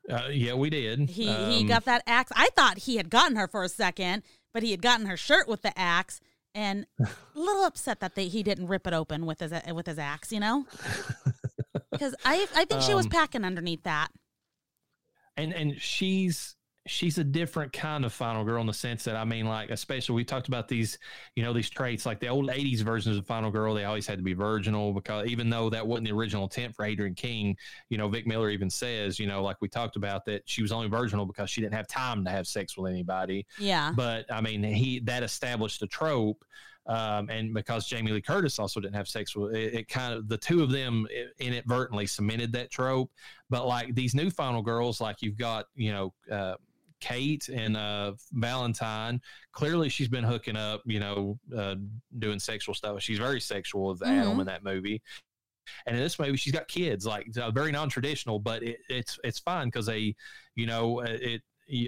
uh, 0.09 0.27
yeah, 0.31 0.53
we 0.53 0.69
did. 0.69 1.09
he 1.09 1.25
he 1.25 1.61
Um, 1.61 1.67
got 1.67 1.85
that 1.85 2.03
axe 2.05 2.31
i 2.35 2.49
thought 2.55 2.77
he 2.79 2.97
had 2.97 3.09
gotten 3.09 3.35
her 3.35 3.47
for 3.47 3.63
a 3.63 3.69
second 3.69 4.21
but 4.53 4.61
he 4.61 4.69
had 4.71 4.81
gotten 4.81 5.07
her 5.07 5.17
shirt 5.17 5.47
with 5.47 5.63
the 5.63 5.77
axe 5.77 6.19
and 6.55 6.87
a 6.99 7.07
little 7.35 7.65
upset 7.65 7.99
that 7.99 8.15
they, 8.15 8.27
he 8.29 8.41
didn't 8.41 8.65
rip 8.67 8.87
it 8.87 8.93
open 8.93 9.25
with 9.27 9.41
his 9.41 9.53
with 9.73 9.85
his 9.85 9.99
axe 9.99 10.31
you 10.31 10.39
know? 10.39 10.65
Because 11.91 12.15
i 12.25 12.45
i 12.55 12.65
think 12.65 12.81
she 12.81 12.93
was 12.93 13.05
Um, 13.05 13.11
packing 13.11 13.43
underneath 13.45 13.83
that. 13.83 14.09
and 15.37 15.53
and 15.53 15.79
she's 15.79 16.54
she's 16.87 17.17
a 17.17 17.23
different 17.23 17.73
kind 17.73 18.05
of 18.05 18.13
final 18.13 18.43
girl 18.43 18.61
in 18.61 18.67
the 18.67 18.73
sense 18.73 19.03
that 19.05 19.15
I 19.15 19.25
mean, 19.25 19.47
like 19.47 19.71
especially 19.71 20.15
we 20.15 20.23
talked 20.23 20.47
about 20.47 20.67
these, 20.67 20.99
you 21.35 21.43
know, 21.43 21.51
these 21.51 21.69
traits 21.69 22.05
like 22.05 22.19
the 22.19 22.27
old 22.27 22.49
'80s 22.49 22.81
versions 22.81 23.17
of 23.17 23.25
final 23.25 23.49
girl. 23.49 23.73
They 23.73 23.85
always 23.85 24.05
had 24.05 24.19
to 24.19 24.23
be 24.23 24.33
virginal 24.33 24.93
because 24.93 25.27
even 25.27 25.49
though 25.49 25.69
that 25.71 25.85
wasn't 25.85 26.07
the 26.07 26.13
original 26.13 26.43
intent 26.43 26.75
for 26.75 26.85
Adrienne 26.85 27.15
King, 27.15 27.57
you 27.89 27.97
know, 27.97 28.07
Vic 28.07 28.27
Miller 28.27 28.49
even 28.49 28.69
says, 28.69 29.19
you 29.19 29.25
know, 29.27 29.41
like 29.41 29.57
we 29.61 29.67
talked 29.67 29.95
about 29.95 30.25
that 30.25 30.43
she 30.45 30.61
was 30.61 30.71
only 30.71 30.87
virginal 30.87 31.25
because 31.25 31.49
she 31.49 31.61
didn't 31.61 31.73
have 31.73 31.87
time 31.87 32.23
to 32.23 32.29
have 32.29 32.45
sex 32.47 32.77
with 32.77 32.91
anybody. 32.91 33.45
yeah 33.57 33.91
But 33.95 34.31
I 34.31 34.41
mean, 34.41 34.63
he 34.63 34.99
that 35.01 35.23
established 35.23 35.81
a 35.81 35.87
trope. 35.87 36.43
Um, 36.87 37.29
and 37.31 37.51
because 37.51 37.87
Jamie 37.87 38.11
Lee 38.11 38.21
Curtis 38.21 38.59
also 38.59 38.79
didn't 38.79 38.93
have 38.93 39.07
sex 39.07 39.35
with 39.35 39.55
it, 39.55 39.73
it 39.73 39.87
kind 39.87 40.13
of 40.13 40.27
the 40.27 40.37
two 40.37 40.61
of 40.61 40.69
them 40.69 41.07
inadvertently 41.39 42.05
cemented 42.05 42.51
that 42.53 42.69
trope. 42.69 43.09
But 43.49 43.65
like 43.67 43.95
these 43.95 44.13
new 44.13 44.29
final 44.29 44.61
girls, 44.61 45.01
like 45.01 45.23
you've 45.23 45.35
got, 45.35 45.65
you 45.75 45.91
know, 45.91 46.13
uh, 46.31 46.55
Kate 47.01 47.47
and 47.49 47.75
uh, 47.77 48.13
Valentine. 48.33 49.21
Clearly, 49.51 49.89
she's 49.89 50.07
been 50.07 50.23
hooking 50.23 50.55
up, 50.55 50.81
you 50.85 50.99
know, 50.99 51.37
uh, 51.55 51.75
doing 52.19 52.39
sexual 52.39 52.73
stuff. 52.75 53.01
She's 53.01 53.19
very 53.19 53.41
sexual 53.41 53.89
with 53.89 54.03
Adam 54.03 54.37
Mhm. 54.37 54.41
in 54.41 54.45
that 54.47 54.63
movie. 54.63 55.01
And 55.87 55.95
in 55.95 56.01
this 56.01 56.19
movie, 56.19 56.37
she's 56.37 56.53
got 56.53 56.67
kids, 56.67 57.05
like 57.05 57.27
uh, 57.37 57.51
very 57.51 57.71
non-traditional, 57.71 58.39
but 58.39 58.61
it, 58.63 58.77
it's 58.89 59.17
it's 59.23 59.39
fine 59.39 59.67
because 59.67 59.89
a, 59.89 60.15
you 60.55 60.65
know, 60.67 61.01
uh, 61.01 61.05
it 61.09 61.41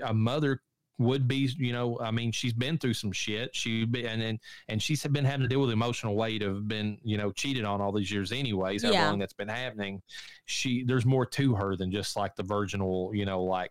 a 0.03 0.14
mother 0.14 0.62
would 0.99 1.28
be, 1.28 1.47
you 1.60 1.72
know, 1.74 1.99
I 1.99 2.10
mean, 2.10 2.32
she's 2.32 2.53
been 2.53 2.80
through 2.80 2.95
some 2.95 3.12
shit. 3.12 3.55
She'd 3.55 3.91
be, 3.91 4.08
and 4.08 4.20
and 4.20 4.39
and 4.68 4.82
she's 4.82 5.05
been 5.05 5.26
having 5.26 5.43
to 5.43 5.47
deal 5.47 5.60
with 5.60 5.70
the 5.70 5.74
emotional 5.74 6.16
weight 6.16 6.41
of 6.41 6.68
been, 6.68 6.97
you 7.03 7.18
know, 7.18 7.32
cheated 7.32 7.66
on 7.66 7.80
all 7.82 7.91
these 7.91 8.10
years, 8.12 8.32
anyways. 8.32 8.82
How 8.84 8.89
Yeah. 8.89 9.10
long 9.10 9.20
that's 9.20 9.34
been 9.34 9.47
happening. 9.47 10.01
She 10.45 10.84
there's 10.84 11.05
more 11.05 11.28
to 11.28 11.53
her 11.53 11.76
than 11.76 11.91
just 11.91 12.16
like 12.16 12.36
the 12.36 12.41
virginal, 12.43 13.12
you 13.14 13.26
know, 13.26 13.43
like 13.43 13.70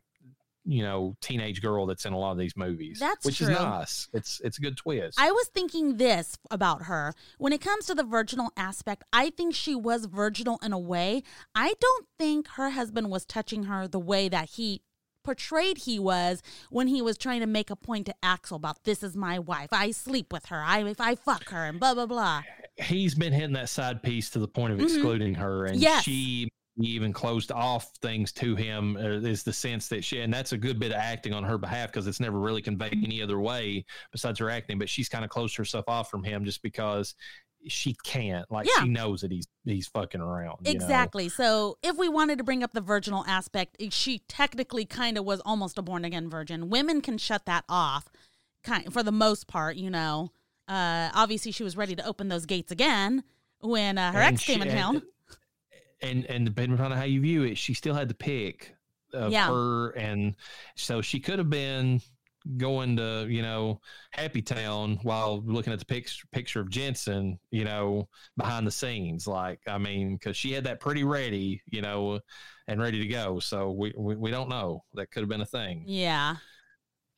you 0.69 0.83
know, 0.83 1.15
teenage 1.21 1.63
girl 1.63 1.87
that's 1.87 2.05
in 2.05 2.13
a 2.13 2.19
lot 2.19 2.33
of 2.33 2.39
these 2.39 2.57
movies. 2.57 2.99
That's 2.99 3.25
which 3.25 3.39
true. 3.39 3.49
is 3.53 3.59
nice. 3.61 4.09
It's 4.13 4.41
it's 4.45 4.59
a 4.59 4.61
good 4.61 4.77
twist. 4.77 5.19
I 5.21 5.31
was 5.31 5.47
thinking 5.49 5.97
this 5.97 6.37
about 6.51 6.83
her. 6.83 7.15
When 7.39 7.53
it 7.53 7.61
comes 7.61 7.87
to 7.87 7.95
the 7.95 8.03
virginal 8.05 8.51
aspect, 8.57 9.05
I 9.13 9.31
think 9.31 9.55
she 9.55 9.75
was 9.77 10.07
virginal 10.07 10.59
in 10.63 10.73
a 10.73 10.79
way. 10.79 11.23
I 11.55 11.75
don't 11.81 12.07
think 12.19 12.49
her 12.57 12.71
husband 12.71 13.11
was 13.11 13.25
touching 13.25 13.65
her 13.65 13.87
the 13.87 14.01
way 14.01 14.29
that 14.29 14.51
he 14.51 14.83
portrayed 15.23 15.79
he 15.79 15.99
was 15.99 16.41
when 16.71 16.87
he 16.87 17.03
was 17.03 17.19
trying 17.19 17.41
to 17.41 17.47
make 17.47 17.69
a 17.71 17.75
point 17.77 18.07
to 18.07 18.15
Axel 18.23 18.57
about 18.57 18.85
this 18.85 19.03
is 19.03 19.17
my 19.17 19.39
wife. 19.41 19.69
I 19.73 19.91
sleep 19.91 20.33
with 20.33 20.47
her. 20.47 20.63
I 20.63 20.85
if 20.85 21.01
I 21.01 21.15
fuck 21.17 21.49
her 21.51 21.65
and 21.65 21.79
blah 21.81 21.95
blah 21.95 22.07
blah. 22.07 22.43
He's 22.77 23.15
been 23.15 23.33
hitting 23.33 23.55
that 23.55 23.69
side 23.69 24.03
piece 24.03 24.31
to 24.31 24.39
the 24.39 24.49
point 24.49 24.73
of 24.75 24.79
Mhm. 24.79 24.85
excluding 24.85 25.35
her, 25.37 25.65
and 25.65 25.81
Yes. 25.81 26.05
she 26.05 26.49
even 26.79 27.13
closed 27.13 27.51
off 27.53 27.91
things 28.03 28.33
to 28.33 28.55
him. 28.55 28.97
Uh, 28.97 29.21
is 29.27 29.43
the 29.43 29.53
sense 29.53 29.89
that 29.89 30.05
she, 30.05 30.21
and 30.21 30.33
that's 30.33 30.53
a 30.53 30.59
good 30.59 30.79
bit 30.79 30.91
of 30.93 30.99
acting 30.99 31.33
on 31.33 31.43
her 31.45 31.57
behalf 31.59 31.91
because 31.91 32.07
it's 32.07 32.21
never 32.21 32.39
really 32.39 32.63
conveyed 32.63 32.99
any 33.05 33.23
other 33.23 33.41
way 33.41 33.85
besides 34.13 34.39
her 34.39 34.51
acting. 34.51 34.79
But 34.79 34.89
she's 34.89 35.09
kind 35.09 35.25
of 35.25 35.31
closed 35.31 35.57
herself 35.57 35.85
off 35.89 36.11
from 36.11 36.23
him 36.23 36.45
just 36.45 36.63
because 36.63 37.15
she 37.69 37.97
can't. 38.05 38.49
Like 38.51 38.67
Yeah. 38.67 38.85
she 38.85 38.89
knows 38.91 39.23
that 39.23 39.33
he's 39.33 39.49
he's 39.65 39.89
fucking 39.89 40.21
around. 40.21 40.59
you 40.67 40.75
know? 40.75 40.85
Exactly. 40.85 41.29
So 41.29 41.79
if 41.83 41.97
we 41.97 42.09
wanted 42.09 42.39
to 42.39 42.45
bring 42.45 42.63
up 42.63 42.73
the 42.73 42.81
virginal 42.81 43.25
aspect, 43.27 43.77
eh, 43.81 43.89
she 43.91 44.21
technically 44.29 44.85
kind 44.85 45.17
of 45.19 45.25
was 45.25 45.41
almost 45.45 45.79
a 45.79 45.83
born 45.83 46.05
again 46.05 46.29
virgin. 46.31 46.69
Women 46.69 47.01
can 47.01 47.19
shut 47.19 47.47
that 47.47 47.65
off, 47.69 48.09
kind 48.63 48.93
for 48.93 49.03
the 49.03 49.11
most 49.13 49.49
part. 49.49 49.77
You 49.77 49.91
know, 49.91 50.31
uh, 50.69 51.09
obviously 51.15 51.51
she 51.53 51.65
was 51.65 51.77
ready 51.77 51.97
to 51.97 52.07
open 52.07 52.29
those 52.29 52.47
gates 52.47 52.71
again 52.71 53.25
when 53.61 53.97
uh, 53.99 54.13
her 54.13 54.21
And 54.21 54.35
ex 54.35 54.45
came 54.45 54.61
in 54.63 54.69
she- 54.69 54.75
town. 54.75 55.03
And, 56.03 56.27
and 56.27 56.45
depending 56.45 56.79
on 56.81 56.93
how 56.93 57.05
you 57.05 57.21
view 57.21 57.45
it, 57.45 57.57
she 57.57 57.73
still 57.75 57.95
had 57.95 58.09
the 58.09 58.15
pick 58.15 58.75
of 59.13 59.33
Yeah. 59.33 59.47
her, 59.49 59.91
and 59.91 60.35
so 60.75 61.01
she 61.01 61.21
could 61.21 61.39
have 61.39 61.49
been 61.51 62.01
going 62.59 62.97
to 62.97 63.27
you 63.29 63.43
know 63.43 63.81
Happy 64.13 64.41
Town 64.41 65.01
while 65.03 65.43
looking 65.45 65.73
at 65.73 65.79
the 65.79 65.85
picture 65.85 66.27
picture 66.33 66.61
of 66.61 66.71
Jensen, 66.71 67.39
you 67.51 67.65
know, 67.65 68.09
behind 68.37 68.67
the 68.67 68.71
scenes. 68.71 69.27
Like, 69.27 69.61
I 69.67 69.79
mean, 69.79 70.17
because 70.17 70.37
she 70.37 70.53
had 70.53 70.65
that 70.65 70.81
pretty 70.81 71.03
ready, 71.05 71.63
you 71.67 71.83
know, 71.83 72.21
and 72.69 72.81
ready 72.81 72.99
to 73.01 73.07
go. 73.09 73.41
So 73.41 73.71
we 73.73 73.93
we, 73.97 74.17
we 74.17 74.31
don't 74.31 74.49
know. 74.49 74.85
That 74.95 75.11
could 75.11 75.21
have 75.23 75.31
been 75.31 75.41
a 75.41 75.47
thing. 75.47 75.85
Yeah. 75.87 76.37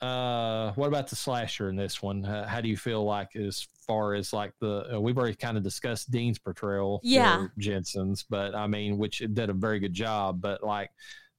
Uh, 0.01 0.73
what 0.75 0.87
about 0.87 1.09
the 1.09 1.17
slasher 1.17 1.69
in 1.69 1.77
this 1.77 2.01
one? 2.01 2.25
Uh, 2.25 2.47
how 2.47 2.61
do 2.61 2.69
you 2.69 2.77
feel 2.77 3.05
like 3.05 3.35
as 3.35 3.67
far 3.87 4.15
as 4.15 4.33
like 4.33 4.53
the 4.61 4.95
uh, 4.95 5.01
we've 5.01 5.19
already 5.19 5.35
kind 5.35 5.57
of 5.57 5.63
discussed 5.65 6.11
Dean's 6.11 6.39
portrayal, 6.39 7.01
Yeah. 7.03 7.49
Jensen's, 7.59 8.23
but 8.23 8.55
I 8.55 8.67
mean, 8.67 8.97
which 8.99 9.21
it 9.21 9.35
did 9.35 9.51
a 9.51 9.55
very 9.55 9.81
good 9.81 9.95
job. 9.95 10.41
But 10.41 10.63
like, 10.63 10.91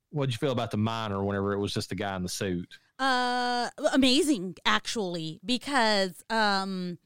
what'd 0.10 0.34
you 0.34 0.38
feel 0.38 0.52
about 0.52 0.72
the 0.72 0.78
miner 0.78 1.24
whenever 1.24 1.54
it 1.54 1.60
was 1.60 1.74
just 1.74 1.92
a 1.92 1.96
guy 1.96 2.16
in 2.16 2.24
the 2.24 2.30
suit? 2.30 2.68
Uh, 2.98 3.70
amazing 3.94 4.56
actually, 4.66 5.40
because 5.46 6.22
um, 6.30 6.98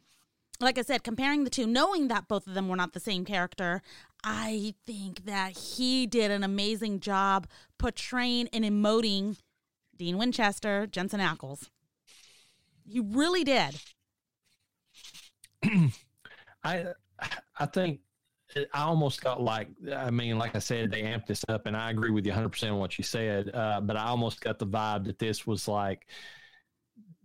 like 0.60 0.80
I 0.80 0.82
said, 0.82 1.04
comparing 1.04 1.43
the 1.43 1.51
two, 1.51 1.68
knowing 1.68 2.08
that 2.08 2.28
both 2.28 2.47
of 2.47 2.56
them 2.56 2.68
were 2.68 2.76
not 2.76 2.93
the 2.93 2.99
same 2.99 3.26
character, 3.26 3.84
I 4.24 4.74
think 4.88 5.26
that 5.26 5.56
he 5.58 6.08
did 6.08 6.32
an 6.32 6.43
amazing 6.43 6.99
job 6.99 7.45
portraying 7.78 8.47
and 8.54 8.64
emoting 8.64 9.38
Dean 10.04 10.18
Winchester, 10.18 10.86
Jensen 10.86 11.22
Ackles. 11.22 11.70
He 12.86 12.99
really 12.99 13.45
did. 13.45 13.80
I 16.66 16.88
I 17.58 17.66
think 17.68 18.01
I 18.74 18.82
almost 18.82 19.22
got 19.22 19.41
like 19.41 19.70
I 19.95 20.12
mean, 20.12 20.38
like 20.38 20.58
I 20.58 20.60
said, 20.60 20.91
they 20.91 21.04
amped 21.04 21.28
this 21.28 21.45
up, 21.47 21.68
and 21.68 21.78
I 21.78 21.89
agree 21.89 22.12
with 22.12 22.26
you 22.26 22.34
100 22.34 22.49
percent 22.49 22.74
on 22.74 22.80
what 22.80 22.97
you 22.97 23.06
said. 23.06 23.51
Uh, 23.54 23.80
but 23.80 23.95
I 23.95 24.08
almost 24.08 24.41
got 24.41 24.60
the 24.60 24.68
vibe 24.68 25.06
that 25.06 25.20
this 25.20 25.47
was 25.47 25.70
like 25.70 26.06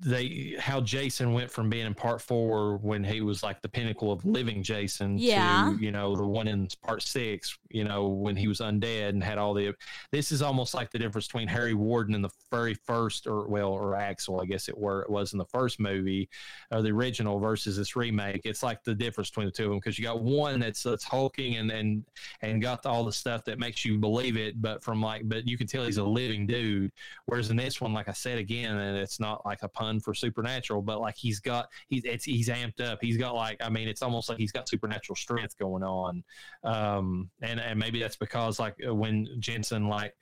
they 0.01 0.55
how 0.61 0.81
Jason 0.81 1.33
went 1.33 1.51
from 1.51 1.69
being 1.69 1.87
in 1.87 1.95
part 1.95 2.23
four 2.23 2.77
when 2.79 3.03
he 3.03 3.21
was 3.21 3.43
like 3.43 3.61
the 3.63 3.69
pinnacle 3.69 4.13
of 4.13 4.25
living 4.25 4.63
Jason 4.63 5.19
Yeah. 5.19 5.75
to 5.77 5.85
you 5.85 5.91
know 5.91 6.15
the 6.15 6.27
one 6.27 6.47
in 6.47 6.69
part 6.85 7.03
six 7.03 7.59
you 7.71 7.83
know 7.85 8.07
when 8.09 8.37
he 8.37 8.47
was 8.47 8.61
undead 8.61 9.09
and 9.11 9.25
had 9.25 9.39
all 9.39 9.55
the 9.55 9.75
this 10.13 10.31
is 10.31 10.41
almost 10.43 10.73
like 10.75 10.91
the 10.91 10.99
difference 10.99 11.27
between 11.27 11.49
Harry 11.49 11.75
Warden 11.75 12.15
in 12.15 12.23
the 12.23 12.31
very 12.51 12.75
first 12.75 13.27
or 13.27 13.49
well 13.49 13.71
or 13.71 13.97
Axel 13.97 14.41
I 14.41 14.45
guess 14.47 14.69
it 14.69 14.79
were 14.79 15.03
it 15.03 15.11
was 15.11 15.33
in 15.33 15.39
the 15.39 15.47
first 15.47 15.81
movie 15.81 16.29
or 16.71 16.81
the 16.83 16.91
original 16.91 17.39
versus 17.41 17.77
this 17.77 17.97
remake 17.97 18.43
it's 18.45 18.63
like 18.63 18.85
the 18.85 18.95
difference 18.95 19.31
between 19.31 19.47
the 19.47 19.53
two 19.53 19.65
of 19.65 19.71
them 19.71 19.79
because 19.79 19.99
you 19.99 20.05
got 20.05 20.21
one 20.23 20.61
that's 20.61 20.83
that's 20.83 21.05
hulking 21.05 21.57
and 21.57 21.71
and 21.73 22.05
and 22.43 22.63
got 22.63 22.85
all 22.87 23.05
the 23.05 23.13
stuff 23.13 23.45
that 23.45 23.59
makes 23.59 23.85
you 23.85 23.99
believe 23.99 24.37
it 24.37 24.61
but 24.63 24.83
from 24.83 25.01
like 25.03 25.29
but 25.29 25.49
you 25.49 25.59
can 25.59 25.67
tell 25.67 25.85
he's 25.85 25.97
a 25.99 26.05
living 26.05 26.47
dude 26.47 26.93
Whereas 27.27 27.51
in 27.51 27.57
this 27.57 27.81
one, 27.81 27.93
like 27.93 28.09
I 28.09 28.13
said 28.13 28.39
again, 28.39 28.77
and 28.77 28.97
it's 28.97 29.21
not 29.21 29.45
like 29.45 29.63
a 29.63 29.69
pun 29.69 29.88
for 30.01 30.15
supernatural, 30.15 30.83
but 30.83 31.01
like 31.01 31.17
he's 31.17 31.41
got 31.41 31.69
he's 31.89 32.05
it's 32.05 32.25
he's 32.25 32.49
amped 32.49 32.81
up. 32.81 32.99
He's 33.01 33.17
got 33.17 33.35
like 33.35 33.59
I 33.61 33.69
mean, 33.69 33.89
it's 33.89 34.03
almost 34.03 34.29
like 34.29 34.39
he's 34.39 34.53
got 34.53 34.69
supernatural 34.69 35.17
strength 35.17 35.57
going 35.59 35.83
on. 35.83 36.23
Um, 36.65 37.31
and 37.43 37.61
and 37.61 37.79
maybe 37.79 38.01
that's 38.01 38.17
because 38.17 38.59
like 38.59 38.75
when 38.85 39.29
Jensen 39.39 39.89
like 39.89 40.15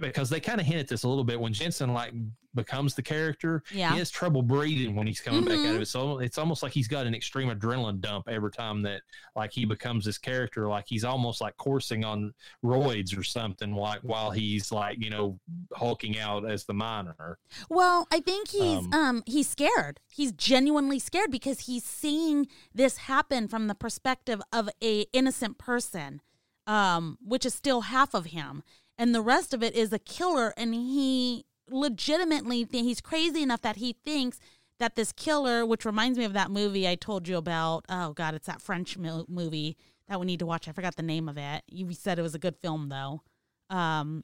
because 0.00 0.30
they 0.30 0.40
kind 0.40 0.60
of 0.60 0.66
hint 0.66 0.80
at 0.80 0.88
this 0.88 1.02
a 1.02 1.08
little 1.08 1.24
bit 1.24 1.40
when 1.40 1.52
Jensen 1.52 1.92
like 1.92 2.12
becomes 2.54 2.94
the 2.94 3.02
character, 3.02 3.62
Yeah. 3.72 3.92
he 3.92 3.98
has 3.98 4.10
trouble 4.10 4.42
breathing 4.42 4.94
when 4.94 5.06
he's 5.06 5.20
coming 5.20 5.42
back 5.44 5.58
out 5.60 5.74
of 5.76 5.82
it. 5.82 5.88
So 5.88 6.18
it's 6.18 6.36
almost 6.38 6.62
like 6.62 6.72
he's 6.72 6.86
got 6.86 7.06
an 7.06 7.14
extreme 7.14 7.48
adrenaline 7.48 8.00
dump 8.00 8.28
every 8.28 8.50
time 8.52 8.82
that 8.82 9.00
like 9.34 9.52
he 9.52 9.64
becomes 9.64 10.04
this 10.04 10.18
character. 10.18 10.68
Like 10.68 10.84
he's 10.86 11.02
almost 11.02 11.40
like 11.40 11.56
coursing 11.56 12.04
on 12.04 12.32
roids 12.62 13.18
or 13.18 13.22
something. 13.22 13.72
Like 13.74 14.00
while 14.02 14.30
he's 14.30 14.70
like 14.70 15.02
you 15.02 15.10
know 15.10 15.40
hulking 15.72 16.18
out 16.18 16.48
as 16.48 16.64
the 16.64 16.74
miner. 16.74 17.38
Well, 17.70 18.06
I 18.12 18.20
think 18.20 18.48
he's 18.48 18.62
um, 18.86 18.92
Um, 18.94 19.22
he's 19.26 19.48
scared. 19.48 19.98
He's 20.10 20.32
genuinely 20.32 20.98
scared 20.98 21.30
because 21.30 21.60
he's 21.60 21.84
seeing 21.84 22.46
this 22.74 22.98
happen 22.98 23.48
from 23.48 23.66
the 23.66 23.74
perspective 23.74 24.40
of 24.52 24.68
a 24.84 25.06
innocent 25.14 25.58
person, 25.58 26.20
um, 26.66 27.18
which 27.24 27.44
is 27.46 27.54
still 27.54 27.80
half 27.82 28.14
of 28.14 28.26
him, 28.26 28.62
and 29.02 29.12
the 29.14 29.20
rest 29.20 29.52
of 29.52 29.62
it 29.64 29.74
is 29.74 29.92
a 29.92 29.98
killer. 29.98 30.54
And 30.56 30.72
he 30.74 31.44
legitimately 31.68 32.64
think 32.64 32.86
he's 32.86 33.00
crazy 33.00 33.42
enough 33.42 33.62
that 33.62 33.76
he 33.76 33.96
thinks 34.04 34.38
that 34.78 34.94
this 34.94 35.10
killer, 35.12 35.66
which 35.66 35.84
reminds 35.84 36.18
me 36.18 36.24
of 36.24 36.32
that 36.34 36.50
movie 36.50 36.86
I 36.88 36.94
told 36.94 37.26
you 37.26 37.36
about. 37.36 37.84
Oh 37.88 38.12
God, 38.12 38.34
it's 38.34 38.46
that 38.46 38.62
French 38.62 38.96
mo- 38.96 39.26
movie 39.28 39.76
that 40.08 40.20
we 40.20 40.26
need 40.26 40.38
to 40.38 40.46
watch. 40.46 40.68
I 40.68 40.72
forgot 40.72 40.94
the 40.96 41.02
name 41.02 41.28
of 41.28 41.36
it. 41.36 41.62
You 41.68 41.92
said 41.92 42.18
it 42.18 42.22
was 42.22 42.34
a 42.34 42.38
good 42.38 42.56
film 42.62 42.88
though. 42.88 43.22
Um, 43.70 44.22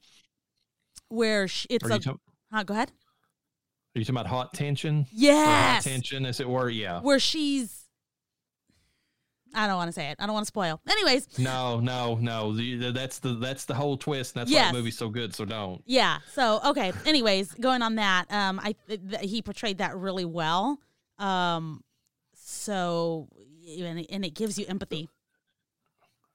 where 1.08 1.48
sh- 1.48 1.66
it's 1.70 1.88
a. 1.88 1.98
talk- 1.98 2.20
huh, 2.52 2.62
go 2.64 2.74
ahead. 2.74 2.92
are 3.96 3.98
you 3.98 4.04
talking 4.04 4.14
about 4.20 4.26
Haute 4.28 4.52
Tension? 4.52 4.98
Or 5.00 5.02
hot 5.02 5.08
Yes. 5.12 5.84
tension, 5.84 6.26
as 6.26 6.38
it 6.40 6.48
were. 6.48 6.68
Yeah. 6.70 7.00
Where 7.00 7.18
she's 7.18 7.87
I 9.54 9.66
don't 9.66 9.76
want 9.76 9.88
to 9.88 9.92
say 9.92 10.10
it. 10.10 10.16
I 10.18 10.26
don't 10.26 10.34
want 10.34 10.44
to 10.44 10.48
spoil. 10.48 10.80
Anyways, 10.88 11.38
No, 11.38 11.80
no, 11.80 12.16
no. 12.16 12.52
That's 12.92 13.18
the 13.18 13.34
that's 13.34 13.64
the 13.64 13.74
whole 13.74 13.96
twist. 13.96 14.34
And 14.36 14.40
that's 14.42 14.50
Yes. 14.50 14.66
why 14.66 14.72
the 14.72 14.78
movie's 14.78 14.98
so 14.98 15.08
good. 15.08 15.34
So 15.34 15.44
don't. 15.44 15.82
yeah. 15.86 16.18
So, 16.32 16.60
okay. 16.66 16.92
Anyways, 17.06 17.52
going 17.52 17.82
on 17.82 17.94
that, 17.96 18.26
um 18.30 18.60
I 18.62 18.74
th- 18.86 19.00
th- 19.10 19.30
he 19.30 19.40
portrayed 19.42 19.78
that 19.78 19.96
really 19.96 20.24
well. 20.26 20.78
Um 21.18 21.82
so 22.34 23.28
and 23.78 24.00
it, 24.00 24.06
and 24.10 24.24
it 24.24 24.34
gives 24.34 24.58
you 24.58 24.66
empathy. 24.68 25.08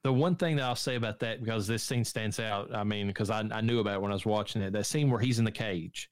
The 0.03 0.11
one 0.13 0.35
thing 0.35 0.57
that 0.57 0.63
I'll 0.63 0.75
say 0.75 0.95
about 0.95 1.19
that, 1.19 1.41
because 1.41 1.65
this 1.65 1.81
scene 1.81 2.03
stands 2.03 2.37
out, 2.39 2.75
I 2.75 2.83
mean, 2.83 3.07
because 3.07 3.29
I, 3.29 3.39
I 3.51 3.61
knew 3.61 3.79
about 3.79 3.95
it 3.95 4.01
when 4.01 4.11
I 4.11 4.15
was 4.15 4.25
watching 4.25 4.61
it, 4.61 4.73
that 4.73 4.85
scene 4.85 5.09
where 5.09 5.19
he's 5.19 5.39
in 5.39 5.45
the 5.45 5.51
cage 5.51 6.09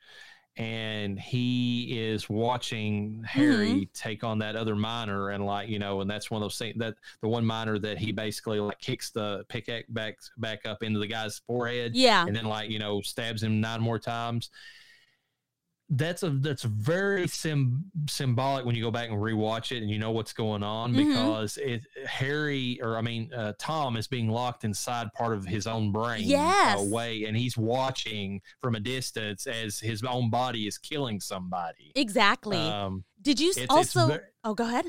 and 0.58 1.18
he 1.18 1.98
is 1.98 2.30
watching 2.30 3.24
Harry 3.26 3.70
mm-hmm. 3.70 3.84
take 3.94 4.24
on 4.24 4.40
that 4.40 4.56
other 4.56 4.76
miner, 4.76 5.30
and 5.30 5.46
like, 5.46 5.70
you 5.70 5.80
know, 5.80 6.02
and 6.02 6.10
that's 6.10 6.30
one 6.30 6.42
of 6.42 6.46
those 6.46 6.58
things 6.58 6.76
that 6.78 6.96
the 7.22 7.28
one 7.28 7.46
miner 7.46 7.80
that 7.80 7.98
he 7.98 8.12
basically 8.12 8.60
like 8.60 8.80
kicks 8.80 9.12
the 9.12 9.46
pickaxe 9.48 9.90
back, 9.90 10.18
back 10.38 10.66
up 10.66 10.84
into 10.84 11.00
the 11.00 11.08
guy's 11.08 11.40
forehead 11.48 11.96
Yeah. 11.96 12.26
and 12.26 12.36
then 12.36 12.46
like, 12.46 12.70
you 12.70 12.80
know, 12.80 13.02
stabs 13.02 13.42
him 13.42 13.62
nine 13.62 13.82
more 13.82 14.00
times. 14.00 14.50
That's 15.94 16.24
a 16.24 16.30
that's 16.30 16.64
very 16.64 17.28
sim, 17.28 17.84
symbolic 18.10 18.66
when 18.66 18.76
you 18.76 18.82
go 18.82 18.92
back 18.92 19.10
and 19.10 19.18
rewatch 19.18 19.74
it 19.76 19.82
and 19.82 19.90
you 19.90 20.00
know 20.00 20.12
what's 20.12 20.32
going 20.32 20.64
on 20.64 20.94
Mhm. 20.94 21.08
because 21.08 21.58
it 21.58 21.82
Harry 22.08 22.80
or 22.82 22.96
I 22.98 23.02
mean 23.02 23.34
uh, 23.34 23.52
Tom 23.60 23.98
is 23.98 24.08
being 24.08 24.30
locked 24.30 24.64
inside 24.64 25.12
part 25.14 25.34
of 25.34 25.46
his 25.46 25.68
own 25.68 25.92
brain 25.92 26.22
Yes. 26.24 26.80
away 26.80 27.26
and 27.26 27.36
he's 27.36 27.58
watching 27.58 28.42
from 28.62 28.76
a 28.76 28.80
distance 28.80 29.46
as 29.48 29.80
his 29.80 30.02
own 30.04 30.30
body 30.30 30.66
is 30.66 30.78
killing 30.78 31.20
somebody. 31.20 31.92
Exactly. 31.96 32.58
Um, 32.58 33.04
Did 33.22 33.42
you 33.42 33.50
it's, 33.50 33.66
also 33.70 34.00
it's, 34.08 34.10
ver- 34.12 34.28
Oh, 34.46 34.54
go 34.54 34.64
ahead. 34.64 34.86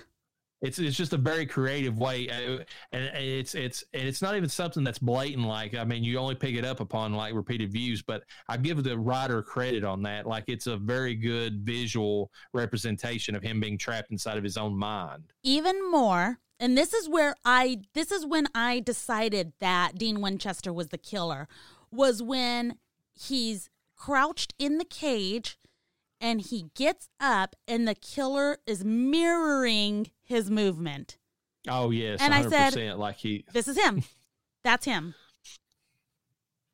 It's 0.62 0.78
it's 0.78 0.96
just 0.96 1.12
a 1.12 1.16
very 1.18 1.44
creative 1.44 1.98
way, 1.98 2.28
uh, 2.28 2.64
and 2.92 3.04
and 3.04 3.24
it's 3.24 3.54
it's 3.54 3.84
and 3.92 4.08
it's 4.08 4.22
not 4.22 4.36
even 4.36 4.48
something 4.48 4.84
that's 4.84 4.98
blatant. 4.98 5.46
Like 5.46 5.74
I 5.74 5.84
mean, 5.84 6.04
you 6.04 6.18
only 6.18 6.34
pick 6.34 6.54
it 6.54 6.64
up 6.64 6.80
upon 6.80 7.12
like 7.12 7.34
repeated 7.34 7.72
views, 7.72 8.00
but 8.02 8.22
I 8.48 8.56
give 8.56 8.82
the 8.82 8.98
writer 8.98 9.42
credit 9.42 9.84
on 9.84 10.02
that. 10.02 10.26
Like 10.26 10.44
it's 10.46 10.66
a 10.68 10.76
very 10.76 11.14
good 11.14 11.60
visual 11.60 12.30
representation 12.52 13.34
of 13.34 13.42
him 13.42 13.60
being 13.60 13.76
trapped 13.76 14.10
inside 14.10 14.38
of 14.38 14.44
his 14.44 14.56
own 14.56 14.76
mind. 14.76 15.32
even 15.42 15.90
more 15.90 16.38
and 16.60 16.78
this 16.78 16.92
is 16.94 17.08
where 17.08 17.34
i 17.44 17.78
this 17.94 18.12
is 18.12 18.24
when 18.24 18.46
i 18.54 18.78
decided 18.80 19.52
that 19.60 19.96
dean 19.96 20.20
winchester 20.20 20.72
was 20.72 20.88
the 20.88 20.98
killer 20.98 21.48
was 21.90 22.22
when 22.22 22.76
he's 23.12 23.68
crouched 23.96 24.54
in 24.58 24.78
the 24.78 24.84
cage 24.84 25.58
and 26.20 26.40
he 26.42 26.66
gets 26.74 27.08
up 27.18 27.56
and 27.66 27.86
the 27.88 27.94
killer 27.94 28.58
is 28.66 28.84
mirroring 28.84 30.10
his 30.32 30.50
movement 30.50 31.18
Oh 31.68 31.90
yes, 31.90 32.18
And 32.20 32.34
I 32.34 32.48
said- 32.48 32.98
like 32.98 33.16
he, 33.16 33.44
this 33.52 33.68
is 33.68 33.76
him 33.78 34.02
that's 34.64 34.84
him 34.84 35.14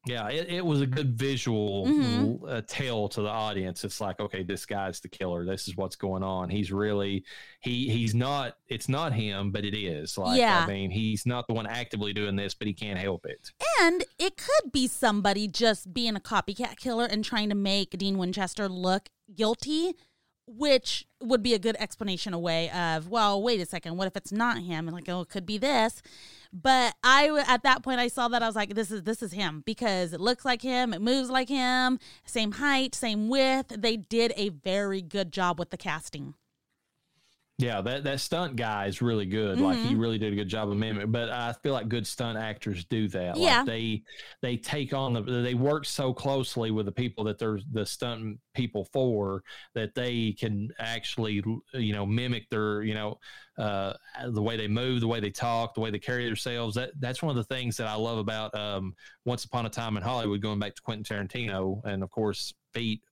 yeah, 0.06 0.28
it, 0.30 0.48
it 0.48 0.64
was 0.64 0.80
a 0.80 0.86
good 0.86 1.18
visual 1.18 1.84
Mhm. 1.86 2.40
uh, 2.50 2.62
tell 2.66 3.08
to 3.10 3.20
the 3.20 3.28
audience. 3.28 3.84
It's 3.84 4.00
like, 4.00 4.20
okay, 4.20 4.42
this 4.42 4.64
guy's 4.64 5.00
the 5.00 5.08
killer. 5.08 5.44
This 5.44 5.68
is 5.68 5.76
what's 5.76 5.96
going 5.96 6.22
on. 6.22 6.48
He's 6.48 6.72
really 6.72 7.24
he 7.60 7.90
he's 7.90 8.14
not. 8.14 8.56
It's 8.68 8.88
not 8.88 9.12
him, 9.12 9.50
but 9.50 9.66
it 9.66 9.76
is. 9.76 10.16
Like, 10.16 10.38
Yeah. 10.38 10.64
I 10.64 10.66
mean, 10.66 10.90
he's 10.90 11.26
not 11.26 11.46
the 11.46 11.52
one 11.52 11.66
actively 11.66 12.14
doing 12.14 12.36
this, 12.36 12.54
but 12.54 12.66
he 12.68 12.72
can't 12.72 12.98
help 12.98 13.26
it. 13.26 13.50
and 13.82 14.02
it 14.18 14.36
could 14.38 14.72
be 14.72 14.86
somebody 14.88 15.46
just 15.46 15.92
being 15.92 16.16
a 16.16 16.20
copycat 16.20 16.76
killer 16.78 17.04
and 17.04 17.22
trying 17.24 17.48
to 17.50 17.54
make 17.54 17.90
dean 17.98 18.16
winchester 18.18 18.66
look 18.68 19.10
guilty 19.34 19.94
which 20.48 21.06
would 21.20 21.42
be 21.42 21.54
a 21.54 21.58
good 21.58 21.76
explanation 21.78 22.32
away 22.32 22.70
of 22.70 23.08
well 23.08 23.42
wait 23.42 23.60
a 23.60 23.66
second 23.66 23.96
what 23.96 24.06
if 24.06 24.16
it's 24.16 24.32
not 24.32 24.58
him? 24.58 24.88
And 24.88 24.94
like 24.94 25.08
oh 25.08 25.22
it 25.22 25.28
could 25.28 25.46
be 25.46 25.58
this. 25.58 26.02
But 26.52 26.94
i 27.04 27.28
at 27.46 27.62
that 27.62 27.82
point 27.82 28.00
i 28.00 28.08
saw 28.08 28.28
that 28.28 28.42
i 28.42 28.46
was 28.46 28.56
like 28.56 28.74
this 28.74 28.90
is 28.90 29.02
this 29.02 29.22
is 29.22 29.32
him 29.32 29.62
because 29.66 30.12
it 30.12 30.20
looks 30.20 30.44
like 30.44 30.62
him 30.62 30.94
it 30.94 31.02
moves 31.02 31.30
like 31.30 31.48
him 31.48 31.98
same 32.24 32.52
height 32.52 32.94
same 32.94 33.28
width. 33.28 33.74
They 33.76 33.96
did 33.96 34.32
a 34.36 34.48
very 34.48 35.02
good 35.02 35.32
job 35.32 35.58
with 35.58 35.70
the 35.70 35.76
casting 35.76 36.34
Yeah, 37.60 37.80
that, 37.80 38.04
that 38.04 38.20
stunt 38.20 38.54
guy 38.54 38.86
is 38.86 39.02
really 39.02 39.26
good. 39.26 39.60
Like 39.60 39.78
he 39.78 39.92
Mhm. 39.94 40.00
really 40.00 40.16
did 40.16 40.32
a 40.32 40.36
good 40.36 40.46
job 40.46 40.70
of 40.70 40.76
mimicking. 40.76 41.10
But 41.10 41.28
I 41.28 41.52
feel 41.54 41.72
like 41.72 41.88
good 41.88 42.06
stunt 42.06 42.38
actors 42.38 42.84
do 42.84 43.08
that. 43.08 43.36
Yeah. 43.36 43.58
Like 43.58 43.66
they 43.66 44.02
they 44.42 44.56
take 44.56 44.92
on 44.94 45.12
the 45.12 45.22
they 45.22 45.54
work 45.54 45.84
so 45.84 46.14
closely 46.14 46.70
with 46.70 46.86
the 46.86 46.92
people 46.92 47.24
that 47.24 47.36
they're 47.36 47.58
the 47.72 47.84
stunt 47.84 48.38
people 48.54 48.84
for 48.92 49.42
that 49.74 49.92
they 49.96 50.36
can 50.38 50.68
actually 50.78 51.42
you 51.74 51.92
know 51.92 52.06
mimic 52.06 52.48
their 52.48 52.82
you 52.82 52.94
know 52.94 53.18
uh, 53.58 53.92
the 54.28 54.40
way 54.40 54.56
they 54.56 54.68
move, 54.68 55.00
the 55.00 55.08
way 55.08 55.18
they 55.18 55.30
talk, 55.30 55.74
the 55.74 55.80
way 55.80 55.90
they 55.90 55.98
carry 55.98 56.26
themselves. 56.26 56.76
That 56.76 56.90
that's 57.00 57.22
one 57.24 57.30
of 57.30 57.36
the 57.36 57.52
things 57.54 57.76
that 57.78 57.88
I 57.88 57.96
love 57.96 58.18
about 58.18 58.54
um, 58.54 58.94
Once 59.24 59.44
Upon 59.44 59.66
a 59.66 59.68
Time 59.68 59.96
in 59.96 60.02
Hollywood. 60.04 60.40
Going 60.40 60.60
back 60.60 60.76
to 60.76 60.82
Quentin 60.82 61.02
Tarantino, 61.26 61.80
and 61.84 62.04
of 62.04 62.10
course 62.12 62.54
feet 62.72 63.02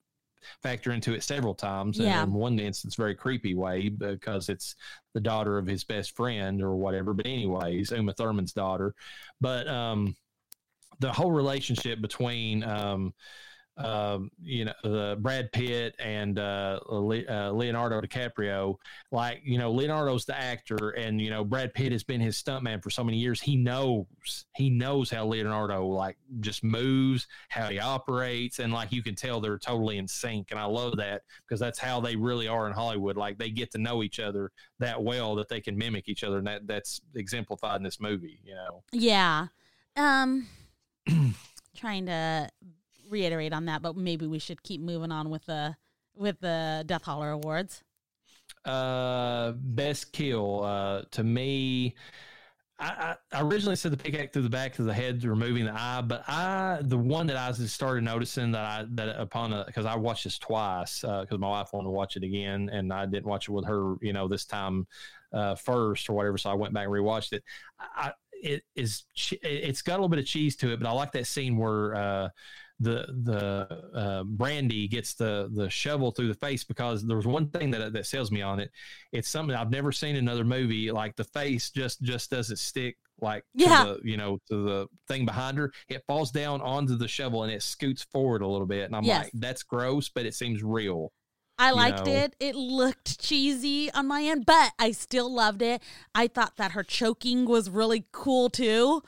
factor 0.63 0.93
into 0.93 1.15
it 1.15 1.23
several 1.23 1.55
times. 1.55 1.99
Yeah. 1.99 2.23
And 2.23 2.33
in 2.33 2.35
one 2.35 2.59
instance, 2.59 2.95
very 2.95 3.15
creepy 3.15 3.55
way 3.55 3.89
because 3.89 4.49
it's 4.49 4.75
the 5.15 5.21
daughter 5.21 5.59
of 5.59 5.67
his 5.67 5.85
best 5.85 6.17
friend 6.17 6.63
or 6.63 6.77
whatever. 6.77 7.15
But 7.15 7.27
anyways, 7.27 7.91
Uma 7.91 8.13
Thurman's 8.13 8.53
daughter. 8.53 8.95
But 9.41 9.67
um, 9.69 10.17
the 11.01 11.13
whole 11.13 11.33
relationship 11.33 12.01
between 12.01 12.65
um, 12.65 13.15
um, 13.79 14.31
you 14.43 14.65
know, 14.65 14.73
the 14.83 15.17
Brad 15.21 15.53
Pitt 15.53 15.95
and 15.99 16.39
uh, 16.39 16.81
uh, 16.91 17.51
Leonardo 17.51 18.01
DiCaprio. 18.01 18.77
Like, 19.11 19.43
you 19.45 19.59
know, 19.59 19.71
Leonardo's 19.71 20.25
the 20.25 20.39
actor, 20.39 20.91
and 20.91 21.21
you 21.21 21.31
know, 21.31 21.45
Brad 21.45 21.75
Pitt 21.75 21.93
has 21.93 22.03
been 22.03 22.21
his 22.21 22.41
stuntman 22.41 22.83
for 22.83 22.91
so 22.91 23.05
many 23.05 23.19
years. 23.19 23.41
He 23.41 23.57
knows, 23.57 24.07
he 24.55 24.71
knows 24.71 25.11
how 25.11 25.27
Leonardo 25.27 25.87
like 25.87 26.17
just 26.41 26.65
moves, 26.65 27.27
how 27.49 27.69
he 27.69 27.79
operates, 27.79 28.59
and 28.61 28.73
like 28.73 28.93
you 28.93 29.03
can 29.03 29.15
tell 29.15 29.41
they're 29.41 29.59
totally 29.59 29.99
in 29.99 30.09
sync. 30.09 30.51
And 30.51 30.61
I 30.61 30.65
love 30.65 30.97
that 30.97 31.23
because 31.47 31.61
that's 31.61 31.79
how 31.79 32.01
they 32.01 32.17
really 32.17 32.49
are 32.49 32.67
in 32.67 32.73
Hollywood. 32.73 33.17
Like 33.17 33.39
they 33.39 33.51
get 33.51 33.71
to 33.73 33.79
know 33.79 34.03
each 34.03 34.21
other 34.21 34.53
that 34.79 35.03
well 35.03 35.35
that 35.37 35.49
they 35.49 35.61
can 35.61 35.77
mimic 35.77 36.09
each 36.09 36.25
other, 36.25 36.39
and 36.39 36.47
that 36.47 36.67
that's 36.67 37.01
exemplified 37.15 37.77
in 37.77 37.83
this 37.83 38.01
movie. 38.01 38.41
You 38.43 38.55
know. 38.55 38.83
Yeah. 38.93 39.49
Um 39.97 40.47
trying 41.77 42.07
to 42.07 42.49
reiterate 43.09 43.53
on 43.53 43.67
that, 43.67 43.83
but 43.83 43.97
maybe 43.97 44.27
we 44.27 44.39
should 44.39 44.63
keep 44.63 44.81
moving 44.81 45.13
on 45.13 45.31
with 45.31 45.45
the 45.47 45.77
with 46.15 46.41
the 46.41 46.85
Death 46.87 47.03
Holler 47.03 47.31
Awards. 47.31 47.83
Uh, 48.65 49.53
best 49.57 50.13
kill. 50.13 50.65
Uh, 50.65 51.03
to 51.13 51.23
me, 51.23 51.95
I, 52.79 53.15
I 53.33 53.41
originally 53.41 53.77
said 53.77 53.93
the 53.93 53.97
pickaxe 53.97 54.33
through 54.33 54.43
the 54.43 54.51
back 54.51 54.79
of 54.79 54.85
the 54.85 54.93
head, 54.93 55.25
removing 55.25 55.65
the 55.65 55.73
eye, 55.73 56.03
but 56.03 56.25
I 56.29 56.81
the 56.83 56.99
one 56.99 57.27
that 57.29 57.37
I 57.37 57.53
started 57.53 58.05
noticing 58.05 58.53
that 58.53 58.65
I 58.65 58.85
that 58.95 59.21
upon 59.21 59.65
because 59.67 59.87
I 59.87 59.97
watched 59.97 60.25
this 60.25 60.39
twice 60.39 61.01
because 61.01 61.39
my 61.39 61.49
wife 61.49 61.71
wanted 61.73 61.87
to 61.87 61.91
watch 61.91 62.17
it 62.17 62.25
again, 62.25 62.69
and 62.71 62.93
I 62.93 63.07
didn't 63.07 63.27
watch 63.27 63.49
it 63.49 63.53
with 63.53 63.65
her, 63.67 63.95
you 64.03 64.13
know, 64.13 64.29
this 64.29 64.45
time 64.45 64.87
uh, 65.33 65.55
first 65.55 66.11
or 66.11 66.15
whatever. 66.15 66.37
So 66.37 66.51
I 66.51 66.55
went 66.55 66.75
back 66.75 66.85
and 66.85 66.93
rewatched 66.93 67.33
it. 67.33 67.45
I, 67.79 68.13
it 68.33 68.63
is 68.75 69.05
it's 69.43 69.81
got 69.81 69.95
a 69.95 69.97
little 69.97 70.09
bit 70.09 70.19
of 70.19 70.27
cheese 70.27 70.57
to 70.57 70.73
it, 70.73 70.81
but 70.81 70.89
I 70.89 70.93
like 70.93 71.13
that 71.13 71.27
scene 71.27 71.57
where. 71.57 71.95
Uh, 71.95 72.29
the 72.79 73.07
the 73.23 73.99
uh, 73.99 74.25
brandy 74.25 74.87
gets 74.87 75.15
the 75.15 75.51
the 75.55 75.71
shovel 75.71 76.11
through 76.11 76.29
the 76.29 76.35
face 76.35 76.63
because 76.65 77.07
there 77.07 77.17
was 77.17 77.27
one 77.27 77.49
thing 77.49 77.71
that 77.71 77.93
that 77.93 78.07
sells 78.07 78.31
me 78.31 78.43
on 78.43 78.61
it. 78.61 78.71
It's 79.13 79.29
something 79.29 79.57
I've 79.57 79.71
never 79.71 79.93
seen 79.93 80.11
in 80.17 80.29
another 80.29 80.45
movie. 80.45 80.91
Like 80.91 81.17
the 81.17 81.25
face 81.25 81.71
just 81.71 82.03
just 82.03 82.31
doesn't 82.31 82.59
stick 82.59 82.97
like 83.23 83.45
Yeah. 83.55 83.85
to 83.85 83.95
the 83.95 84.01
you 84.11 84.19
know 84.19 84.39
to 84.51 84.63
the 84.65 84.87
thing 85.09 85.25
behind 85.25 85.57
her. 85.57 85.73
It 85.89 86.05
falls 86.07 86.31
down 86.31 86.61
onto 86.61 86.97
the 86.97 87.09
shovel 87.09 87.45
and 87.45 87.53
it 87.53 87.63
scoots 87.63 88.03
forward 88.13 88.43
a 88.43 88.47
little 88.47 88.67
bit, 88.67 88.85
and 88.85 88.95
I'm 88.95 89.05
Yes. 89.05 89.25
like, 89.25 89.33
that's 89.37 89.63
gross, 89.63 90.11
but 90.11 90.27
it 90.27 90.35
seems 90.35 90.63
real. 90.63 91.13
I 91.59 91.71
You 91.71 91.77
liked 91.77 92.05
know. 92.05 92.13
it. 92.13 92.37
It 92.39 92.55
looked 92.55 93.19
cheesy 93.19 93.91
on 93.93 94.07
my 94.07 94.23
end, 94.25 94.45
but 94.45 94.73
I 94.79 94.91
still 94.91 95.33
loved 95.33 95.63
it. 95.63 95.83
I 96.15 96.29
thought 96.29 96.57
that 96.59 96.73
her 96.73 96.83
choking 96.83 97.47
was 97.47 97.71
really 97.71 98.05
cool 98.13 98.51
too. 98.51 99.03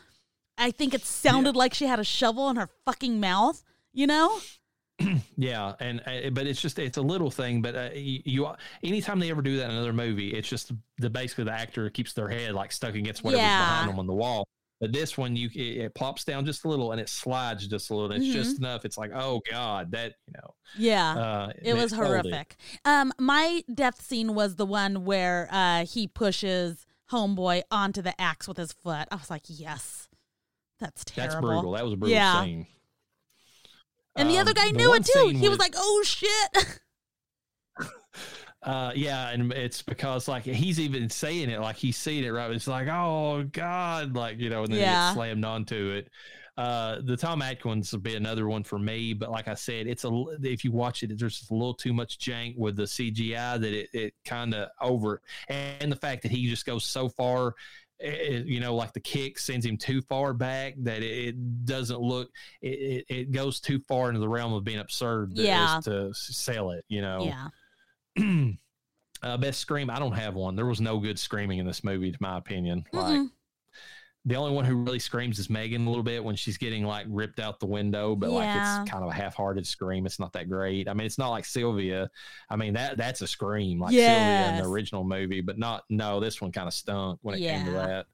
I 0.59 0.71
think 0.71 0.95
it 0.95 1.05
sounded 1.05 1.57
like 1.57 1.73
she 1.75 1.87
had 1.87 1.99
a 2.01 2.05
shovel 2.05 2.49
in 2.51 2.57
her 2.57 2.69
fucking 2.85 3.21
mouth, 3.21 3.63
you 3.93 4.07
know? 4.07 4.39
Yeah, 5.37 5.75
and 5.79 6.01
uh, 6.07 6.31
but 6.31 6.49
it's 6.49 6.61
just 6.61 6.77
it's 6.81 6.97
a 6.99 7.03
little 7.03 7.31
thing, 7.31 7.63
but 7.63 7.77
uh, 7.77 7.91
you, 7.95 8.21
you 8.25 8.49
anytime 8.83 9.21
they 9.21 9.31
ever 9.31 9.41
do 9.43 9.57
that 9.59 9.67
in 9.67 9.71
another 9.71 9.93
movie, 9.93 10.31
it's 10.35 10.49
just 10.49 10.73
the 10.99 11.09
basically 11.09 11.45
the 11.45 11.53
actor 11.53 11.89
keeps 11.91 12.13
their 12.15 12.29
head 12.29 12.55
like 12.55 12.73
stuck 12.73 12.97
against 12.97 13.23
whatever's 13.23 13.45
Yeah. 13.45 13.61
behind 13.61 13.89
them 13.91 14.01
on 14.01 14.09
the 14.09 14.13
wall. 14.15 14.49
But 14.81 14.93
this 14.93 15.17
one, 15.17 15.37
you 15.37 15.51
it, 15.55 15.85
it 15.85 15.95
plops 15.95 16.25
down 16.25 16.45
just 16.45 16.65
a 16.65 16.69
little 16.69 16.91
and 16.91 17.01
it 17.01 17.09
slides 17.09 17.69
just 17.69 17.91
a 17.91 17.95
little. 17.95 18.11
It's 18.11 18.25
Mhm. 18.25 18.33
just 18.33 18.59
enough. 18.59 18.85
It's 18.85 18.99
like, 18.99 19.13
oh 19.15 19.41
god, 19.49 19.93
that 19.93 20.15
you 20.27 20.33
know, 20.37 20.55
Yeah. 20.77 21.15
uh, 21.17 21.53
it 21.63 21.75
was 21.75 21.91
sold 21.93 22.03
it. 22.03 22.07
horrific. 22.07 22.57
Um, 22.85 23.13
my 23.21 23.63
death 23.73 24.03
scene 24.03 24.35
was 24.35 24.57
the 24.57 24.67
one 24.67 25.05
where 25.05 25.49
uh, 25.53 25.87
he 25.87 26.09
pushes 26.09 26.87
homeboy 27.13 27.63
onto 27.71 28.03
the 28.03 28.21
axe 28.21 28.49
with 28.49 28.57
his 28.57 28.73
foot. 28.73 29.07
I 29.13 29.15
was 29.15 29.31
like, 29.31 29.43
yes, 29.47 30.08
that's 30.81 31.05
terrible. 31.05 31.33
That's 31.33 31.41
brutal. 31.47 31.73
That 31.73 31.85
was 31.85 31.93
a 31.93 31.97
brutal 31.97 32.17
Yeah. 32.17 32.43
scene. 32.45 32.67
And 34.17 34.29
the 34.29 34.35
Um, 34.35 34.41
other 34.41 34.55
guy 34.55 34.69
the 34.73 34.77
knew 34.79 34.95
it 34.95 35.05
too. 35.05 35.29
He 35.29 35.41
was 35.49 35.51
with- 35.51 35.61
like, 35.61 35.75
oh 35.77 36.03
shit. 36.05 36.31
Uh, 38.61 38.91
yeah, 38.97 39.31
and 39.31 39.53
it's 39.53 39.83
because 39.83 40.27
like 40.27 40.43
he's 40.43 40.81
even 40.81 41.09
saying 41.09 41.49
it 41.49 41.61
like 41.61 41.77
he's 41.77 41.97
seeing 41.97 42.25
it 42.25 42.29
right. 42.31 42.51
It's 42.51 42.67
like, 42.67 42.89
oh 42.89 43.45
god, 43.53 44.17
like 44.17 44.39
you 44.41 44.51
know, 44.51 44.65
and 44.65 44.73
then 44.73 44.81
Yeah. 44.81 45.03
he 45.03 45.07
gets 45.07 45.15
slammed 45.15 45.45
onto 45.45 45.91
it. 45.91 46.11
Uh, 46.57 47.01
the 47.05 47.17
Tom 47.17 47.41
Atkins 47.41 47.93
will 47.93 48.01
be 48.01 48.17
another 48.17 48.49
one 48.49 48.65
for 48.65 48.77
me, 48.81 49.15
but 49.15 49.31
like 49.31 49.47
I 49.47 49.55
said, 49.55 49.87
it's 49.87 50.05
a 50.05 50.25
if 50.43 50.65
you 50.65 50.73
watch 50.73 51.05
it, 51.05 51.17
there's 51.17 51.39
just 51.39 51.53
a 51.53 51.55
little 51.55 51.73
too 51.73 51.93
much 51.93 52.19
jank 52.19 52.59
with 52.59 52.75
the 52.75 52.83
CGI 52.83 53.61
that 53.61 53.73
it, 53.73 53.91
it 53.93 54.15
kind 54.25 54.53
of 54.53 54.69
over, 54.81 55.23
and 55.49 55.91
the 55.93 55.97
fact 55.97 56.23
that 56.25 56.33
he 56.33 56.49
just 56.51 56.67
goes 56.67 56.85
so 56.85 57.09
far. 57.09 57.55
Eh, 58.01 58.43
you 58.45 58.61
know, 58.61 58.75
like 58.75 58.93
the 58.93 59.01
kick 59.01 59.39
sends 59.39 59.65
him 59.67 59.77
too 59.77 60.01
far 60.03 60.33
back 60.33 60.75
that 60.79 61.03
it, 61.03 61.29
it 61.29 61.65
doesn't 61.65 62.01
look. 62.01 62.31
It, 62.63 63.05
it, 63.09 63.15
it 63.15 63.33
goes 63.33 63.61
too 63.61 63.81
far 63.89 64.09
into 64.09 64.21
the 64.21 64.29
realm 64.29 64.53
of 64.53 64.65
being 64.65 64.79
absurd 64.79 65.35
to, 65.37 65.43
Yeah. 65.43 65.81
to 65.85 66.11
sell 66.15 66.71
it. 66.71 66.85
You 66.89 67.03
know, 67.03 67.33
yeah. 68.17 68.51
uh, 69.23 69.37
best 69.37 69.61
scream. 69.61 69.91
I 69.91 69.99
don't 69.99 70.13
have 70.13 70.35
one. 70.35 70.57
There 70.57 70.67
was 70.67 70.81
no 70.81 70.99
good 70.99 71.19
screaming 71.19 71.59
in 71.59 71.67
this 71.67 71.83
movie, 71.85 72.13
to 72.13 72.19
my 72.21 72.39
opinion. 72.39 72.85
Like 72.93 73.15
Mm-mm. 73.21 73.29
The 74.25 74.35
only 74.35 74.53
one 74.53 74.65
who 74.65 74.77
really 74.77 74.99
screams 74.99 75.39
is 75.39 75.49
Megan 75.49 75.87
a 75.87 75.89
little 75.89 76.03
bit 76.03 76.23
when 76.23 76.37
she's 76.37 76.59
getting 76.59 76.85
like 76.85 77.07
ripped 77.09 77.41
out 77.41 77.61
the 77.61 77.67
window, 77.67 78.15
but 78.15 78.31
like 78.31 78.49
it's 78.49 78.91
kind 78.91 79.03
of 79.03 79.11
a 79.11 79.15
half-hearted 79.15 79.67
scream. 79.67 80.07
It's 80.07 80.19
not 80.19 80.33
that 80.35 80.49
great. 80.49 80.89
I 80.89 80.95
mean, 80.95 81.07
it's 81.07 81.19
not 81.19 81.31
like 81.31 81.45
Sylvia. 81.45 82.11
I 82.51 82.57
mean 82.57 82.75
that 82.75 82.97
that's 82.97 83.23
a 83.23 83.27
scream 83.27 83.81
like 83.81 83.93
Sylvia 83.93 84.51
in 84.51 84.57
the 84.59 84.69
original 84.69 85.05
movie, 85.05 85.41
but 85.41 85.59
not. 85.59 85.85
No, 85.89 86.21
this 86.21 86.41
one 86.41 86.53
kind 86.53 86.67
of 86.69 86.75
stunk 86.75 87.21
when 87.23 87.37
it 87.37 87.41
came 87.41 87.65
to 87.67 87.73
that. 87.73 88.07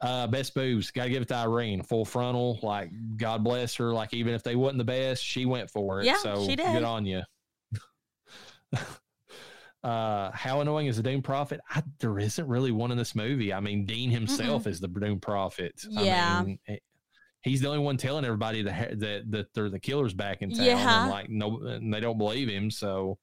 Uh, 0.00 0.26
best 0.26 0.54
boobs, 0.54 0.90
got 0.90 1.04
to 1.04 1.10
give 1.10 1.22
it 1.22 1.28
to 1.28 1.34
Irene. 1.34 1.82
Full 1.82 2.04
frontal, 2.04 2.58
like 2.62 2.90
God 3.16 3.42
bless 3.42 3.74
her. 3.76 3.92
Like 3.92 4.12
even 4.12 4.34
if 4.34 4.42
they 4.42 4.54
wasn't 4.54 4.78
the 4.78 4.84
best, 4.84 5.24
she 5.24 5.46
went 5.46 5.70
for 5.70 6.00
it. 6.00 6.06
Yeah, 6.06 6.18
so 6.18 6.46
she 6.46 6.56
did. 6.56 6.72
good 6.72 6.84
on 6.84 7.06
you. 7.06 7.22
uh, 9.84 10.30
how 10.32 10.60
annoying 10.60 10.86
is 10.86 10.96
the 10.96 11.02
Doom 11.02 11.22
Prophet? 11.22 11.60
I, 11.68 11.82
there 12.00 12.18
isn't 12.18 12.48
really 12.48 12.72
one 12.72 12.90
in 12.90 12.96
this 12.96 13.14
movie. 13.14 13.52
I 13.52 13.60
mean, 13.60 13.84
Dean 13.84 14.10
himself 14.10 14.66
is 14.66 14.80
the 14.80 14.88
Doom 14.88 15.20
Prophet. 15.20 15.84
Yeah. 15.88 16.40
I 16.40 16.44
mean, 16.44 16.58
eh, 16.66 16.76
he's 17.42 17.60
the 17.60 17.68
only 17.68 17.80
one 17.80 17.98
telling 17.98 18.24
everybody 18.24 18.62
that 18.62 18.98
that 19.00 19.30
that 19.30 19.54
they're 19.54 19.68
the 19.68 19.78
killers 19.78 20.14
back 20.14 20.40
in 20.40 20.50
town. 20.50 20.64
Yeah. 20.64 21.02
and 21.02 21.10
like 21.10 21.28
no, 21.28 21.60
and 21.62 21.92
they 21.92 22.00
don't 22.00 22.16
believe 22.16 22.48
him. 22.48 22.70
So 22.70 23.18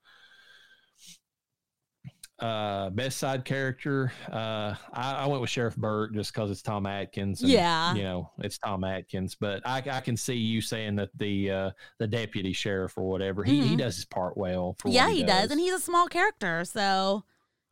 uh 2.42 2.90
best 2.90 3.18
side 3.20 3.46
character 3.46 4.12
uh 4.32 4.74
i, 4.94 5.14
I 5.20 5.26
went 5.28 5.42
with 5.42 5.50
sheriff 5.52 5.76
burke 5.76 6.14
just 6.14 6.34
because 6.34 6.50
it's 6.50 6.62
tom 6.64 6.88
atkins 6.88 7.42
and, 7.44 7.52
Yeah. 7.52 7.94
you 7.94 8.02
know 8.04 8.32
it's 8.40 8.58
tom 8.58 8.84
atkins 8.84 9.36
but 9.36 9.62
i 9.66 9.78
i 9.92 10.00
can 10.02 10.18
see 10.18 10.34
you 10.36 10.60
saying 10.60 10.96
that 10.96 11.10
the 11.18 11.52
uh 11.52 11.72
the 12.00 12.08
deputy 12.08 12.52
sheriff 12.54 12.98
or 12.98 13.08
whatever 13.08 13.44
he, 13.44 13.62
he 13.62 13.76
Mhm. 13.76 13.80
does 13.80 13.96
his 13.96 14.06
part 14.06 14.38
well 14.38 14.76
for 14.80 14.90
Yeah, 14.90 15.10
he 15.12 15.22
does. 15.24 15.52
And 15.52 15.60
he's 15.60 15.74
a 15.74 15.80
small 15.80 16.08
character, 16.08 16.66
so 16.66 17.24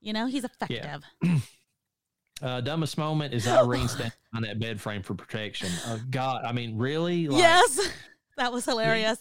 you 0.01 0.13
know, 0.13 0.27
he's 0.27 0.43
effective. 0.45 1.03
uh 2.41 2.61
dumbest 2.61 2.97
moment 2.97 3.33
is 3.33 3.47
irene 3.47 3.87
standing 3.89 4.13
on 4.33 4.41
that 4.43 4.59
bed 4.59 4.79
frame 4.79 5.01
for 5.03 5.13
protection 5.13 5.69
uh, 5.87 5.97
god 6.09 6.45
i 6.45 6.51
mean 6.53 6.77
really 6.77 7.27
Like, 7.27 7.39
yes. 7.39 7.89
That 8.37 8.53
was 8.53 8.63
hilarious. 8.63 9.17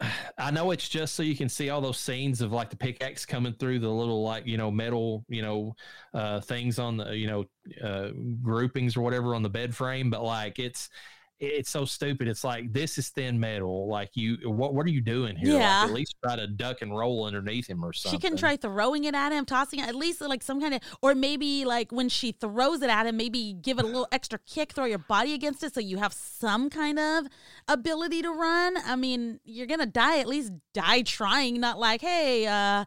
I 0.38 0.50
know 0.50 0.70
it's 0.70 0.88
just 0.88 1.14
so 1.14 1.22
you 1.22 1.36
can 1.36 1.48
see 1.48 1.70
all 1.70 1.80
those 1.80 1.98
scenes 1.98 2.40
of 2.40 2.52
like 2.52 2.70
the 2.70 2.76
pickaxe 2.76 3.26
coming 3.26 3.54
through 3.54 3.80
the 3.80 3.88
little 3.88 4.22
like 4.22 4.46
you 4.46 4.56
know 4.56 4.70
metal 4.70 5.24
you 5.28 5.42
know 5.42 5.74
uh 6.14 6.40
things 6.40 6.78
on 6.78 6.96
the 6.98 7.16
you 7.16 7.26
know 7.26 7.44
uh 7.82 8.10
groupings 8.42 8.96
or 8.96 9.00
whatever 9.02 9.34
on 9.34 9.42
the 9.42 9.48
bed 9.48 9.74
frame 9.74 10.10
but 10.10 10.22
like 10.22 10.58
it's 10.58 10.88
it's 11.40 11.70
so 11.70 11.84
stupid 11.84 12.26
it's 12.26 12.42
like 12.42 12.72
this 12.72 12.98
is 12.98 13.10
thin 13.10 13.38
metal 13.38 13.86
like 13.88 14.10
you 14.14 14.36
what 14.50 14.74
what 14.74 14.84
are 14.84 14.90
you 14.90 15.00
doing 15.00 15.36
here 15.36 15.52
Yeah. 15.56 15.82
like, 15.82 15.88
at 15.90 15.94
least 15.94 16.16
try 16.24 16.34
to 16.34 16.48
duck 16.48 16.82
and 16.82 16.96
roll 16.96 17.24
underneath 17.26 17.68
him 17.68 17.84
or 17.84 17.92
something 17.92 18.18
She 18.18 18.26
can 18.26 18.36
try 18.36 18.56
throwing 18.56 19.04
it 19.04 19.14
at 19.14 19.30
him, 19.30 19.44
tossing 19.44 19.78
it, 19.78 19.86
at 19.88 19.94
least 19.94 20.20
like 20.20 20.42
some 20.42 20.60
kind 20.60 20.74
of, 20.74 20.80
or 21.00 21.14
maybe 21.14 21.64
like 21.64 21.92
when 21.92 22.08
she 22.08 22.32
throws 22.32 22.82
it 22.82 22.90
at 22.90 23.06
him, 23.06 23.16
maybe 23.16 23.52
give 23.62 23.78
it 23.78 23.84
a 23.84 23.86
little 23.86 24.08
extra 24.10 24.40
kick, 24.40 24.72
throw 24.72 24.84
your 24.84 24.98
body 24.98 25.32
against 25.32 25.62
it 25.62 25.72
so 25.74 25.78
you 25.80 25.98
have 25.98 26.12
some 26.12 26.68
kind 26.70 26.98
of 26.98 27.26
ability 27.68 28.20
to 28.22 28.30
run. 28.30 28.76
I 28.84 28.96
mean, 28.96 29.38
you're 29.44 29.66
going 29.68 29.78
to 29.80 29.86
die, 29.86 30.18
at 30.18 30.26
least 30.26 30.50
die 30.74 31.02
trying, 31.02 31.60
not 31.60 31.78
like, 31.78 32.00
hey, 32.00 32.46
uh, 32.48 32.84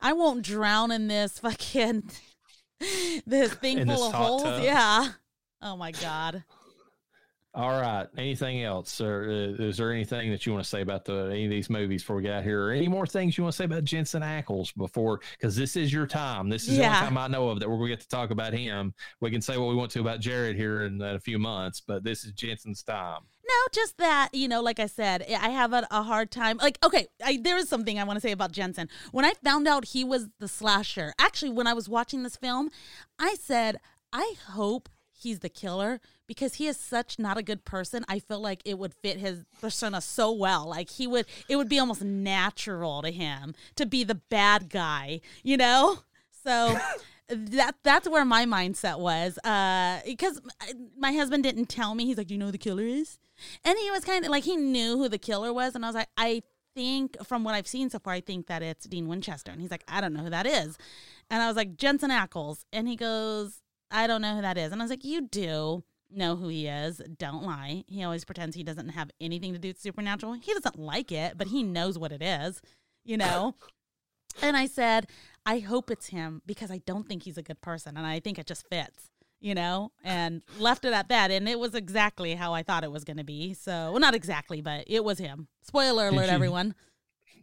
I 0.00 0.12
won't 0.12 0.42
drown 0.42 0.90
in 0.90 1.06
this 1.06 1.38
fucking 1.38 2.10
this 3.26 3.54
thing 3.54 3.78
In 3.78 3.88
full 3.88 4.08
of 4.08 4.12
holes. 4.12 4.42
tub. 4.42 4.62
Yeah. 4.64 5.06
Oh 5.62 5.76
my 5.76 5.92
god. 5.92 6.42
All 7.54 7.70
right. 7.70 8.06
Anything 8.16 8.62
else, 8.62 8.98
or 8.98 9.24
uh, 9.24 9.62
is 9.62 9.76
there 9.76 9.92
anything 9.92 10.30
that 10.30 10.46
you 10.46 10.52
want 10.52 10.64
to 10.64 10.68
say 10.68 10.80
about 10.80 11.04
the 11.04 11.26
any 11.30 11.44
of 11.44 11.50
these 11.50 11.68
movies 11.68 12.02
before 12.02 12.16
we 12.16 12.22
get 12.22 12.32
out 12.32 12.44
here, 12.44 12.68
or 12.68 12.70
any 12.72 12.88
more 12.88 13.06
things 13.06 13.36
you 13.36 13.44
want 13.44 13.52
to 13.52 13.56
say 13.58 13.64
about 13.64 13.84
Jensen 13.84 14.22
Ackles 14.22 14.74
before? 14.74 15.20
Because 15.32 15.54
this 15.54 15.76
is 15.76 15.92
your 15.92 16.06
time. 16.06 16.48
This 16.48 16.62
is 16.62 16.78
the 16.78 16.86
only 16.86 16.98
time 16.98 17.18
I 17.18 17.28
know 17.28 17.50
of 17.50 17.60
that 17.60 17.68
we're 17.68 17.76
going 17.76 17.90
to 17.90 17.96
get 17.96 18.00
to 18.00 18.08
talk 18.08 18.30
about 18.30 18.54
him. 18.54 18.94
We 19.20 19.30
can 19.30 19.42
say 19.42 19.58
what 19.58 19.68
we 19.68 19.74
want 19.74 19.90
to 19.92 20.00
about 20.00 20.20
Jared 20.20 20.56
here 20.56 20.84
in 20.84 21.02
a 21.02 21.20
few 21.20 21.38
months, 21.38 21.82
but 21.86 22.02
this 22.02 22.24
is 22.24 22.32
Jensen's 22.32 22.82
time. 22.82 23.20
No, 23.46 23.54
just 23.74 23.98
that, 23.98 24.30
you 24.32 24.48
know, 24.48 24.62
like 24.62 24.80
I 24.80 24.86
said, 24.86 25.26
I 25.28 25.50
have 25.50 25.74
a, 25.74 25.86
a 25.90 26.02
hard 26.02 26.30
time. 26.30 26.56
Like, 26.56 26.78
okay, 26.82 27.08
I, 27.22 27.38
there 27.42 27.58
is 27.58 27.68
something 27.68 27.98
I 27.98 28.04
want 28.04 28.16
to 28.16 28.20
say 28.20 28.32
about 28.32 28.52
Jensen. 28.52 28.88
When 29.10 29.26
I 29.26 29.34
found 29.44 29.68
out 29.68 29.86
he 29.86 30.04
was 30.04 30.28
the 30.38 30.48
slasher, 30.48 31.12
actually, 31.18 31.50
when 31.50 31.66
I 31.66 31.74
was 31.74 31.86
watching 31.86 32.22
this 32.22 32.36
film, 32.36 32.70
I 33.18 33.34
said, 33.34 33.76
I 34.10 34.36
hope 34.52 34.88
he's 35.10 35.40
the 35.40 35.48
killer 35.48 36.00
because 36.34 36.54
he 36.54 36.66
is 36.66 36.78
such 36.78 37.18
not 37.18 37.36
a 37.36 37.42
good 37.42 37.64
person. 37.64 38.04
I 38.08 38.18
feel 38.18 38.40
like 38.40 38.62
it 38.64 38.78
would 38.78 38.94
fit 38.94 39.18
his 39.18 39.44
persona 39.60 40.00
so 40.00 40.32
well. 40.32 40.66
Like, 40.66 40.88
he 40.88 41.06
would, 41.06 41.26
it 41.48 41.56
would 41.56 41.68
be 41.68 41.78
almost 41.78 42.02
natural 42.02 43.02
to 43.02 43.10
him 43.10 43.54
to 43.76 43.84
be 43.84 44.02
the 44.02 44.14
bad 44.14 44.70
guy, 44.70 45.20
you 45.42 45.56
know? 45.56 45.98
So. 46.44 46.78
that 47.28 47.76
that's 47.82 48.06
where 48.06 48.26
my 48.26 48.44
mindset 48.44 48.98
was 48.98 49.38
uh 49.38 50.00
because 50.04 50.38
my 50.98 51.12
husband 51.12 51.42
didn't 51.42 51.66
tell 51.66 51.94
me 51.94 52.04
he's 52.04 52.18
like 52.18 52.30
you 52.30 52.36
know 52.36 52.46
who 52.46 52.52
the 52.52 52.58
killer 52.58 52.82
is 52.82 53.18
and 53.64 53.78
he 53.78 53.90
was 53.90 54.04
kind 54.04 54.24
of 54.24 54.30
like 54.30 54.44
he 54.44 54.54
knew 54.56 54.98
who 54.98 55.08
the 55.08 55.16
killer 55.18 55.50
was 55.50 55.74
and 55.74 55.82
i 55.82 55.88
was 55.88 55.94
like 55.94 56.08
i 56.18 56.42
think 56.74 57.16
from 57.24 57.42
what 57.42 57.54
i've 57.54 57.66
seen 57.66 57.88
so 57.88 57.98
far 57.98 58.12
i 58.12 58.20
think 58.20 58.48
that 58.48 58.60
it's 58.60 58.84
dean 58.86 59.08
winchester 59.08 59.50
and 59.50 59.62
he's 59.62 59.70
like 59.70 59.84
i 59.88 59.98
don't 59.98 60.12
know 60.12 60.22
who 60.22 60.28
that 60.30 60.46
is 60.46 60.76
and 61.30 61.42
i 61.42 61.46
was 61.46 61.56
like 61.56 61.76
jensen 61.76 62.10
ackles 62.10 62.64
and 62.70 62.86
he 62.86 62.96
goes 62.96 63.62
i 63.90 64.06
don't 64.06 64.20
know 64.20 64.34
who 64.34 64.42
that 64.42 64.58
is 64.58 64.70
and 64.70 64.82
i 64.82 64.84
was 64.84 64.90
like 64.90 65.04
you 65.04 65.22
do 65.22 65.82
know 66.16 66.36
who 66.36 66.48
he 66.48 66.66
is 66.66 67.00
don't 67.18 67.42
lie 67.42 67.84
he 67.86 68.02
always 68.02 68.24
pretends 68.24 68.56
he 68.56 68.62
doesn't 68.62 68.90
have 68.90 69.10
anything 69.20 69.52
to 69.52 69.58
do 69.58 69.68
with 69.68 69.80
supernatural 69.80 70.34
he 70.34 70.52
doesn't 70.54 70.78
like 70.78 71.10
it 71.12 71.36
but 71.36 71.48
he 71.48 71.62
knows 71.62 71.98
what 71.98 72.12
it 72.12 72.22
is 72.22 72.60
you 73.04 73.16
know 73.16 73.54
and 74.40 74.56
I 74.56 74.66
said, 74.66 75.08
I 75.44 75.58
hope 75.58 75.90
it's 75.90 76.06
him 76.08 76.40
because 76.46 76.70
I 76.70 76.78
don't 76.86 77.06
think 77.06 77.24
he's 77.24 77.36
a 77.36 77.42
good 77.42 77.60
person 77.60 77.96
and 77.96 78.06
I 78.06 78.20
think 78.20 78.38
it 78.38 78.46
just 78.46 78.66
fits, 78.68 79.10
you 79.40 79.54
know, 79.54 79.92
and 80.04 80.42
left 80.58 80.84
it 80.84 80.92
at 80.92 81.08
that. 81.08 81.30
And 81.30 81.48
it 81.48 81.58
was 81.58 81.74
exactly 81.74 82.34
how 82.34 82.54
I 82.54 82.62
thought 82.62 82.84
it 82.84 82.92
was 82.92 83.04
going 83.04 83.16
to 83.16 83.24
be. 83.24 83.52
So, 83.54 83.90
well, 83.90 83.98
not 84.00 84.14
exactly, 84.14 84.60
but 84.60 84.84
it 84.86 85.04
was 85.04 85.18
him. 85.18 85.48
Spoiler 85.62 86.08
alert, 86.08 86.26
you- 86.26 86.30
everyone. 86.30 86.74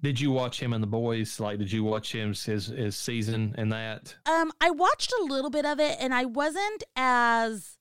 Did 0.01 0.17
you 0.21 0.31
watch 0.31 0.61
him 0.61 0.71
and 0.71 0.81
the 0.81 0.87
boys? 0.87 1.41
Like, 1.41 1.59
did 1.59 1.69
you 1.73 1.83
watch 1.83 2.15
him 2.15 2.29
his 2.29 2.67
his 2.67 2.95
season 2.95 3.53
and 3.57 3.69
that? 3.73 4.15
Um, 4.25 4.49
I 4.61 4.71
watched 4.71 5.11
a 5.11 5.23
little 5.25 5.49
bit 5.49 5.65
of 5.65 5.77
it 5.77 5.97
and 5.99 6.13
I 6.13 6.23
wasn't 6.23 6.85
as 6.95 7.77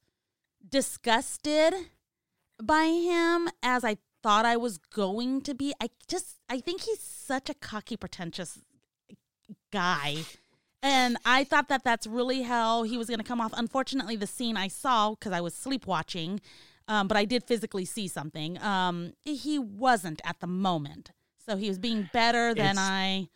disgusted 0.70 1.74
by 2.62 2.85
him 2.85 3.49
as 3.62 3.85
I 3.85 3.99
thought 4.23 4.45
I 4.45 4.57
was 4.57 4.78
going 4.78 5.40
to 5.43 5.55
be. 5.55 5.73
I 5.81 5.90
just, 6.07 6.36
I 6.49 6.61
think 6.61 6.82
he's 6.82 7.01
such 7.01 7.49
a 7.49 7.55
cocky, 7.55 7.97
pretentious 7.97 8.59
guy. 9.73 10.16
And 10.82 11.16
I 11.24 11.45
thought 11.45 11.69
that 11.69 11.82
that's 11.85 12.07
really 12.07 12.43
how 12.43 12.85
he 12.85 12.97
was 12.97 13.09
going 13.09 13.19
to 13.19 13.24
come 13.24 13.40
off. 13.40 13.53
Unfortunately, 13.57 14.16
the 14.16 14.27
scene 14.27 14.57
I 14.57 14.69
saw, 14.69 15.11
because 15.11 15.32
I 15.32 15.40
was 15.40 15.55
sleepwatching, 15.55 16.40
um, 16.86 17.09
but 17.09 17.16
I 17.16 17.24
did 17.24 17.45
physically 17.45 17.85
see 17.85 18.09
something, 18.09 18.61
um, 18.62 19.12
he 19.24 19.59
wasn't 19.59 20.20
at 20.24 20.40
the 20.40 20.47
moment. 20.47 21.11
So 21.45 21.57
he 21.57 21.69
was 21.69 21.78
being 21.78 22.09
better 22.12 22.55
than 22.55 22.73
It's- 22.73 22.78
I. 22.78 23.28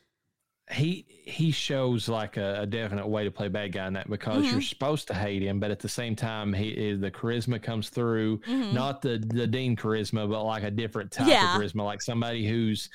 he 0.73 1.07
he 1.25 1.51
shows 1.53 2.09
like 2.09 2.37
a, 2.37 2.63
a 2.63 2.67
definite 2.67 3.07
way 3.07 3.25
to 3.25 3.31
play 3.31 3.49
bad 3.49 3.73
guy 3.73 3.87
in 3.87 3.93
that 3.95 4.09
because 4.11 4.43
Mm-hmm. 4.45 4.53
you're 4.53 4.63
supposed 4.63 5.07
to 5.09 5.15
hate 5.15 5.43
him, 5.43 5.61
but 5.61 5.71
at 5.71 5.79
the 5.79 5.89
same 5.89 6.17
time, 6.17 6.53
he 6.53 6.95
the 6.95 7.11
charisma 7.11 7.63
comes 7.63 7.91
through. 7.91 8.39
Mhm. 8.41 8.73
Not 8.73 9.03
the 9.03 9.19
the 9.19 9.47
Dean 9.47 9.77
charisma, 9.77 10.29
but 10.29 10.43
like 10.45 10.63
a 10.65 10.71
different 10.71 11.13
type 11.13 11.29
Yeah. 11.29 11.57
of 11.57 11.63
charisma, 11.63 11.85
like 11.85 12.03
somebody 12.03 12.47
who's 12.49 12.89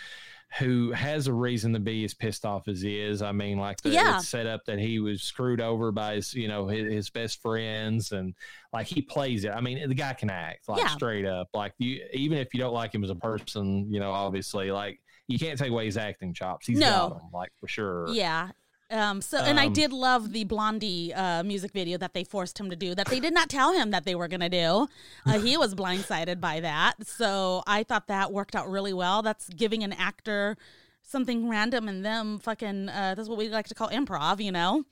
who 0.60 0.92
has 0.94 1.28
a 1.28 1.34
reason 1.34 1.74
to 1.74 1.80
be 1.80 2.06
as 2.06 2.14
pissed 2.14 2.46
off 2.46 2.70
as 2.70 2.80
he 2.82 2.98
is. 2.98 3.22
I 3.22 3.34
mean, 3.34 3.58
like 3.58 3.82
the, 3.82 3.90
Yeah. 3.90 4.16
it's 4.16 4.30
set 4.30 4.46
up 4.48 4.64
that 4.66 4.80
he 4.80 5.00
was 5.00 5.22
screwed 5.22 5.60
over 5.60 5.92
by 5.92 6.16
his 6.16 6.34
you 6.34 6.48
know 6.48 6.68
his, 6.68 6.92
his 6.92 7.10
best 7.10 7.42
friends, 7.42 8.12
and 8.14 8.34
like 8.74 8.88
he 8.88 9.02
plays 9.02 9.44
it. 9.44 9.52
I 9.52 9.60
mean, 9.62 9.88
the 9.90 9.94
guy 9.96 10.14
can 10.14 10.30
act 10.30 10.70
like 10.70 10.80
Yeah. 10.82 10.88
straight 10.88 11.26
up. 11.26 11.50
Like 11.54 11.74
you, 11.80 12.02
even 12.14 12.38
if 12.38 12.54
you 12.54 12.60
don't 12.62 12.74
like 12.74 12.96
him 12.96 13.04
as 13.04 13.10
a 13.10 13.16
person, 13.16 13.92
you 13.92 14.00
know, 14.00 14.12
obviously, 14.12 14.72
like 14.72 15.02
you 15.28 15.38
can't 15.40 15.58
take 15.60 15.70
away 15.72 15.86
his 15.86 15.98
acting 15.98 16.34
chops. 16.34 16.68
He's 16.68 16.80
No. 16.80 17.10
got 17.10 17.20
them, 17.20 17.30
like 17.34 17.52
for 17.60 17.68
sure. 17.68 18.08
Yeah. 18.10 18.50
Um, 18.90 19.22
so, 19.22 19.38
and 19.40 19.60
I 19.60 19.66
Um, 19.66 19.74
did 19.74 19.92
love 19.92 20.32
the 20.32 20.46
Blondie 20.46 21.14
uh, 21.14 21.44
music 21.44 21.72
video 21.74 21.98
that 21.98 22.14
they 22.14 22.24
forced 22.24 22.58
him 22.58 22.70
to 22.70 22.76
do 22.78 22.96
that 22.96 23.08
they 23.08 23.20
did 23.20 23.34
not 23.34 23.50
tell 23.50 23.74
him 23.74 23.92
that 23.92 24.06
they 24.06 24.16
were 24.16 24.30
going 24.30 24.40
to 24.40 24.48
do. 24.50 24.88
Uh, 25.26 25.40
he 25.40 25.58
was 25.58 25.76
blindsided 25.76 26.40
by 26.40 26.62
that. 26.62 27.06
So 27.06 27.64
I 27.68 27.84
thought 27.84 28.08
that 28.08 28.32
worked 28.32 28.56
out 28.56 28.70
really 28.70 28.94
well. 28.94 29.22
That's 29.22 29.50
giving 29.50 29.84
an 29.84 29.92
actor 29.92 30.56
something 31.02 31.50
random 31.50 31.90
and 31.90 32.06
them 32.06 32.40
fucking, 32.40 32.88
uh, 32.88 33.16
that's 33.16 33.28
what 33.28 33.38
we 33.38 33.50
like 33.50 33.68
to 33.68 33.76
call 33.76 33.90
improv, 33.90 34.42
you 34.42 34.52
know? 34.54 34.84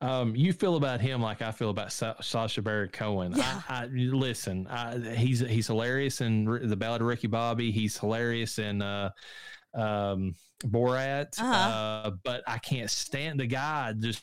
Um, 0.00 0.36
you 0.36 0.52
feel 0.52 0.76
about 0.76 1.00
him 1.00 1.20
like 1.20 1.42
I 1.42 1.50
feel 1.50 1.70
about 1.70 1.92
Sa- 1.92 2.20
Sacha 2.20 2.62
Baron 2.62 2.88
Cohen. 2.90 3.32
Yeah. 3.34 3.62
I, 3.68 3.82
I 3.82 3.86
listen. 3.86 4.66
I, 4.68 4.98
he's 4.98 5.40
he's 5.40 5.66
hilarious 5.66 6.20
in 6.20 6.46
R- 6.46 6.60
the 6.60 6.76
Ballad 6.76 7.00
of 7.00 7.08
Ricky 7.08 7.26
Bobby. 7.26 7.72
He's 7.72 7.98
hilarious 7.98 8.58
in 8.58 8.80
uh, 8.80 9.10
um, 9.74 10.34
Borat. 10.62 11.38
Uh-huh. 11.40 11.52
Uh, 11.52 12.10
but 12.22 12.42
I 12.46 12.58
can't 12.58 12.90
stand 12.90 13.40
the 13.40 13.46
guy. 13.46 13.92
Just 13.98 14.22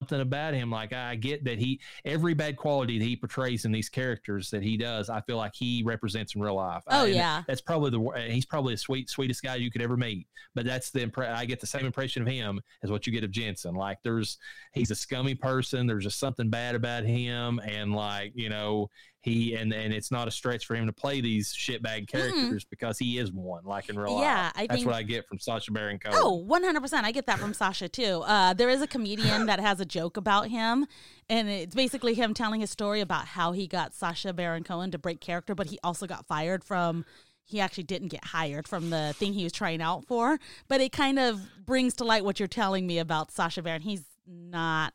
something 0.00 0.20
about 0.20 0.54
him. 0.54 0.70
Like 0.70 0.92
I 0.92 1.14
get 1.14 1.44
that 1.44 1.58
he 1.58 1.80
every 2.04 2.34
bad 2.34 2.56
quality 2.56 2.98
that 2.98 3.04
he 3.04 3.16
portrays 3.16 3.64
in 3.64 3.72
these 3.72 3.88
characters 3.88 4.50
that 4.50 4.62
he 4.62 4.76
does. 4.76 5.10
I 5.10 5.20
feel 5.20 5.36
like 5.36 5.52
he 5.54 5.82
represents 5.84 6.34
in 6.34 6.40
real 6.40 6.54
life. 6.54 6.82
Oh, 6.88 7.04
And 7.04 7.14
yeah. 7.14 7.42
that's 7.46 7.60
probably 7.60 7.90
the 7.90 8.00
uh, 8.02 8.18
he's 8.30 8.46
probably 8.46 8.74
the 8.74 8.78
sweet 8.78 9.10
sweetest 9.10 9.42
guy 9.42 9.56
you 9.56 9.70
could 9.70 9.82
ever 9.82 9.96
meet. 9.96 10.26
But 10.54 10.64
that's 10.64 10.90
the 10.90 11.06
impre- 11.06 11.32
I 11.32 11.44
get 11.44 11.60
the 11.60 11.66
same 11.66 11.84
impression 11.86 12.22
of 12.22 12.28
him 12.28 12.60
as 12.82 12.90
what 12.90 13.06
you 13.06 13.12
get 13.12 13.24
of 13.24 13.30
Jensen. 13.30 13.74
Like 13.74 13.98
there's 14.02 14.38
he's 14.72 14.90
a 14.90 14.96
scummy 14.96 15.34
person. 15.34 15.86
There's 15.86 16.04
just 16.04 16.18
something 16.18 16.48
bad 16.48 16.74
about 16.74 17.04
him, 17.04 17.60
and 17.64 17.94
like 17.94 18.32
you 18.34 18.48
know 18.48 18.88
he 19.22 19.54
and 19.54 19.72
and 19.72 19.92
it's 19.92 20.10
not 20.10 20.28
a 20.28 20.30
stretch 20.30 20.64
for 20.66 20.74
him 20.74 20.86
to 20.86 20.92
play 20.92 21.20
these 21.20 21.52
shitbag 21.54 22.08
characters 22.08 22.64
because 22.64 22.98
he 22.98 23.18
is 23.18 23.30
one. 23.30 23.64
Like 23.64 23.88
in 23.90 23.98
real 23.98 24.14
life, 24.14 24.22
Yeah, 24.22 24.50
I 24.54 24.66
that's 24.66 24.76
think- 24.78 24.86
what 24.86 24.96
I 24.96 25.02
get 25.02 25.28
from 25.28 25.38
Sacha 25.38 25.70
Baron 25.72 25.98
Cohen. 25.98 26.16
Oh, 26.18 26.42
100%. 26.48 27.04
I 27.04 27.12
get 27.12 27.26
that 27.26 27.38
from 27.38 27.52
Sacha 27.52 27.88
too. 27.88 28.22
Uh, 28.24 28.54
there 28.54 28.70
is 28.70 28.80
a 28.80 28.86
comedian 28.86 29.46
that 29.46 29.60
has 29.60 29.78
a 29.78 29.84
joke 29.84 30.16
about 30.16 30.48
him, 30.48 30.86
and 31.28 31.48
it's 31.50 31.74
basically 31.74 32.14
him 32.14 32.32
telling 32.32 32.60
his 32.62 32.70
story 32.70 33.00
about 33.02 33.26
how 33.26 33.52
he 33.52 33.66
got 33.66 33.94
Sacha 33.94 34.32
Baron 34.32 34.64
Cohen 34.64 34.90
to 34.92 34.98
break 34.98 35.20
character, 35.20 35.54
but 35.54 35.66
he 35.66 35.78
also 35.84 36.06
got 36.06 36.26
fired 36.26 36.64
from. 36.64 37.04
He 37.44 37.60
actually 37.60 37.82
didn't 37.84 38.08
get 38.08 38.24
hired 38.26 38.68
from 38.68 38.90
the 38.90 39.12
thing 39.18 39.32
he 39.32 39.42
was 39.42 39.52
trying 39.52 39.82
out 39.82 40.04
for, 40.06 40.38
but 40.68 40.80
it 40.80 40.92
kind 40.92 41.18
of 41.18 41.40
brings 41.66 41.94
to 41.96 42.04
light 42.04 42.24
what 42.24 42.38
you're 42.38 42.46
telling 42.46 42.86
me 42.86 42.98
about 42.98 43.32
Sacha 43.32 43.60
Baron. 43.60 43.82
He's 43.82 44.04
not. 44.26 44.92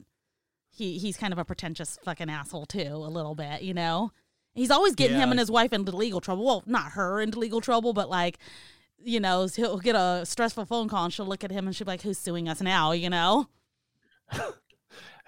He 0.75 0.97
he's 0.97 1.17
kind 1.17 1.31
of 1.33 1.39
a 1.39 1.45
pretentious 1.45 1.97
fucking 2.03 2.29
asshole 2.29 2.65
too, 2.65 2.91
a 2.91 3.09
little 3.09 3.35
bit, 3.35 3.61
you 3.61 3.73
know. 3.73 4.11
He's 4.53 4.71
always 4.71 4.95
getting 4.95 5.17
him 5.17 5.31
and 5.31 5.39
his 5.39 5.51
wife 5.51 5.73
into 5.73 5.95
legal 5.95 6.21
trouble. 6.21 6.45
Well, 6.45 6.63
not 6.65 6.93
her 6.93 7.19
into 7.21 7.39
legal 7.39 7.61
trouble, 7.61 7.93
but 7.93 8.09
like 8.09 8.37
you 8.97 9.19
know, 9.19 9.47
he'll 9.53 9.77
get 9.77 9.95
a 9.95 10.25
stressful 10.25 10.65
phone 10.65 10.87
call 10.89 11.03
and 11.05 11.13
she'll 11.13 11.27
look 11.27 11.43
at 11.43 11.51
him 11.51 11.67
and 11.67 11.75
she'll 11.75 11.85
be 11.85 11.91
like, 11.91 12.01
Who's 12.01 12.17
suing 12.17 12.49
us 12.49 12.61
now? 12.61 12.91
You 12.91 13.09
know? 13.09 13.47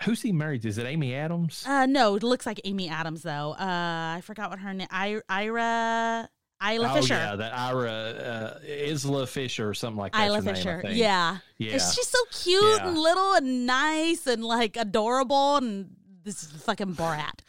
Who's 0.04 0.22
he 0.22 0.32
married 0.32 0.62
to? 0.62 0.68
Is 0.70 0.78
it 0.78 0.86
Amy 0.86 1.14
Adams? 1.16 1.64
Uh, 1.68 1.86
no, 1.88 2.16
it 2.16 2.24
looks 2.24 2.46
like 2.46 2.62
Amy 2.66 2.88
Adams, 2.88 3.24
though. 3.24 3.54
Uh, 3.54 4.16
I 4.18 4.22
forgot 4.24 4.50
what 4.52 4.60
her 4.60 4.74
name 4.74 4.88
I- 4.92 5.22
Ira. 5.28 6.30
Isla 6.64 6.92
oh 6.92 6.96
Fisher. 6.96 7.14
yeah, 7.14 7.36
that 7.36 7.54
Ira 7.54 7.92
uh, 7.92 8.60
Isla 8.66 9.28
Fisher 9.28 9.70
or 9.70 9.74
something 9.74 10.00
like 10.00 10.14
that. 10.14 10.28
Isla 10.28 10.42
Fisher. 10.42 10.82
yeah. 10.88 11.38
yeah. 11.58 11.74
And 11.74 11.82
she's 11.82 12.08
so 12.08 12.18
cute 12.32 12.64
Yeah. 12.64 12.88
and 12.88 12.98
little 12.98 13.34
and 13.34 13.66
nice 13.66 14.26
and 14.26 14.44
like 14.44 14.76
adorable. 14.76 15.58
And 15.58 15.90
this 16.24 16.44
is 16.44 16.52
fucking 16.64 16.96
Borat. 16.96 17.40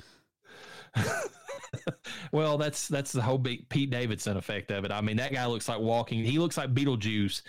Well, 2.33 2.59
that's 2.59 2.89
that's 2.89 3.13
the 3.13 3.23
whole 3.23 3.39
Pete 3.39 3.91
Davidson 3.91 4.37
effect 4.37 4.71
of 4.71 4.85
it. 4.85 4.93
I 4.93 5.01
mean, 5.01 5.17
that 5.17 5.33
guy 5.33 5.47
looks 5.47 5.69
like 5.69 5.81
walking. 5.81 6.25
He 6.25 6.39
looks 6.39 6.57
like 6.57 6.75
Beetlejuice 6.75 7.43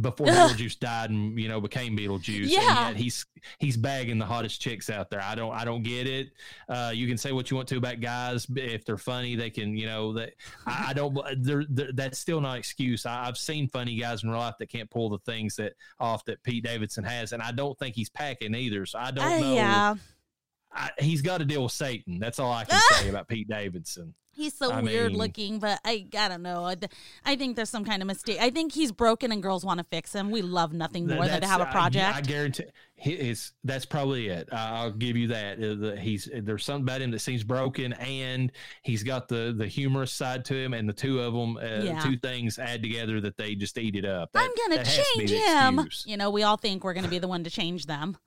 before 0.00 0.26
Beetlejuice 0.26 0.78
died 0.78 1.10
and 1.10 1.38
you 1.38 1.48
know 1.48 1.60
became 1.60 1.96
Beetlejuice. 1.96 2.48
Yeah. 2.48 2.88
And 2.88 2.96
yet 2.96 3.02
he's 3.02 3.24
he's 3.58 3.76
bagging 3.76 4.18
the 4.18 4.26
hottest 4.26 4.60
chicks 4.60 4.90
out 4.90 5.10
there. 5.10 5.22
I 5.22 5.34
don't 5.34 5.52
I 5.52 5.64
don't 5.64 5.82
get 5.82 6.06
it. 6.06 6.28
Uh, 6.68 6.92
you 6.94 7.06
can 7.08 7.16
say 7.16 7.32
what 7.32 7.50
you 7.50 7.56
want 7.56 7.68
to 7.68 7.76
about 7.76 8.00
guys 8.00 8.46
if 8.56 8.84
they're 8.84 8.98
funny. 8.98 9.36
They 9.36 9.50
can 9.50 9.76
you 9.76 9.86
know 9.86 10.12
that 10.14 10.34
I, 10.66 10.86
I 10.88 10.92
don't. 10.92 11.16
They're, 11.42 11.64
they're, 11.68 11.92
that's 11.92 12.18
still 12.18 12.40
not 12.40 12.52
an 12.52 12.58
excuse. 12.58 13.06
I, 13.06 13.26
I've 13.28 13.38
seen 13.38 13.68
funny 13.68 13.96
guys 13.96 14.22
in 14.22 14.30
real 14.30 14.38
life 14.38 14.56
that 14.58 14.68
can't 14.68 14.90
pull 14.90 15.08
the 15.10 15.18
things 15.18 15.56
that 15.56 15.74
off 16.00 16.24
that 16.26 16.42
Pete 16.42 16.64
Davidson 16.64 17.04
has, 17.04 17.32
and 17.32 17.42
I 17.42 17.52
don't 17.52 17.78
think 17.78 17.94
he's 17.94 18.10
packing 18.10 18.54
either. 18.54 18.84
So 18.86 18.98
I 18.98 19.10
don't 19.10 19.24
Uh, 19.24 19.38
know. 19.40 19.54
yeah. 19.54 19.94
I, 20.76 20.90
he's 20.98 21.22
got 21.22 21.38
to 21.38 21.44
deal 21.44 21.62
with 21.64 21.72
Satan. 21.72 22.18
That's 22.18 22.38
all 22.38 22.52
I 22.52 22.64
can 22.64 22.80
say 22.92 23.08
about 23.10 23.28
Pete 23.28 23.48
Davidson. 23.48 24.14
He's 24.32 24.52
so 24.52 24.70
I 24.70 24.82
weird 24.82 25.12
mean- 25.12 25.18
looking, 25.18 25.58
but 25.60 25.80
I 25.82 26.06
I 26.18 26.28
don't 26.28 26.42
know. 26.42 26.66
I, 26.66 26.76
I 27.24 27.36
think 27.36 27.56
there's 27.56 27.70
some 27.70 27.86
kind 27.86 28.02
of 28.02 28.06
mistake. 28.06 28.36
I 28.38 28.50
think 28.50 28.70
he's 28.72 28.92
broken 28.92 29.32
and 29.32 29.42
girls 29.42 29.64
want 29.64 29.78
to 29.78 29.84
fix 29.84 30.12
him. 30.14 30.30
We 30.30 30.42
love 30.42 30.74
nothing 30.74 31.06
more 31.06 31.26
than 31.26 31.40
to 31.40 31.46
have 31.46 31.62
a 31.62 31.66
project. 31.66 32.14
I, 32.14 32.20
guarantee 32.20 32.64
his. 32.96 33.52
That's 33.64 33.86
probably 33.86 34.28
it. 34.28 34.50
I- 34.52 34.72
I'll 34.82 34.90
give 34.92 35.16
you 35.16 35.28
that. 35.28 35.58
Uh, 35.58 35.98
He's 35.98 36.28
there's 36.42 36.66
something 36.66 36.82
about 36.82 37.00
him 37.00 37.12
that 37.12 37.20
seems 37.20 37.44
broken, 37.44 37.94
and 37.94 38.52
he's 38.82 39.02
got 39.02 39.26
the 39.28 39.54
the 39.56 39.66
humorous 39.66 40.12
side 40.12 40.44
to 40.46 40.54
him, 40.54 40.74
and 40.74 40.86
the 40.86 40.92
two 40.92 41.18
of 41.20 41.32
them, 41.32 41.56
uh, 41.56 41.82
Yeah. 41.82 42.00
two 42.00 42.18
things 42.18 42.58
add 42.58 42.82
together 42.82 43.22
that 43.22 43.38
they 43.38 43.54
just 43.54 43.78
eat 43.78 43.96
it 43.96 44.04
up. 44.04 44.32
That- 44.34 44.42
I'm 44.42 44.70
gonna 44.70 44.84
change 44.84 45.30
him. 45.30 45.88
You 46.04 46.18
know, 46.18 46.28
we 46.28 46.42
all 46.42 46.58
think 46.58 46.84
we're 46.84 46.92
gonna 46.92 47.08
be 47.08 47.18
the 47.18 47.28
one 47.28 47.42
to 47.44 47.50
change 47.50 47.86
them. 47.86 48.18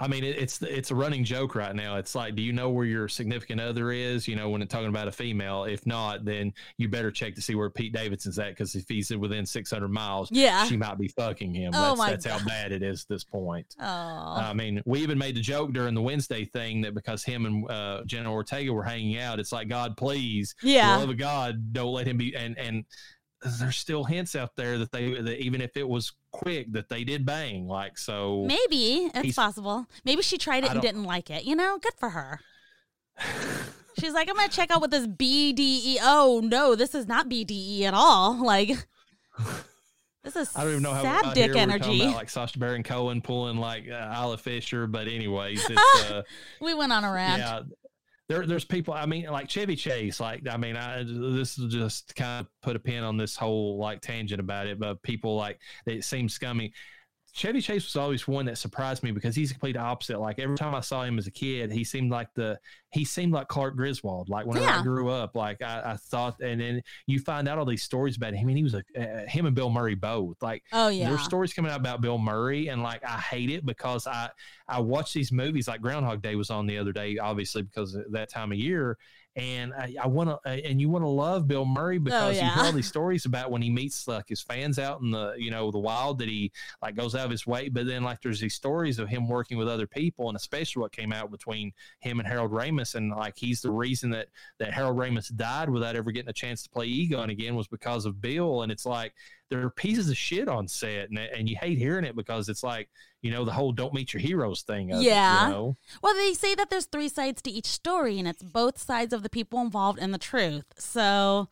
I 0.00 0.08
mean, 0.08 0.24
it, 0.24 0.38
it's 0.38 0.62
it's 0.62 0.90
a 0.90 0.94
running 0.94 1.24
joke 1.24 1.54
right 1.54 1.76
now. 1.76 1.96
It's 1.96 2.14
like, 2.14 2.34
do 2.34 2.42
you 2.42 2.54
know 2.54 2.70
where 2.70 2.86
your 2.86 3.06
significant 3.06 3.60
other 3.60 3.92
is? 3.92 4.26
You 4.26 4.34
know, 4.34 4.48
when 4.48 4.62
it's 4.62 4.72
talking 4.72 4.88
about 4.88 5.08
a 5.08 5.12
female. 5.12 5.64
If 5.64 5.86
not, 5.86 6.24
then 6.24 6.54
you 6.78 6.88
better 6.88 7.10
check 7.10 7.34
to 7.34 7.42
see 7.42 7.54
where 7.54 7.68
Pete 7.68 7.92
Davidson's 7.92 8.38
at, 8.38 8.48
because 8.48 8.74
if 8.74 8.88
he's 8.88 9.14
within 9.14 9.44
600 9.44 9.88
miles, 9.88 10.30
Yeah. 10.32 10.64
she 10.64 10.78
might 10.78 10.98
be 10.98 11.08
fucking 11.08 11.52
him. 11.52 11.72
Oh 11.74 11.88
that's 11.88 11.98
my 11.98 12.10
that's 12.10 12.24
how 12.24 12.42
bad 12.46 12.72
it 12.72 12.82
is 12.82 13.02
at 13.02 13.08
this 13.08 13.24
point. 13.24 13.76
Oh, 13.78 13.84
I 13.84 14.54
mean, 14.54 14.82
we 14.86 15.00
even 15.00 15.18
made 15.18 15.36
the 15.36 15.40
joke 15.42 15.72
during 15.74 15.94
the 15.94 16.02
Wednesday 16.02 16.46
thing 16.46 16.80
that 16.80 16.94
because 16.94 17.22
him 17.22 17.44
and 17.44 17.70
uh, 17.70 18.02
Jenna 18.06 18.32
Ortega 18.32 18.72
were 18.72 18.84
hanging 18.84 19.18
out, 19.18 19.38
it's 19.38 19.52
like 19.52 19.68
God, 19.68 19.98
please, 19.98 20.54
for 20.58 20.66
the 20.66 20.72
yeah. 20.72 20.96
love 20.96 21.10
of 21.10 21.18
God, 21.18 21.74
don't 21.74 21.92
let 21.92 22.06
him 22.06 22.16
be. 22.16 22.34
And 22.34 22.58
and 22.58 22.84
there's 23.58 23.76
still 23.76 24.04
hints 24.04 24.34
out 24.36 24.54
there 24.56 24.78
that 24.78 24.92
they 24.92 25.14
that 25.14 25.40
even 25.40 25.60
if 25.60 25.76
it 25.76 25.88
was 25.88 26.12
quick, 26.32 26.72
that 26.72 26.88
they 26.88 27.04
did 27.04 27.24
bang. 27.24 27.66
Like 27.66 27.98
so, 27.98 28.44
Maybe 28.46 29.10
it's 29.14 29.36
possible. 29.36 29.86
Maybe 30.04 30.22
she 30.22 30.38
tried 30.38 30.64
it 30.64 30.70
and 30.70 30.80
didn't 30.80 31.04
like 31.04 31.30
it. 31.30 31.44
You 31.44 31.56
know, 31.56 31.78
good 31.78 31.94
for 31.98 32.10
her. 32.10 32.40
She's 33.98 34.12
like, 34.14 34.28
I'm 34.30 34.36
gonna 34.36 34.48
check 34.48 34.70
out 34.70 34.80
what 34.80 34.90
this 34.90 35.06
BDE. 35.06 35.98
Oh 36.00 36.40
no, 36.42 36.74
this 36.74 36.94
is 36.94 37.06
not 37.06 37.28
BDE 37.28 37.82
at 37.82 37.94
all. 37.94 38.42
Like, 38.42 38.68
this 40.24 40.36
is 40.36 40.50
I 40.56 40.62
don't 40.62 40.70
even 40.70 40.82
know 40.82 40.94
how 40.94 41.02
sad 41.02 41.34
dick 41.34 41.56
energy. 41.56 42.02
About, 42.02 42.14
like 42.14 42.30
Sacha 42.30 42.58
Baron 42.58 42.82
Cohen 42.82 43.20
pulling 43.20 43.58
like 43.58 43.88
uh, 43.90 44.22
Isla 44.22 44.38
Fisher, 44.38 44.86
but 44.86 45.06
anyways, 45.06 45.64
it's 45.68 46.10
uh, 46.10 46.22
we 46.60 46.74
went 46.74 46.92
on 46.92 47.04
a 47.04 47.12
rant. 47.12 47.40
yeah. 47.40 47.60
There, 48.30 48.46
there's 48.46 48.64
people. 48.64 48.94
I 48.94 49.06
mean, 49.06 49.24
like 49.24 49.48
Chevy 49.48 49.74
Chase. 49.74 50.20
Like, 50.20 50.46
I 50.48 50.56
mean, 50.56 50.76
I 50.76 51.02
this 51.02 51.58
is 51.58 51.72
just 51.72 52.14
kind 52.14 52.46
of 52.46 52.46
put 52.62 52.76
a 52.76 52.78
pin 52.78 53.02
on 53.02 53.16
this 53.16 53.34
whole 53.34 53.76
like 53.76 54.00
tangent 54.00 54.38
about 54.38 54.68
it. 54.68 54.78
But 54.78 55.02
people 55.02 55.34
like 55.34 55.58
it 55.84 56.04
seems 56.04 56.32
scummy. 56.32 56.72
Chevy 57.32 57.60
Chase 57.60 57.84
was 57.84 57.96
always 57.96 58.26
one 58.26 58.46
that 58.46 58.58
surprised 58.58 59.02
me 59.02 59.12
because 59.12 59.34
he's 59.36 59.48
the 59.50 59.54
complete 59.54 59.76
opposite. 59.76 60.18
Like 60.20 60.38
every 60.38 60.56
time 60.56 60.74
I 60.74 60.80
saw 60.80 61.04
him 61.04 61.18
as 61.18 61.26
a 61.26 61.30
kid, 61.30 61.70
he 61.70 61.84
seemed 61.84 62.10
like 62.10 62.28
the 62.34 62.58
he 62.92 63.04
seemed 63.04 63.32
like 63.32 63.46
Clark 63.48 63.76
Griswold. 63.76 64.28
Like 64.28 64.46
when 64.46 64.60
Yeah. 64.60 64.80
I 64.80 64.82
grew 64.82 65.10
up, 65.10 65.36
like 65.36 65.62
I, 65.62 65.92
I 65.92 65.96
thought, 65.96 66.40
and 66.40 66.60
then 66.60 66.82
you 67.06 67.20
find 67.20 67.46
out 67.46 67.56
all 67.58 67.64
these 67.64 67.84
stories 67.84 68.16
about 68.16 68.34
him. 68.34 68.40
I 68.40 68.44
mean, 68.44 68.56
he 68.56 68.64
was 68.64 68.74
a 68.74 68.82
uh, 68.98 69.26
him 69.26 69.46
and 69.46 69.54
Bill 69.54 69.70
Murray 69.70 69.94
both. 69.94 70.42
Like 70.42 70.64
Oh 70.72 70.88
yeah. 70.88 71.08
there's 71.08 71.22
stories 71.22 71.52
coming 71.52 71.70
out 71.70 71.78
about 71.80 72.00
Bill 72.00 72.18
Murray, 72.18 72.68
and 72.68 72.82
like 72.82 73.04
I 73.04 73.18
hate 73.18 73.50
it 73.50 73.64
because 73.64 74.06
I 74.06 74.30
I 74.68 74.80
watch 74.80 75.12
these 75.12 75.30
movies. 75.30 75.68
Like 75.68 75.80
Groundhog 75.80 76.22
Day 76.22 76.34
was 76.34 76.50
on 76.50 76.66
the 76.66 76.78
other 76.78 76.92
day, 76.92 77.18
obviously 77.18 77.62
because 77.62 77.96
that 78.10 78.28
time 78.30 78.50
of 78.52 78.58
year, 78.58 78.98
and 79.36 79.72
I, 79.72 79.94
I 80.02 80.06
want 80.08 80.28
to 80.30 80.38
uh, 80.44 80.54
and 80.54 80.80
you 80.80 80.88
want 80.88 81.04
to 81.04 81.08
love 81.08 81.46
Bill 81.46 81.64
Murray 81.64 81.96
oh, 81.96 82.00
because 82.00 82.34
you 82.36 82.42
hear 82.42 82.52
Oh, 82.56 82.66
all 82.66 82.72
these 82.72 82.88
stories 82.88 83.26
about 83.26 83.50
when 83.50 83.62
he 83.62 83.70
meets 83.70 84.08
like 84.08 84.28
his 84.28 84.42
fans 84.42 84.78
out 84.78 85.00
in 85.00 85.10
the 85.10 85.34
you 85.38 85.50
know 85.50 85.70
the 85.70 85.78
wild 85.78 86.18
that 86.18 86.28
he 86.28 86.50
like 86.82 86.96
goes 86.96 87.14
out 87.14 87.26
of 87.26 87.30
his 87.30 87.46
way. 87.46 87.68
But 87.68 87.86
then 87.86 88.02
like 88.02 88.20
there's 88.20 88.40
these 88.40 88.54
stories 88.54 88.98
of 88.98 89.08
him 89.08 89.28
working 89.28 89.56
with 89.56 89.68
other 89.68 89.86
people, 89.86 90.28
and 90.28 90.36
especially 90.36 90.80
what 90.80 90.92
came 90.92 91.12
out 91.12 91.30
between 91.30 91.72
him 92.00 92.18
and 92.18 92.28
Harold 92.28 92.50
Ramis, 92.50 92.96
and 92.96 93.10
like 93.10 93.34
he's 93.36 93.60
the 93.60 93.70
reason 93.70 94.10
that 94.10 94.28
that 94.58 94.72
Harold 94.72 94.96
Ramis 94.96 95.34
died 95.34 95.70
without 95.70 95.96
ever 95.96 96.10
getting 96.10 96.30
a 96.30 96.34
chance 96.34 96.62
to 96.64 96.70
play 96.70 96.86
Egon 96.86 97.30
again 97.30 97.54
was 97.54 97.68
because 97.68 98.06
of 98.06 98.20
Bill, 98.20 98.62
and 98.62 98.72
it's 98.72 98.86
like 98.86 99.14
there 99.50 99.60
are 99.62 99.70
pieces 99.70 100.08
of 100.08 100.16
shit 100.16 100.48
on 100.48 100.68
set, 100.68 101.10
and, 101.10 101.18
and 101.18 101.48
you 101.48 101.56
hate 101.60 101.76
hearing 101.76 102.04
it 102.04 102.14
because 102.16 102.48
it's 102.48 102.62
like 102.62 102.88
you 103.22 103.30
know 103.30 103.44
the 103.44 103.52
whole 103.52 103.72
"don't 103.72 103.92
meet 103.92 104.12
your 104.14 104.20
heroes" 104.20 104.62
thing. 104.62 104.90
Yeah. 104.90 105.44
It, 105.44 105.48
you 105.48 105.52
know? 105.54 105.76
Well, 106.02 106.14
they 106.14 106.32
say 106.34 106.54
that 106.54 106.70
there's 106.70 106.86
three 106.86 107.08
sides 107.08 107.42
to 107.42 107.50
each 107.50 107.66
story, 107.66 108.18
and 108.18 108.26
it's 108.28 108.42
both 108.42 108.78
sides 108.78 109.12
of 109.12 109.22
the 109.22 109.28
people 109.30 109.60
involved 109.60 109.98
and 109.98 110.14
the 110.14 110.18
truth. 110.18 110.64
So 110.78 111.48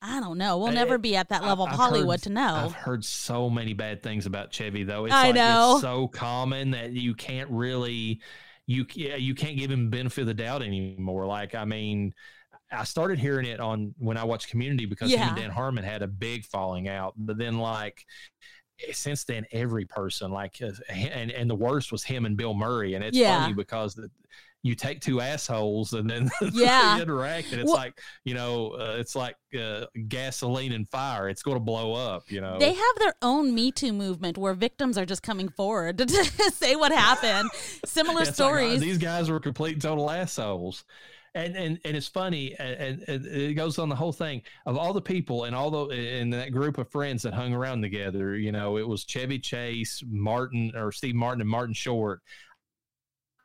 I 0.00 0.20
don't 0.20 0.38
know. 0.38 0.58
We'll 0.58 0.68
I- 0.68 0.74
never 0.74 0.98
be 0.98 1.16
at 1.16 1.30
that 1.30 1.42
level 1.42 1.66
I've 1.66 1.72
of 1.72 1.78
Hollywood 1.78 2.20
heard- 2.20 2.24
to 2.24 2.30
know. 2.30 2.54
I've 2.54 2.74
heard 2.74 3.04
so 3.04 3.48
many 3.50 3.72
bad 3.72 4.02
things 4.02 4.26
about 4.26 4.52
Chevy, 4.52 4.84
though. 4.84 5.06
It's 5.06 5.14
I 5.14 5.26
like 5.26 5.34
know. 5.34 5.72
it's 5.72 5.80
so 5.82 6.08
common 6.08 6.70
that 6.72 6.92
you 6.92 7.14
can't 7.14 7.50
really 7.50 8.20
you 8.66 8.84
yeah, 8.94 9.16
you 9.16 9.34
can't 9.34 9.56
give 9.56 9.70
him 9.70 9.88
benefit 9.88 10.20
of 10.20 10.26
the 10.26 10.34
doubt 10.34 10.62
anymore. 10.62 11.26
Like 11.26 11.54
I 11.54 11.64
mean. 11.64 12.12
I 12.70 12.84
started 12.84 13.18
hearing 13.18 13.46
it 13.46 13.60
on 13.60 13.94
when 13.98 14.16
I 14.16 14.24
watched 14.24 14.48
Community 14.50 14.84
because 14.86 15.10
him 15.10 15.18
Yeah. 15.20 15.28
and 15.28 15.36
Dan 15.36 15.50
Harmon 15.50 15.84
had 15.84 16.02
a 16.02 16.06
big 16.08 16.44
falling 16.44 16.88
out. 16.88 17.14
But 17.16 17.38
then, 17.38 17.58
like 17.58 18.04
since 18.92 19.24
then, 19.24 19.44
every 19.52 19.84
person 19.84 20.30
like, 20.30 20.56
uh, 20.62 20.70
and 20.88 21.30
and 21.30 21.48
the 21.50 21.54
worst 21.54 21.90
was 21.92 22.04
him 22.04 22.26
and 22.26 22.36
Bill 22.36 22.54
Murray, 22.54 22.94
and 22.94 23.02
it's 23.04 23.16
Yeah. 23.16 23.40
funny 23.40 23.54
because 23.54 23.94
the, 23.94 24.10
you 24.62 24.74
take 24.74 25.00
two 25.00 25.20
assholes 25.20 25.92
and 25.94 26.08
then 26.10 26.28
Yeah. 26.52 26.96
they 26.96 27.02
interact, 27.02 27.52
and 27.52 27.60
it's 27.60 27.68
Well- 27.68 27.76
like 27.76 27.98
you 28.24 28.34
know, 28.34 28.70
uh, 28.72 28.96
it's 28.98 29.16
like 29.16 29.36
uh, 29.58 29.86
gasoline 30.08 30.72
and 30.72 30.88
fire. 30.88 31.28
It's 31.28 31.42
going 31.42 31.56
to 31.56 31.60
blow 31.62 31.94
up. 31.94 32.30
You 32.30 32.40
know, 32.40 32.58
They 32.58 32.74
have 32.74 32.94
their 32.98 33.14
own 33.22 33.54
Me 33.54 33.72
Too 33.72 33.92
movement 33.92 34.36
where 34.38 34.54
victims 34.54 34.96
are 34.98 35.06
just 35.06 35.22
coming 35.22 35.48
forward 35.48 35.98
to 36.06 36.08
say 36.52 36.76
what 36.76 36.92
happened. 36.92 37.50
Similar 37.84 38.20
It's 38.22 38.28
like, 38.30 38.34
stories. 38.34 38.80
these 38.80 38.98
guys 38.98 39.30
were 39.30 39.40
complete 39.40 39.80
total 39.80 40.10
assholes. 40.10 40.84
And, 41.38 41.54
and 41.56 41.78
and 41.84 41.96
it's 41.96 42.08
funny, 42.08 42.56
and, 42.58 43.00
and 43.06 43.24
it 43.26 43.54
goes 43.54 43.78
on 43.78 43.88
the 43.88 43.94
whole 43.94 44.10
thing 44.12 44.42
of 44.66 44.76
all 44.76 44.92
the 44.92 45.00
people 45.00 45.44
and 45.44 45.54
all 45.54 45.70
the 45.70 45.88
in 45.94 46.30
that 46.30 46.50
group 46.50 46.78
of 46.78 46.90
friends 46.90 47.22
that 47.22 47.32
hung 47.32 47.54
around 47.54 47.80
together. 47.80 48.36
You 48.36 48.50
know, 48.50 48.76
it 48.76 48.86
was 48.88 49.04
Chevy 49.04 49.38
Chase, 49.38 50.02
Martin 50.08 50.72
or 50.74 50.90
Steve 50.90 51.14
Martin, 51.14 51.40
and 51.40 51.48
Martin 51.48 51.74
Short. 51.74 52.22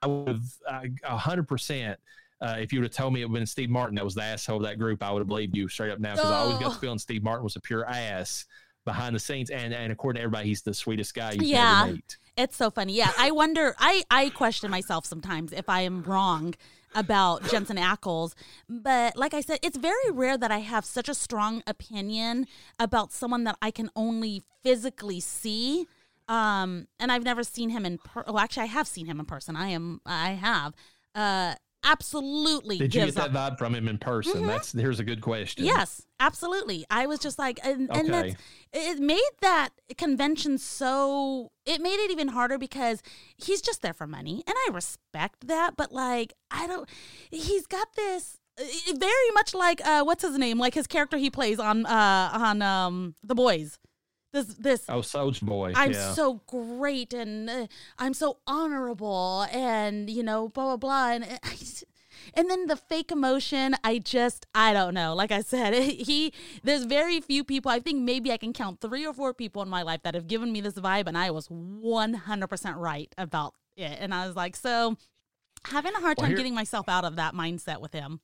I 0.01 0.07
would 0.07 0.27
have 0.27 0.91
a 1.03 1.17
hundred 1.17 1.47
percent. 1.47 1.99
Uh, 2.41 2.55
if 2.59 2.73
you 2.73 2.79
would 2.79 2.85
have 2.89 2.95
told 2.95 3.13
me 3.13 3.21
it 3.21 3.25
would 3.25 3.37
have 3.37 3.41
been 3.41 3.45
Steve 3.47 3.69
Martin 3.69 3.95
that 3.95 4.03
was 4.03 4.15
the 4.15 4.23
asshole 4.23 4.57
of 4.57 4.63
that 4.63 4.77
group, 4.79 5.01
I 5.03 5.11
would 5.11 5.19
have 5.19 5.27
believed 5.27 5.55
you 5.55 5.67
straight 5.69 5.91
up 5.91 5.99
now 5.99 6.15
because 6.15 6.29
I 6.31 6.39
always 6.39 6.57
got 6.57 6.65
Oh. 6.65 6.69
the 6.73 6.79
feeling 6.79 6.97
Steve 6.99 7.23
Martin 7.23 7.43
was 7.43 7.55
a 7.55 7.61
pure 7.61 7.85
ass 7.87 8.45
behind 8.85 9.15
the 9.15 9.19
scenes, 9.19 9.49
and 9.51 9.73
and 9.73 9.91
according 9.93 10.19
to 10.19 10.23
everybody, 10.23 10.49
he's 10.49 10.61
the 10.61 10.73
sweetest 10.73 11.13
guy 11.13 11.33
you 11.33 11.47
Yeah. 11.47 11.83
ever 11.83 11.93
meet. 11.93 12.17
It's 12.35 12.57
so 12.57 12.71
funny. 12.71 12.93
Yeah, 12.93 13.11
I 13.19 13.29
wonder. 13.29 13.75
I 13.77 14.03
I 14.09 14.29
question 14.31 14.71
myself 14.71 15.05
sometimes 15.05 15.53
if 15.53 15.69
I 15.69 15.81
am 15.81 16.01
wrong 16.03 16.55
about 16.95 17.47
Jensen 17.49 17.77
Ackles, 17.77 18.33
but 18.69 19.15
like 19.17 19.33
I 19.33 19.41
said, 19.41 19.59
it's 19.61 19.77
very 19.77 20.11
rare 20.11 20.37
that 20.37 20.51
I 20.51 20.59
have 20.59 20.85
such 20.85 21.09
a 21.09 21.13
strong 21.13 21.63
opinion 21.67 22.47
about 22.79 23.11
someone 23.11 23.43
that 23.45 23.57
I 23.61 23.71
can 23.71 23.89
only 23.95 24.43
physically 24.63 25.19
see. 25.19 25.85
Um, 26.27 26.87
and 26.99 27.11
I've 27.11 27.23
never 27.23 27.43
seen 27.43 27.69
him 27.69 27.85
in. 27.85 27.97
Per- 27.97 28.23
well, 28.27 28.39
actually, 28.39 28.63
I 28.63 28.67
have 28.67 28.87
seen 28.87 29.05
him 29.05 29.19
in 29.19 29.25
person. 29.25 29.55
I 29.55 29.69
am. 29.69 29.99
I 30.05 30.31
have. 30.31 30.73
Uh, 31.13 31.55
absolutely. 31.83 32.77
Did 32.77 32.95
you 32.95 33.05
get 33.05 33.15
that 33.15 33.35
up- 33.35 33.53
vibe 33.53 33.57
from 33.57 33.75
him 33.75 33.87
in 33.87 33.97
person? 33.97 34.43
Mhm. 34.43 34.47
That's 34.47 34.71
here's 34.71 34.99
a 34.99 35.03
good 35.03 35.21
question. 35.21 35.65
Yes, 35.65 36.01
absolutely. 36.19 36.85
I 36.89 37.05
was 37.05 37.19
just 37.19 37.37
like, 37.39 37.59
and, 37.63 37.89
and 37.91 38.09
Okay. 38.09 38.29
that's, 38.31 38.35
it 38.73 38.99
made 38.99 39.21
that 39.41 39.69
convention 39.97 40.57
so, 40.57 41.51
it 41.65 41.81
made 41.81 41.95
it 42.03 42.11
even 42.11 42.29
harder 42.29 42.57
because 42.57 43.01
he's 43.37 43.61
just 43.61 43.81
there 43.81 43.93
for 43.93 44.07
money. 44.07 44.43
And 44.47 44.55
I 44.67 44.71
respect 44.73 45.47
that. 45.47 45.75
But 45.77 45.91
like, 45.91 46.33
I 46.51 46.67
don't, 46.67 46.89
he's 47.31 47.67
got 47.67 47.87
this 47.95 48.37
uh, 48.59 48.63
very 48.97 49.31
much 49.33 49.53
like, 49.53 49.85
uh, 49.85 50.03
what's 50.03 50.23
his 50.23 50.37
name? 50.37 50.59
Like 50.59 50.73
his 50.73 50.87
character 50.87 51.17
he 51.17 51.29
plays 51.29 51.59
on, 51.59 51.85
uh, 51.85 52.29
on, 52.33 52.61
um, 52.61 53.15
The 53.23 53.35
Boys. 53.35 53.77
This, 54.33 54.45
this, 54.55 54.85
Oh, 54.89 55.01
Soldier 55.01 55.45
Boy. 55.45 55.73
I'm 55.75 55.91
yeah. 55.91 56.11
so 56.13 56.41
great 56.47 57.13
and 57.13 57.47
uh, 57.49 57.67
I'm 57.99 58.15
so 58.15 58.37
honorable 58.47 59.45
and 59.51 60.09
you 60.09 60.23
know 60.23 60.49
blah 60.49 60.75
blah 60.75 60.77
blah 60.77 61.11
and 61.11 61.23
uh, 61.23 61.37
I 61.43 61.49
just- 61.51 61.83
and 62.35 62.49
then 62.49 62.65
the 62.67 62.75
fake 62.77 63.11
emotion 63.11 63.75
I 63.83 63.99
just 63.99 64.47
I 64.55 64.73
don't 64.73 64.95
know 64.95 65.13
like 65.13 65.31
I 65.31 65.41
said 65.41 65.73
he 65.83 66.33
there's 66.63 66.85
very 66.85 67.21
few 67.21 67.43
people 67.43 67.69
I 67.69 67.79
think 67.79 68.01
maybe 68.01 68.31
I 68.31 68.37
can 68.37 68.53
count 68.53 68.81
3 68.81 69.05
or 69.05 69.13
4 69.13 69.33
people 69.35 69.61
in 69.61 69.69
my 69.69 69.83
life 69.83 70.01
that 70.03 70.15
have 70.15 70.25
given 70.27 70.51
me 70.51 70.61
this 70.61 70.75
vibe 70.75 71.05
and 71.07 71.17
I 71.17 71.29
was 71.29 71.47
100% 71.49 72.75
right 72.77 73.13
about 73.19 73.53
it 73.77 73.97
and 73.99 74.13
I 74.15 74.25
was 74.25 74.35
like 74.35 74.55
so 74.55 74.97
having 75.65 75.93
a 75.95 75.99
hard 75.99 76.17
Well, 76.17 76.23
time 76.25 76.29
here- 76.31 76.37
getting 76.37 76.55
myself 76.55 76.89
out 76.89 77.05
of 77.05 77.17
that 77.17 77.35
mindset 77.35 77.81
with 77.81 77.93
him 77.93 78.19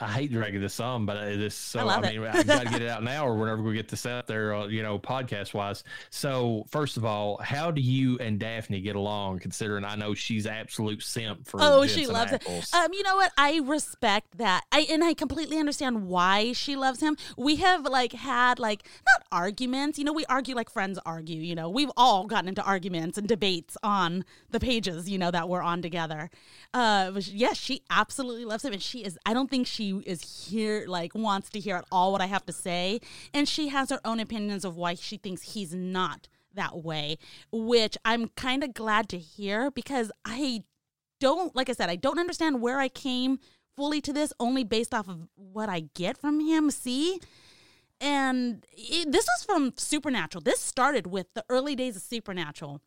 I 0.00 0.08
hate 0.08 0.32
dragging 0.32 0.60
this 0.60 0.80
on, 0.80 1.06
but 1.06 1.16
it 1.16 1.40
is 1.40 1.54
so. 1.54 1.88
I 1.88 1.96
I, 1.96 2.00
mean, 2.00 2.22
I 2.24 2.42
got 2.42 2.62
to 2.62 2.68
get 2.68 2.82
it 2.82 2.88
out 2.90 3.02
now, 3.02 3.26
or 3.26 3.36
whenever 3.36 3.62
we 3.62 3.74
get 3.74 3.88
this 3.88 4.06
out 4.06 4.26
there, 4.26 4.54
uh, 4.54 4.66
you 4.66 4.82
know, 4.82 4.98
podcast 4.98 5.54
wise. 5.54 5.84
So, 6.10 6.64
first 6.68 6.96
of 6.96 7.04
all, 7.04 7.38
how 7.38 7.70
do 7.70 7.80
you 7.80 8.18
and 8.18 8.38
Daphne 8.38 8.80
get 8.80 8.96
along? 8.96 9.40
Considering 9.40 9.84
I 9.84 9.96
know 9.96 10.14
she's 10.14 10.46
absolute 10.46 11.02
simp 11.02 11.46
for. 11.46 11.60
Oh, 11.62 11.86
she 11.86 12.06
loves 12.06 12.32
Ackles. 12.32 12.68
it. 12.68 12.74
Um, 12.74 12.92
you 12.92 13.02
know 13.02 13.16
what? 13.16 13.32
I 13.38 13.60
respect 13.64 14.38
that. 14.38 14.64
I 14.72 14.86
and 14.90 15.02
I 15.02 15.14
completely 15.14 15.58
understand 15.58 16.06
why 16.06 16.52
she 16.52 16.76
loves 16.76 17.00
him. 17.00 17.16
We 17.36 17.56
have 17.56 17.84
like 17.84 18.12
had 18.12 18.58
like 18.58 18.88
not 19.06 19.26
arguments. 19.32 19.98
You 19.98 20.04
know, 20.04 20.12
we 20.12 20.24
argue 20.26 20.54
like 20.54 20.70
friends 20.70 20.98
argue. 21.06 21.40
You 21.40 21.54
know, 21.54 21.68
we've 21.68 21.90
all 21.96 22.26
gotten 22.26 22.48
into 22.48 22.62
arguments 22.62 23.18
and 23.18 23.26
debates 23.26 23.76
on 23.82 24.24
the 24.50 24.60
pages. 24.60 25.08
You 25.08 25.18
know 25.18 25.30
that 25.30 25.48
we're 25.48 25.62
on 25.62 25.82
together. 25.82 26.30
Uh, 26.74 27.12
yes, 27.16 27.56
she 27.56 27.82
absolutely 27.90 28.44
loves 28.44 28.64
him, 28.64 28.72
and 28.72 28.82
she 28.82 29.04
is. 29.04 29.18
I 29.24 29.32
don't 29.36 29.50
think 29.50 29.66
she 29.66 29.90
is 30.06 30.48
here 30.48 30.84
like 30.86 31.14
wants 31.14 31.50
to 31.50 31.60
hear 31.60 31.76
at 31.76 31.84
all 31.92 32.12
what 32.12 32.20
I 32.20 32.26
have 32.26 32.46
to 32.46 32.52
say, 32.52 33.00
and 33.32 33.48
she 33.48 33.68
has 33.68 33.90
her 33.90 34.00
own 34.04 34.18
opinions 34.18 34.64
of 34.64 34.76
why 34.76 34.94
she 34.94 35.16
thinks 35.16 35.54
he's 35.54 35.74
not 35.74 36.28
that 36.54 36.82
way, 36.82 37.18
which 37.52 37.96
I'm 38.04 38.28
kind 38.28 38.64
of 38.64 38.74
glad 38.74 39.08
to 39.10 39.18
hear 39.18 39.70
because 39.70 40.10
I 40.24 40.64
don't 41.20 41.54
like 41.54 41.68
I 41.68 41.72
said, 41.72 41.90
I 41.90 41.96
don't 41.96 42.18
understand 42.18 42.60
where 42.60 42.80
I 42.80 42.88
came 42.88 43.38
fully 43.76 44.00
to 44.00 44.12
this 44.12 44.32
only 44.40 44.64
based 44.64 44.94
off 44.94 45.08
of 45.08 45.28
what 45.34 45.68
I 45.68 45.88
get 45.94 46.18
from 46.18 46.40
him. 46.40 46.70
See, 46.70 47.20
and 48.00 48.64
it, 48.72 49.12
this 49.12 49.26
was 49.26 49.44
from 49.44 49.74
Supernatural. 49.76 50.42
This 50.42 50.60
started 50.60 51.06
with 51.06 51.26
the 51.34 51.44
early 51.48 51.76
days 51.76 51.96
of 51.96 52.02
Supernatural. 52.02 52.80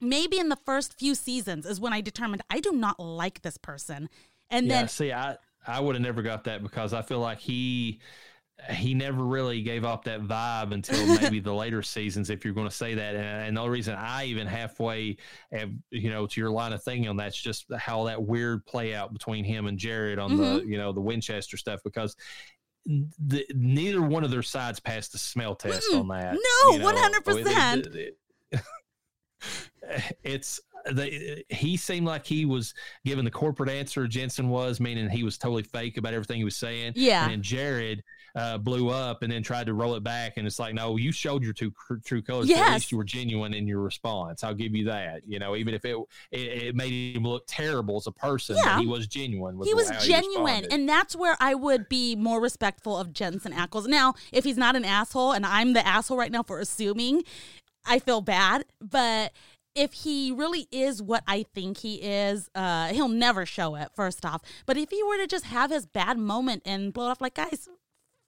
Maybe 0.00 0.38
in 0.38 0.50
the 0.50 0.56
first 0.56 0.98
few 0.98 1.14
seasons 1.14 1.64
is 1.64 1.80
when 1.80 1.92
I 1.92 2.00
determined 2.00 2.42
I 2.50 2.60
do 2.60 2.72
not 2.72 3.00
like 3.00 3.42
this 3.42 3.56
person, 3.56 4.08
and 4.50 4.66
yeah, 4.66 4.74
then 4.74 4.88
see, 4.88 5.12
I 5.12 5.36
I 5.66 5.80
would 5.80 5.94
have 5.94 6.02
never 6.02 6.22
got 6.22 6.44
that 6.44 6.62
because 6.62 6.92
I 6.92 7.02
feel 7.02 7.20
like 7.20 7.38
he 7.40 8.00
he 8.70 8.94
never 8.94 9.22
really 9.22 9.60
gave 9.60 9.84
off 9.84 10.04
that 10.04 10.22
vibe 10.22 10.72
until 10.72 11.06
maybe 11.20 11.40
the 11.40 11.52
later 11.52 11.82
seasons, 11.82 12.30
if 12.30 12.42
you're 12.44 12.54
going 12.54 12.68
to 12.68 12.74
say 12.74 12.94
that. 12.94 13.14
And, 13.14 13.48
and 13.48 13.56
the 13.56 13.60
only 13.60 13.72
reason 13.72 13.94
I 13.94 14.24
even 14.26 14.46
halfway, 14.46 15.18
have, 15.52 15.70
you 15.90 16.08
know, 16.08 16.26
to 16.26 16.40
your 16.40 16.50
line 16.50 16.72
of 16.72 16.82
thinking 16.82 17.08
on 17.08 17.16
that's 17.18 17.36
just 17.36 17.66
how 17.76 18.04
that 18.04 18.22
weird 18.22 18.64
play 18.64 18.94
out 18.94 19.12
between 19.12 19.44
him 19.44 19.66
and 19.66 19.78
Jared 19.78 20.18
on 20.18 20.36
the, 20.38 20.64
you 20.66 20.78
know, 20.78 20.92
the 20.92 21.02
Winchester 21.02 21.58
stuff 21.58 21.80
because 21.84 22.16
the, 22.86 23.44
neither 23.54 24.00
one 24.00 24.24
of 24.24 24.30
their 24.30 24.42
sides 24.42 24.80
passed 24.80 25.12
the 25.12 25.18
smell 25.18 25.54
test 25.54 25.86
Mm-mm. 25.92 26.00
on 26.00 26.08
that. 26.08 26.32
No, 26.34 26.72
you 26.72 26.78
know. 26.78 26.92
100%. 26.92 27.76
It- 27.76 27.94
it- 27.94 28.18
it- 28.52 28.60
it's 30.22 30.60
the 30.92 31.44
he 31.48 31.76
seemed 31.76 32.06
like 32.06 32.24
he 32.26 32.44
was 32.44 32.74
giving 33.04 33.24
the 33.24 33.30
corporate 33.30 33.68
answer 33.70 34.06
Jensen 34.06 34.48
was, 34.48 34.80
meaning 34.80 35.08
he 35.08 35.22
was 35.22 35.38
totally 35.38 35.62
fake 35.62 35.96
about 35.96 36.14
everything 36.14 36.38
he 36.38 36.44
was 36.44 36.56
saying. 36.56 36.92
Yeah. 36.96 37.24
And 37.24 37.32
then 37.32 37.42
Jared 37.42 38.02
uh, 38.34 38.58
blew 38.58 38.90
up 38.90 39.22
and 39.22 39.32
then 39.32 39.42
tried 39.42 39.66
to 39.66 39.72
roll 39.74 39.94
it 39.94 40.02
back, 40.04 40.34
and 40.36 40.46
it's 40.46 40.58
like, 40.58 40.74
no, 40.74 40.96
you 40.96 41.10
showed 41.10 41.42
your 41.42 41.52
true 41.54 41.72
true 42.04 42.20
colors. 42.22 42.46
but 42.48 42.56
At 42.56 42.58
Yes. 42.58 42.74
least 42.74 42.92
you 42.92 42.98
were 42.98 43.04
genuine 43.04 43.54
in 43.54 43.66
your 43.66 43.80
response. 43.80 44.44
I'll 44.44 44.54
give 44.54 44.74
you 44.74 44.84
that. 44.86 45.22
You 45.26 45.38
know, 45.38 45.56
even 45.56 45.72
if 45.74 45.84
it 45.84 45.96
it, 46.30 46.38
it 46.62 46.76
made 46.76 47.16
him 47.16 47.24
look 47.24 47.44
terrible 47.46 47.96
as 47.96 48.06
a 48.06 48.12
person, 48.12 48.56
Yeah. 48.56 48.78
he 48.78 48.86
was 48.86 49.06
genuine. 49.06 49.56
with 49.56 49.68
he 49.68 49.74
was 49.74 49.88
genuine 50.04 50.44
responded. 50.44 50.72
and 50.72 50.88
that's 50.88 51.14
where 51.16 51.36
i 51.40 51.54
would 51.54 51.88
be 51.88 52.14
more 52.16 52.40
respectful 52.40 52.96
of 52.96 53.12
jensen 53.12 53.52
ackles 53.52 53.86
now 53.86 54.14
if 54.32 54.44
he's 54.44 54.56
not 54.56 54.76
an 54.76 54.84
asshole 54.84 55.32
and 55.32 55.46
i'm 55.46 55.72
the 55.72 55.86
asshole 55.86 56.16
right 56.16 56.30
now 56.32 56.42
for 56.42 56.58
assuming 56.58 57.22
i 57.86 57.98
feel 57.98 58.20
bad 58.20 58.64
but 58.80 59.32
if 59.76 59.92
he 59.92 60.32
really 60.32 60.66
is 60.72 61.00
what 61.02 61.22
i 61.28 61.44
think 61.54 61.78
he 61.78 61.96
is 62.02 62.48
uh, 62.54 62.88
he'll 62.88 63.08
never 63.08 63.44
show 63.46 63.74
it 63.76 63.88
first 63.94 64.24
off. 64.24 64.40
But 64.66 64.76
if 64.76 64.90
he 64.90 65.02
were 65.04 65.18
to 65.18 65.26
just 65.26 65.44
have 65.44 65.70
his 65.70 65.86
bad 65.86 66.18
moment 66.18 66.62
and 66.64 66.92
blow 66.92 67.06
it 67.08 67.10
off 67.12 67.20
like 67.20 67.34
guys 67.34 67.68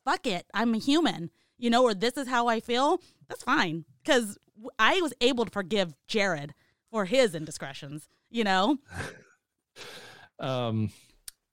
fuck 0.05 0.27
it. 0.27 0.47
I'm 0.55 0.75
a 0.75 0.79
human 0.79 1.31
you 1.59 1.70
know 1.70 1.83
or 1.83 1.95
this 1.95 2.16
is 2.16 2.29
how 2.29 2.47
i 2.47 2.61
feel 2.61 3.01
that's 3.29 3.43
fine. 3.43 3.85
Because 4.05 4.39
i 4.79 5.01
was 5.01 5.12
able 5.20 5.45
to 5.45 5.51
forgive 5.51 5.95
jared 6.07 6.55
for 6.91 7.05
his 7.07 7.35
indiscretions 7.35 8.09
you 8.31 8.45
know? 8.45 8.79
Um 10.41 10.91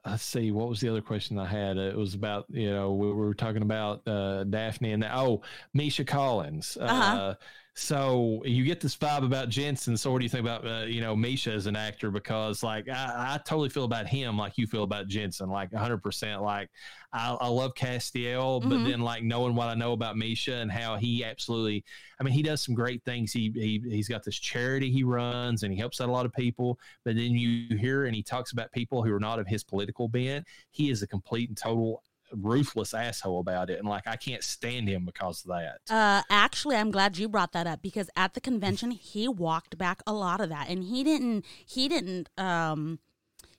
let's 0.06 0.24
see 0.24 0.52
what 0.52 0.70
was 0.70 0.80
the 0.80 0.90
other 0.90 1.02
question 1.02 1.40
i 1.40 1.46
had? 1.46 1.78
It 1.78 1.96
was 1.98 2.14
about 2.14 2.46
you 2.50 2.70
know 2.70 2.94
we 2.94 3.12
were 3.12 3.34
talking 3.34 3.64
about 3.64 4.08
uh 4.08 4.44
daphne 4.44 4.92
and 4.92 5.02
the, 5.04 5.16
oh 5.18 5.42
misha 5.74 6.06
collins 6.06 6.78
Uh-huh. 6.80 7.18
uh 7.18 7.34
so 7.78 8.42
you 8.46 8.64
get 8.64 8.80
this 8.80 8.96
vibe 8.96 9.26
about 9.26 9.50
jensen 9.50 9.98
so 9.98 10.10
what 10.10 10.20
do 10.20 10.24
you 10.24 10.30
think 10.30 10.46
about 10.48 10.66
uh, 10.66 10.86
you 10.86 11.02
know 11.02 11.14
misha 11.14 11.52
as 11.52 11.66
an 11.66 11.76
actor 11.76 12.10
because 12.10 12.64
like 12.64 12.88
I, 12.88 13.34
I 13.36 13.38
totally 13.46 13.68
feel 13.68 13.84
about 13.84 14.08
him 14.08 14.38
like 14.38 14.58
you 14.58 14.66
feel 14.66 14.84
about 14.84 15.08
jensen 15.10 15.50
like 15.50 15.74
100% 15.74 16.42
like 16.42 16.70
i, 17.12 17.34
I 17.34 17.48
love 17.50 17.74
castiel 17.76 18.62
but 18.62 18.78
Mhm. 18.80 18.92
then 18.92 19.02
like 19.02 19.24
knowing 19.24 19.56
what 19.56 19.68
i 19.68 19.74
know 19.74 19.92
about 19.92 20.16
misha 20.16 20.56
and 20.56 20.72
how 20.72 20.96
he 20.96 21.26
absolutely 21.26 21.84
i 22.18 22.24
mean 22.24 22.34
he 22.34 22.42
does 22.42 22.62
some 22.62 22.76
great 22.76 23.04
things 23.04 23.34
he, 23.34 23.52
he 23.54 23.82
he's 23.90 24.08
got 24.08 24.24
this 24.24 24.40
charity 24.40 24.90
he 24.90 25.04
runs 25.04 25.64
and 25.64 25.74
he 25.74 25.78
helps 25.78 26.00
out 26.00 26.08
a 26.08 26.12
lot 26.12 26.26
of 26.26 26.32
people 26.32 26.80
but 27.04 27.16
then 27.18 27.32
you 27.34 27.78
hear 27.78 28.06
and 28.06 28.16
he 28.16 28.24
talks 28.24 28.54
about 28.54 28.72
people 28.72 29.04
who 29.04 29.14
are 29.14 29.20
not 29.20 29.38
of 29.40 29.48
his 29.48 29.64
political 29.64 30.08
bent. 30.08 30.46
He 30.72 30.90
is 30.90 31.02
a 31.02 31.08
complete 31.08 31.50
and 31.50 31.58
total 31.58 32.02
ruthless 32.34 32.94
asshole 32.94 33.40
about 33.40 33.70
it, 33.70 33.80
and 33.80 33.88
like 33.88 34.08
I 34.08 34.16
can't 34.16 34.44
stand 34.44 34.88
him 34.88 35.06
because 35.06 35.46
of 35.46 35.50
that. 35.50 35.80
Uh, 35.90 36.24
actually, 36.30 36.76
I'm 36.76 36.92
glad 36.92 37.18
you 37.18 37.30
brought 37.30 37.54
that 37.54 37.68
up 37.68 37.82
because 37.82 38.10
at 38.16 38.34
the 38.34 38.42
convention 38.42 38.92
he 38.92 39.28
walked 39.28 39.78
back 39.78 40.02
a 40.08 40.14
lot 40.14 40.42
of 40.42 40.50
that, 40.50 40.70
and 40.70 40.84
he 40.84 41.04
didn't. 41.04 41.46
He 41.66 41.88
didn't. 41.88 42.30
Um, 42.38 43.00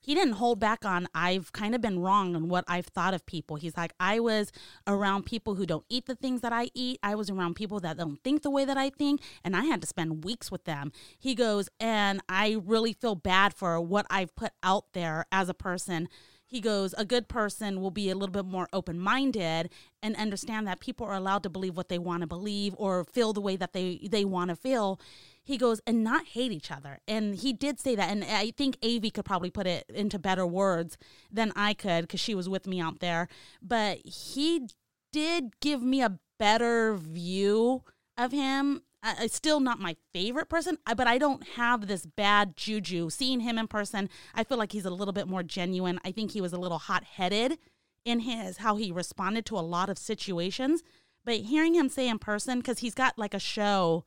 he 0.06 0.14
didn't 0.14 0.34
hold 0.34 0.60
back 0.60 0.84
on. 0.84 1.08
I've 1.16 1.50
kind 1.50 1.74
of 1.74 1.80
been 1.80 1.98
wrong 1.98 2.36
on 2.36 2.48
what 2.48 2.64
I've 2.68 2.86
thought 2.86 3.12
of 3.12 3.26
people. 3.26 3.56
He's 3.56 3.76
like, 3.76 3.92
I 3.98 4.20
was 4.20 4.52
around 4.86 5.26
people 5.26 5.56
who 5.56 5.66
don't 5.66 5.84
eat 5.88 6.06
the 6.06 6.14
things 6.14 6.42
that 6.42 6.52
I 6.52 6.70
eat. 6.74 7.00
I 7.02 7.16
was 7.16 7.28
around 7.28 7.56
people 7.56 7.80
that 7.80 7.96
don't 7.96 8.22
think 8.22 8.42
the 8.42 8.50
way 8.50 8.64
that 8.64 8.78
I 8.78 8.90
think, 8.90 9.20
and 9.42 9.56
I 9.56 9.64
had 9.64 9.80
to 9.80 9.86
spend 9.88 10.22
weeks 10.22 10.48
with 10.48 10.62
them. 10.62 10.92
He 11.18 11.34
goes, 11.34 11.68
and 11.80 12.20
I 12.28 12.56
really 12.64 12.92
feel 12.92 13.16
bad 13.16 13.52
for 13.52 13.80
what 13.80 14.06
I've 14.08 14.34
put 14.36 14.52
out 14.62 14.92
there 14.92 15.26
as 15.32 15.48
a 15.48 15.54
person 15.54 16.08
he 16.46 16.60
goes 16.60 16.94
a 16.96 17.04
good 17.04 17.28
person 17.28 17.80
will 17.80 17.90
be 17.90 18.08
a 18.08 18.14
little 18.14 18.32
bit 18.32 18.44
more 18.44 18.68
open-minded 18.72 19.68
and 20.02 20.16
understand 20.16 20.66
that 20.66 20.80
people 20.80 21.06
are 21.06 21.14
allowed 21.14 21.42
to 21.42 21.50
believe 21.50 21.76
what 21.76 21.88
they 21.88 21.98
want 21.98 22.20
to 22.20 22.26
believe 22.26 22.74
or 22.78 23.04
feel 23.04 23.32
the 23.32 23.40
way 23.40 23.56
that 23.56 23.72
they 23.72 24.08
they 24.10 24.24
want 24.24 24.50
to 24.50 24.56
feel. 24.56 25.00
He 25.42 25.56
goes 25.56 25.80
and 25.86 26.02
not 26.02 26.26
hate 26.26 26.52
each 26.52 26.70
other. 26.70 27.00
And 27.06 27.36
he 27.36 27.52
did 27.52 27.80
say 27.80 27.96
that 27.96 28.10
and 28.10 28.24
i 28.24 28.52
think 28.52 28.78
avi 28.82 29.10
could 29.10 29.24
probably 29.24 29.50
put 29.50 29.66
it 29.66 29.84
into 29.88 30.18
better 30.18 30.46
words 30.46 30.96
than 31.30 31.52
i 31.56 31.74
could 31.74 32.02
because 32.02 32.20
she 32.20 32.34
was 32.34 32.48
with 32.48 32.66
me 32.66 32.80
out 32.80 33.00
there. 33.00 33.28
But 33.60 33.98
he 33.98 34.68
did 35.12 35.58
give 35.60 35.82
me 35.82 36.02
a 36.02 36.18
better 36.38 36.94
view 36.94 37.82
of 38.16 38.32
him 38.32 38.82
I, 39.06 39.26
still 39.28 39.60
not 39.60 39.78
my 39.78 39.96
favorite 40.12 40.48
person, 40.48 40.78
but 40.84 41.06
I 41.06 41.18
don't 41.18 41.46
have 41.50 41.86
this 41.86 42.06
bad 42.06 42.56
juju. 42.56 43.10
Seeing 43.10 43.40
him 43.40 43.58
in 43.58 43.68
person, 43.68 44.08
I 44.34 44.44
feel 44.44 44.58
like 44.58 44.72
he's 44.72 44.84
a 44.84 44.90
little 44.90 45.12
bit 45.12 45.28
more 45.28 45.42
genuine. 45.42 46.00
I 46.04 46.12
think 46.12 46.32
he 46.32 46.40
was 46.40 46.52
a 46.52 46.58
little 46.58 46.78
hot 46.78 47.04
headed 47.04 47.58
in 48.04 48.20
his 48.20 48.58
how 48.58 48.76
he 48.76 48.90
responded 48.92 49.46
to 49.46 49.58
a 49.58 49.60
lot 49.60 49.88
of 49.88 49.98
situations. 49.98 50.82
But 51.24 51.36
hearing 51.36 51.74
him 51.74 51.88
say 51.88 52.08
in 52.08 52.18
person, 52.18 52.58
because 52.58 52.78
he's 52.78 52.94
got 52.94 53.18
like 53.18 53.34
a 53.34 53.40
show 53.40 54.04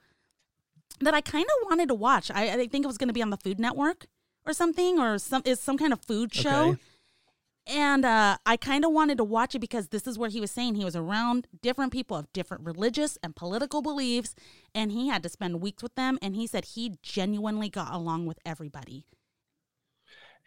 that 1.01 1.13
I 1.13 1.21
kind 1.21 1.45
of 1.45 1.69
wanted 1.69 1.89
to 1.89 1.95
watch. 1.95 2.31
I, 2.31 2.49
I 2.51 2.67
think 2.67 2.83
it 2.83 2.87
was 2.87 2.97
going 2.97 3.09
to 3.09 3.13
be 3.13 3.21
on 3.21 3.29
the 3.29 3.37
Food 3.37 3.59
Network 3.59 4.07
or 4.45 4.53
something, 4.53 4.99
or 4.99 5.17
some 5.17 5.41
is 5.45 5.59
some 5.59 5.77
kind 5.77 5.93
of 5.93 6.03
food 6.03 6.33
show. 6.33 6.69
Okay. 6.71 6.79
And 7.69 8.03
uh, 8.03 8.37
I 8.47 8.57
kind 8.57 8.83
of 8.83 8.91
wanted 8.91 9.19
to 9.19 9.23
watch 9.23 9.53
it 9.53 9.59
because 9.59 9.89
this 9.89 10.07
is 10.07 10.17
where 10.17 10.29
he 10.29 10.41
was 10.41 10.49
saying 10.49 10.73
he 10.75 10.83
was 10.85 10.95
around 10.95 11.47
different 11.61 11.91
people 11.91 12.17
of 12.17 12.31
different 12.33 12.65
religious 12.65 13.17
and 13.21 13.35
political 13.35 13.83
beliefs, 13.83 14.33
and 14.73 14.91
he 14.91 15.07
had 15.07 15.21
to 15.23 15.29
spend 15.29 15.61
weeks 15.61 15.83
with 15.83 15.93
them. 15.93 16.17
And 16.21 16.35
he 16.35 16.47
said 16.47 16.65
he 16.65 16.95
genuinely 17.03 17.69
got 17.69 17.93
along 17.93 18.25
with 18.25 18.39
everybody. 18.43 19.05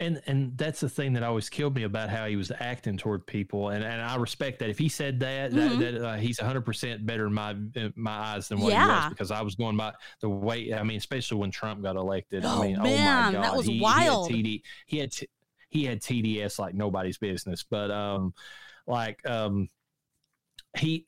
And 0.01 0.21
and 0.27 0.57
that's 0.59 0.81
the 0.81 0.89
thing 0.89 1.13
that 1.13 1.23
always 1.23 1.49
killed 1.49 1.77
me 1.77 1.85
about 1.85 2.09
how 2.09 2.27
he 2.27 2.35
was 2.35 2.51
acting 2.59 2.97
toward 2.97 3.25
people, 3.27 3.69
and, 3.69 3.85
and 3.85 4.01
I 4.03 4.17
respect 4.17 4.59
that. 4.61 4.71
If 4.71 4.79
he 4.79 4.89
said 4.89 5.21
that, 5.21 5.53
Mhm. 5.53 5.79
that, 5.79 5.93
that 5.93 6.05
uh, 6.05 6.17
he's 6.17 6.41
hundred 6.41 6.63
percent 6.63 7.07
better 7.07 7.27
in 7.27 7.35
my 7.35 7.51
in 7.51 7.93
my 7.95 8.11
eyes 8.11 8.49
than 8.49 8.59
what 8.59 8.73
he 8.73 8.79
was 8.79 9.11
because 9.11 9.31
I 9.31 9.43
was 9.43 9.55
going 9.55 9.77
by 9.77 9.93
the 10.21 10.31
way. 10.31 10.73
I 10.73 10.83
mean, 10.83 10.97
especially 10.97 11.39
when 11.39 11.51
Trump 11.53 11.83
got 11.83 11.95
elected. 11.97 12.43
Oh, 12.45 12.63
I 12.63 12.67
mean, 12.67 12.83
man, 12.83 13.35
oh 13.35 13.39
my 13.39 13.43
that 13.43 13.49
god, 13.51 13.57
was 13.59 13.67
he, 13.67 13.81
wild. 13.81 14.31
He 14.31 14.37
had, 14.39 14.45
TD, 14.45 14.63
he 14.87 14.99
had 14.99 15.13
t- 15.13 15.29
he 15.73 15.85
had 15.85 16.03
TDS 16.03 16.59
like 16.59 16.75
nobody's 16.75 17.19
business, 17.19 17.65
but 17.69 17.91
um, 17.91 18.35
like 18.87 19.25
um, 19.29 19.69
he 20.77 21.07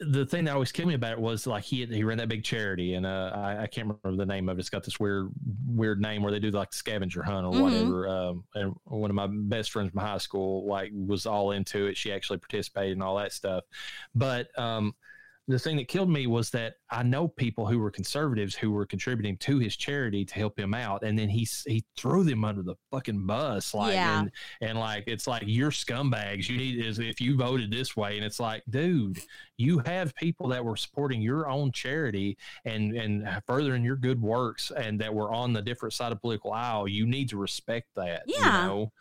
the 0.00 0.26
thing 0.26 0.44
that 0.46 0.54
always 0.54 0.72
killed 0.72 0.88
me 0.88 0.94
about 0.94 1.12
it 1.12 1.20
was 1.20 1.46
like 1.46 1.62
he 1.62 1.82
had, 1.82 1.90
he 1.90 2.04
ran 2.04 2.18
that 2.18 2.28
big 2.28 2.44
charity 2.44 2.94
and 2.94 3.06
uh 3.06 3.32
I, 3.34 3.64
I 3.64 3.66
can't 3.68 3.86
remember 4.02 4.16
the 4.24 4.26
name 4.26 4.48
of 4.48 4.58
it. 4.58 4.60
It's 4.60 4.70
got 4.70 4.84
this 4.84 4.98
weird 5.00 5.30
weird 5.68 6.00
name 6.00 6.22
where 6.22 6.32
they 6.32 6.40
do 6.40 6.50
like 6.50 6.72
the 6.72 6.76
scavenger 6.78 7.22
hunt 7.22 7.46
or 7.46 7.52
Mhm. 7.52 7.58
whatever. 7.58 8.08
Um, 8.08 8.44
and 8.56 8.74
one 8.84 9.10
of 9.10 9.16
my 9.16 9.28
best 9.28 9.72
friends 9.72 9.92
from 9.92 10.00
high 10.00 10.18
school 10.18 10.66
like 10.66 10.90
was 10.94 11.26
all 11.26 11.52
into 11.52 11.86
it. 11.86 11.96
She 11.98 12.12
actually 12.12 12.38
participated 12.38 12.94
in 12.96 13.02
all 13.02 13.16
that 13.18 13.32
stuff. 13.32 13.64
But 14.14 14.58
um, 14.58 14.94
the 15.48 15.58
thing 15.58 15.76
that 15.78 15.88
killed 15.88 16.10
me 16.10 16.26
was 16.26 16.50
that 16.50 16.74
I 16.90 17.02
know 17.02 17.26
people 17.26 17.66
who 17.66 17.78
were 17.78 17.90
conservatives 17.90 18.54
who 18.54 18.70
were 18.70 18.84
contributing 18.86 19.36
to 19.38 19.58
his 19.58 19.76
charity 19.76 20.24
to 20.24 20.34
help 20.34 20.58
him 20.58 20.74
out, 20.74 21.02
and 21.02 21.18
then 21.18 21.28
he 21.28 21.48
he 21.66 21.82
threw 21.96 22.22
them 22.22 22.44
under 22.44 22.62
the 22.62 22.74
fucking 22.90 23.26
bus, 23.26 23.72
like 23.74 23.94
Yeah. 23.94 24.20
and, 24.20 24.30
and 24.60 24.78
like 24.78 25.04
it's 25.06 25.26
like 25.26 25.42
you're 25.46 25.70
scumbags. 25.70 26.48
You 26.48 26.58
need 26.58 26.84
is 26.84 26.98
if 26.98 27.20
you 27.20 27.36
voted 27.36 27.70
this 27.72 27.96
way, 27.96 28.16
and 28.16 28.24
it's 28.24 28.38
like, 28.38 28.62
dude, 28.68 29.18
you 29.56 29.78
have 29.80 30.14
people 30.14 30.48
that 30.48 30.64
were 30.64 30.76
supporting 30.76 31.20
your 31.22 31.48
own 31.48 31.72
charity 31.72 32.36
and 32.64 32.94
and 32.94 33.26
furthering 33.46 33.82
your 33.84 33.96
good 33.96 34.20
works, 34.20 34.70
and 34.76 35.00
that 35.00 35.12
were 35.14 35.32
on 35.32 35.52
the 35.52 35.62
different 35.62 35.94
side 35.94 36.12
of 36.12 36.20
political 36.20 36.52
aisle. 36.52 36.86
You 36.86 37.06
need 37.06 37.28
to 37.30 37.38
respect 37.38 37.88
that. 37.96 38.22
Yeah. 38.26 38.36
you 38.62 38.68
know? 38.68 38.92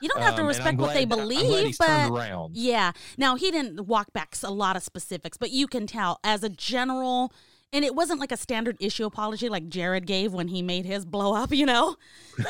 You 0.00 0.08
don't 0.08 0.20
have 0.22 0.30
Um, 0.32 0.36
to 0.36 0.40
and 0.40 0.48
respect 0.48 0.78
what 0.78 0.94
they 0.94 1.04
glad- 1.06 1.20
I'm 1.20 1.26
glad 1.28 1.42
believe, 1.42 1.76
but. 1.78 2.50
Yeah. 2.52 2.92
Now 3.16 3.36
he 3.36 3.50
didn't 3.50 3.86
walk 3.86 4.12
back 4.12 4.36
a 4.42 4.50
lot 4.50 4.76
of 4.76 4.82
specifics, 4.82 5.36
but 5.38 5.50
you 5.50 5.66
can 5.66 5.86
tell 5.86 6.18
as 6.22 6.42
a 6.42 6.48
general 6.48 7.32
and 7.72 7.84
it 7.84 7.94
wasn't 7.94 8.20
like 8.20 8.30
a 8.32 8.36
standard 8.36 8.76
issue 8.80 9.04
apology 9.06 9.48
like 9.48 9.68
Jared 9.68 10.06
gave 10.06 10.32
when 10.32 10.48
he 10.48 10.62
made 10.62 10.84
his 10.86 11.04
blow 11.04 11.34
up, 11.34 11.52
you 11.52 11.66
know? 11.66 11.96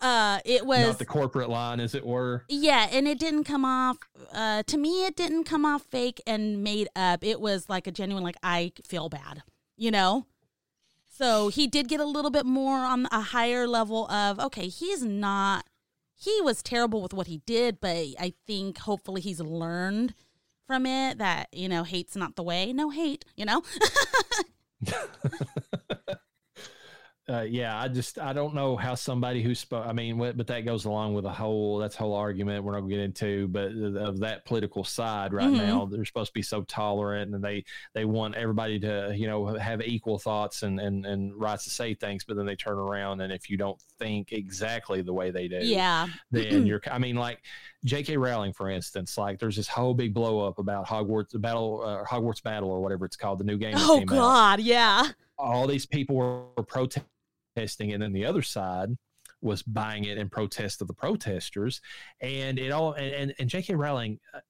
uh 0.00 0.40
it 0.46 0.64
was 0.64 0.86
Not 0.86 0.98
the 0.98 1.04
corporate 1.04 1.50
line, 1.50 1.78
as 1.80 1.94
it 1.94 2.06
were. 2.06 2.44
yeah, 2.48 2.88
and 2.90 3.06
it 3.06 3.18
didn't 3.18 3.44
come 3.44 3.64
off 3.64 3.98
uh 4.32 4.62
to 4.64 4.76
me 4.78 5.04
it 5.04 5.16
didn't 5.16 5.44
come 5.44 5.64
off 5.64 5.82
fake 5.90 6.22
and 6.26 6.62
made 6.62 6.88
up. 6.96 7.24
It 7.24 7.40
was 7.40 7.68
like 7.68 7.86
a 7.86 7.90
genuine 7.90 8.24
like 8.24 8.36
I 8.42 8.72
feel 8.86 9.08
bad, 9.08 9.42
you 9.76 9.90
know? 9.90 10.26
So 11.08 11.48
he 11.48 11.66
did 11.66 11.88
get 11.88 12.00
a 12.00 12.06
little 12.06 12.30
bit 12.30 12.46
more 12.46 12.78
on 12.78 13.06
a 13.12 13.20
higher 13.20 13.66
level 13.66 14.10
of 14.10 14.38
okay, 14.40 14.68
he's 14.68 15.02
not 15.02 15.66
he 16.20 16.40
was 16.42 16.62
terrible 16.62 17.00
with 17.00 17.14
what 17.14 17.26
he 17.26 17.38
did, 17.46 17.80
but 17.80 17.96
I 18.18 18.34
think 18.46 18.78
hopefully 18.78 19.22
he's 19.22 19.40
learned 19.40 20.14
from 20.66 20.84
it 20.84 21.16
that, 21.18 21.48
you 21.50 21.68
know, 21.68 21.82
hate's 21.82 22.14
not 22.14 22.36
the 22.36 22.42
way. 22.42 22.72
No 22.74 22.90
hate, 22.90 23.24
you 23.36 23.46
know? 23.46 23.62
uh, 27.30 27.42
yeah, 27.42 27.78
I 27.78 27.86
just 27.88 28.18
I 28.18 28.32
don't 28.32 28.54
know 28.54 28.76
how 28.76 28.94
somebody 28.94 29.42
who 29.42 29.54
spoke. 29.54 29.86
I 29.86 29.92
mean, 29.92 30.18
but 30.18 30.46
that 30.48 30.64
goes 30.64 30.84
along 30.84 31.14
with 31.14 31.24
a 31.24 31.32
whole 31.32 31.78
that's 31.78 31.94
a 31.94 31.98
whole 31.98 32.14
argument 32.14 32.64
we're 32.64 32.72
not 32.72 32.80
going 32.80 32.90
to 32.90 32.96
get 32.96 33.04
into. 33.04 33.46
But 33.48 33.72
of 34.02 34.18
that 34.20 34.44
political 34.46 34.82
side 34.84 35.32
right 35.32 35.48
Mhm. 35.48 35.56
now, 35.56 35.86
they're 35.86 36.04
supposed 36.04 36.30
to 36.30 36.34
be 36.34 36.42
so 36.42 36.62
tolerant, 36.62 37.34
and 37.34 37.44
they 37.44 37.64
they 37.94 38.04
want 38.04 38.34
everybody 38.34 38.80
to 38.80 39.14
you 39.16 39.26
know 39.26 39.46
have 39.56 39.80
equal 39.82 40.18
thoughts 40.18 40.62
and 40.62 40.80
and 40.80 41.06
and 41.06 41.34
rights 41.40 41.64
to 41.64 41.70
say 41.70 41.94
things. 41.94 42.24
But 42.24 42.36
then 42.36 42.46
they 42.46 42.56
turn 42.56 42.78
around, 42.78 43.20
and 43.20 43.32
if 43.32 43.48
you 43.48 43.56
don't 43.56 43.80
think 43.98 44.32
exactly 44.32 45.02
the 45.02 45.12
way 45.12 45.30
they 45.30 45.46
do, 45.46 45.60
yeah. 45.62 46.08
then 46.30 46.66
you're. 46.66 46.80
I 46.90 46.98
mean, 46.98 47.16
like 47.16 47.40
J.K. 47.84 48.16
Rowling, 48.16 48.52
for 48.52 48.68
instance, 48.68 49.16
like 49.16 49.38
there's 49.38 49.56
this 49.56 49.68
whole 49.68 49.94
big 49.94 50.12
blow 50.14 50.46
up 50.46 50.58
about 50.58 50.86
Hogwarts 50.86 51.40
battle, 51.40 51.82
uh, 51.84 52.04
Hogwarts 52.04 52.42
battle, 52.42 52.70
or 52.70 52.80
whatever 52.80 53.04
it's 53.04 53.16
called, 53.16 53.38
the 53.38 53.44
new 53.44 53.56
game. 53.56 53.74
Oh 53.76 53.98
came 54.00 54.08
out 54.08 54.14
god, 54.14 54.60
yeah. 54.60 55.06
all 55.38 55.66
these 55.66 55.86
people 55.86 56.16
were 56.16 56.62
protesting, 56.64 57.04
and 57.92 58.02
then 58.02 58.12
the 58.12 58.24
other 58.24 58.42
side 58.42 58.96
was 59.40 59.62
buying 59.62 60.04
it 60.04 60.18
in 60.18 60.28
protest 60.28 60.82
of 60.82 60.88
the 60.88 60.94
protesters, 60.94 61.80
and 62.20 62.58
it 62.58 62.70
all 62.70 62.92
and 62.92 63.14
and, 63.14 63.34
and 63.38 63.48
J.K. 63.48 63.74
Rowling. 63.74 64.18
Uh, 64.34 64.40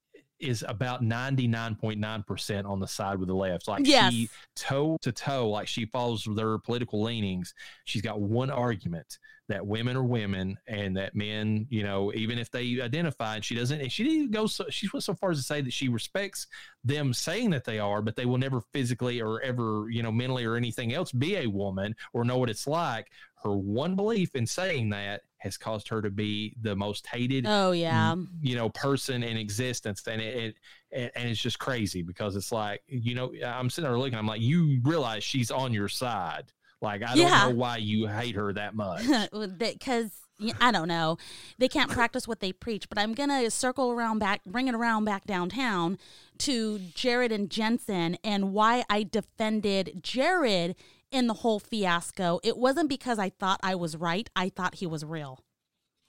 Is 0.41 0.65
about 0.67 1.03
ninety 1.03 1.47
nine 1.47 1.75
point 1.75 2.01
nine 2.01 2.23
percent 2.23 2.67
on 2.67 2.81
the 2.81 2.89
side 2.89 3.19
with 3.19 3.29
the 3.29 3.35
left. 3.35 3.69
Like 3.69 3.87
Yes. 3.87 4.13
she 4.13 4.29
toe 4.57 4.97
to 5.03 5.13
toe, 5.13 5.51
like 5.51 5.69
she 5.69 5.85
follows 5.85 6.27
their 6.35 6.59
political 6.59 7.03
leanings. 7.03 7.55
She's 7.85 8.03
got 8.03 8.21
one 8.21 8.51
argument 8.51 9.19
that 9.51 9.67
women 9.67 9.97
are 9.97 10.05
women 10.05 10.57
and 10.69 10.97
that 10.97 11.15
men, 11.17 11.67
you 11.71 11.83
know, 11.83 12.13
even 12.15 12.39
if 12.39 12.51
they 12.53 12.81
identify, 12.81 13.35
and 13.35 13.45
she 13.45 13.57
doesn't, 13.57 13.81
and 13.81 13.91
she 13.91 14.05
didn't 14.05 14.31
go 14.31 14.47
so, 14.47 14.65
she 14.71 14.89
went 14.93 15.03
so 15.03 15.13
far 15.13 15.33
as 15.33 15.39
to 15.39 15.43
say 15.43 15.61
that 15.61 15.73
she 15.73 15.89
respects 15.89 16.47
them 16.85 17.13
saying 17.13 17.51
that 17.51 17.65
they 17.65 17.81
are, 17.81 18.01
but 18.01 18.15
they 18.15 18.27
will 18.27 18.39
never 18.39 18.61
physically 18.73 19.21
or 19.21 19.43
ever, 19.43 19.89
you 19.91 20.03
know, 20.05 20.13
mentally 20.13 20.45
or 20.45 20.55
anything 20.57 20.95
else 20.95 21.11
be 21.11 21.37
a 21.37 21.49
woman 21.49 21.97
or 22.13 22.25
know 22.25 22.39
what 22.39 22.49
it's 22.49 22.67
like. 22.67 23.09
Her 23.43 23.57
one 23.57 23.97
belief 23.97 24.37
in 24.37 24.47
saying 24.47 24.91
that 24.91 25.23
has 25.41 25.57
caused 25.57 25.89
her 25.89 26.01
to 26.03 26.11
be 26.11 26.55
the 26.61 26.77
most 26.77 27.07
hated, 27.07 27.45
Oh 27.49 27.73
yeah. 27.73 28.15
you 28.41 28.55
know, 28.57 28.69
person 28.71 29.23
in 29.23 29.37
existence. 29.37 30.07
And 30.07 30.21
it, 30.21 30.55
it, 30.91 31.13
and 31.17 31.29
it's 31.29 31.41
just 31.41 31.59
crazy 31.59 32.03
because 32.03 32.37
it's 32.37 32.53
like, 32.53 32.83
you 32.87 33.15
know, 33.15 33.33
I'm 33.45 33.69
sitting 33.71 33.89
there 33.91 33.99
looking, 33.99 34.19
I'm 34.19 34.27
like, 34.27 34.41
you 34.43 34.81
realize 34.85 35.25
she's 35.25 35.51
on 35.51 35.73
your 35.73 35.89
side. 35.89 36.53
Like, 36.83 37.03
I 37.03 37.15
Yeah. 37.15 37.29
don't 37.45 37.51
know 37.51 37.57
why 37.57 37.79
you 37.79 38.07
hate 38.07 38.35
her 38.37 38.53
that 38.53 38.75
much. 38.75 39.03
because 39.59 40.13
I 40.61 40.73
don't 40.73 40.89
know, 40.89 41.19
they 41.59 41.69
can't 41.69 41.91
practice 41.91 42.27
what 42.29 42.41
they 42.41 42.53
preach. 42.53 42.89
But 42.89 42.99
I'm 42.99 43.13
gonna 43.15 43.51
circle 43.51 43.93
around 43.93 44.19
back, 44.21 44.43
bring 44.47 44.69
it 44.69 44.75
around 44.75 45.05
back 45.05 45.27
downtown 45.27 45.99
to 46.39 46.79
Jared 46.95 47.33
and 47.33 47.51
Jensen 47.51 48.17
and 48.25 48.53
why 48.53 48.85
I 48.89 49.03
defended 49.03 50.01
Jared 50.03 50.77
in 51.11 51.27
the 51.27 51.35
whole 51.35 51.59
fiasco. 51.59 52.41
It 52.43 52.57
wasn't 52.57 52.89
because 52.89 53.19
I 53.19 53.31
thought 53.31 53.61
I 53.63 53.75
was 53.75 53.97
right. 53.97 54.29
I 54.37 54.49
thought 54.49 54.77
he 54.77 54.87
was 54.87 55.05
real. 55.05 55.45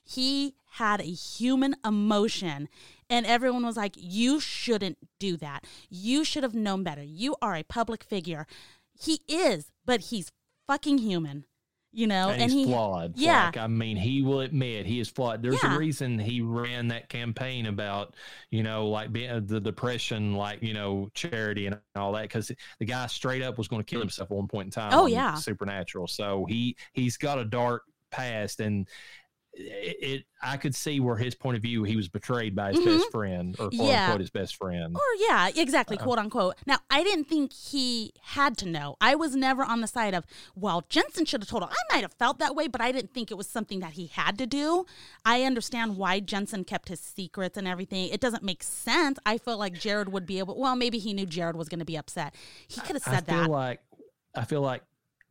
He 0.03 0.55
had 0.71 0.99
a 0.99 1.05
human 1.05 1.75
emotion, 1.85 2.69
and 3.09 3.25
everyone 3.25 3.65
was 3.65 3.77
like, 3.77 3.93
"You 3.95 4.39
shouldn't 4.39 4.97
do 5.19 5.37
that. 5.37 5.65
You 5.89 6.23
should 6.23 6.43
have 6.43 6.55
known 6.55 6.83
better. 6.83 7.03
You 7.03 7.35
are 7.41 7.55
a 7.55 7.63
public 7.63 8.03
figure." 8.03 8.47
He 8.99 9.21
is, 9.27 9.71
but 9.85 10.01
he's 10.01 10.31
fucking 10.67 10.99
human, 10.99 11.45
you 11.93 12.07
know. 12.07 12.29
and, 12.29 12.41
and 12.41 12.51
he's 12.51 12.65
he, 12.65 12.71
flawed. 12.71 13.13
yeah. 13.17 13.45
Like, 13.47 13.57
I 13.57 13.67
mean, 13.67 13.97
he 13.97 14.21
will 14.21 14.41
admit 14.41 14.85
he 14.85 14.99
is 14.99 15.09
flawed. 15.09 15.41
There's 15.41 15.61
Yeah. 15.63 15.75
a 15.75 15.77
reason 15.77 16.17
he 16.19 16.41
ran 16.41 16.87
that 16.89 17.09
campaign 17.09 17.65
about, 17.65 18.15
you 18.49 18.63
know, 18.63 18.87
like 18.87 19.11
being, 19.11 19.29
uh, 19.29 19.41
the 19.43 19.59
depression, 19.59 20.33
like, 20.35 20.61
you 20.63 20.73
know, 20.73 21.09
charity 21.13 21.67
and 21.67 21.77
all 21.95 22.13
that, 22.13 22.23
because 22.23 22.51
the 22.79 22.85
guy 22.85 23.07
straight 23.07 23.41
up 23.41 23.57
was 23.57 23.67
going 23.67 23.81
to 23.81 23.85
kill 23.85 23.99
himself 23.99 24.31
at 24.31 24.35
one 24.37 24.47
point 24.47 24.67
in 24.67 24.71
time. 24.71 24.91
Oh, 24.93 25.05
yeah. 25.05 25.35
Supernatural. 25.35 26.07
So 26.07 26.45
he, 26.47 26.75
he's 26.93 27.17
got 27.17 27.39
a 27.39 27.45
dark 27.45 27.83
past 28.11 28.59
and 28.59 28.87
it, 29.53 29.97
it 30.01 30.25
I 30.41 30.57
could 30.57 30.73
see 30.73 30.99
where 30.99 31.17
his 31.17 31.35
point 31.35 31.57
of 31.57 31.61
view, 31.61 31.83
he 31.83 31.95
was 31.95 32.07
betrayed 32.07 32.55
by 32.55 32.71
his 32.71 32.79
Mhm. 32.79 32.85
best 32.97 33.11
friend 33.11 33.55
or 33.59 33.69
quote 33.69 33.73
Yeah. 33.73 34.05
unquote 34.05 34.21
his 34.21 34.29
best 34.29 34.55
friend. 34.55 34.95
Or 34.95 35.01
yeah, 35.19 35.49
exactly, 35.55 35.97
Uh-uh. 35.97 36.03
quote 36.05 36.17
unquote. 36.19 36.55
Now, 36.65 36.79
I 36.89 37.03
didn't 37.03 37.25
think 37.25 37.51
he 37.53 38.13
had 38.21 38.57
to 38.59 38.65
know. 38.65 38.95
I 39.01 39.13
was 39.15 39.35
never 39.35 39.63
on 39.63 39.81
the 39.81 39.87
side 39.87 40.13
of, 40.13 40.25
well, 40.55 40.85
Jensen 40.89 41.25
should 41.25 41.41
have 41.41 41.49
told 41.49 41.63
him. 41.63 41.69
I 41.71 41.93
might 41.95 42.01
have 42.01 42.13
felt 42.13 42.39
that 42.39 42.55
way, 42.55 42.67
but 42.67 42.81
I 42.81 42.91
didn't 42.91 43.13
think 43.13 43.29
it 43.29 43.35
was 43.35 43.47
something 43.47 43.79
that 43.81 43.93
he 43.93 44.07
had 44.07 44.37
to 44.39 44.47
do. 44.47 44.85
I 45.25 45.43
understand 45.43 45.97
why 45.97 46.21
Jensen 46.21 46.63
kept 46.63 46.87
his 46.89 46.99
secrets 47.01 47.57
and 47.57 47.67
everything. 47.67 48.07
It 48.09 48.21
doesn't 48.21 48.43
make 48.43 48.63
sense. 48.63 49.19
I 49.25 49.37
felt 49.37 49.59
like 49.59 49.73
Jared 49.73 50.09
would 50.13 50.25
be 50.25 50.39
able. 50.39 50.57
Well, 50.57 50.75
maybe 50.75 50.97
he 50.97 51.13
knew 51.13 51.25
Jared 51.25 51.55
was 51.57 51.67
going 51.69 51.79
to 51.79 51.85
be 51.85 51.97
upset. 51.97 52.33
He 52.67 52.79
could 52.81 52.95
have 52.95 53.07
I 53.07 53.11
said 53.15 53.25
feel 53.27 53.35
that. 53.43 53.49
like 53.49 53.81
I 54.33 54.45
feel 54.45 54.61
like 54.61 54.81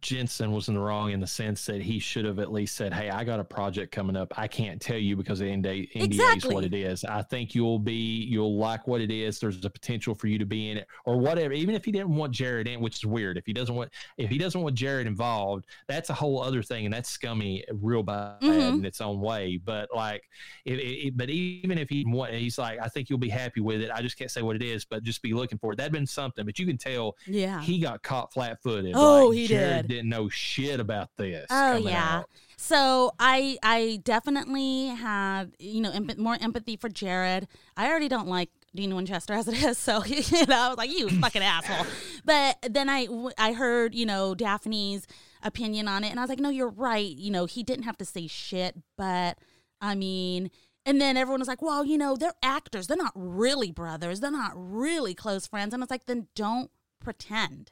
Jensen 0.03 0.53
was 0.53 0.69
in 0.69 0.75
the 0.75 0.81
wrong 0.81 1.11
in 1.13 1.21
the 1.21 1.27
sense 1.27 1.67
that 1.67 1.83
he 1.83 1.99
should 1.99 2.25
have 2.25 2.39
at 2.39 2.53
least 2.53 2.77
said, 2.77 2.93
"Hey, 2.93 3.11
I 3.11 3.25
got 3.25 3.41
a 3.41 3.45
project 3.45 3.93
coming 3.93 4.17
up. 4.17 4.33
I 4.37 4.49
can't 4.49 4.81
tell 4.81 4.97
you 4.99 5.17
because 5.17 5.39
the 5.41 5.47
NDA, 5.47 5.89
NDA 5.95 6.05
Exactly. 6.05 6.49
is 6.51 6.55
what 6.55 6.65
it 6.65 6.75
is. 6.75 7.05
I 7.05 7.23
think 7.23 7.55
you'll 7.55 7.79
be 7.79 8.25
you'll 8.25 8.57
like 8.57 8.87
what 8.87 9.01
it 9.01 9.11
is. 9.11 9.39
There's 9.41 9.65
a 9.65 9.71
potential 9.71 10.15
for 10.15 10.27
you 10.27 10.39
to 10.39 10.47
be 10.47 10.71
in 10.71 10.79
it 10.79 10.87
or 11.05 11.19
whatever. 11.19 11.53
Even 11.53 11.75
if 11.75 11.85
he 11.85 11.93
didn't 11.93 12.15
want 12.15 12.33
Jared 12.33 12.67
in, 12.69 12.81
which 12.81 12.97
is 12.97 13.07
weird. 13.07 13.37
If 13.37 13.47
he 13.47 13.53
doesn't 13.53 13.75
want 13.75 13.91
if 14.19 14.31
he 14.31 14.39
doesn't 14.39 14.61
want 14.61 14.75
Jared 14.75 15.07
involved, 15.07 15.67
that's 15.89 16.11
a 16.11 16.15
whole 16.15 16.43
other 16.43 16.63
thing, 16.63 16.85
and 16.87 16.95
that's 16.95 17.11
scummy, 17.11 17.65
real 17.73 18.03
bad 18.03 18.41
Mhm. 18.43 18.79
in 18.79 18.85
its 18.85 19.01
own 19.01 19.21
way. 19.21 19.59
But 19.63 19.89
like, 19.95 20.23
it, 20.65 20.75
it, 20.79 21.17
but 21.17 21.29
even 21.31 21.79
if 21.79 21.89
he 21.89 22.05
want, 22.07 22.33
he's 22.33 22.59
like, 22.59 22.79
I 22.81 22.89
think 22.89 23.11
you'll 23.11 23.19
be 23.19 23.29
happy 23.29 23.61
with 23.61 23.81
it. 23.81 23.91
I 23.95 24.03
just 24.03 24.17
can't 24.19 24.31
say 24.31 24.43
what 24.43 24.57
it 24.57 24.63
is, 24.63 24.85
but 24.85 25.03
just 25.03 25.23
be 25.23 25.33
looking 25.35 25.59
for 25.59 25.73
it. 25.73 25.77
That'd 25.77 25.93
been 25.93 26.07
something. 26.07 26.45
But 26.47 26.59
you 26.59 26.67
can 26.67 26.79
tell 26.79 27.17
yeah. 27.27 27.61
he 27.63 27.79
got 27.79 28.03
caught 28.03 28.33
flat-footed. 28.33 28.93
Oh, 28.95 29.29
Like, 29.29 29.37
he 29.39 29.47
Jared 29.47 29.89
did. 29.89 29.90
Didn't 29.91 30.09
know 30.09 30.29
shit 30.29 30.79
about 30.81 31.11
this. 31.17 31.47
Oh 31.51 31.77
yeah. 31.77 32.19
out. 32.19 32.31
So 32.57 33.13
I 33.19 33.59
I 33.63 34.01
definitely 34.05 34.87
had 34.89 35.53
you 35.59 35.81
know 35.81 35.93
more 36.17 36.37
empathy 36.41 36.77
for 36.77 36.89
Jared. 36.89 37.49
I 37.77 37.89
already 37.89 38.09
don't 38.09 38.29
like 38.29 38.51
Dean 38.75 38.95
Winchester 38.95 39.33
as 39.33 39.49
it 39.49 39.63
is, 39.63 39.79
so 39.79 40.05
you 40.07 40.47
know 40.47 40.57
I 40.57 40.69
was 40.69 40.79
like 40.79 40.91
you 40.91 41.09
fucking 41.09 41.43
asshole. 41.43 41.87
But 42.25 42.59
then 42.71 42.89
I 42.89 43.09
I 43.39 43.53
heard 43.53 43.95
you 43.95 44.07
know 44.07 44.35
Daphne's 44.35 45.07
opinion 45.43 45.89
on 45.89 46.05
it, 46.05 46.11
and 46.11 46.21
I 46.21 46.23
was 46.23 46.29
like, 46.29 46.39
no, 46.39 46.51
you're 46.51 46.69
right. 46.69 47.17
You 47.17 47.31
know 47.31 47.47
he 47.47 47.63
didn't 47.63 47.85
have 47.85 47.97
to 47.99 48.05
say 48.05 48.27
shit, 48.27 48.77
but 48.97 49.39
I 49.81 49.95
mean. 49.95 50.51
And 50.87 50.99
then 50.99 51.19
everyone 51.19 51.41
was 51.41 51.49
like, 51.49 51.61
well, 51.61 51.85
you 51.85 51.99
know, 51.99 52.17
they're 52.17 52.33
actors. 52.43 52.87
They're 52.87 52.97
not 52.97 53.13
really 53.15 53.71
brothers. 53.71 54.21
They're 54.21 54.31
not 54.31 54.53
really 54.55 55.13
close 55.15 55.47
friends. 55.47 55.75
And 55.75 55.83
it's 55.83 55.91
like, 55.91 56.07
then 56.07 56.29
don't 56.35 56.71
pretend. 57.01 57.71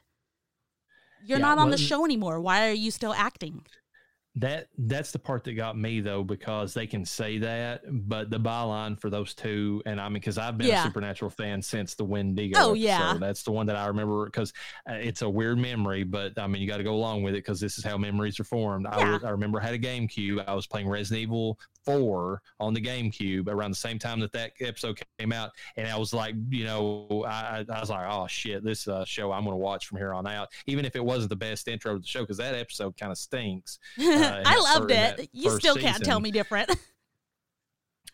You're 1.25 1.39
Yeah, 1.39 1.45
not 1.45 1.57
on 1.57 1.69
the 1.71 1.77
show 1.77 2.05
anymore. 2.05 2.39
Why 2.41 2.67
are 2.69 2.73
you 2.73 2.91
still 2.91 3.13
acting? 3.13 3.65
That 4.35 4.67
that's 4.77 5.11
the 5.11 5.19
part 5.19 5.43
that 5.45 5.53
got 5.53 5.75
me 5.77 5.99
though 6.01 6.23
because 6.23 6.73
they 6.73 6.85
can 6.87 7.03
say 7.03 7.39
that, 7.39 7.81
but 8.07 8.29
the 8.29 8.39
byline 8.39 8.97
for 8.97 9.09
those 9.09 9.33
two, 9.33 9.81
and 9.87 9.99
I 9.99 10.07
mean 10.07 10.13
because 10.13 10.37
I've 10.37 10.57
been 10.57 10.67
Yeah. 10.67 10.81
a 10.81 10.83
Supernatural 10.83 11.31
fan 11.31 11.61
since 11.61 11.95
the 11.95 12.05
Wendigo. 12.05 12.57
Oh, 12.59 12.73
yeah. 12.73 13.15
that's 13.19 13.41
the 13.43 13.51
one 13.51 13.65
that 13.65 13.75
I 13.75 13.87
remember 13.87 14.25
because 14.25 14.53
uh, 14.89 14.93
it's 14.93 15.23
a 15.23 15.29
weird 15.29 15.57
memory, 15.57 16.03
but 16.03 16.37
I 16.37 16.45
mean 16.47 16.61
you 16.61 16.67
got 16.69 16.77
to 16.77 16.83
go 16.83 16.93
along 16.93 17.23
with 17.23 17.33
it 17.33 17.39
because 17.39 17.59
this 17.59 17.79
is 17.79 17.83
how 17.83 17.97
memories 17.97 18.39
are 18.39 18.43
formed. 18.45 18.85
I, 18.87 18.99
Yeah. 18.99 19.11
was- 19.13 19.23
I 19.23 19.29
remember 19.31 19.59
I 19.59 19.65
had 19.65 19.73
a 19.73 19.79
GameCube. 19.79 20.47
I 20.47 20.53
was 20.53 20.67
playing 20.67 20.87
Resident 20.87 21.23
Evil 21.23 21.59
four 21.85 22.41
on 22.59 22.73
the 22.73 22.81
GameCube 22.81 23.47
around 23.47 23.71
the 23.71 23.77
same 23.77 23.99
time 23.99 24.19
that 24.19 24.31
that 24.33 24.51
episode 24.61 24.99
came 25.17 25.31
out, 25.31 25.51
and 25.77 25.87
I 25.87 25.97
was 25.97 26.13
like, 26.13 26.35
you 26.49 26.65
know, 26.65 27.25
I, 27.27 27.65
I 27.69 27.79
was 27.79 27.89
like, 27.89 28.07
oh 28.09 28.27
shit, 28.27 28.63
this 28.63 28.87
uh, 28.87 29.05
show 29.05 29.31
I'm 29.31 29.43
going 29.43 29.53
to 29.53 29.57
watch 29.57 29.87
from 29.87 29.97
here 29.97 30.13
on 30.13 30.27
out, 30.27 30.49
even 30.67 30.85
if 30.85 30.95
it 30.95 31.03
wasn't 31.03 31.29
the 31.29 31.35
best 31.35 31.67
intro 31.67 31.95
to 31.95 31.99
the 31.99 32.07
show 32.07 32.21
because 32.21 32.37
that 32.37 32.55
episode 32.55 32.97
kind 32.97 33.11
of 33.11 33.17
stinks. 33.17 33.79
Uh, 34.19 34.41
I 34.45 34.57
loved 34.57 34.91
it. 34.91 35.29
You 35.33 35.51
still 35.51 35.75
season. 35.75 35.89
can't 35.89 36.03
tell 36.03 36.19
me 36.19 36.31
different. 36.31 36.69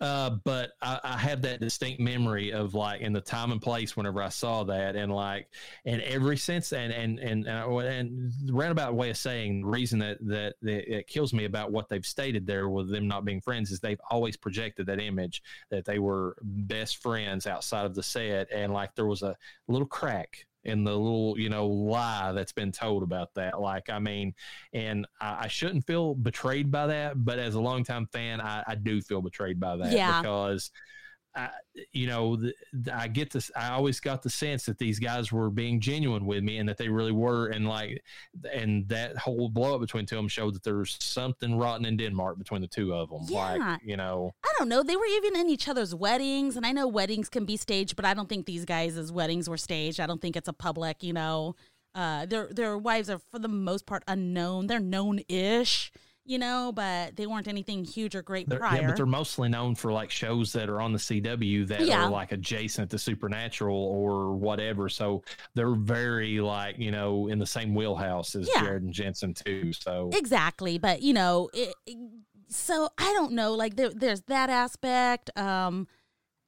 Uh, 0.01 0.31
but 0.43 0.72
I, 0.81 0.99
I, 1.03 1.17
have 1.17 1.41
that 1.43 1.61
distinct 1.61 2.01
memory 2.01 2.51
of 2.51 2.73
like 2.73 3.01
in 3.01 3.13
the 3.13 3.22
time 3.22 3.51
and 3.51 3.61
place 3.61 3.95
whenever 3.95 4.22
I 4.22 4.30
saw 4.30 4.63
that, 4.65 4.95
and 4.95 5.11
like, 5.11 5.47
and 5.85 6.01
every 6.01 6.38
since 6.38 6.73
and 6.73 6.91
and 6.91 7.17
and 7.19 7.47
and, 7.47 7.81
and 7.81 8.34
roundabout 8.51 8.95
way 8.95 9.09
of 9.09 9.17
saying 9.17 9.61
the 9.61 9.67
reason 9.67 9.99
that, 9.99 10.17
that 10.27 10.55
that 10.61 10.97
it 10.97 11.07
kills 11.07 11.34
me 11.34 11.45
about 11.45 11.72
what 11.72 11.88
they've 11.88 12.05
stated 12.05 12.45
there 12.45 12.67
with 12.67 12.89
them 12.89 13.07
not 13.07 13.23
being 13.23 13.39
friends 13.39 13.72
is 13.72 13.80
they've 13.80 14.01
always 14.11 14.35
projected 14.35 14.85
that 14.88 14.99
image 14.99 15.41
that 15.69 15.85
they 15.85 15.99
were 15.99 16.35
best 16.41 17.01
friends 17.01 17.47
outside 17.47 17.85
of 17.85 17.95
the 17.95 18.03
set, 18.03 18.51
and 18.51 18.73
like 18.73 18.95
there 18.95 19.05
was 19.05 19.22
a 19.22 19.35
little 19.67 19.88
crack 19.88 20.45
in 20.65 20.83
the 20.83 20.95
little 20.95 21.37
you 21.39 21.49
know 21.49 21.67
lie 21.67 22.31
that's 22.31 22.51
been 22.51 22.71
told 22.71 23.03
about 23.03 23.33
that 23.35 23.59
like 23.61 23.89
i 23.89 23.99
mean 23.99 24.33
and 24.73 25.05
i, 25.21 25.43
I 25.43 25.47
shouldn't 25.47 25.85
feel 25.85 26.15
betrayed 26.15 26.71
by 26.71 26.87
that 26.87 27.23
but 27.23 27.39
as 27.39 27.55
a 27.55 27.61
longtime 27.61 28.07
fan 28.07 28.41
i, 28.41 28.63
I 28.67 28.75
do 28.75 29.01
feel 29.01 29.21
betrayed 29.21 29.59
by 29.59 29.77
that 29.77 29.91
yeah. 29.91 30.21
because 30.21 30.71
I, 31.35 31.49
you 31.91 32.07
know, 32.07 32.37
the, 32.37 32.53
I 32.93 33.07
get 33.07 33.31
this. 33.31 33.51
I 33.55 33.69
always 33.69 33.99
got 33.99 34.23
the 34.23 34.29
sense 34.29 34.65
that 34.65 34.77
these 34.77 34.99
guys 34.99 35.31
were 35.31 35.49
being 35.49 35.81
genuine 35.81 36.25
with 36.25 36.43
me, 36.43 36.57
and 36.57 36.69
that 36.69 36.77
they 36.77 36.87
really 36.87 37.11
were. 37.11 37.47
And 37.47 37.67
like, 37.67 38.03
and 38.53 38.87
that 38.87 39.17
whole 39.17 39.49
blow 39.49 39.75
up 39.75 39.81
between 39.81 40.05
two 40.05 40.15
of 40.15 40.19
them 40.19 40.29
showed 40.29 40.53
that 40.53 40.63
there's 40.63 40.97
something 41.01 41.57
rotten 41.57 41.85
in 41.85 41.97
Denmark 41.97 42.37
between 42.37 42.61
the 42.61 42.67
two 42.67 42.93
of 42.93 43.09
them. 43.09 43.23
Yeah. 43.27 43.53
Like, 43.55 43.81
you 43.83 43.97
know, 43.97 44.33
I 44.43 44.53
don't 44.57 44.69
know. 44.69 44.81
They 44.81 44.95
were 44.95 45.05
even 45.05 45.35
in 45.35 45.49
each 45.49 45.67
other's 45.67 45.93
weddings, 45.93 46.55
and 46.55 46.65
I 46.65 46.71
know 46.71 46.87
weddings 46.87 47.27
can 47.27 47.45
be 47.45 47.57
staged, 47.57 47.95
but 47.95 48.05
I 48.05 48.13
don't 48.13 48.29
think 48.29 48.45
these 48.45 48.65
guys' 48.65 49.11
weddings 49.11 49.49
were 49.49 49.57
staged. 49.57 49.99
I 49.99 50.07
don't 50.07 50.21
think 50.21 50.35
it's 50.37 50.47
a 50.47 50.53
public. 50.53 51.03
You 51.03 51.13
know, 51.13 51.55
uh, 51.93 52.25
their 52.25 52.47
their 52.51 52.77
wives 52.77 53.09
are 53.09 53.19
for 53.31 53.39
the 53.39 53.49
most 53.49 53.85
part 53.85 54.03
unknown. 54.07 54.67
They're 54.67 54.79
known 54.79 55.19
ish 55.27 55.91
you 56.26 56.39
know, 56.39 56.72
but 56.73 57.15
they 57.15 57.27
weren't 57.27 57.47
anything 57.47 57.85
huge 57.85 58.15
or 58.15 58.22
great 58.22 58.49
they're, 58.49 58.60
prior. 58.60 58.81
Yeah, 58.81 58.88
but 58.88 58.95
they're 58.97 59.06
mostly 59.06 59.47
known 59.47 59.76
for 59.76 59.91
like 59.91 60.10
shows 60.10 60.52
that 60.53 60.69
are 60.69 60.81
on 60.81 60.91
the 60.91 60.99
CW 60.99 61.68
that 61.68 61.81
yeah. 61.81 62.06
are 62.06 62.10
like 62.10 62.31
adjacent 62.31 62.89
to 62.91 62.97
Supernatural 62.97 63.77
or 63.77 64.34
whatever. 64.34 64.89
So 64.89 65.23
they're 65.53 65.76
very 65.76 66.39
like 66.39 66.80
you 66.80 66.91
know 66.91 67.27
in 67.27 67.39
the 67.39 67.45
same 67.45 67.76
wheelhouse 67.76 68.35
as 68.35 68.49
yeah. 68.53 68.61
Jared 68.61 68.84
and 68.84 68.93
Jensen 68.93 69.34
too. 69.34 69.72
So 69.73 70.10
exactly, 70.14 70.77
but 70.80 71.02
you 71.02 71.14
know, 71.14 71.49
it, 71.53 71.73
so 72.47 72.89
I 72.97 73.14
don't 73.14 73.34
know. 73.34 73.53
Like 73.53 73.76
there, 73.76 73.91
there's 73.91 74.22
that 74.23 74.49
aspect. 74.49 75.30
Um, 75.38 75.88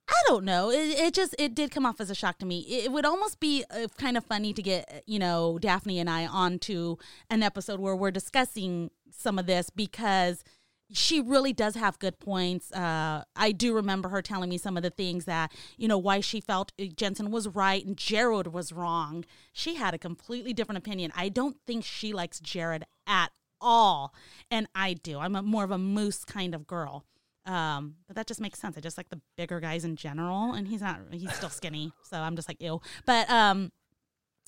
I 0.10 0.16
don't 0.28 0.46
know. 0.46 0.72
It, 0.72 1.00
it 1.00 1.14
just 1.14 1.36
it 1.38 1.54
did 1.54 1.72
come 1.72 1.86
off 1.86 2.00
as 2.00 2.10
a 2.10 2.16
shock 2.16 2.40
to 2.40 2.46
me. 2.46 2.60
It 2.62 2.92
would 2.92 3.06
almost 3.06 3.40
be 3.40 3.66
uh, 3.70 3.88
kind 3.98 4.16
of 4.16 4.26
funny 4.26 4.54
to 4.54 4.62
get 4.62 5.04
you 5.06 5.20
know 5.20 5.60
Daphne 5.60 6.00
and 6.00 6.10
I 6.10 6.26
onto 6.26 6.96
an 7.30 7.44
episode 7.44 7.80
where 7.80 7.96
we're 7.96 8.12
discussing 8.12 8.90
some 9.12 9.40
of 9.40 9.46
this 9.46 9.70
because 9.70 10.44
she 10.92 11.20
really 11.20 11.52
does 11.54 11.76
have 11.76 12.00
good 12.00 12.20
points. 12.20 12.72
Uh, 12.72 13.24
I 13.36 13.52
do 13.52 13.74
remember 13.74 14.10
her 14.10 14.22
telling 14.22 14.50
me 14.50 14.58
some 14.58 14.78
of 14.78 14.84
the 14.84 14.90
things 14.90 15.26
that, 15.26 15.52
you 15.78 15.88
know, 15.88 15.98
why 15.98 16.22
she 16.22 16.40
felt 16.40 16.72
uh, 16.80 16.86
Jensen 16.96 17.30
was 17.32 17.48
right 17.48 17.86
and 17.86 17.98
Jared 17.98 18.48
was 18.48 18.72
wrong. 18.72 19.26
She 19.52 19.76
had 19.76 19.94
a 19.94 19.98
completely 19.98 20.54
different 20.54 20.78
opinion. 20.78 21.12
I 21.16 21.30
don't 21.30 21.58
think 21.66 21.84
she 21.84 22.14
likes 22.14 22.40
Jared 22.40 22.86
at 23.06 23.32
all. 23.60 24.14
And 24.50 24.68
I 24.74 24.94
do. 24.94 25.20
I'm 25.20 25.36
a, 25.36 25.42
more 25.42 25.64
of 25.66 25.72
a 25.72 25.78
moose 25.78 26.24
kind 26.24 26.56
of 26.56 26.68
girl. 26.68 27.06
Um, 27.46 27.96
but 28.08 28.16
that 28.18 28.28
just 28.28 28.42
makes 28.42 28.60
sense. 28.60 28.78
I 28.78 28.82
just 28.82 28.98
like 28.98 29.10
the 29.10 29.22
bigger 29.38 29.60
guys 29.62 29.86
in 29.86 29.96
general, 29.96 30.54
and 30.54 30.68
he's 30.68 30.82
not. 30.82 31.00
He's 31.12 31.34
still 31.34 31.50
skinny, 31.50 31.94
so 32.04 32.18
I'm 32.18 32.36
just 32.36 32.50
like 32.50 32.62
ew. 32.62 32.82
But 33.06 33.30
um, 33.30 33.72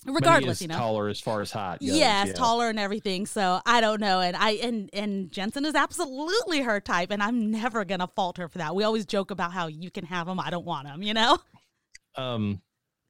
regardless, 0.05 0.61
you 0.61 0.67
know, 0.67 0.76
taller 0.76 1.09
as 1.09 1.19
far 1.19 1.41
as 1.41 1.51
height. 1.51 1.80
Goes, 1.80 1.89
yes, 1.89 2.27
yeah. 2.27 2.34
taller 2.34 2.69
and 2.69 2.80
everything. 2.80 3.26
So 3.26 3.61
I 3.65 3.81
don't 3.81 3.99
know, 3.99 4.21
and 4.21 4.35
I 4.35 4.51
and 4.51 4.89
and 4.93 5.31
Jensen 5.31 5.65
is 5.65 5.76
absolutely 5.76 6.61
her 6.61 6.80
type, 6.80 7.11
and 7.11 7.21
I'm 7.21 7.51
never 7.51 7.85
gonna 7.85 8.07
fault 8.07 8.38
her 8.38 8.47
for 8.47 8.57
that. 8.59 8.76
We 8.76 8.84
always 8.84 9.05
joke 9.05 9.31
about 9.31 9.51
how 9.51 9.67
you 9.67 9.91
can 9.91 10.05
have 10.05 10.27
him, 10.27 10.39
I 10.39 10.49
don't 10.49 10.65
want 10.65 10.88
him. 10.88 11.03
You 11.03 11.13
know. 11.13 11.38
Um, 12.15 12.61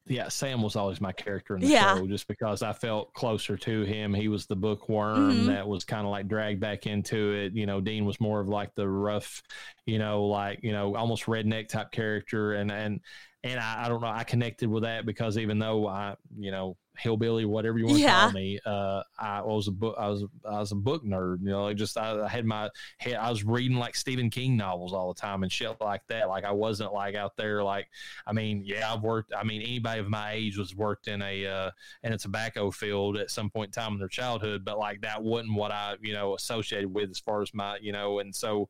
yeah, 0.06 0.28
Sam 0.28 0.60
was 0.62 0.76
always 0.76 1.00
my 1.00 1.12
character 1.12 1.54
in 1.54 1.62
the 1.62 1.68
yeah. 1.68 1.94
show 1.94 2.06
just 2.06 2.26
because 2.26 2.62
I 2.62 2.72
felt 2.72 3.12
closer 3.14 3.56
to 3.56 3.82
him. 3.82 4.12
He 4.12 4.28
was 4.28 4.46
the 4.46 4.56
bookworm 4.56 5.32
mm-hmm. 5.32 5.46
that 5.46 5.68
was 5.68 5.84
kind 5.84 6.04
of 6.04 6.10
like 6.10 6.26
dragged 6.26 6.60
back 6.60 6.86
into 6.86 7.32
it. 7.32 7.52
You 7.52 7.66
know, 7.66 7.80
Dean 7.80 8.04
was 8.04 8.20
more 8.20 8.40
of 8.40 8.48
like 8.48 8.74
the 8.74 8.88
rough, 8.88 9.40
you 9.86 9.98
know, 9.98 10.24
like, 10.24 10.60
you 10.62 10.72
know, 10.72 10.96
almost 10.96 11.26
redneck 11.26 11.68
type 11.68 11.92
character. 11.92 12.54
And, 12.54 12.72
and, 12.72 13.00
and 13.42 13.58
I, 13.58 13.84
I 13.84 13.88
don't 13.88 14.00
know, 14.00 14.08
I 14.08 14.24
connected 14.24 14.68
with 14.68 14.82
that 14.82 15.06
because 15.06 15.38
even 15.38 15.58
though 15.58 15.86
I, 15.86 16.16
you 16.38 16.50
know, 16.50 16.76
hillbilly, 17.00 17.44
whatever 17.44 17.78
you 17.78 17.86
want 17.86 17.96
to 17.96 18.02
yeah. 18.02 18.20
call 18.20 18.32
me. 18.32 18.60
Uh, 18.64 19.02
I 19.18 19.40
was 19.40 19.68
a 19.68 19.72
book, 19.72 19.96
I 19.98 20.08
was, 20.08 20.24
I 20.44 20.60
was 20.60 20.72
a 20.72 20.76
book 20.76 21.04
nerd. 21.04 21.40
You 21.40 21.50
know, 21.50 21.64
like 21.64 21.76
just 21.76 21.96
I, 21.96 22.20
I, 22.20 22.28
had 22.28 22.44
my 22.44 22.68
head. 22.98 23.14
I 23.14 23.30
was 23.30 23.42
reading 23.44 23.76
like 23.76 23.96
Stephen 23.96 24.30
King 24.30 24.56
novels 24.56 24.92
all 24.92 25.12
the 25.12 25.20
time 25.20 25.42
and 25.42 25.50
shit 25.50 25.74
like 25.80 26.02
that. 26.08 26.28
Like 26.28 26.44
I 26.44 26.52
wasn't 26.52 26.92
like 26.92 27.14
out 27.14 27.36
there. 27.36 27.64
Like 27.64 27.88
I 28.26 28.32
mean, 28.32 28.62
yeah, 28.64 28.92
I've 28.92 29.02
worked. 29.02 29.32
I 29.36 29.42
mean, 29.44 29.62
anybody 29.62 30.00
of 30.00 30.08
my 30.08 30.32
age 30.32 30.58
was 30.58 30.74
worked 30.74 31.08
in 31.08 31.22
a 31.22 31.46
uh, 31.46 31.70
in 32.02 32.12
a 32.12 32.18
tobacco 32.18 32.70
field 32.70 33.16
at 33.16 33.30
some 33.30 33.50
point 33.50 33.68
in 33.68 33.82
time 33.82 33.94
in 33.94 33.98
their 33.98 34.08
childhood, 34.08 34.64
but 34.64 34.78
like 34.78 35.00
that 35.00 35.22
wasn't 35.22 35.54
what 35.54 35.72
I 35.72 35.96
you 36.00 36.12
know 36.12 36.34
associated 36.34 36.92
with 36.92 37.10
as 37.10 37.18
far 37.18 37.42
as 37.42 37.54
my 37.54 37.78
you 37.80 37.92
know, 37.92 38.18
and 38.18 38.34
so 38.34 38.68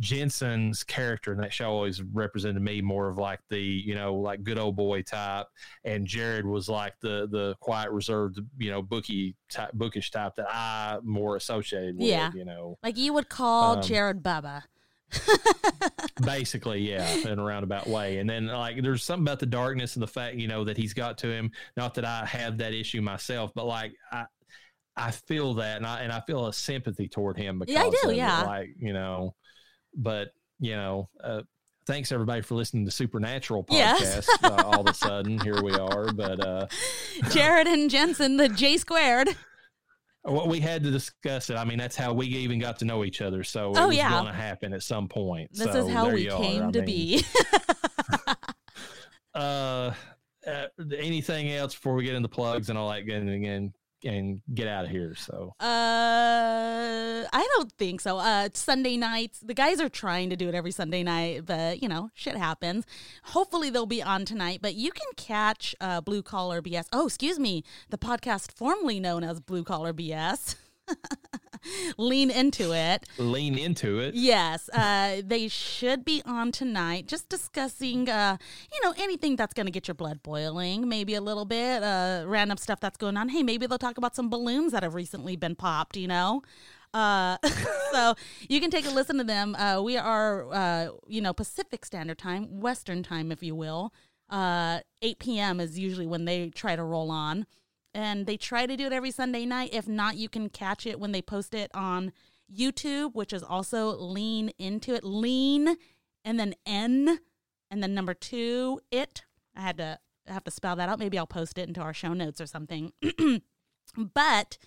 Jensen's 0.00 0.82
character 0.82 1.32
in 1.32 1.40
that 1.40 1.52
show 1.52 1.70
always 1.70 2.02
represented 2.02 2.62
me 2.62 2.80
more 2.80 3.08
of 3.08 3.18
like 3.18 3.40
the 3.48 3.60
you 3.60 3.94
know 3.94 4.14
like 4.14 4.42
good 4.42 4.58
old 4.58 4.76
boy 4.76 5.02
type, 5.02 5.46
and 5.84 6.06
Jared 6.06 6.44
was 6.44 6.68
like 6.68 6.94
the 7.00 7.28
the 7.30 7.54
quiet, 7.60 7.90
reserved, 7.90 8.40
you 8.58 8.70
know, 8.70 8.82
bookie 8.82 9.36
type, 9.48 9.72
bookish 9.72 10.10
type 10.10 10.34
that 10.36 10.46
I 10.48 10.98
more 11.02 11.36
associated 11.36 11.96
with. 11.96 12.08
Yeah, 12.08 12.32
you 12.34 12.44
know, 12.44 12.78
like 12.82 12.96
you 12.96 13.12
would 13.12 13.28
call 13.28 13.76
um, 13.76 13.82
Jared 13.82 14.22
Bubba. 14.22 14.62
basically, 16.24 16.88
yeah, 16.88 17.08
in 17.26 17.38
a 17.38 17.42
roundabout 17.42 17.86
way. 17.86 18.18
And 18.18 18.30
then 18.30 18.46
like 18.46 18.82
there's 18.82 19.02
something 19.02 19.24
about 19.24 19.40
the 19.40 19.46
darkness 19.46 19.96
and 19.96 20.02
the 20.02 20.08
fact 20.08 20.36
you 20.36 20.48
know 20.48 20.64
that 20.64 20.76
he's 20.76 20.94
got 20.94 21.18
to 21.18 21.28
him. 21.28 21.50
Not 21.76 21.94
that 21.94 22.04
I 22.04 22.24
have 22.26 22.58
that 22.58 22.74
issue 22.74 23.00
myself, 23.00 23.52
but 23.54 23.66
like 23.66 23.92
I. 24.10 24.26
I 24.96 25.12
feel 25.12 25.54
that, 25.54 25.76
and 25.78 25.86
I 25.86 26.00
and 26.00 26.12
I 26.12 26.20
feel 26.20 26.48
a 26.48 26.52
sympathy 26.52 27.08
toward 27.08 27.38
him 27.38 27.60
because 27.60 27.74
yeah, 27.74 27.84
I 27.84 27.90
do, 27.90 28.12
yeah. 28.12 28.42
It, 28.42 28.46
like 28.46 28.68
you 28.78 28.92
know, 28.92 29.34
but 29.94 30.28
you 30.58 30.76
know, 30.76 31.08
uh, 31.22 31.42
thanks 31.86 32.12
everybody 32.12 32.42
for 32.42 32.54
listening 32.54 32.84
to 32.84 32.90
Supernatural 32.90 33.64
podcast. 33.70 34.00
Yes. 34.00 34.28
uh, 34.42 34.62
all 34.64 34.80
of 34.80 34.86
a 34.86 34.94
sudden, 34.94 35.38
here 35.40 35.62
we 35.62 35.72
are. 35.74 36.12
But 36.12 36.46
uh, 36.46 36.66
Jared 37.30 37.66
and 37.66 37.90
Jensen, 37.90 38.36
the 38.36 38.48
J 38.48 38.76
squared. 38.76 39.36
Well, 40.24 40.48
we 40.48 40.60
had 40.60 40.82
to 40.84 40.90
discuss 40.90 41.48
it. 41.48 41.56
I 41.56 41.64
mean, 41.64 41.78
that's 41.78 41.96
how 41.96 42.12
we 42.12 42.26
even 42.26 42.58
got 42.58 42.78
to 42.80 42.84
know 42.84 43.04
each 43.04 43.22
other. 43.22 43.42
So 43.42 43.72
oh, 43.74 43.84
it 43.84 43.86
was 43.88 43.96
yeah. 43.96 44.10
going 44.10 44.26
to 44.26 44.32
happen 44.32 44.74
at 44.74 44.82
some 44.82 45.08
point. 45.08 45.50
This 45.52 45.72
so 45.72 45.86
is 45.86 45.92
how 45.92 46.10
we 46.10 46.26
came 46.26 46.64
are. 46.64 46.72
to 46.72 46.82
I 46.82 46.84
mean, 46.84 47.20
be. 47.20 47.24
uh, 49.34 49.92
uh, 50.46 50.66
anything 50.98 51.50
else 51.52 51.74
before 51.74 51.94
we 51.94 52.04
get 52.04 52.14
into 52.14 52.28
plugs 52.28 52.68
and 52.68 52.78
all 52.78 52.90
that? 52.90 53.02
And 53.08 53.30
again, 53.30 53.72
and 54.04 54.40
get 54.54 54.68
out 54.68 54.84
of 54.84 54.90
here. 54.90 55.14
So, 55.14 55.54
uh, 55.60 55.64
I 57.32 57.48
don't 57.56 57.72
think 57.72 58.00
so. 58.00 58.18
Uh, 58.18 58.48
Sunday 58.54 58.96
nights, 58.96 59.40
the 59.40 59.54
guys 59.54 59.80
are 59.80 59.88
trying 59.88 60.30
to 60.30 60.36
do 60.36 60.48
it 60.48 60.54
every 60.54 60.70
Sunday 60.72 61.02
night, 61.02 61.46
but 61.46 61.82
you 61.82 61.88
know, 61.88 62.10
shit 62.14 62.36
happens. 62.36 62.86
Hopefully, 63.24 63.70
they'll 63.70 63.86
be 63.86 64.02
on 64.02 64.24
tonight. 64.24 64.60
But 64.62 64.74
you 64.74 64.90
can 64.90 65.08
catch 65.16 65.74
uh, 65.80 66.00
Blue 66.00 66.22
Collar 66.22 66.62
BS. 66.62 66.86
Oh, 66.92 67.06
excuse 67.06 67.38
me, 67.38 67.64
the 67.90 67.98
podcast 67.98 68.52
formerly 68.52 69.00
known 69.00 69.24
as 69.24 69.40
Blue 69.40 69.64
Collar 69.64 69.92
BS. 69.92 70.56
lean 71.98 72.30
into 72.30 72.72
it. 72.72 73.06
Lean 73.18 73.58
into 73.58 73.98
it. 74.00 74.14
Yes, 74.14 74.68
uh, 74.70 75.22
they 75.24 75.48
should 75.48 76.04
be 76.04 76.22
on 76.24 76.52
tonight, 76.52 77.06
just 77.06 77.28
discussing, 77.28 78.08
uh, 78.08 78.36
you 78.72 78.80
know, 78.82 78.94
anything 78.98 79.36
that's 79.36 79.54
going 79.54 79.66
to 79.66 79.72
get 79.72 79.88
your 79.88 79.94
blood 79.94 80.22
boiling. 80.22 80.88
Maybe 80.88 81.14
a 81.14 81.20
little 81.20 81.44
bit, 81.44 81.82
uh, 81.82 82.24
random 82.26 82.58
stuff 82.58 82.80
that's 82.80 82.96
going 82.96 83.16
on. 83.16 83.28
Hey, 83.28 83.42
maybe 83.42 83.66
they'll 83.66 83.78
talk 83.78 83.98
about 83.98 84.16
some 84.16 84.30
balloons 84.30 84.72
that 84.72 84.82
have 84.82 84.94
recently 84.94 85.36
been 85.36 85.54
popped. 85.54 85.96
You 85.96 86.08
know. 86.08 86.42
Uh, 86.92 87.36
so 87.92 88.14
you 88.48 88.60
can 88.60 88.70
take 88.70 88.86
a 88.86 88.90
listen 88.90 89.18
to 89.18 89.24
them. 89.24 89.54
Uh, 89.54 89.80
we 89.80 89.96
are, 89.96 90.52
uh, 90.52 90.88
you 91.06 91.20
know, 91.20 91.32
Pacific 91.32 91.84
Standard 91.84 92.18
Time, 92.18 92.60
Western 92.60 93.02
Time, 93.02 93.30
if 93.30 93.42
you 93.42 93.54
will. 93.54 93.92
Uh, 94.28 94.80
8 95.02 95.18
p.m. 95.18 95.60
is 95.60 95.78
usually 95.78 96.06
when 96.06 96.24
they 96.24 96.50
try 96.50 96.76
to 96.76 96.82
roll 96.82 97.10
on 97.10 97.46
and 97.94 98.26
they 98.26 98.36
try 98.36 98.66
to 98.66 98.76
do 98.76 98.86
it 98.86 98.92
every 98.92 99.10
Sunday 99.10 99.44
night. 99.44 99.70
If 99.72 99.88
not, 99.88 100.16
you 100.16 100.28
can 100.28 100.48
catch 100.48 100.86
it 100.86 101.00
when 101.00 101.12
they 101.12 101.22
post 101.22 101.54
it 101.54 101.70
on 101.74 102.12
YouTube, 102.52 103.14
which 103.14 103.32
is 103.32 103.42
also 103.42 103.96
Lean 103.96 104.50
Into 104.58 104.94
It. 104.94 105.04
Lean 105.04 105.76
and 106.24 106.38
then 106.38 106.54
N 106.66 107.18
and 107.70 107.82
then 107.82 107.94
number 107.94 108.14
two, 108.14 108.80
it. 108.90 109.22
I 109.56 109.60
had 109.60 109.78
to 109.78 109.98
have 110.26 110.44
to 110.44 110.50
spell 110.50 110.76
that 110.76 110.88
out. 110.88 110.98
Maybe 110.98 111.18
I'll 111.18 111.26
post 111.26 111.58
it 111.58 111.68
into 111.68 111.80
our 111.80 111.94
show 111.94 112.12
notes 112.12 112.40
or 112.40 112.46
something. 112.46 112.92
but 113.96 114.58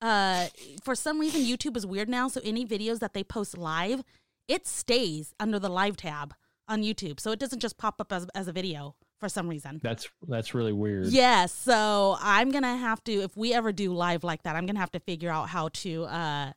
uh, 0.00 0.46
for 0.82 0.94
some 0.94 1.18
reason, 1.18 1.42
YouTube 1.42 1.76
is 1.76 1.86
weird 1.86 2.08
now. 2.08 2.28
So 2.28 2.40
any 2.44 2.66
videos 2.66 2.98
that 3.00 3.14
they 3.14 3.24
post 3.24 3.56
live 3.56 4.02
it 4.48 4.66
stays 4.66 5.34
under 5.38 5.58
the 5.58 5.68
live 5.68 5.96
tab 5.96 6.34
on 6.66 6.82
YouTube. 6.82 7.20
So 7.20 7.30
it 7.30 7.38
doesn't 7.38 7.60
just 7.60 7.78
pop 7.78 8.00
up 8.00 8.12
as, 8.12 8.26
as 8.34 8.48
a 8.48 8.52
video 8.52 8.96
for 9.18 9.28
some 9.28 9.48
reason. 9.48 9.80
That's 9.82 10.08
that's 10.26 10.54
really 10.54 10.72
weird. 10.72 11.06
Yes. 11.08 11.52
So 11.52 12.16
I'm 12.20 12.50
gonna 12.50 12.76
have 12.76 13.02
to 13.04 13.12
if 13.12 13.36
we 13.36 13.52
ever 13.52 13.72
do 13.72 13.92
live 13.92 14.24
like 14.24 14.42
that, 14.44 14.56
I'm 14.56 14.66
gonna 14.66 14.80
have 14.80 14.92
to 14.92 15.00
figure 15.00 15.30
out 15.30 15.48
how 15.48 15.68
to 15.68 16.04
uh 16.04 16.52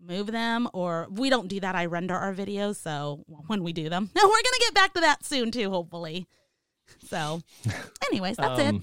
move 0.00 0.26
them 0.26 0.68
or 0.72 1.08
we 1.10 1.30
don't 1.30 1.48
do 1.48 1.60
that. 1.60 1.74
I 1.74 1.86
render 1.86 2.14
our 2.14 2.34
videos, 2.34 2.76
so 2.76 3.24
when 3.46 3.62
we 3.62 3.72
do 3.72 3.88
them. 3.88 4.10
We're 4.14 4.22
gonna 4.22 4.60
get 4.60 4.74
back 4.74 4.94
to 4.94 5.00
that 5.00 5.24
soon 5.24 5.50
too, 5.50 5.70
hopefully. 5.70 6.26
So 7.08 7.40
anyways, 8.10 8.36
that's 8.36 8.60
um, 8.60 8.76
it 8.76 8.82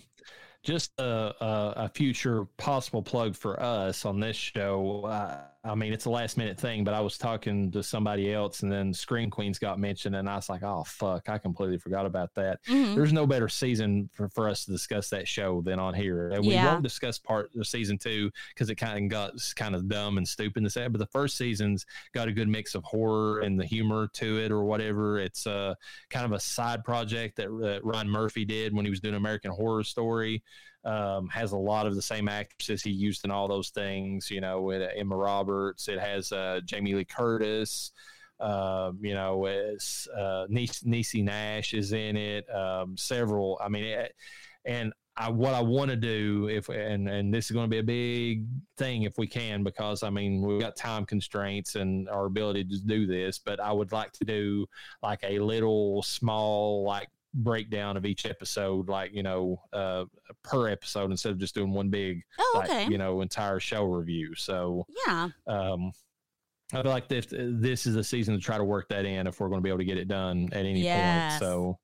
just 0.63 0.91
a, 0.99 1.03
a, 1.03 1.73
a, 1.77 1.89
future 1.89 2.45
possible 2.57 3.01
plug 3.01 3.35
for 3.35 3.59
us 3.61 4.05
on 4.05 4.19
this 4.19 4.35
show. 4.35 5.05
Uh, 5.05 5.37
I 5.63 5.75
mean, 5.75 5.93
it's 5.93 6.05
a 6.05 6.09
last 6.09 6.37
minute 6.37 6.59
thing, 6.59 6.83
but 6.83 6.95
I 6.95 7.01
was 7.01 7.19
talking 7.19 7.69
to 7.71 7.83
somebody 7.83 8.33
else, 8.33 8.63
and 8.63 8.71
then 8.71 8.91
Scream 8.93 9.29
Queens 9.29 9.59
got 9.59 9.77
mentioned, 9.77 10.15
and 10.15 10.27
I 10.27 10.35
was 10.35 10.49
like, 10.49 10.63
"Oh 10.63 10.83
fuck, 10.87 11.29
I 11.29 11.37
completely 11.37 11.77
forgot 11.77 12.07
about 12.07 12.33
that." 12.33 12.63
Mm-hmm. 12.65 12.95
There's 12.95 13.13
no 13.13 13.27
better 13.27 13.47
season 13.47 14.09
for, 14.11 14.27
for 14.29 14.49
us 14.49 14.65
to 14.65 14.71
discuss 14.71 15.09
that 15.09 15.27
show 15.27 15.61
than 15.61 15.77
on 15.77 15.93
here. 15.93 16.29
And 16.29 16.43
we 16.43 16.53
yeah. 16.53 16.65
won't 16.65 16.81
discuss 16.81 17.19
part 17.19 17.51
of 17.55 17.67
season 17.67 17.99
two 17.99 18.31
because 18.49 18.71
it 18.71 18.75
kind 18.75 19.05
of 19.05 19.11
got 19.11 19.33
kind 19.55 19.75
of 19.75 19.87
dumb 19.87 20.17
and 20.17 20.27
stupid 20.27 20.63
to 20.63 20.69
say. 20.69 20.87
But 20.87 20.97
the 20.97 21.05
first 21.05 21.37
season's 21.37 21.85
got 22.11 22.27
a 22.27 22.31
good 22.31 22.47
mix 22.47 22.73
of 22.73 22.83
horror 22.83 23.41
and 23.41 23.59
the 23.59 23.65
humor 23.65 24.07
to 24.13 24.39
it, 24.39 24.51
or 24.51 24.63
whatever. 24.63 25.19
It's 25.19 25.45
uh, 25.45 25.75
kind 26.09 26.25
of 26.25 26.31
a 26.31 26.39
side 26.39 26.83
project 26.83 27.37
that 27.37 27.49
uh, 27.49 27.85
Ryan 27.87 28.09
Murphy 28.09 28.45
did 28.45 28.73
when 28.73 28.85
he 28.85 28.89
was 28.89 28.99
doing 28.99 29.13
American 29.13 29.51
Horror 29.51 29.83
Story 29.83 30.41
um, 30.83 31.27
has 31.29 31.51
a 31.51 31.57
lot 31.57 31.85
of 31.85 31.95
the 31.95 32.01
same 32.01 32.27
actresses 32.27 32.81
he 32.83 32.91
used 32.91 33.25
in 33.25 33.31
all 33.31 33.47
those 33.47 33.69
things. 33.69 34.29
You 34.29 34.41
know, 34.41 34.61
with 34.61 34.89
Emma 34.95 35.15
Roberts, 35.15 35.87
it 35.87 35.99
has 35.99 36.31
uh, 36.31 36.61
Jamie 36.65 36.95
Lee 36.95 37.05
Curtis. 37.05 37.91
Uh, 38.39 38.91
you 38.99 39.13
know, 39.13 39.45
it's 39.45 40.07
uh, 40.17 40.47
Niecy 40.49 41.23
Nash 41.23 41.73
is 41.73 41.93
in 41.93 42.17
it. 42.17 42.49
Um, 42.53 42.97
several. 42.97 43.59
I 43.63 43.69
mean, 43.69 43.83
it, 43.83 44.15
and 44.65 44.93
I, 45.17 45.29
what 45.29 45.53
I 45.53 45.61
want 45.61 45.91
to 45.91 45.97
do 45.97 46.47
if 46.49 46.69
and 46.69 47.07
and 47.09 47.33
this 47.33 47.45
is 47.45 47.51
going 47.51 47.65
to 47.65 47.69
be 47.69 47.79
a 47.79 47.83
big 47.83 48.45
thing 48.77 49.03
if 49.03 49.17
we 49.17 49.27
can 49.27 49.61
because 49.61 50.03
I 50.03 50.09
mean 50.09 50.41
we've 50.41 50.61
got 50.61 50.75
time 50.75 51.05
constraints 51.05 51.75
and 51.75 52.07
our 52.09 52.25
ability 52.25 52.63
to 52.65 52.79
do 52.79 53.05
this, 53.05 53.37
but 53.37 53.59
I 53.59 53.71
would 53.71 53.91
like 53.91 54.13
to 54.13 54.25
do 54.25 54.65
like 55.03 55.19
a 55.23 55.39
little 55.39 56.01
small 56.01 56.83
like 56.85 57.09
breakdown 57.33 57.97
of 57.97 58.05
each 58.05 58.25
episode, 58.25 58.89
like 58.89 59.13
you 59.13 59.23
know, 59.23 59.61
uh, 59.73 60.05
per 60.43 60.69
episode 60.69 61.11
instead 61.11 61.31
of 61.31 61.39
just 61.39 61.55
doing 61.55 61.71
one 61.71 61.89
big, 61.89 62.21
oh, 62.39 62.61
okay. 62.63 62.83
like, 62.83 62.89
you 62.89 62.97
know, 62.97 63.21
entire 63.21 63.59
show 63.59 63.83
review. 63.83 64.35
So 64.35 64.85
yeah, 65.05 65.29
um, 65.47 65.91
I 66.73 66.81
feel 66.81 66.91
like 66.91 67.07
this 67.07 67.27
this 67.29 67.85
is 67.85 67.95
a 67.95 68.03
season 68.03 68.35
to 68.35 68.41
try 68.41 68.57
to 68.57 68.63
work 68.63 68.89
that 68.89 69.05
in 69.05 69.27
if 69.27 69.39
we're 69.39 69.49
going 69.49 69.59
to 69.59 69.63
be 69.63 69.69
able 69.69 69.79
to 69.79 69.85
get 69.85 69.97
it 69.97 70.07
done 70.07 70.49
at 70.51 70.65
any 70.65 70.81
yes. 70.81 71.39
point. 71.39 71.39
So, 71.39 71.79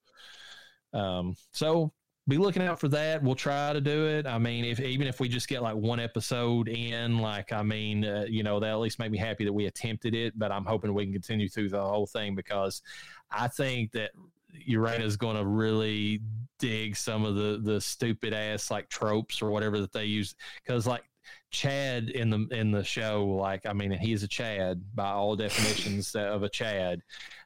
um, 0.93 1.35
so 1.51 1.91
be 2.27 2.37
looking 2.37 2.61
out 2.61 2.79
for 2.79 2.89
that. 2.89 3.23
We'll 3.23 3.35
try 3.35 3.71
to 3.71 3.79
do 3.79 4.05
it. 4.07 4.27
I 4.27 4.37
mean, 4.37 4.65
if 4.65 4.79
even 4.81 5.07
if 5.07 5.19
we 5.19 5.29
just 5.29 5.47
get 5.47 5.61
like 5.61 5.75
one 5.75 5.99
episode 5.99 6.67
in, 6.67 7.19
like 7.19 7.53
I 7.53 7.63
mean, 7.63 8.03
uh, 8.03 8.25
you 8.27 8.43
know, 8.43 8.59
that 8.59 8.69
at 8.69 8.79
least 8.79 8.99
make 8.99 9.11
me 9.11 9.17
happy 9.17 9.45
that 9.45 9.53
we 9.53 9.65
attempted 9.65 10.13
it. 10.13 10.37
But 10.37 10.51
I'm 10.51 10.65
hoping 10.65 10.93
we 10.93 11.05
can 11.05 11.13
continue 11.13 11.47
through 11.47 11.69
the 11.69 11.81
whole 11.81 12.05
thing 12.05 12.35
because 12.35 12.81
I 13.31 13.47
think 13.47 13.93
that 13.93 14.11
is 14.53 15.17
going 15.17 15.35
to 15.35 15.45
really 15.45 16.21
dig 16.59 16.95
some 16.95 17.23
of 17.23 17.35
the 17.35 17.59
the 17.63 17.79
stupid 17.79 18.33
ass 18.33 18.71
like 18.71 18.89
tropes 18.89 19.41
or 19.41 19.51
whatever 19.51 19.79
that 19.79 19.93
they 19.93 20.05
use 20.05 20.33
because 20.63 20.87
like 20.87 21.03
Chad 21.49 22.09
in 22.09 22.29
the 22.29 22.47
in 22.51 22.71
the 22.71 22.83
show, 22.83 23.25
like 23.25 23.65
I 23.65 23.73
mean, 23.73 23.91
he's 23.91 24.23
a 24.23 24.27
Chad 24.27 24.81
by 24.95 25.11
all 25.11 25.35
definitions 25.35 26.13
of 26.15 26.43
a 26.43 26.49
Chad. 26.49 27.01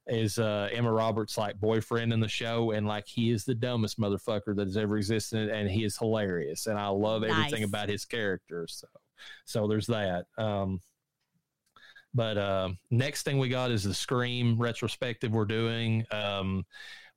Is 0.07 0.39
uh, 0.39 0.67
Emma 0.73 0.91
Roberts 0.91 1.37
like 1.37 1.59
boyfriend 1.59 2.11
in 2.11 2.19
the 2.19 2.27
show, 2.27 2.71
and 2.71 2.87
like 2.87 3.07
he 3.07 3.29
is 3.29 3.45
the 3.45 3.53
dumbest 3.53 3.99
motherfucker 3.99 4.55
that 4.55 4.65
has 4.65 4.75
ever 4.75 4.97
existed, 4.97 5.49
and 5.49 5.69
he 5.69 5.83
is 5.83 5.97
hilarious, 5.97 6.65
and 6.65 6.79
I 6.79 6.87
love 6.87 7.21
nice. 7.21 7.31
everything 7.31 7.63
about 7.63 7.87
his 7.87 8.03
character. 8.03 8.65
So, 8.67 8.87
so 9.45 9.67
there's 9.67 9.87
that. 9.87 10.25
Um, 10.39 10.81
but 12.13 12.37
uh, 12.37 12.69
next 12.89 13.23
thing 13.23 13.37
we 13.37 13.49
got 13.49 13.71
is 13.71 13.83
the 13.83 13.93
Scream 13.93 14.57
retrospective 14.59 15.31
we're 15.31 15.45
doing. 15.45 16.05
Um, 16.11 16.65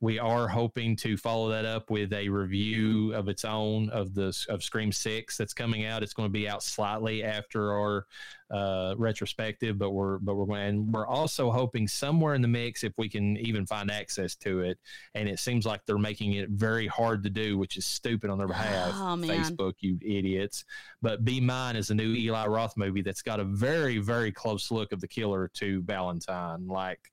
we 0.05 0.19
are 0.19 0.47
hoping 0.47 0.95
to 0.95 1.17
follow 1.17 1.49
that 1.49 1.65
up 1.65 1.89
with 1.89 2.13
a 2.13 2.29
review 2.29 3.15
of 3.15 3.27
its 3.27 3.43
own 3.43 3.89
of 3.89 4.13
the 4.13 4.37
of 4.51 4.63
Scream 4.63 4.93
Six 4.93 5.39
that's 5.39 5.55
coming 5.55 5.87
out. 5.87 6.03
It's 6.03 6.13
going 6.13 6.29
to 6.29 6.33
be 6.33 6.47
out 6.47 6.63
slightly 6.63 7.25
after 7.25 7.73
our 7.73 8.07
uh, 8.51 8.95
retrospective, 8.99 9.79
but 9.79 9.93
we're 9.93 10.19
but 10.19 10.35
we're 10.35 10.45
going 10.45 10.61
and 10.61 10.93
we're 10.93 11.07
also 11.07 11.51
hoping 11.51 11.89
somewhere 11.89 12.35
in 12.35 12.43
the 12.43 12.49
mix 12.49 12.85
if 12.85 12.93
we 12.99 13.09
can 13.09 13.39
even 13.39 13.65
find 13.65 13.91
access 13.91 14.35
to 14.37 14.61
it. 14.61 14.79
And 15.15 15.27
it 15.27 15.39
seems 15.39 15.65
like 15.65 15.81
they're 15.87 15.97
making 15.97 16.35
it 16.35 16.51
very 16.51 16.87
hard 16.87 17.23
to 17.23 17.31
do, 17.31 17.57
which 17.57 17.79
is 17.79 17.87
stupid 17.87 18.29
on 18.29 18.37
their 18.37 18.47
behalf. 18.47 18.93
Oh, 18.93 19.17
Facebook, 19.17 19.73
you 19.81 19.99
idiots! 20.03 20.67
But 21.01 21.25
Be 21.25 21.41
Mine 21.41 21.77
is 21.77 21.89
a 21.89 21.95
new 21.95 22.13
Eli 22.13 22.47
Roth 22.47 22.77
movie 22.77 23.01
that's 23.01 23.23
got 23.23 23.41
a 23.41 23.45
very 23.45 23.97
very 23.97 24.33
close 24.33 24.71
look 24.71 24.93
of 24.93 25.01
the 25.01 25.09
killer 25.09 25.51
to 25.55 25.81
Valentine, 25.81 26.67
like 26.67 27.11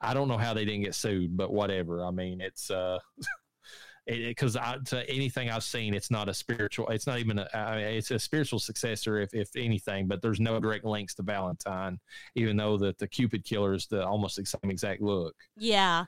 I 0.00 0.14
don't 0.14 0.28
know 0.28 0.38
how 0.38 0.54
they 0.54 0.64
didn't 0.64 0.82
get 0.82 0.94
sued, 0.94 1.36
but 1.36 1.52
whatever. 1.52 2.04
I 2.04 2.10
mean, 2.10 2.40
it's 2.40 2.70
uh, 2.70 2.98
because 4.06 4.54
to 4.54 5.04
anything 5.08 5.50
I've 5.50 5.64
seen, 5.64 5.94
it's 5.94 6.10
not 6.10 6.28
a 6.28 6.34
spiritual. 6.34 6.88
It's 6.88 7.06
not 7.06 7.18
even 7.18 7.38
a. 7.38 7.48
I 7.54 7.76
mean, 7.76 7.84
it's 7.86 8.10
a 8.10 8.18
spiritual 8.18 8.58
successor, 8.58 9.18
if 9.18 9.34
if 9.34 9.50
anything. 9.56 10.06
But 10.06 10.22
there's 10.22 10.40
no 10.40 10.60
direct 10.60 10.84
links 10.84 11.14
to 11.14 11.22
Valentine, 11.22 11.98
even 12.34 12.56
though 12.56 12.76
that 12.78 12.98
the 12.98 13.08
Cupid 13.08 13.44
killer 13.44 13.74
is 13.74 13.86
the 13.86 14.06
almost 14.06 14.36
the 14.36 14.46
same 14.46 14.70
exact 14.70 15.02
look. 15.02 15.34
Yeah. 15.56 16.04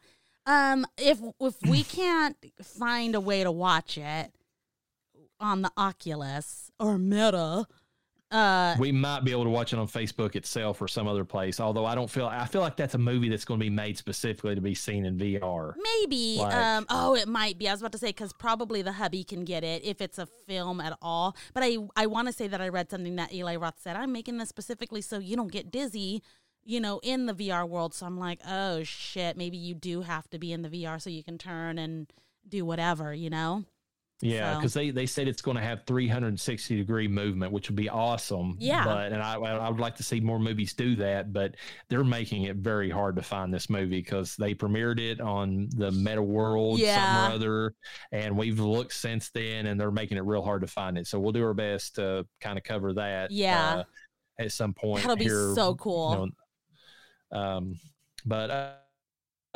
Um. 0.46 0.86
If 0.96 1.20
if 1.40 1.54
we 1.68 1.82
can't 1.84 2.36
find 2.62 3.14
a 3.14 3.20
way 3.20 3.42
to 3.42 3.50
watch 3.50 3.98
it 3.98 4.32
on 5.40 5.62
the 5.62 5.72
Oculus 5.76 6.70
or 6.78 6.98
Meta, 6.98 7.66
uh, 8.30 8.76
we 8.78 8.92
might 8.92 9.24
be 9.24 9.30
able 9.30 9.44
to 9.44 9.50
watch 9.50 9.72
it 9.72 9.78
on 9.78 9.88
Facebook 9.88 10.36
itself 10.36 10.82
or 10.82 10.88
some 10.88 11.08
other 11.08 11.24
place. 11.24 11.60
Although 11.60 11.86
I 11.86 11.94
don't 11.94 12.10
feel, 12.10 12.26
I 12.26 12.44
feel 12.46 12.60
like 12.60 12.76
that's 12.76 12.94
a 12.94 12.98
movie 12.98 13.30
that's 13.30 13.46
going 13.46 13.58
to 13.58 13.64
be 13.64 13.70
made 13.70 13.96
specifically 13.96 14.54
to 14.54 14.60
be 14.60 14.74
seen 14.74 15.06
in 15.06 15.16
VR. 15.16 15.74
Maybe. 15.76 16.36
Like, 16.38 16.54
um, 16.54 16.86
oh, 16.90 17.14
it 17.14 17.26
might 17.26 17.58
be. 17.58 17.68
I 17.68 17.72
was 17.72 17.80
about 17.80 17.92
to 17.92 17.98
say 17.98 18.08
because 18.08 18.34
probably 18.34 18.82
the 18.82 18.92
hubby 18.92 19.24
can 19.24 19.44
get 19.44 19.64
it 19.64 19.82
if 19.84 20.02
it's 20.02 20.18
a 20.18 20.26
film 20.26 20.80
at 20.80 20.96
all. 21.00 21.36
But 21.54 21.62
I, 21.62 21.78
I 21.96 22.06
want 22.06 22.28
to 22.28 22.32
say 22.32 22.48
that 22.48 22.60
I 22.60 22.68
read 22.68 22.90
something 22.90 23.16
that 23.16 23.32
Eli 23.32 23.56
Roth 23.56 23.80
said. 23.80 23.96
I'm 23.96 24.12
making 24.12 24.36
this 24.36 24.50
specifically 24.50 25.00
so 25.00 25.18
you 25.18 25.34
don't 25.34 25.50
get 25.50 25.70
dizzy, 25.70 26.22
you 26.64 26.80
know, 26.80 27.00
in 27.02 27.24
the 27.24 27.34
VR 27.34 27.66
world. 27.66 27.94
So 27.94 28.04
I'm 28.04 28.18
like, 28.18 28.40
oh 28.46 28.82
shit, 28.82 29.38
maybe 29.38 29.56
you 29.56 29.74
do 29.74 30.02
have 30.02 30.28
to 30.30 30.38
be 30.38 30.52
in 30.52 30.60
the 30.60 30.68
VR 30.68 31.00
so 31.00 31.08
you 31.08 31.24
can 31.24 31.38
turn 31.38 31.78
and 31.78 32.12
do 32.46 32.66
whatever, 32.66 33.14
you 33.14 33.30
know. 33.30 33.64
Yeah, 34.20 34.56
because 34.56 34.72
so. 34.72 34.80
they, 34.80 34.90
they 34.90 35.06
said 35.06 35.28
it's 35.28 35.42
going 35.42 35.56
to 35.56 35.62
have 35.62 35.84
360 35.86 36.76
degree 36.76 37.06
movement, 37.06 37.52
which 37.52 37.68
would 37.68 37.76
be 37.76 37.88
awesome. 37.88 38.56
Yeah. 38.58 38.84
But, 38.84 39.12
and 39.12 39.22
I, 39.22 39.34
I 39.34 39.68
would 39.68 39.78
like 39.78 39.94
to 39.96 40.02
see 40.02 40.18
more 40.18 40.40
movies 40.40 40.72
do 40.72 40.96
that, 40.96 41.32
but 41.32 41.54
they're 41.88 42.02
making 42.02 42.44
it 42.44 42.56
very 42.56 42.90
hard 42.90 43.14
to 43.16 43.22
find 43.22 43.54
this 43.54 43.70
movie 43.70 44.00
because 44.00 44.34
they 44.36 44.54
premiered 44.54 44.98
it 44.98 45.20
on 45.20 45.68
the 45.76 45.92
Meta 45.92 46.22
World, 46.22 46.80
yeah. 46.80 46.96
something 46.96 47.32
or 47.32 47.34
other. 47.36 47.74
And 48.10 48.36
we've 48.36 48.58
looked 48.58 48.94
since 48.94 49.30
then 49.30 49.66
and 49.66 49.80
they're 49.80 49.92
making 49.92 50.18
it 50.18 50.24
real 50.24 50.42
hard 50.42 50.62
to 50.62 50.68
find 50.68 50.98
it. 50.98 51.06
So 51.06 51.20
we'll 51.20 51.32
do 51.32 51.44
our 51.44 51.54
best 51.54 51.94
to 51.96 52.26
kind 52.40 52.58
of 52.58 52.64
cover 52.64 52.92
that. 52.94 53.30
Yeah. 53.30 53.76
Uh, 53.76 53.84
at 54.40 54.52
some 54.52 54.72
point. 54.72 55.02
That'll 55.02 55.16
be 55.16 55.24
here, 55.24 55.54
so 55.54 55.74
cool. 55.76 56.32
You 57.30 57.36
know, 57.36 57.40
um, 57.40 57.80
but, 58.26 58.50
uh, 58.50 58.72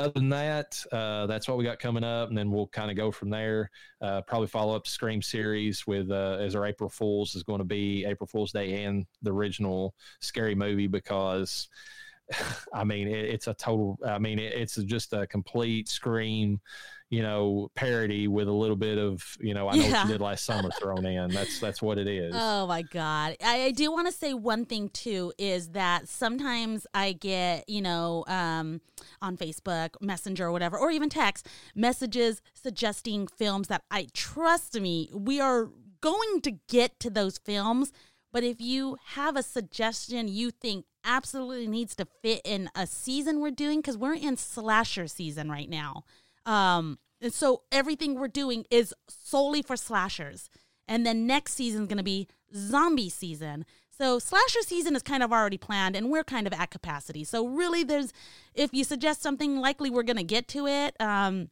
other 0.03 0.19
than 0.19 0.29
that, 0.29 0.83
uh, 0.91 1.25
that's 1.27 1.47
what 1.47 1.57
we 1.57 1.63
got 1.63 1.79
coming 1.79 2.03
up, 2.03 2.27
and 2.27 2.37
then 2.37 2.51
we'll 2.51 2.67
kind 2.67 2.91
of 2.91 2.97
go 2.97 3.09
from 3.09 3.29
there. 3.29 3.71
Uh, 4.01 4.21
probably 4.21 4.47
follow 4.47 4.75
up 4.75 4.85
Scream 4.85 5.21
series 5.21 5.87
with 5.87 6.11
uh, 6.11 6.37
as 6.41 6.55
our 6.55 6.65
April 6.65 6.89
Fools 6.89 7.35
is 7.35 7.43
going 7.43 7.59
to 7.59 7.65
be 7.65 8.03
April 8.05 8.27
Fool's 8.27 8.51
Day 8.51 8.83
and 8.83 9.05
the 9.21 9.31
original 9.31 9.95
Scary 10.19 10.55
Movie 10.55 10.87
because, 10.87 11.69
I 12.73 12.83
mean, 12.83 13.07
it, 13.07 13.25
it's 13.25 13.47
a 13.47 13.53
total. 13.53 13.99
I 14.05 14.19
mean, 14.19 14.39
it, 14.39 14.53
it's 14.53 14.75
just 14.75 15.13
a 15.13 15.27
complete 15.27 15.87
Scream 15.87 16.59
you 17.13 17.21
know, 17.21 17.69
parody 17.75 18.27
with 18.27 18.47
a 18.47 18.51
little 18.51 18.75
bit 18.75 18.97
of, 18.97 19.23
you 19.39 19.53
know, 19.53 19.67
I 19.67 19.75
know 19.75 19.83
yeah. 19.83 19.91
what 19.91 20.05
you 20.07 20.13
did 20.13 20.21
last 20.21 20.45
summer 20.45 20.71
thrown 20.79 21.05
in. 21.05 21.29
That's 21.29 21.59
that's 21.59 21.79
what 21.79 21.99
it 21.99 22.07
is. 22.07 22.33
Oh 22.35 22.65
my 22.65 22.81
God. 22.81 23.37
I, 23.39 23.65
I 23.65 23.71
do 23.71 23.91
want 23.91 24.07
to 24.07 24.11
say 24.11 24.33
one 24.33 24.65
thing 24.65 24.89
too 24.89 25.31
is 25.37 25.69
that 25.69 26.09
sometimes 26.09 26.87
I 26.91 27.11
get, 27.11 27.69
you 27.69 27.83
know, 27.83 28.25
um, 28.27 28.81
on 29.21 29.37
Facebook, 29.37 29.89
Messenger 30.01 30.47
or 30.47 30.51
whatever, 30.51 30.75
or 30.75 30.89
even 30.89 31.07
text 31.07 31.47
messages 31.75 32.41
suggesting 32.55 33.27
films 33.27 33.67
that 33.67 33.83
I 33.91 34.07
trust 34.15 34.73
me, 34.81 35.11
we 35.13 35.39
are 35.39 35.69
going 36.01 36.41
to 36.41 36.51
get 36.67 36.99
to 37.01 37.11
those 37.11 37.37
films. 37.37 37.91
But 38.31 38.43
if 38.43 38.59
you 38.59 38.97
have 39.09 39.37
a 39.37 39.43
suggestion 39.43 40.27
you 40.27 40.49
think 40.49 40.85
absolutely 41.03 41.67
needs 41.67 41.95
to 41.95 42.05
fit 42.21 42.41
in 42.43 42.69
a 42.75 42.87
season 42.87 43.39
we're 43.39 43.51
doing, 43.51 43.79
because 43.79 43.97
we're 43.97 44.13
in 44.15 44.37
slasher 44.37 45.07
season 45.07 45.49
right 45.49 45.69
now. 45.69 46.03
Um, 46.45 46.99
and 47.21 47.33
so 47.33 47.63
everything 47.71 48.15
we're 48.15 48.27
doing 48.27 48.65
is 48.69 48.93
solely 49.07 49.61
for 49.61 49.77
slashers. 49.77 50.49
And 50.87 51.05
then 51.05 51.25
next 51.25 51.53
season 51.53 51.83
is 51.83 51.87
going 51.87 51.97
to 51.97 52.03
be 52.03 52.27
zombie 52.53 53.09
season. 53.09 53.65
So 53.97 54.19
slasher 54.19 54.61
season 54.61 54.95
is 54.95 55.03
kind 55.03 55.23
of 55.23 55.31
already 55.31 55.57
planned, 55.57 55.95
and 55.95 56.09
we're 56.09 56.23
kind 56.23 56.47
of 56.47 56.53
at 56.53 56.71
capacity. 56.71 57.23
So 57.23 57.47
really, 57.47 57.83
there's 57.83 58.11
if 58.53 58.73
you 58.73 58.83
suggest 58.83 59.21
something, 59.21 59.57
likely 59.57 59.89
we're 59.89 60.03
going 60.03 60.17
to 60.17 60.23
get 60.23 60.47
to 60.49 60.67
it. 60.67 60.95
Um, 60.99 61.49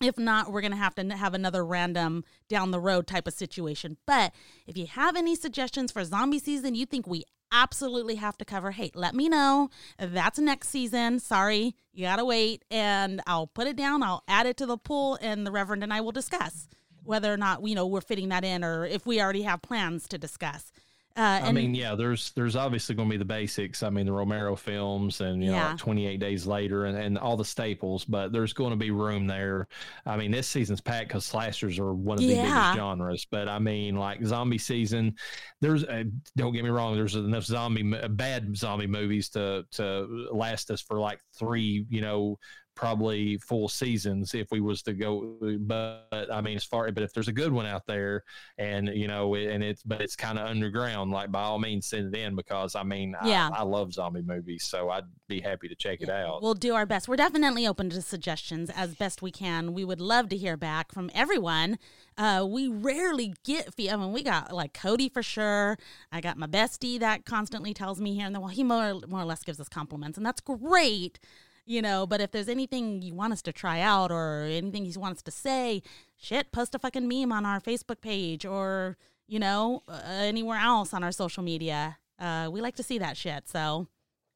if 0.00 0.18
not, 0.18 0.52
we're 0.52 0.60
going 0.60 0.72
to 0.72 0.76
have 0.76 0.94
to 0.96 1.16
have 1.16 1.34
another 1.34 1.64
random 1.64 2.24
down 2.48 2.70
the 2.70 2.80
road 2.80 3.06
type 3.06 3.26
of 3.26 3.34
situation. 3.34 3.96
But 4.06 4.32
if 4.66 4.76
you 4.76 4.86
have 4.86 5.16
any 5.16 5.34
suggestions 5.34 5.90
for 5.90 6.04
zombie 6.04 6.38
season 6.38 6.74
you 6.74 6.86
think 6.86 7.06
we 7.06 7.24
absolutely 7.52 8.16
have 8.16 8.36
to 8.38 8.44
cover, 8.44 8.72
hey, 8.72 8.90
let 8.94 9.14
me 9.14 9.28
know. 9.28 9.70
That's 9.98 10.38
next 10.38 10.68
season. 10.68 11.20
Sorry, 11.20 11.74
you 11.92 12.04
got 12.04 12.16
to 12.16 12.24
wait. 12.24 12.64
And 12.70 13.20
I'll 13.26 13.46
put 13.46 13.66
it 13.66 13.76
down, 13.76 14.02
I'll 14.02 14.22
add 14.28 14.46
it 14.46 14.56
to 14.58 14.66
the 14.66 14.76
pool, 14.76 15.18
and 15.20 15.46
the 15.46 15.52
Reverend 15.52 15.82
and 15.82 15.92
I 15.92 16.00
will 16.00 16.12
discuss 16.12 16.68
whether 17.02 17.32
or 17.32 17.36
not, 17.36 17.62
you 17.66 17.74
know, 17.74 17.86
we're 17.86 18.00
fitting 18.00 18.28
that 18.30 18.44
in 18.44 18.64
or 18.64 18.84
if 18.84 19.06
we 19.06 19.20
already 19.20 19.42
have 19.42 19.62
plans 19.62 20.08
to 20.08 20.18
discuss. 20.18 20.72
Uh, 21.16 21.40
I 21.42 21.50
mean, 21.50 21.74
yeah, 21.74 21.94
there's 21.94 22.32
there's 22.32 22.56
obviously 22.56 22.94
going 22.94 23.08
to 23.08 23.14
be 23.14 23.16
the 23.16 23.24
basics. 23.24 23.82
I 23.82 23.88
mean, 23.88 24.04
the 24.04 24.12
Romero 24.12 24.54
films 24.54 25.22
and 25.22 25.42
you 25.42 25.50
yeah. 25.50 25.70
know, 25.70 25.76
28 25.78 26.20
days 26.20 26.46
later 26.46 26.84
and, 26.84 26.98
and 26.98 27.16
all 27.16 27.38
the 27.38 27.44
staples, 27.44 28.04
but 28.04 28.32
there's 28.32 28.52
going 28.52 28.70
to 28.70 28.76
be 28.76 28.90
room 28.90 29.26
there. 29.26 29.66
I 30.04 30.18
mean, 30.18 30.30
this 30.30 30.46
season's 30.46 30.82
packed 30.82 31.08
because 31.08 31.24
slashers 31.24 31.78
are 31.78 31.94
one 31.94 32.18
of 32.18 32.20
the 32.20 32.34
yeah. 32.34 32.42
biggest 32.42 32.76
genres. 32.76 33.26
But 33.30 33.48
I 33.48 33.58
mean, 33.58 33.96
like 33.96 34.22
zombie 34.24 34.58
season, 34.58 35.14
there's 35.62 35.84
uh, 35.84 36.04
don't 36.36 36.52
get 36.52 36.64
me 36.64 36.70
wrong, 36.70 36.94
there's 36.94 37.16
enough 37.16 37.44
zombie 37.44 37.94
bad 38.10 38.54
zombie 38.54 38.86
movies 38.86 39.30
to 39.30 39.64
to 39.72 40.28
last 40.30 40.70
us 40.70 40.82
for 40.82 41.00
like 41.00 41.20
three, 41.38 41.86
you 41.88 42.02
know, 42.02 42.38
probably 42.76 43.38
full 43.38 43.68
seasons 43.68 44.34
if 44.34 44.50
we 44.52 44.60
was 44.60 44.82
to 44.82 44.92
go 44.92 45.36
but 45.60 46.06
i 46.30 46.40
mean 46.40 46.56
as 46.56 46.64
far 46.64 46.90
but 46.92 47.02
if 47.02 47.12
there's 47.12 47.26
a 47.26 47.32
good 47.32 47.52
one 47.52 47.66
out 47.66 47.86
there 47.86 48.22
and 48.58 48.88
you 48.88 49.08
know 49.08 49.34
and 49.34 49.64
it's 49.64 49.82
but 49.82 50.00
it's 50.00 50.14
kind 50.14 50.38
of 50.38 50.46
underground 50.46 51.10
like 51.10 51.32
by 51.32 51.42
all 51.42 51.58
means 51.58 51.86
send 51.86 52.14
it 52.14 52.18
in 52.18 52.36
because 52.36 52.76
i 52.76 52.82
mean 52.82 53.16
yeah. 53.24 53.50
I, 53.52 53.60
I 53.60 53.62
love 53.62 53.92
zombie 53.94 54.22
movies 54.22 54.64
so 54.64 54.90
i'd 54.90 55.04
be 55.28 55.40
happy 55.40 55.68
to 55.68 55.74
check 55.74 56.00
it 56.00 56.08
out. 56.08 56.42
we'll 56.42 56.54
do 56.54 56.74
our 56.74 56.86
best. 56.86 57.08
We're 57.08 57.16
definitely 57.16 57.66
open 57.66 57.90
to 57.90 58.02
suggestions 58.02 58.70
as 58.70 58.94
best 58.94 59.22
we 59.22 59.30
can. 59.30 59.74
We 59.74 59.84
would 59.84 60.00
love 60.00 60.28
to 60.30 60.36
hear 60.36 60.56
back 60.56 60.92
from 60.92 61.10
everyone. 61.14 61.78
Uh, 62.16 62.46
we 62.48 62.68
rarely 62.68 63.34
get 63.44 63.74
I 63.78 63.96
mean, 63.96 64.12
we 64.12 64.22
got 64.22 64.52
like 64.52 64.72
Cody 64.72 65.08
for 65.08 65.22
sure. 65.22 65.78
I 66.12 66.20
got 66.20 66.38
my 66.38 66.46
bestie 66.46 66.98
that 67.00 67.24
constantly 67.24 67.74
tells 67.74 68.00
me 68.00 68.14
here 68.14 68.26
and 68.26 68.34
then, 68.34 68.42
well, 68.42 68.50
he 68.50 68.62
more, 68.62 69.00
more 69.08 69.20
or 69.20 69.24
less 69.24 69.42
gives 69.42 69.60
us 69.60 69.68
compliments, 69.68 70.16
and 70.16 70.24
that's 70.24 70.40
great 70.40 71.18
you 71.66 71.82
know. 71.82 72.06
But 72.06 72.20
if 72.20 72.30
there's 72.30 72.48
anything 72.48 73.02
you 73.02 73.14
want 73.14 73.32
us 73.32 73.42
to 73.42 73.52
try 73.52 73.80
out 73.80 74.10
or 74.10 74.44
anything 74.44 74.86
you 74.86 74.98
want 74.98 75.16
us 75.16 75.22
to 75.22 75.30
say, 75.30 75.82
shit, 76.16 76.52
post 76.52 76.74
a 76.74 76.78
fucking 76.78 77.06
meme 77.06 77.32
on 77.32 77.44
our 77.44 77.60
Facebook 77.60 78.00
page 78.00 78.46
or 78.46 78.96
you 79.26 79.38
know 79.38 79.82
uh, 79.88 80.00
anywhere 80.06 80.58
else 80.58 80.94
on 80.94 81.04
our 81.04 81.12
social 81.12 81.42
media. 81.42 81.98
Uh, 82.18 82.48
we 82.50 82.60
like 82.60 82.76
to 82.76 82.82
see 82.82 82.98
that 82.98 83.16
shit. 83.16 83.48
So 83.48 83.88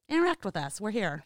interact 0.07 0.45
with 0.45 0.55
us. 0.55 0.79
We're 0.79 0.91
here. 0.91 1.23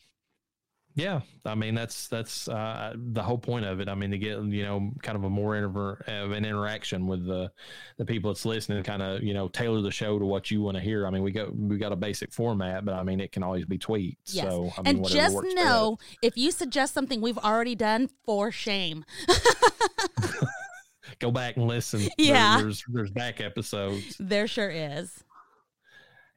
Yeah, 0.97 1.21
I 1.43 1.55
mean 1.55 1.75
that's 1.75 2.07
that's 2.07 2.47
uh, 2.47 2.93
the 2.95 3.21
whole 3.21 3.37
point 3.37 3.65
of 3.65 3.81
it. 3.81 3.89
I 3.89 3.95
mean 3.95 4.11
to 4.11 4.17
get 4.17 4.41
you 4.41 4.63
know 4.63 4.93
kind 5.03 5.17
of 5.17 5.25
a 5.25 5.29
more 5.29 5.57
inter- 5.57 6.01
of 6.07 6.31
an 6.31 6.45
interaction 6.45 7.05
with 7.05 7.27
the 7.27 7.51
the 7.97 8.05
people 8.05 8.31
that's 8.31 8.45
listening, 8.45 8.81
kind 8.83 9.01
of 9.01 9.21
you 9.21 9.33
know 9.33 9.49
tailor 9.49 9.81
the 9.81 9.91
show 9.91 10.17
to 10.17 10.25
what 10.25 10.49
you 10.49 10.61
want 10.61 10.77
to 10.77 10.81
hear. 10.81 11.05
I 11.05 11.09
mean 11.09 11.21
we 11.21 11.31
got 11.31 11.53
we 11.53 11.77
got 11.77 11.91
a 11.91 11.97
basic 11.97 12.31
format, 12.31 12.85
but 12.85 12.93
I 12.93 13.03
mean 13.03 13.19
it 13.19 13.33
can 13.33 13.43
always 13.43 13.65
be 13.65 13.77
tweaked. 13.77 14.21
Yes. 14.27 14.45
So 14.45 14.71
I 14.77 14.83
mean, 14.83 14.97
and 14.97 15.07
just 15.07 15.35
know 15.53 15.97
if 16.21 16.37
you 16.37 16.51
suggest 16.51 16.93
something 16.93 17.19
we've 17.19 17.37
already 17.39 17.75
done, 17.75 18.09
for 18.23 18.49
shame. 18.49 19.03
Go 21.19 21.29
back 21.29 21.57
and 21.57 21.67
listen. 21.67 22.07
Yeah, 22.17 22.55
there, 22.55 22.63
there's 22.63 22.83
there's 22.87 23.11
back 23.11 23.41
episodes. 23.41 24.15
There 24.17 24.47
sure 24.47 24.69
is. 24.69 25.23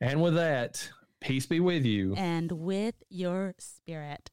And 0.01 0.20
with 0.20 0.35
that, 0.35 0.90
peace 1.20 1.47
be 1.47 1.60
with 1.60 1.85
you 1.85 2.14
and 2.16 2.51
with 2.51 2.97
your 3.09 3.55
spirit. 3.59 4.30